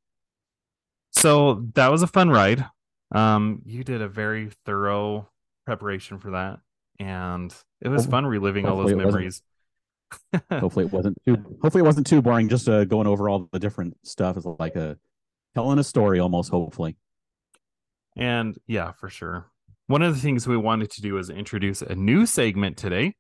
So 1.18 1.66
that 1.76 1.92
was 1.92 2.02
a 2.02 2.08
fun 2.08 2.30
ride. 2.30 2.66
Um, 3.14 3.62
you 3.66 3.84
did 3.84 4.02
a 4.02 4.08
very 4.08 4.50
thorough 4.66 5.30
preparation 5.66 6.20
for 6.20 6.32
that, 6.32 6.60
and 7.00 7.54
it 7.82 7.90
was 7.90 8.06
fun 8.06 8.26
reliving 8.26 8.66
all 8.66 8.78
those 8.78 8.94
memories. 8.94 9.42
hopefully, 10.52 10.86
it 10.86 10.92
wasn't 10.92 11.18
too. 11.26 11.36
Hopefully, 11.62 11.82
it 11.82 11.86
wasn't 11.86 12.08
too 12.08 12.22
boring. 12.22 12.50
Just 12.50 12.68
uh, 12.68 12.86
going 12.86 13.08
over 13.08 13.30
all 13.30 13.50
the 13.52 13.60
different 13.60 13.98
stuff 14.04 14.38
is 14.38 14.46
like 14.46 14.76
a 14.76 14.98
telling 15.54 15.80
a 15.80 15.84
story 15.84 16.20
almost. 16.20 16.52
Hopefully, 16.52 16.96
and 18.16 18.58
yeah, 18.68 18.92
for 18.92 19.10
sure. 19.10 19.48
One 19.88 20.02
of 20.02 20.16
the 20.16 20.22
things 20.22 20.48
we 20.48 20.58
wanted 20.58 20.90
to 20.92 21.02
do 21.02 21.18
is 21.18 21.30
introduce 21.30 21.82
a 21.82 21.96
new 21.96 22.26
segment 22.26 22.78
today, 22.78 23.16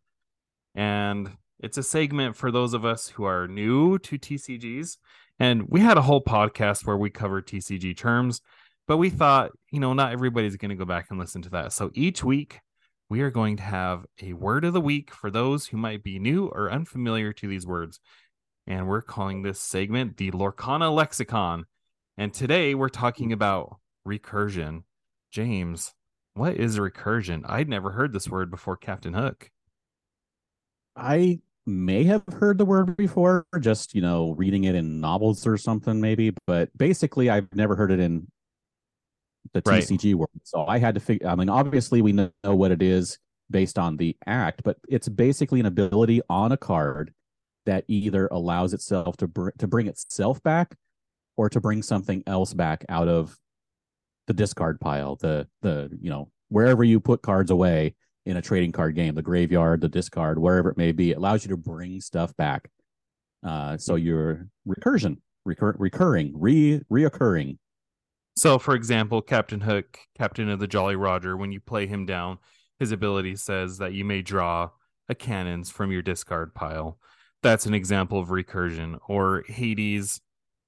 and 0.73 1.29
it's 1.59 1.77
a 1.77 1.83
segment 1.83 2.35
for 2.35 2.51
those 2.51 2.73
of 2.73 2.85
us 2.85 3.07
who 3.09 3.23
are 3.23 3.47
new 3.47 3.97
to 3.99 4.17
TCGs 4.17 4.97
and 5.39 5.63
we 5.69 5.81
had 5.81 5.97
a 5.97 6.01
whole 6.01 6.23
podcast 6.23 6.85
where 6.85 6.97
we 6.97 7.09
covered 7.09 7.47
TCG 7.47 7.97
terms, 7.97 8.41
but 8.87 8.97
we 8.97 9.09
thought, 9.09 9.51
you 9.71 9.79
know, 9.79 9.93
not 9.93 10.13
everybody's 10.13 10.55
going 10.55 10.69
to 10.69 10.75
go 10.75 10.85
back 10.85 11.07
and 11.09 11.19
listen 11.19 11.41
to 11.43 11.49
that. 11.49 11.73
So 11.73 11.91
each 11.93 12.23
week, 12.23 12.59
we 13.09 13.21
are 13.21 13.31
going 13.31 13.57
to 13.57 13.63
have 13.63 14.05
a 14.21 14.33
word 14.33 14.65
of 14.65 14.73
the 14.73 14.81
week 14.81 15.13
for 15.13 15.29
those 15.29 15.67
who 15.67 15.77
might 15.77 16.03
be 16.03 16.19
new 16.19 16.47
or 16.47 16.71
unfamiliar 16.71 17.33
to 17.33 17.47
these 17.47 17.67
words. 17.67 17.99
And 18.65 18.87
we're 18.87 19.01
calling 19.01 19.41
this 19.41 19.59
segment 19.59 20.17
the 20.17 20.31
Lorcana 20.31 20.93
Lexicon. 20.93 21.65
And 22.17 22.33
today 22.33 22.73
we're 22.73 22.89
talking 22.89 23.31
about 23.31 23.77
recursion. 24.07 24.83
James, 25.31 25.93
what 26.33 26.55
is 26.55 26.79
recursion? 26.79 27.43
I'd 27.45 27.69
never 27.69 27.91
heard 27.91 28.13
this 28.13 28.29
word 28.29 28.49
before 28.49 28.77
Captain 28.77 29.13
Hook. 29.13 29.51
I 30.95 31.41
may 31.65 32.03
have 32.03 32.23
heard 32.39 32.57
the 32.57 32.65
word 32.65 32.95
before, 32.95 33.45
just 33.59 33.95
you 33.95 34.01
know, 34.01 34.31
reading 34.31 34.65
it 34.65 34.75
in 34.75 34.99
novels 34.99 35.45
or 35.47 35.57
something, 35.57 35.99
maybe. 35.99 36.33
But 36.47 36.75
basically, 36.77 37.29
I've 37.29 37.53
never 37.55 37.75
heard 37.75 37.91
it 37.91 37.99
in 37.99 38.27
the 39.53 39.61
right. 39.65 39.83
TCG 39.83 40.15
world. 40.15 40.29
So 40.43 40.65
I 40.65 40.77
had 40.77 40.95
to 40.95 41.01
figure. 41.01 41.27
I 41.27 41.35
mean, 41.35 41.49
obviously, 41.49 42.01
we 42.01 42.11
know 42.11 42.31
what 42.43 42.71
it 42.71 42.81
is 42.81 43.17
based 43.49 43.77
on 43.77 43.97
the 43.97 44.15
act, 44.25 44.61
but 44.63 44.77
it's 44.87 45.09
basically 45.09 45.59
an 45.59 45.65
ability 45.65 46.21
on 46.29 46.51
a 46.51 46.57
card 46.57 47.13
that 47.65 47.83
either 47.87 48.27
allows 48.27 48.73
itself 48.73 49.17
to 49.17 49.27
br- 49.27 49.51
to 49.57 49.67
bring 49.67 49.87
itself 49.87 50.41
back 50.43 50.75
or 51.37 51.49
to 51.49 51.59
bring 51.59 51.81
something 51.81 52.23
else 52.27 52.53
back 52.53 52.85
out 52.89 53.07
of 53.07 53.37
the 54.27 54.33
discard 54.33 54.79
pile 54.79 55.15
the 55.17 55.47
the 55.61 55.89
you 56.01 56.09
know 56.09 56.29
wherever 56.49 56.83
you 56.83 56.99
put 56.99 57.21
cards 57.21 57.51
away 57.51 57.93
in 58.25 58.37
a 58.37 58.41
trading 58.41 58.71
card 58.71 58.95
game, 58.95 59.15
the 59.15 59.21
graveyard, 59.21 59.81
the 59.81 59.89
discard, 59.89 60.39
wherever 60.39 60.69
it 60.69 60.77
may 60.77 60.91
be. 60.91 61.11
It 61.11 61.17
allows 61.17 61.45
you 61.45 61.49
to 61.49 61.57
bring 61.57 62.01
stuff 62.01 62.35
back. 62.37 62.69
Uh, 63.45 63.77
so 63.77 63.95
you're 63.95 64.47
recursion, 64.67 65.17
recur- 65.45 65.75
recurring, 65.77 66.33
re 66.35 66.81
reoccurring. 66.91 67.57
So, 68.37 68.59
for 68.59 68.75
example, 68.75 69.21
Captain 69.21 69.61
Hook, 69.61 69.99
Captain 70.17 70.49
of 70.49 70.59
the 70.59 70.67
Jolly 70.67 70.95
Roger, 70.95 71.37
when 71.37 71.51
you 71.51 71.59
play 71.59 71.87
him 71.87 72.05
down, 72.05 72.39
his 72.79 72.91
ability 72.91 73.35
says 73.37 73.77
that 73.77 73.93
you 73.93 74.03
may 74.03 74.21
draw 74.21 74.71
a 75.07 75.15
cannons 75.15 75.69
from 75.69 75.91
your 75.91 76.01
discard 76.01 76.53
pile. 76.53 76.97
That's 77.43 77.65
an 77.65 77.73
example 77.73 78.19
of 78.19 78.29
recursion. 78.29 78.97
Or 79.07 79.43
Hades 79.47 80.19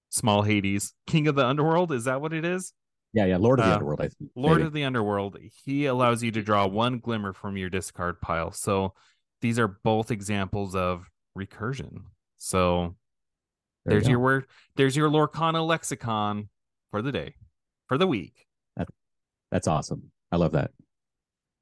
small 0.10 0.44
Hades, 0.44 0.94
King 1.06 1.28
of 1.28 1.36
the 1.36 1.46
Underworld. 1.46 1.92
Is 1.92 2.06
that 2.06 2.22
what 2.22 2.34
it 2.34 2.46
is? 2.46 2.74
Yeah, 3.14 3.26
yeah, 3.26 3.38
Lord 3.38 3.60
of 3.60 3.66
the 3.66 3.72
Uh, 3.72 3.76
Underworld. 3.76 4.02
I 4.02 4.10
think. 4.10 4.32
Lord 4.36 4.58
maybe. 4.58 4.68
of 4.68 4.74
the 4.74 4.84
Underworld. 4.84 5.38
He 5.66 5.86
allows 5.86 6.22
you 6.24 6.32
to 6.32 6.42
draw 6.42 6.68
one 6.68 7.00
glimmer 7.00 7.34
from 7.34 7.58
your 7.58 7.70
discard 7.70 8.22
pile. 8.22 8.52
So 8.52 8.94
these 9.42 9.58
are 9.60 9.68
both 9.68 10.12
examples 10.12 10.76
of 10.76 11.10
recursion. 11.38 12.04
So 12.38 12.96
There 13.86 13.94
there's 13.94 14.04
go. 14.04 14.12
your 14.12 14.20
word. 14.20 14.46
There's 14.76 14.96
your 14.96 15.10
Lorcana 15.10 15.66
lexicon 15.66 16.50
for 16.92 17.02
the 17.02 17.12
day, 17.12 17.36
for 17.88 17.98
the 17.98 18.08
week. 18.08 18.46
That's 19.50 19.68
awesome. 19.70 20.12
I 20.30 20.36
love 20.36 20.52
that. 20.52 20.72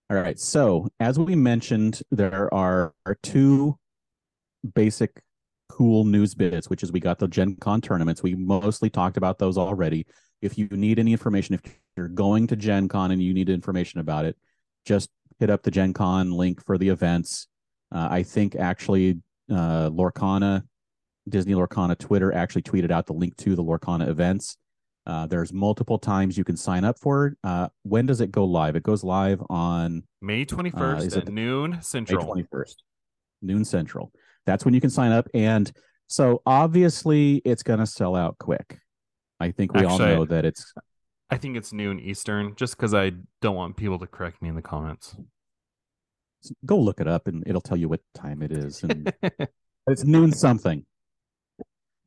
All 0.09 0.17
right. 0.17 0.39
So, 0.39 0.87
as 0.99 1.19
we 1.19 1.35
mentioned, 1.35 2.01
there 2.09 2.51
are 2.51 2.93
two 3.21 3.77
basic 4.73 5.21
cool 5.69 6.03
news 6.03 6.33
bits, 6.33 6.67
which 6.67 6.81
is 6.81 6.91
we 6.91 6.99
got 6.99 7.19
the 7.19 7.27
Gen 7.27 7.57
Con 7.57 7.81
tournaments. 7.81 8.23
We 8.23 8.33
mostly 8.33 8.89
talked 8.89 9.17
about 9.17 9.37
those 9.37 9.55
already. 9.55 10.07
If 10.45 10.57
you 10.57 10.67
need 10.71 10.99
any 10.99 11.11
information, 11.11 11.55
if 11.55 11.61
you're 11.97 12.07
going 12.07 12.47
to 12.47 12.55
Gen 12.55 12.87
Con 12.87 13.11
and 13.11 13.21
you 13.21 13.33
need 13.33 13.49
information 13.49 13.99
about 13.99 14.25
it, 14.25 14.37
just 14.85 15.09
hit 15.39 15.49
up 15.49 15.63
the 15.63 15.71
Gen 15.71 15.93
Con 15.93 16.31
link 16.31 16.63
for 16.65 16.77
the 16.77 16.89
events. 16.89 17.47
Uh, 17.91 18.07
I 18.11 18.23
think 18.23 18.55
actually 18.55 19.21
uh, 19.51 19.89
Lorcana, 19.89 20.63
Disney 21.27 21.53
Lorcana 21.53 21.97
Twitter 21.97 22.33
actually 22.33 22.61
tweeted 22.61 22.91
out 22.91 23.05
the 23.05 23.13
link 23.13 23.35
to 23.37 23.55
the 23.55 23.63
Lorcana 23.63 24.07
events. 24.07 24.57
Uh, 25.07 25.27
there's 25.27 25.53
multiple 25.53 25.99
times 25.99 26.37
you 26.37 26.43
can 26.43 26.57
sign 26.57 26.83
up 26.83 26.97
for 26.99 27.27
it. 27.27 27.37
Uh, 27.43 27.69
when 27.83 28.05
does 28.05 28.21
it 28.21 28.31
go 28.31 28.43
live? 28.43 28.75
It 28.75 28.83
goes 28.83 29.03
live 29.03 29.41
on 29.49 30.03
May 30.21 30.45
21st 30.45 31.15
Uh, 31.15 31.19
at 31.19 31.29
noon 31.29 31.71
May 31.71 31.77
21st, 31.77 32.75
noon 33.41 33.65
central. 33.65 34.11
That's 34.45 34.65
when 34.65 34.73
you 34.73 34.81
can 34.81 34.89
sign 34.89 35.11
up. 35.11 35.27
And 35.33 35.71
so 36.07 36.41
obviously 36.45 37.41
it's 37.45 37.63
going 37.63 37.79
to 37.79 37.85
sell 37.85 38.15
out 38.15 38.37
quick. 38.39 38.79
I 39.39 39.51
think 39.51 39.73
we 39.73 39.83
all 39.83 39.99
know 39.99 40.25
that 40.25 40.45
it's 40.45 40.73
I 41.29 41.37
think 41.37 41.57
it's 41.57 41.73
noon 41.73 41.99
Eastern, 41.99 42.55
just 42.55 42.77
because 42.77 42.93
I 42.93 43.11
don't 43.41 43.55
want 43.55 43.77
people 43.77 43.99
to 43.99 44.07
correct 44.07 44.41
me 44.41 44.49
in 44.49 44.55
the 44.55 44.61
comments. 44.61 45.15
go 46.65 46.77
look 46.77 47.01
it 47.01 47.07
up 47.07 47.27
and 47.27 47.43
it'll 47.47 47.61
tell 47.61 47.77
you 47.77 47.89
what 47.89 48.01
time 48.13 48.41
it 48.41 48.51
is. 48.51 48.83
And 48.83 49.11
it's 49.87 50.03
noon 50.03 50.31
something. 50.31 50.85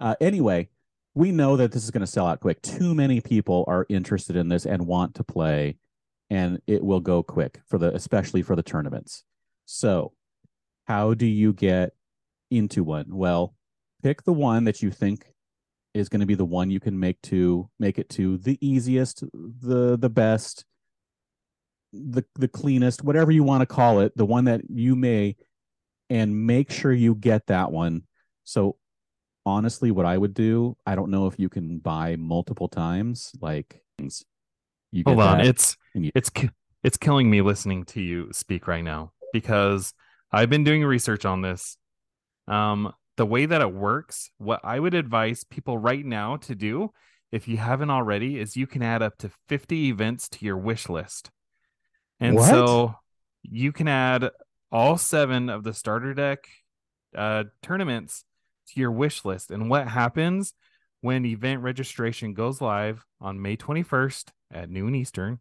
Uh, 0.01 0.15
anyway, 0.21 0.69
we 1.15 1.33
know 1.33 1.57
that 1.57 1.73
this 1.73 1.83
is 1.83 1.91
going 1.91 2.03
to 2.03 2.07
sell 2.07 2.27
out 2.27 2.41
quick. 2.41 2.63
Too 2.63 2.95
many 2.95 3.21
people 3.21 3.65
are 3.67 3.87
interested 3.89 4.37
in 4.37 4.49
this 4.49 4.67
and 4.67 4.87
want 4.87 5.17
to 5.17 5.25
play, 5.25 5.77
and 6.31 6.61
it 6.69 6.85
will 6.85 7.01
go 7.01 7.25
quick 7.25 7.61
for 7.67 7.79
the 7.79 7.93
especially 7.95 8.43
for 8.43 8.55
the 8.55 8.63
tournaments. 8.63 9.25
So, 9.67 10.13
how 10.87 11.15
do 11.15 11.27
you 11.27 11.53
get 11.53 11.93
into 12.53 12.85
one? 12.85 13.07
Well, 13.09 13.55
pick 14.03 14.23
the 14.23 14.33
one 14.33 14.65
that 14.65 14.81
you 14.81 14.93
think 14.93 15.28
is 15.99 16.09
going 16.09 16.21
to 16.21 16.27
be 16.27 16.35
the 16.35 16.45
one 16.45 16.71
you 16.71 16.81
can 16.81 16.99
make 16.99 17.21
to 17.23 17.69
make 17.79 17.99
it 17.99 18.09
to 18.11 18.39
the 18.39 18.57
easiest, 18.61 19.25
the 19.33 19.99
the 19.99 20.09
best, 20.09 20.65
the 21.93 22.25
the 22.37 22.49
cleanest, 22.49 23.03
whatever 23.03 23.31
you 23.31 23.43
want 23.43 23.61
to 23.63 23.67
call 23.67 24.01
it, 24.01 24.17
the 24.17 24.27
one 24.27 24.45
that 24.45 24.63
you 24.71 24.95
may 24.95 25.37
and 26.11 26.47
make 26.47 26.71
sure 26.71 26.93
you 26.93 27.15
get 27.15 27.47
that 27.49 27.71
one. 27.71 28.03
So 28.45 28.77
honestly, 29.45 29.91
what 29.91 30.07
I 30.07 30.17
would 30.17 30.35
do, 30.35 30.77
I 30.87 30.95
don't 30.95 31.11
know 31.11 31.27
if 31.27 31.39
you 31.39 31.49
can 31.49 31.79
buy 31.79 32.17
multiple 32.17 32.69
times. 32.69 33.33
Like 33.41 33.83
you 33.99 35.03
Hold 35.07 35.21
on, 35.21 35.41
it's 35.41 35.77
you- 35.95 36.13
it's 36.15 36.31
it's 36.85 36.97
killing 36.97 37.29
me 37.29 37.43
listening 37.43 37.85
to 37.87 38.01
you 38.01 38.29
speak 38.33 38.69
right 38.69 38.85
now 38.85 39.13
because 39.33 39.93
I've 40.31 40.49
been 40.49 40.65
doing 40.65 40.85
research 40.85 41.25
on 41.25 41.43
this. 41.43 41.77
Um, 42.47 42.93
the 43.19 43.27
way 43.27 43.47
that 43.47 43.61
it 43.61 43.75
works, 43.75 44.31
what 44.39 44.61
I 44.63 44.79
would 44.79 44.95
advise 44.95 45.43
people 45.43 45.77
right 45.77 46.07
now 46.07 46.37
to 46.37 46.55
do, 46.55 46.93
if 47.33 47.49
you 47.49 47.57
haven't 47.57 47.91
already, 47.91 48.39
is 48.39 48.57
you 48.57 48.69
can 48.69 48.81
add 48.81 49.03
up 49.03 49.19
to 49.19 49.31
50 49.49 49.89
events 49.89 50.29
to 50.31 50.45
your 50.45 50.57
wish 50.57 50.89
list. 50.89 51.31
And 52.21 52.37
What? 52.37 52.49
so 52.49 52.95
you 53.43 53.73
can 53.73 53.89
add 53.89 54.31
all 54.71 54.97
seven 54.99 55.51
of 55.51 55.65
the 55.65 55.75
starter 55.75 56.15
deck 56.15 56.47
uh, 57.13 57.45
tournaments 57.61 58.25
to 58.69 58.81
your 58.81 58.93
wish 58.93 59.25
list. 59.25 59.51
And 59.51 59.69
what 59.69 59.89
happens 59.89 60.55
when 61.01 61.27
event 61.27 61.63
registration 61.63 62.35
goes 62.35 62.61
live 62.61 63.05
on 63.21 63.43
May 63.43 63.57
21st 63.57 64.27
at 64.53 64.71
noon 64.71 64.95
Eastern 64.95 65.41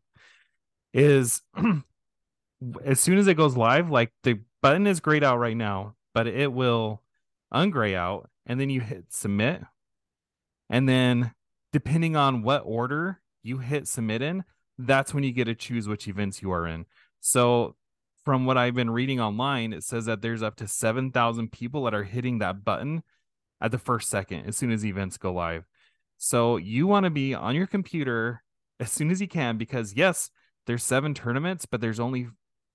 is 0.95 1.41
as 2.83 2.99
soon 2.99 3.19
as 3.19 3.27
it 3.27 3.35
goes 3.35 3.55
live, 3.55 3.91
like 3.91 4.11
the 4.23 4.39
button 4.63 4.87
is 4.87 4.99
grayed 4.99 5.23
out 5.23 5.37
right 5.37 5.57
now, 5.57 5.93
but 6.15 6.25
it 6.25 6.51
will 6.51 7.03
ungray 7.53 7.95
out 7.95 8.29
and 8.45 8.59
then 8.59 8.69
you 8.69 8.81
hit 8.81 9.05
submit. 9.09 9.61
And 10.69 10.87
then 10.87 11.33
depending 11.71 12.15
on 12.15 12.43
what 12.43 12.63
order 12.65 13.21
you 13.43 13.59
hit 13.59 13.87
submit 13.87 14.21
in, 14.21 14.43
that's 14.77 15.13
when 15.13 15.23
you 15.23 15.31
get 15.31 15.45
to 15.45 15.55
choose 15.55 15.87
which 15.87 16.07
events 16.07 16.41
you 16.41 16.51
are 16.51 16.67
in. 16.67 16.85
So 17.19 17.75
from 18.23 18.45
what 18.45 18.57
I've 18.57 18.75
been 18.75 18.89
reading 18.89 19.19
online, 19.19 19.73
it 19.73 19.83
says 19.83 20.05
that 20.05 20.21
there's 20.21 20.43
up 20.43 20.55
to 20.57 20.67
7,000 20.67 21.51
people 21.51 21.83
that 21.85 21.93
are 21.93 22.03
hitting 22.03 22.39
that 22.39 22.63
button 22.63 23.03
at 23.61 23.71
the 23.71 23.77
first 23.77 24.09
second 24.09 24.45
as 24.45 24.55
soon 24.57 24.71
as 24.71 24.85
events 24.85 25.17
go 25.17 25.33
live. 25.33 25.65
So 26.17 26.57
you 26.57 26.87
want 26.87 27.05
to 27.05 27.09
be 27.09 27.33
on 27.33 27.55
your 27.55 27.67
computer 27.67 28.43
as 28.79 28.91
soon 28.91 29.11
as 29.11 29.21
you 29.21 29.27
can 29.27 29.57
because 29.57 29.93
yes, 29.93 30.29
there's 30.65 30.83
seven 30.83 31.13
tournaments, 31.13 31.65
but 31.65 31.79
there's 31.79 31.99
only 31.99 32.27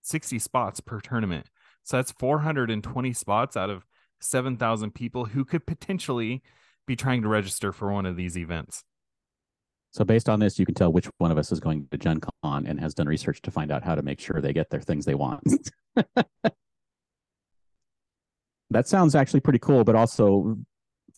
60 0.03 0.39
spots 0.39 0.81
per 0.81 1.01
tournament. 1.01 1.47
So 1.83 1.99
that's 1.99 2.13
420 2.13 3.13
spots 3.13 3.57
out 3.57 3.71
of 3.71 3.85
7,000 4.23 4.95
people 4.95 5.27
who 5.27 5.45
could 5.45 5.67
potentially 5.67 6.43
be 6.87 6.97
trying 6.97 7.23
to 7.23 7.29
register 7.29 7.73
for 7.73 7.93
one 7.93 8.07
of 8.07 8.17
these 8.17 8.37
events. 8.37 8.85
So 9.93 10.05
based 10.05 10.29
on 10.29 10.41
this, 10.41 10.59
you 10.59 10.65
can 10.65 10.75
tell 10.75 10.93
which 10.93 11.07
one 11.19 11.31
of 11.31 11.39
us 11.39 11.53
is 11.53 11.61
going 11.61 11.87
to 11.91 11.99
Gen 11.99 12.21
Con 12.21 12.67
and 12.67 12.81
has 12.81 12.95
done 12.95 13.07
research 13.07 13.43
to 13.43 13.51
find 13.51 13.71
out 13.71 13.83
how 13.83 13.95
to 13.95 14.03
make 14.03 14.21
sure 14.21 14.41
they 14.41 14.55
get 14.55 14.71
their 14.71 14.81
things 14.81 15.05
they 15.05 15.15
want. 15.15 15.43
that 18.71 18.89
sounds 18.89 19.15
actually 19.15 19.41
pretty 19.41 19.59
cool, 19.59 19.85
but 19.85 19.95
also 19.95 20.57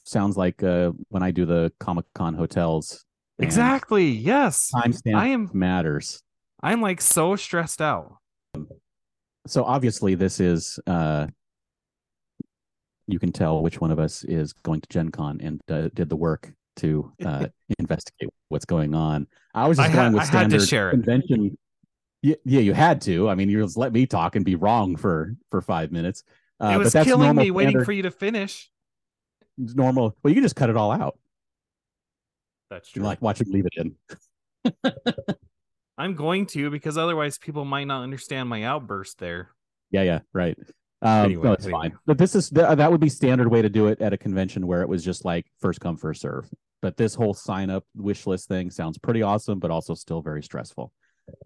sounds 0.05 0.37
like 0.37 0.63
uh, 0.63 0.91
when 1.09 1.23
I 1.23 1.31
do 1.31 1.47
the 1.47 1.73
Comic 1.79 2.07
Con 2.17 2.35
hotels. 2.35 3.05
Exactly. 3.39 4.09
Yes. 4.09 4.71
Timestamp 4.75 5.15
I 5.15 5.29
am 5.29 5.51
matters. 5.53 6.21
I'm 6.61 6.81
like 6.81 7.01
so 7.01 7.37
stressed 7.37 7.81
out. 7.81 8.17
So 9.47 9.65
obviously, 9.65 10.15
this 10.15 10.41
is 10.41 10.81
uh, 10.87 11.27
you 13.07 13.19
can 13.19 13.33
tell 13.33 13.63
which 13.63 13.81
one 13.81 13.91
of 13.91 13.99
us 13.99 14.25
is 14.25 14.53
going 14.53 14.81
to 14.81 14.89
Gen 14.89 15.11
Con 15.11 15.41
and 15.43 15.61
uh, 15.71 15.89
did 15.95 16.09
the 16.09 16.17
work 16.17 16.53
to 16.77 17.13
uh, 17.25 17.47
investigate 17.79 18.31
what's 18.49 18.65
going 18.65 18.95
on. 18.95 19.27
I 19.55 19.69
was 19.69 19.79
just 19.79 19.91
I 19.91 19.93
going 19.93 20.05
had- 20.07 20.15
with 20.15 20.23
I 20.23 20.39
had 20.39 20.51
to 20.51 20.61
standard 20.61 20.69
share 20.69 20.89
it. 20.89 20.93
convention. 20.93 21.59
Yeah, 22.23 22.37
yeah, 22.45 22.61
you 22.61 22.73
had 22.73 23.01
to. 23.03 23.29
I 23.29 23.35
mean, 23.35 23.51
you 23.51 23.63
just 23.63 23.77
let 23.77 23.93
me 23.93 24.07
talk 24.07 24.35
and 24.35 24.45
be 24.45 24.55
wrong 24.55 24.97
for 24.97 25.35
for 25.51 25.61
five 25.61 25.93
minutes. 25.93 26.25
Uh, 26.59 26.67
it 26.69 26.73
but 26.73 26.79
was 26.85 26.93
that's 26.95 27.07
killing 27.07 27.27
normal 27.27 27.45
me 27.45 27.51
waiting 27.51 27.85
for 27.85 27.93
you 27.93 28.03
to 28.03 28.11
finish. 28.11 28.71
normal. 29.59 30.17
Well, 30.23 30.31
you 30.31 30.35
can 30.35 30.43
just 30.43 30.57
cut 30.57 30.71
it 30.71 30.77
all 30.77 30.91
out. 30.91 31.19
That's 32.71 32.89
true. 32.89 33.03
You 33.03 33.07
like 33.07 33.21
watch 33.21 33.41
him 33.41 33.49
leave 33.51 33.67
it 33.67 33.75
in. 34.65 34.95
I'm 35.99 36.15
going 36.15 36.47
to 36.47 36.71
because 36.71 36.97
otherwise 36.99 37.39
people 37.39 37.65
might 37.65 37.85
not 37.85 38.03
understand 38.03 38.49
my 38.49 38.65
outburst 38.65 39.19
there. 39.19 39.51
Yeah, 39.91 40.03
yeah, 40.03 40.21
right. 40.33 40.59
Um, 41.05 41.27
Anyway, 41.27 41.45
no, 41.45 41.53
it's 41.53 41.67
anyway. 41.67 41.81
fine. 41.83 41.99
But 42.07 42.19
this 42.19 42.35
is 42.35 42.49
th- 42.51 42.77
that 42.79 42.91
would 42.91 43.01
be 43.01 43.09
standard 43.11 43.49
way 43.49 43.63
to 43.63 43.69
do 43.69 43.87
it 43.89 44.01
at 44.01 44.13
a 44.13 44.17
convention 44.19 44.67
where 44.67 44.81
it 44.83 44.89
was 44.89 45.05
just 45.05 45.25
like 45.25 45.47
first 45.61 45.81
come 45.81 45.97
first 45.97 46.23
serve. 46.23 46.51
But 46.81 46.97
this 46.97 47.15
whole 47.15 47.35
sign 47.35 47.71
up 47.71 47.85
wish 47.95 48.27
list 48.27 48.49
thing 48.49 48.71
sounds 48.71 48.99
pretty 48.99 49.23
awesome, 49.23 49.59
but 49.59 49.71
also 49.71 49.95
still 49.95 50.23
very 50.23 50.43
stressful. 50.43 50.93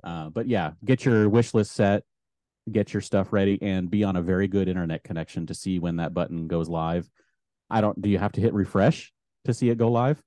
Uh, 0.03 0.29
but 0.31 0.47
yeah, 0.49 0.73
get 0.85 1.05
your 1.05 1.29
wish 1.29 1.55
list 1.55 1.73
set, 1.73 2.05
get 2.71 2.93
your 2.95 3.01
stuff 3.01 3.33
ready, 3.33 3.59
and 3.61 3.91
be 3.91 4.05
on 4.05 4.17
a 4.17 4.23
very 4.23 4.49
good 4.49 4.69
internet 4.69 5.03
connection 5.05 5.47
to 5.47 5.55
see 5.55 5.79
when 5.79 5.97
that 5.97 6.15
button 6.15 6.49
goes 6.49 6.69
live. 6.69 7.09
I 7.71 7.81
don't. 7.81 8.01
Do 8.01 8.09
you 8.09 8.19
have 8.19 8.33
to 8.33 8.41
hit 8.41 8.55
refresh 8.55 9.13
to 9.45 9.53
see 9.55 9.71
it 9.71 9.79
go 9.79 9.91
live? 9.91 10.23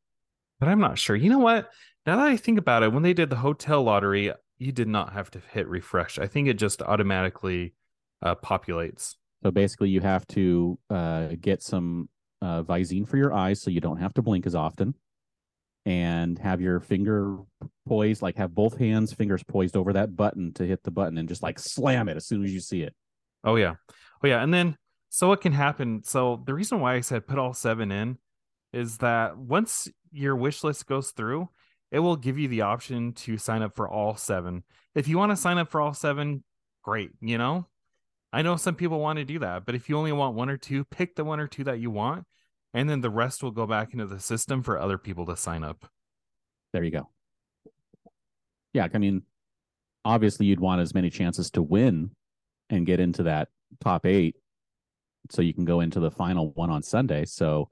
But 0.60 0.70
I'm 0.70 0.80
not 0.80 1.00
sure. 1.00 1.16
You 1.16 1.30
know 1.30 1.40
what? 1.40 1.70
Now 2.06 2.18
that 2.18 2.28
I 2.28 2.38
think 2.38 2.60
about 2.60 2.84
it, 2.84 2.94
when 2.94 3.04
they 3.04 3.14
did 3.14 3.30
the 3.30 3.36
hotel 3.38 3.84
lottery, 3.84 4.32
you 4.60 4.72
did 4.72 4.88
not 4.88 5.14
have 5.14 5.32
to 5.32 5.42
hit 5.52 5.68
refresh. 5.68 6.20
I 6.20 6.28
think 6.28 6.48
it 6.48 6.54
just 6.58 6.82
automatically 6.82 7.74
uh, 8.22 8.36
populates. 8.36 9.16
So 9.44 9.52
basically, 9.52 9.90
you 9.90 10.02
have 10.02 10.26
to 10.28 10.78
uh, 10.90 11.30
get 11.40 11.64
some 11.64 12.10
uh, 12.42 12.64
Visine 12.64 13.08
for 13.08 13.18
your 13.18 13.34
eyes 13.34 13.62
so 13.62 13.70
you 13.72 13.82
don't 13.82 13.98
have 13.98 14.14
to 14.16 14.22
blink 14.22 14.46
as 14.46 14.56
often, 14.56 14.96
and 15.86 16.38
have 16.40 16.62
your 16.62 16.80
finger 16.80 17.38
poised, 17.88 18.22
like 18.22 18.38
have 18.38 18.54
both 18.54 18.78
hands, 18.78 19.14
fingers 19.14 19.44
poised 19.44 19.76
over 19.76 19.94
that 19.94 20.16
button 20.16 20.54
to 20.54 20.66
hit 20.66 20.84
the 20.84 20.92
button, 20.92 21.18
and 21.18 21.28
just 21.28 21.44
like 21.44 21.60
slam 21.60 22.08
it 22.08 22.18
as 22.18 22.26
soon 22.26 22.44
as 22.44 22.54
you 22.54 22.60
see 22.60 22.82
it. 22.82 22.94
Oh 23.44 23.56
yeah. 23.56 23.76
Oh 24.24 24.28
yeah. 24.28 24.44
And 24.44 24.54
then 24.54 24.76
so 25.10 25.28
what 25.28 25.42
can 25.42 25.52
happen? 25.52 26.04
So 26.04 26.42
the 26.46 26.54
reason 26.54 26.80
why 26.80 26.96
I 26.96 27.02
said 27.02 27.28
put 27.28 27.40
all 27.40 27.54
seven 27.54 27.92
in 27.92 28.18
is 28.72 28.98
that 29.00 29.38
once 29.38 29.90
your 30.12 30.36
wish 30.36 30.64
list 30.64 30.86
goes 30.86 31.12
through, 31.12 31.50
it 31.92 32.00
will 32.00 32.16
give 32.16 32.38
you 32.38 32.48
the 32.48 32.62
option 32.62 33.14
to 33.14 33.38
sign 33.38 33.62
up 33.62 33.76
for 33.76 33.90
all 33.90 34.16
seven. 34.16 34.64
If 34.96 35.08
you 35.08 35.18
want 35.18 35.32
to 35.32 35.36
sign 35.36 35.58
up 35.58 35.70
for 35.70 35.82
all 35.82 35.94
seven, 35.94 36.44
great. 36.84 37.12
You 37.20 37.38
know, 37.38 37.68
I 38.34 38.42
know 38.42 38.56
some 38.56 38.76
people 38.76 39.00
want 39.00 39.20
to 39.20 39.26
do 39.26 39.40
that, 39.40 39.66
but 39.66 39.76
if 39.76 39.90
you 39.90 39.98
only 39.98 40.12
want 40.12 40.36
one 40.36 40.50
or 40.50 40.58
two, 40.58 40.86
pick 40.86 41.16
the 41.16 41.26
one 41.26 41.40
or 41.40 41.48
two 41.48 41.64
that 41.66 41.80
you 41.80 41.92
want 41.92 42.26
and 42.74 42.90
then 42.90 43.02
the 43.02 43.10
rest 43.10 43.44
will 43.44 43.52
go 43.52 43.68
back 43.68 43.94
into 43.94 44.06
the 44.06 44.20
system 44.20 44.64
for 44.64 44.80
other 44.80 44.98
people 44.98 45.26
to 45.26 45.36
sign 45.36 45.64
up. 45.64 45.90
There 46.74 46.84
you 46.84 46.92
go. 46.92 47.10
Yeah, 48.74 48.88
I 48.94 48.98
mean, 48.98 49.24
obviously 50.06 50.46
you'd 50.46 50.62
want 50.62 50.82
as 50.82 50.94
many 50.94 51.10
chances 51.10 51.52
to 51.52 51.62
win 51.62 52.12
and 52.70 52.86
get 52.86 53.02
into 53.02 53.24
that 53.24 53.50
top 53.82 54.06
eight 54.06 54.38
so 55.30 55.42
you 55.42 55.54
can 55.54 55.66
go 55.66 55.82
into 55.82 56.00
the 56.00 56.12
final 56.12 56.52
one 56.52 56.70
on 56.70 56.82
Sunday. 56.82 57.26
So 57.26 57.70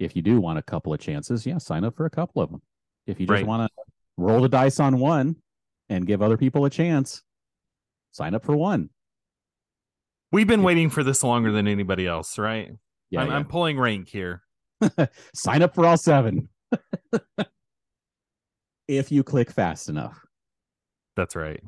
if 0.00 0.16
you 0.16 0.22
do 0.22 0.40
want 0.40 0.58
a 0.58 0.62
couple 0.62 0.92
of 0.92 0.98
chances, 0.98 1.46
yeah, 1.46 1.58
sign 1.58 1.84
up 1.84 1.96
for 1.96 2.06
a 2.06 2.10
couple 2.10 2.42
of 2.42 2.50
them. 2.50 2.62
If 3.06 3.20
you 3.20 3.26
just 3.26 3.34
Right. 3.34 3.46
want 3.46 3.70
to 3.70 3.82
roll 4.16 4.40
the 4.40 4.48
dice 4.48 4.80
on 4.80 4.98
one 4.98 5.36
and 5.88 6.06
give 6.06 6.22
other 6.22 6.36
people 6.36 6.64
a 6.64 6.70
chance, 6.70 7.22
sign 8.10 8.34
up 8.34 8.44
for 8.44 8.56
one. 8.56 8.90
We've 10.32 10.46
been 10.46 10.62
waiting 10.62 10.90
for 10.90 11.02
this 11.02 11.24
longer 11.24 11.50
than 11.50 11.66
anybody 11.66 12.06
else, 12.06 12.38
right? 12.38 12.70
Yeah, 13.10 13.22
I'm, 13.22 13.28
yeah. 13.28 13.34
I'm 13.34 13.44
pulling 13.46 13.78
rank 13.78 14.08
here. 14.08 14.42
sign 15.34 15.62
up 15.62 15.74
for 15.74 15.84
all 15.84 15.96
seven. 15.96 16.48
if 18.88 19.10
you 19.10 19.22
click 19.22 19.50
fast 19.50 19.88
enough. 19.88 20.24
That's 21.16 21.34
right. 21.34 21.62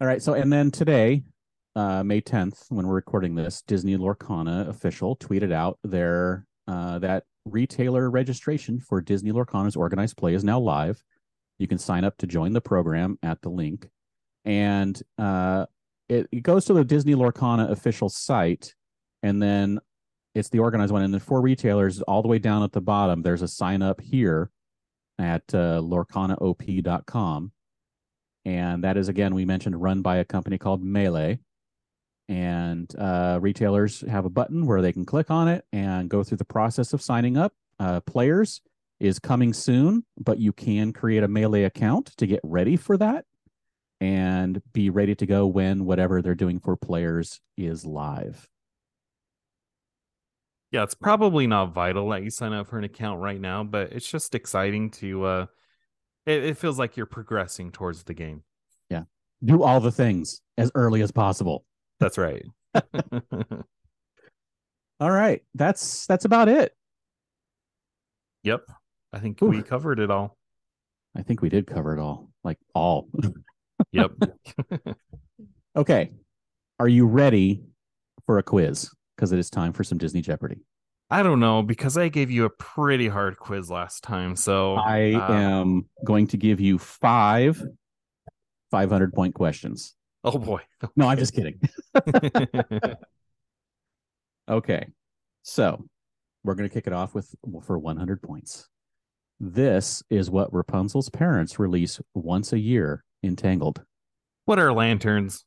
All 0.00 0.06
right. 0.06 0.22
So, 0.22 0.34
and 0.34 0.52
then 0.52 0.70
today, 0.70 1.22
uh, 1.74 2.02
May 2.02 2.20
10th, 2.20 2.66
when 2.68 2.86
we're 2.86 2.94
recording 2.94 3.34
this, 3.34 3.62
Disney 3.62 3.96
Lorcana 3.96 4.68
official 4.68 5.16
tweeted 5.16 5.52
out 5.52 5.78
their 5.82 6.46
uh, 6.68 6.98
that 7.00 7.24
retailer 7.44 8.10
registration 8.10 8.78
for 8.78 9.00
Disney 9.00 9.32
Lorcana's 9.32 9.76
organized 9.76 10.16
play 10.16 10.34
is 10.34 10.44
now 10.44 10.58
live. 10.58 11.02
You 11.58 11.66
can 11.66 11.78
sign 11.78 12.04
up 12.04 12.16
to 12.18 12.26
join 12.26 12.52
the 12.52 12.60
program 12.60 13.18
at 13.22 13.40
the 13.42 13.48
link, 13.48 13.88
and 14.44 15.00
uh, 15.18 15.66
it, 16.08 16.28
it 16.32 16.42
goes 16.42 16.64
to 16.66 16.74
the 16.74 16.84
Disney 16.84 17.14
Lorcana 17.14 17.70
official 17.70 18.08
site, 18.08 18.74
and 19.22 19.42
then 19.42 19.80
it's 20.34 20.48
the 20.48 20.60
organized 20.60 20.92
one. 20.92 21.02
And 21.02 21.12
then 21.12 21.20
for 21.20 21.40
retailers, 21.40 22.00
all 22.02 22.22
the 22.22 22.28
way 22.28 22.38
down 22.38 22.62
at 22.62 22.72
the 22.72 22.80
bottom, 22.80 23.22
there's 23.22 23.42
a 23.42 23.48
sign 23.48 23.82
up 23.82 24.00
here 24.00 24.50
at 25.18 25.42
uh, 25.54 25.80
lorcanaop.com 25.80 27.52
and 28.44 28.84
that 28.84 28.96
is 28.96 29.08
again 29.08 29.34
we 29.34 29.44
mentioned 29.44 29.80
run 29.80 30.02
by 30.02 30.16
a 30.16 30.24
company 30.24 30.58
called 30.58 30.82
melee. 30.82 31.38
And 32.28 32.90
uh, 32.98 33.38
retailers 33.42 34.00
have 34.08 34.24
a 34.24 34.30
button 34.30 34.64
where 34.64 34.80
they 34.80 34.92
can 34.92 35.04
click 35.04 35.30
on 35.30 35.48
it 35.48 35.66
and 35.72 36.08
go 36.08 36.22
through 36.22 36.38
the 36.38 36.44
process 36.44 36.92
of 36.92 37.02
signing 37.02 37.36
up. 37.36 37.52
Uh, 37.78 38.00
players 38.00 38.60
is 39.00 39.18
coming 39.18 39.52
soon 39.52 40.04
but 40.18 40.38
you 40.38 40.52
can 40.52 40.92
create 40.92 41.24
a 41.24 41.28
melee 41.28 41.64
account 41.64 42.06
to 42.16 42.26
get 42.26 42.38
ready 42.44 42.76
for 42.76 42.96
that 42.96 43.24
and 44.02 44.60
be 44.72 44.90
ready 44.90 45.14
to 45.14 45.26
go 45.26 45.46
when 45.46 45.84
whatever 45.84 46.20
they're 46.20 46.34
doing 46.34 46.58
for 46.58 46.76
players 46.76 47.40
is 47.56 47.84
live 47.86 48.48
Yeah, 50.72 50.82
it's 50.82 50.94
probably 50.94 51.46
not 51.46 51.72
vital 51.72 52.08
that 52.08 52.24
you 52.24 52.30
sign 52.30 52.52
up 52.52 52.66
for 52.66 52.78
an 52.78 52.84
account 52.84 53.20
right 53.20 53.40
now, 53.40 53.62
but 53.62 53.92
it's 53.92 54.10
just 54.10 54.34
exciting 54.34 54.90
to 54.92 55.24
uh 55.24 55.46
it, 56.26 56.42
it 56.44 56.58
feels 56.58 56.80
like 56.80 56.96
you're 56.96 57.06
progressing 57.06 57.70
towards 57.70 58.02
the 58.02 58.14
game. 58.14 58.42
Yeah. 58.90 59.04
Do 59.44 59.62
all 59.62 59.78
the 59.80 59.92
things 59.92 60.40
as 60.58 60.72
early 60.74 61.02
as 61.02 61.12
possible 61.12 61.64
That's 62.00 62.18
right. 62.18 62.44
all 65.00 65.10
right 65.10 65.42
that's 65.54 66.06
that's 66.06 66.24
about 66.24 66.48
it 66.48 66.72
yep. 68.42 68.62
I 69.12 69.18
think 69.18 69.42
Ooh. 69.42 69.48
we 69.48 69.62
covered 69.62 69.98
it 70.00 70.10
all. 70.10 70.38
i 71.14 71.22
think 71.22 71.42
we 71.42 71.48
did 71.50 71.66
cover 71.66 71.94
it 71.96 72.00
all 72.00 72.30
like 72.42 72.58
all 72.74 73.08
Yep. 73.92 74.12
Okay. 75.74 76.10
Are 76.78 76.88
you 76.88 77.06
ready 77.06 77.62
for 78.26 78.38
a 78.38 78.42
quiz? 78.42 78.90
Because 79.16 79.32
it 79.32 79.38
is 79.38 79.48
time 79.48 79.72
for 79.72 79.84
some 79.84 79.96
Disney 79.96 80.20
Jeopardy. 80.20 80.60
I 81.10 81.22
don't 81.22 81.40
know 81.40 81.62
because 81.62 81.96
I 81.96 82.08
gave 82.08 82.30
you 82.30 82.44
a 82.44 82.50
pretty 82.50 83.08
hard 83.08 83.38
quiz 83.38 83.70
last 83.70 84.02
time. 84.02 84.36
So 84.36 84.74
I 84.74 85.14
uh, 85.14 85.32
am 85.32 85.88
going 86.04 86.26
to 86.28 86.36
give 86.36 86.60
you 86.60 86.78
five 86.78 87.62
500 88.70 89.12
point 89.14 89.34
questions. 89.34 89.94
Oh 90.24 90.38
boy. 90.38 90.60
No, 90.96 91.08
I'm 91.08 91.18
just 91.18 91.34
kidding. 91.34 91.60
Okay. 94.48 94.86
So 95.42 95.84
we're 96.42 96.54
going 96.54 96.68
to 96.68 96.74
kick 96.74 96.86
it 96.86 96.92
off 96.92 97.14
with 97.14 97.32
for 97.62 97.78
100 97.78 98.22
points. 98.22 98.68
This 99.38 100.02
is 100.10 100.30
what 100.30 100.52
Rapunzel's 100.52 101.08
parents 101.08 101.58
release 101.58 102.00
once 102.12 102.52
a 102.52 102.58
year 102.58 103.04
in 103.22 103.36
Tangled. 103.36 103.82
what 104.44 104.58
are 104.58 104.72
lanterns? 104.72 105.44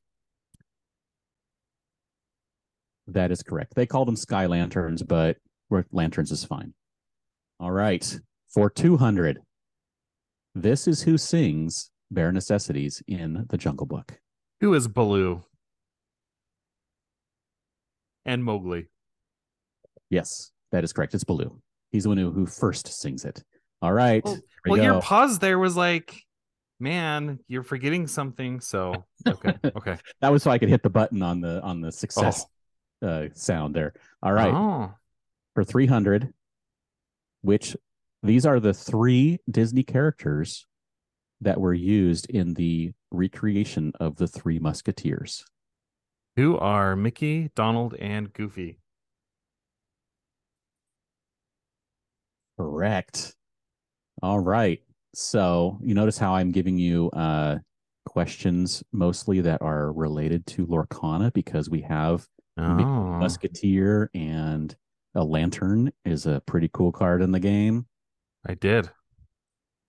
That 3.08 3.32
is 3.32 3.44
correct. 3.44 3.74
They 3.76 3.86
call 3.86 4.06
them 4.06 4.16
sky 4.16 4.48
lanterns, 4.48 5.04
but 5.04 5.38
lanterns 5.92 6.32
is 6.32 6.44
fine. 6.44 6.74
All 7.60 7.72
right. 7.72 8.20
For 8.54 8.70
200, 8.70 9.40
this 10.56 10.88
is 10.88 11.04
who 11.04 11.18
sings 11.18 11.92
Bare 12.10 12.32
Necessities 12.32 13.04
in 13.08 13.46
the 13.50 13.58
Jungle 13.58 13.86
Book. 13.86 14.18
Who 14.62 14.74
is 14.74 14.88
Baloo? 14.88 15.44
And 18.26 18.44
Mowgli. 18.44 18.88
Yes, 20.10 20.52
that 20.72 20.84
is 20.84 20.94
correct. 20.94 21.14
It's 21.14 21.24
Baloo. 21.24 21.60
He's 21.92 22.04
the 22.04 22.10
one 22.10 22.18
who, 22.18 22.32
who 22.32 22.46
first 22.46 22.88
sings 22.88 23.24
it. 23.26 23.44
All 23.82 23.94
right. 23.94 24.24
Oh, 24.26 24.32
well- 24.32 24.42
Well, 24.68 24.84
your 24.84 25.02
pause 25.02 25.40
there 25.40 25.60
was 25.60 25.76
like, 25.78 26.16
man, 26.80 27.40
you're 27.48 27.64
forgetting 27.64 28.08
something. 28.08 28.60
So 28.60 29.06
okay, 29.28 29.56
okay. 29.76 29.98
that 30.22 30.32
was 30.32 30.44
so 30.44 30.52
I 30.52 30.58
could 30.58 30.70
hit 30.70 30.84
the 30.84 30.90
button 30.90 31.22
on 31.22 31.42
the 31.42 31.62
on 31.62 31.82
the 31.82 31.92
success 31.92 32.46
uh, 33.02 33.26
sound 33.34 33.76
there. 33.76 33.94
All 34.22 34.34
right. 34.34 34.54
Oh, 34.54 34.94
For 35.54 35.64
300, 35.64 36.34
which 37.42 37.76
these 38.24 38.46
are 38.46 38.60
the 38.60 38.74
three 38.74 39.40
Disney 39.50 39.84
characters 39.84 40.66
that 41.42 41.60
were 41.60 41.74
used 41.74 42.30
in 42.30 42.54
the 42.56 42.94
recreation 43.12 43.92
of 44.00 44.16
the 44.16 44.28
Three 44.28 44.58
Musketeers. 44.60 45.46
who 46.36 46.58
are 46.58 46.96
Mickey, 46.96 47.52
Donald, 47.56 47.94
and 47.96 48.32
Goofy? 48.34 48.80
Correct. 52.58 53.36
All 54.22 54.40
right. 54.40 54.82
So 55.16 55.80
you 55.82 55.94
notice 55.94 56.18
how 56.18 56.36
I'm 56.36 56.52
giving 56.52 56.78
you 56.78 57.10
uh, 57.12 57.58
questions 58.06 58.84
mostly 58.92 59.42
that 59.42 59.62
are 59.62 59.92
related 59.94 60.46
to 60.48 60.66
Lorcana 60.68 61.32
because 61.34 61.70
we 61.70 61.82
have 61.82 62.28
Oh, 62.58 63.20
Musketeer 63.20 64.10
and 64.14 64.74
a 65.14 65.24
lantern 65.24 65.92
is 66.06 66.26
a 66.26 66.42
pretty 66.46 66.70
cool 66.74 66.92
card 66.92 67.22
in 67.22 67.32
the 67.32 67.40
game. 67.40 67.86
I 68.48 68.54
did. 68.54 68.90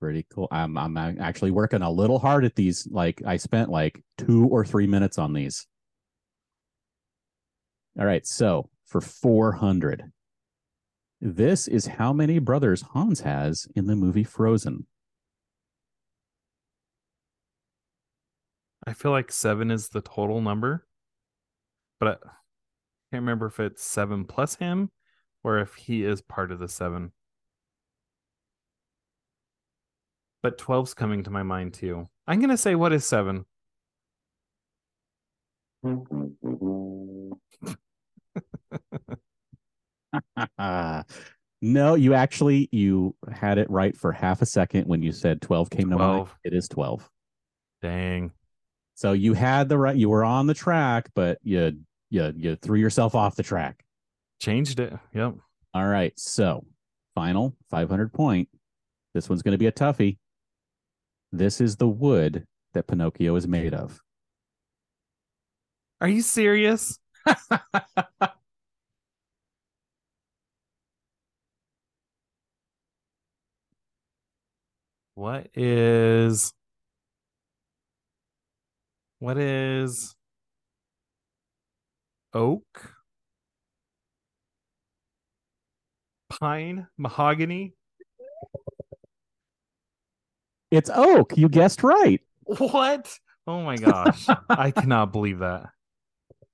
Pretty 0.00 0.26
cool. 0.32 0.48
I'm 0.50 0.76
I'm 0.76 0.96
actually 0.96 1.52
working 1.52 1.82
a 1.82 1.90
little 1.90 2.18
hard 2.18 2.44
at 2.44 2.54
these. 2.54 2.86
Like 2.90 3.22
I 3.24 3.36
spent 3.36 3.70
like 3.70 4.02
two 4.18 4.46
or 4.46 4.64
three 4.64 4.86
minutes 4.86 5.18
on 5.18 5.32
these. 5.32 5.66
All 7.98 8.04
right. 8.04 8.26
So 8.26 8.68
for 8.86 9.00
400, 9.00 10.12
this 11.20 11.66
is 11.66 11.86
how 11.86 12.12
many 12.12 12.38
brothers 12.38 12.82
Hans 12.82 13.20
has 13.20 13.66
in 13.74 13.86
the 13.86 13.96
movie 13.96 14.24
Frozen. 14.24 14.86
I 18.86 18.92
feel 18.92 19.10
like 19.10 19.32
seven 19.32 19.70
is 19.70 19.88
the 19.88 20.00
total 20.00 20.40
number, 20.40 20.86
but 21.98 22.20
I 22.24 22.28
can't 23.10 23.22
remember 23.22 23.46
if 23.46 23.58
it's 23.58 23.82
seven 23.82 24.24
plus 24.24 24.56
him 24.56 24.90
or 25.42 25.58
if 25.58 25.74
he 25.74 26.04
is 26.04 26.22
part 26.22 26.52
of 26.52 26.58
the 26.58 26.68
seven. 26.68 27.12
But 30.42 30.58
12's 30.58 30.94
coming 30.94 31.24
to 31.24 31.30
my 31.30 31.42
mind 31.42 31.74
too. 31.74 32.06
I'm 32.28 32.38
going 32.38 32.50
to 32.50 32.56
say, 32.56 32.76
what 32.76 32.92
is 32.92 33.04
seven? 33.04 33.44
no, 41.62 41.94
you 41.94 42.14
actually 42.14 42.68
you 42.70 43.14
had 43.32 43.58
it 43.58 43.68
right 43.70 43.96
for 43.96 44.12
half 44.12 44.42
a 44.42 44.46
second 44.46 44.86
when 44.86 45.02
you 45.02 45.12
said 45.12 45.42
12 45.42 45.70
came 45.70 45.90
to 45.90 45.96
mind. 45.96 46.28
It 46.44 46.54
is 46.54 46.68
12. 46.68 47.08
Dang. 47.82 48.32
So 48.96 49.12
you 49.12 49.34
had 49.34 49.68
the 49.68 49.78
right 49.78 49.94
you 49.94 50.08
were 50.08 50.24
on 50.24 50.46
the 50.46 50.54
track, 50.54 51.10
but 51.14 51.38
you 51.42 51.78
you 52.10 52.32
you 52.34 52.56
threw 52.56 52.78
yourself 52.78 53.14
off 53.14 53.36
the 53.36 53.42
track. 53.42 53.84
Changed 54.40 54.80
it. 54.80 54.92
Yep. 55.14 55.34
All 55.74 55.86
right. 55.86 56.18
So 56.18 56.66
final 57.14 57.54
500 57.70 58.12
point. 58.12 58.48
This 59.14 59.28
one's 59.28 59.42
going 59.42 59.52
to 59.52 59.58
be 59.58 59.66
a 59.66 59.72
toughie. 59.72 60.18
This 61.30 61.60
is 61.60 61.76
the 61.76 61.88
wood 61.88 62.46
that 62.72 62.86
Pinocchio 62.86 63.36
is 63.36 63.46
made 63.46 63.74
of. 63.74 64.00
Are 66.00 66.08
you 66.08 66.22
serious? 66.22 66.98
What 75.16 75.48
is 75.54 76.52
what 79.18 79.38
is 79.38 80.14
oak? 82.34 82.96
pine, 86.38 86.86
mahogany. 86.98 87.74
It's 90.70 90.90
oak. 90.92 91.36
You 91.36 91.48
guessed 91.48 91.82
right. 91.82 92.20
What? 92.44 93.12
Oh 93.46 93.62
my 93.62 93.76
gosh. 93.76 94.26
I 94.48 94.70
cannot 94.70 95.12
believe 95.12 95.38
that. 95.38 95.70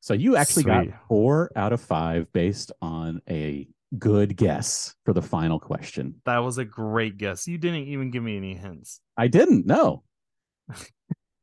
So 0.00 0.14
you 0.14 0.36
actually 0.36 0.64
Sweet. 0.64 0.90
got 0.90 1.08
four 1.08 1.50
out 1.56 1.72
of 1.72 1.80
five 1.80 2.32
based 2.32 2.72
on 2.82 3.22
a 3.28 3.68
good 3.98 4.36
guess 4.36 4.94
for 5.04 5.12
the 5.12 5.22
final 5.22 5.60
question. 5.60 6.20
That 6.24 6.38
was 6.38 6.58
a 6.58 6.64
great 6.64 7.18
guess. 7.18 7.46
You 7.46 7.58
didn't 7.58 7.88
even 7.88 8.10
give 8.10 8.22
me 8.22 8.36
any 8.36 8.54
hints. 8.54 9.00
I 9.16 9.28
didn't 9.28 9.66
know. 9.66 10.02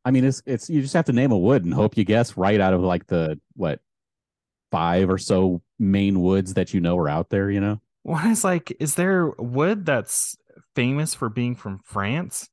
I 0.06 0.12
mean, 0.12 0.26
it's 0.26 0.42
it's 0.46 0.70
you 0.70 0.82
just 0.82 0.94
have 0.94 1.06
to 1.06 1.14
name 1.14 1.32
a 1.32 1.38
wood 1.38 1.66
and 1.66 1.74
hope 1.74 1.98
you 1.98 2.06
guess 2.06 2.38
right 2.38 2.60
out 2.60 2.74
of 2.74 2.82
like 2.82 3.08
the 3.08 3.40
what 3.56 3.80
five 4.72 5.10
or 5.10 5.18
so 5.18 5.62
main 5.78 6.22
woods 6.22 6.54
that 6.54 6.74
you 6.74 6.82
know 6.82 6.98
are 6.98 7.10
out 7.10 7.30
there. 7.30 7.50
You 7.50 7.60
know, 7.60 7.82
What 8.04 8.26
is 8.26 8.44
like, 8.44 8.76
is 8.80 8.96
there 8.96 9.30
wood 9.38 9.86
that's 9.86 10.38
famous 10.76 11.14
for 11.14 11.30
being 11.30 11.56
from 11.56 11.80
France? 11.84 12.50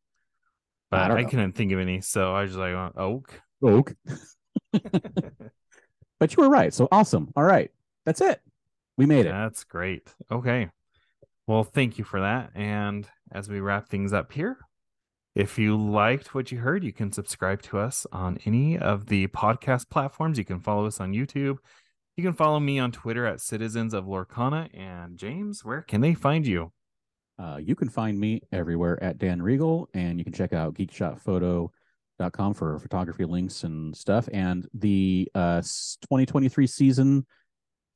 But 0.91 1.09
don't 1.09 1.19
I, 1.19 1.25
couldn't 1.25 1.53
think 1.53 1.73
of 1.73 1.81
any. 1.81 2.01
So 2.01 2.35
I 2.35 2.43
was 2.43 2.51
just 2.53 2.61
like, 2.61 2.75
uh, 2.75 2.91
oak. 2.97 3.41
oak. 3.63 3.95
but 4.73 6.37
you 6.37 6.43
were 6.43 6.49
right. 6.49 6.73
So 6.73 6.89
awesome. 6.93 7.33
All 7.37 7.45
right, 7.45 7.71
that's 8.05 8.21
it. 8.21 8.41
We 8.97 9.07
made 9.07 9.27
it. 9.27 9.31
That's 9.31 9.65
great. 9.65 10.09
Okay. 10.31 10.71
Well, 11.47 11.65
thank 11.65 11.99
you 11.99 12.05
for 12.05 12.21
that. 12.21 12.51
And 12.55 13.07
as 13.31 13.49
we 13.49 13.61
wrap 13.61 13.89
things 13.89 14.13
up 14.13 14.33
here, 14.33 14.59
if 15.37 15.59
you 15.59 15.77
liked 15.77 16.35
what 16.35 16.51
you 16.51 16.61
heard, 16.61 16.83
you 16.83 16.95
can 16.95 17.13
subscribe 17.13 17.61
to 17.61 17.79
us 17.79 18.07
on 18.11 18.39
any 18.47 18.79
of 18.79 19.05
the 19.05 19.27
podcast 19.27 19.91
platforms. 19.91 20.39
You 20.39 20.47
can 20.47 20.61
follow 20.61 20.87
us 20.87 20.99
on 20.99 21.13
YouTube. 21.13 21.59
You 22.17 22.25
can 22.25 22.33
follow 22.33 22.59
me 22.59 22.79
on 22.79 22.91
Twitter 22.91 23.27
at 23.27 23.43
Citizens 23.43 23.93
of 23.93 24.07
Lorcana. 24.07 24.71
And 24.73 25.19
James, 25.19 25.63
where 25.63 25.83
can 25.83 26.01
they 26.01 26.15
find 26.15 26.47
you? 26.47 26.73
Uh, 27.39 27.59
you 27.63 27.75
can 27.75 27.91
find 27.91 28.19
me 28.19 28.41
everywhere 28.51 28.99
at 29.05 29.19
Dan 29.19 29.43
Regal, 29.43 29.91
and 29.93 30.19
you 30.19 30.25
can 30.25 30.33
check 30.33 30.55
out 30.55 30.73
geekshotphoto.com 30.73 32.55
for 32.55 32.79
photography 32.79 33.27
links 33.27 33.63
and 33.65 33.95
stuff. 33.95 34.31
And 34.33 34.67
the 34.73 35.29
uh, 35.35 35.61
2023 35.61 36.67
season, 36.67 37.27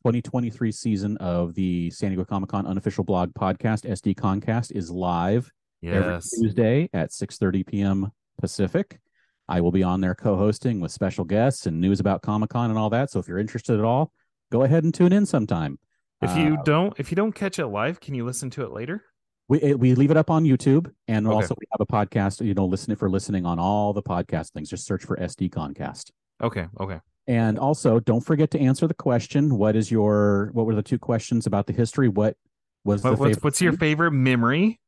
2023 0.05 0.73
season 0.73 1.17
of 1.17 1.55
the 1.55 1.89
San 1.89 2.11
Diego 2.11 2.27
Comic 2.27 2.51
Con 2.51 2.67
unofficial 2.67 3.03
blog 3.03 3.33
podcast, 3.33 3.89
SD 3.89 4.15
Concast, 4.15 4.73
is 4.73 4.91
live 4.91 5.51
every 5.82 6.12
Yes. 6.15 6.31
Tuesday 6.31 6.89
at 6.93 7.11
6:30 7.11 7.66
p.m. 7.66 8.12
Pacific. 8.40 9.01
I 9.48 9.61
will 9.61 9.73
be 9.73 9.82
on 9.82 10.01
there 10.01 10.15
co-hosting 10.15 10.81
with 10.81 10.93
special 10.93 11.24
guests 11.24 11.66
and 11.66 11.81
news 11.81 11.98
about 12.01 12.23
Comic 12.23 12.51
Con 12.51 12.70
and 12.70 12.78
all 12.78 12.90
that. 12.90 13.11
So 13.11 13.19
if 13.19 13.27
you're 13.27 13.39
interested 13.39 13.78
at 13.78 13.85
all, 13.85 14.12
go 14.52 14.62
ahead 14.62 14.85
and 14.85 14.94
tune 14.94 15.12
in 15.12 15.27
sometime. 15.27 15.78
If 16.23 16.36
you 16.36 16.55
Uh, 16.55 16.62
don't, 16.62 16.94
if 17.01 17.11
you 17.11 17.16
don't 17.16 17.32
catch 17.35 17.59
it 17.59 17.66
live, 17.66 17.98
can 18.01 18.15
you 18.15 18.24
listen 18.24 18.51
to 18.51 18.62
it 18.62 18.70
later? 18.73 19.02
we 19.48 19.74
we 19.74 19.94
leave 19.97 20.12
it 20.12 20.16
up 20.16 20.31
on 20.31 20.44
YouTube, 20.44 20.93
and 21.09 21.27
Okay. 21.27 21.35
also 21.35 21.55
we 21.59 21.66
have 21.73 21.81
a 21.81 21.86
podcast. 21.86 22.44
You 22.44 22.55
know, 22.55 22.66
listen 22.66 22.93
it 22.93 22.98
for 22.98 23.11
listening 23.11 23.44
on 23.44 23.59
all 23.59 23.93
the 23.93 24.02
podcast 24.02 24.52
things. 24.52 24.70
Just 24.70 24.86
search 24.86 25.05
for 25.05 25.16
SD 25.16 25.48
Concast. 25.51 26.12
Okay. 26.40 26.69
Okay. 26.78 27.01
And 27.27 27.59
also, 27.59 27.98
don't 28.01 28.20
forget 28.20 28.51
to 28.52 28.61
answer 28.61 28.86
the 28.86 28.94
question. 28.94 29.57
What 29.57 29.74
is 29.77 29.90
your? 29.90 30.51
What 30.52 30.66
were 30.66 30.74
the 30.77 30.82
two 30.85 30.98
questions 30.98 31.47
about 31.47 31.66
the 31.66 31.73
history? 31.73 32.09
What 32.09 32.36
was 32.85 33.02
the 33.02 33.11
What, 33.11 33.19
what's 33.19 33.43
what's 33.43 33.61
your 33.61 33.73
favorite 33.73 34.12
memory 34.12 34.78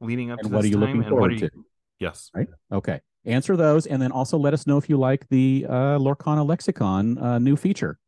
leading 0.00 0.30
up 0.30 0.38
And 0.40 0.48
to 0.48 0.54
what 0.54 0.62
this 0.62 0.66
are 0.66 0.68
you 0.68 0.74
time? 0.74 0.80
looking 0.80 0.96
and 0.96 1.04
what 1.04 1.10
forward 1.10 1.30
are 1.32 1.34
you? 1.34 1.48
to? 1.48 1.50
Yes. 1.98 2.30
Right. 2.34 2.48
Okay. 2.72 3.00
Answer 3.24 3.56
those, 3.56 3.86
and 3.86 4.00
then 4.00 4.12
also 4.12 4.38
let 4.38 4.54
us 4.54 4.66
know 4.66 4.78
if 4.78 4.88
you 4.88 4.96
like 4.98 5.28
the 5.28 5.66
uh, 5.68 5.98
Lorcana 5.98 6.46
Lexicon 6.46 7.18
uh, 7.18 7.38
new 7.38 7.56
feature. 7.56 7.98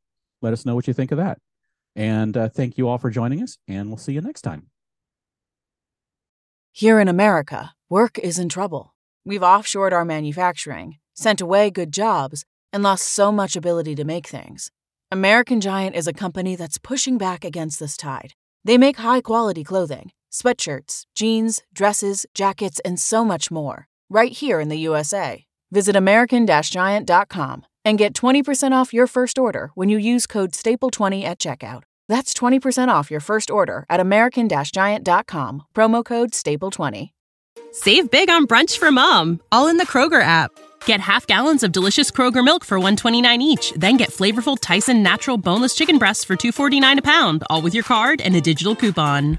Let 0.43 0.52
us 0.52 0.65
know 0.65 0.74
what 0.77 0.86
you 0.86 0.94
think 0.94 1.10
of 1.10 1.19
that. 1.19 1.39
And 1.97 2.36
uh, 2.36 2.48
thank 2.51 2.78
you 2.78 2.86
all 2.86 2.98
for 2.98 3.10
joining 3.10 3.43
us, 3.43 3.59
and 3.66 3.89
we'll 3.89 3.97
see 3.97 4.12
you 4.12 4.20
next 4.20 4.43
time. 4.43 4.69
Here 6.73 7.01
in 7.01 7.09
America, 7.09 7.74
work 7.89 8.19
is 8.19 8.39
in 8.39 8.48
trouble. 8.48 8.94
We've 9.24 9.40
offshored 9.40 9.93
our 9.93 10.05
manufacturing, 10.05 10.98
sent 11.15 11.40
away 11.40 11.70
good 11.70 11.93
jobs, 11.93 12.44
and 12.73 12.85
lost 12.85 13.09
so 13.09 13.32
much 13.32 13.56
ability 13.56 13.97
to 13.97 14.05
make 14.05 14.28
things. 14.28 14.70
American 15.10 15.60
Giant 15.60 15.97
is 15.97 16.06
a 16.06 16.12
company 16.12 16.55
that's 16.55 16.78
pushing 16.78 17.19
back 17.19 17.44
against 17.44 17.81
this 17.81 17.97
tide. 17.97 18.35
They 18.65 18.78
make 18.78 18.98
high 18.98 19.23
quality 19.23 19.65
clothing 19.65 20.12
sweatshirts, 20.32 21.02
jeans, 21.14 21.62
dresses, 21.72 22.26
jackets, 22.34 22.80
and 22.84 23.00
so 23.00 23.24
much 23.24 23.50
more, 23.50 23.88
right 24.09 24.32
here 24.32 24.60
in 24.60 24.68
the 24.68 24.78
USA. 24.78 25.44
Visit 25.70 25.96
American 25.96 26.46
Giant.com 26.46 27.64
and 27.84 27.98
get 27.98 28.14
20% 28.14 28.72
off 28.72 28.92
your 28.92 29.06
first 29.06 29.38
order 29.38 29.70
when 29.74 29.88
you 29.88 29.98
use 29.98 30.26
code 30.26 30.52
STAPLE20 30.52 31.24
at 31.24 31.38
checkout. 31.38 31.82
That's 32.09 32.34
20% 32.34 32.88
off 32.88 33.10
your 33.10 33.20
first 33.20 33.50
order 33.50 33.84
at 33.88 34.00
American 34.00 34.48
Giant.com, 34.48 35.62
promo 35.74 36.05
code 36.05 36.32
STAPLE20. 36.32 37.10
Save 37.72 38.10
big 38.10 38.30
on 38.30 38.46
brunch 38.46 38.78
for 38.78 38.90
mom, 38.90 39.40
all 39.52 39.68
in 39.68 39.76
the 39.76 39.86
Kroger 39.86 40.22
app. 40.22 40.50
Get 40.86 41.00
half 41.00 41.26
gallons 41.26 41.62
of 41.62 41.72
delicious 41.72 42.10
Kroger 42.10 42.42
milk 42.42 42.64
for 42.64 42.78
129 42.78 43.42
each, 43.42 43.72
then 43.72 43.96
get 43.96 44.10
flavorful 44.10 44.56
Tyson 44.60 45.02
natural 45.02 45.36
boneless 45.36 45.74
chicken 45.74 45.98
breasts 45.98 46.24
for 46.24 46.34
249 46.34 47.00
a 47.00 47.02
pound, 47.02 47.44
all 47.50 47.60
with 47.60 47.74
your 47.74 47.84
card 47.84 48.20
and 48.20 48.34
a 48.36 48.40
digital 48.40 48.74
coupon. 48.74 49.38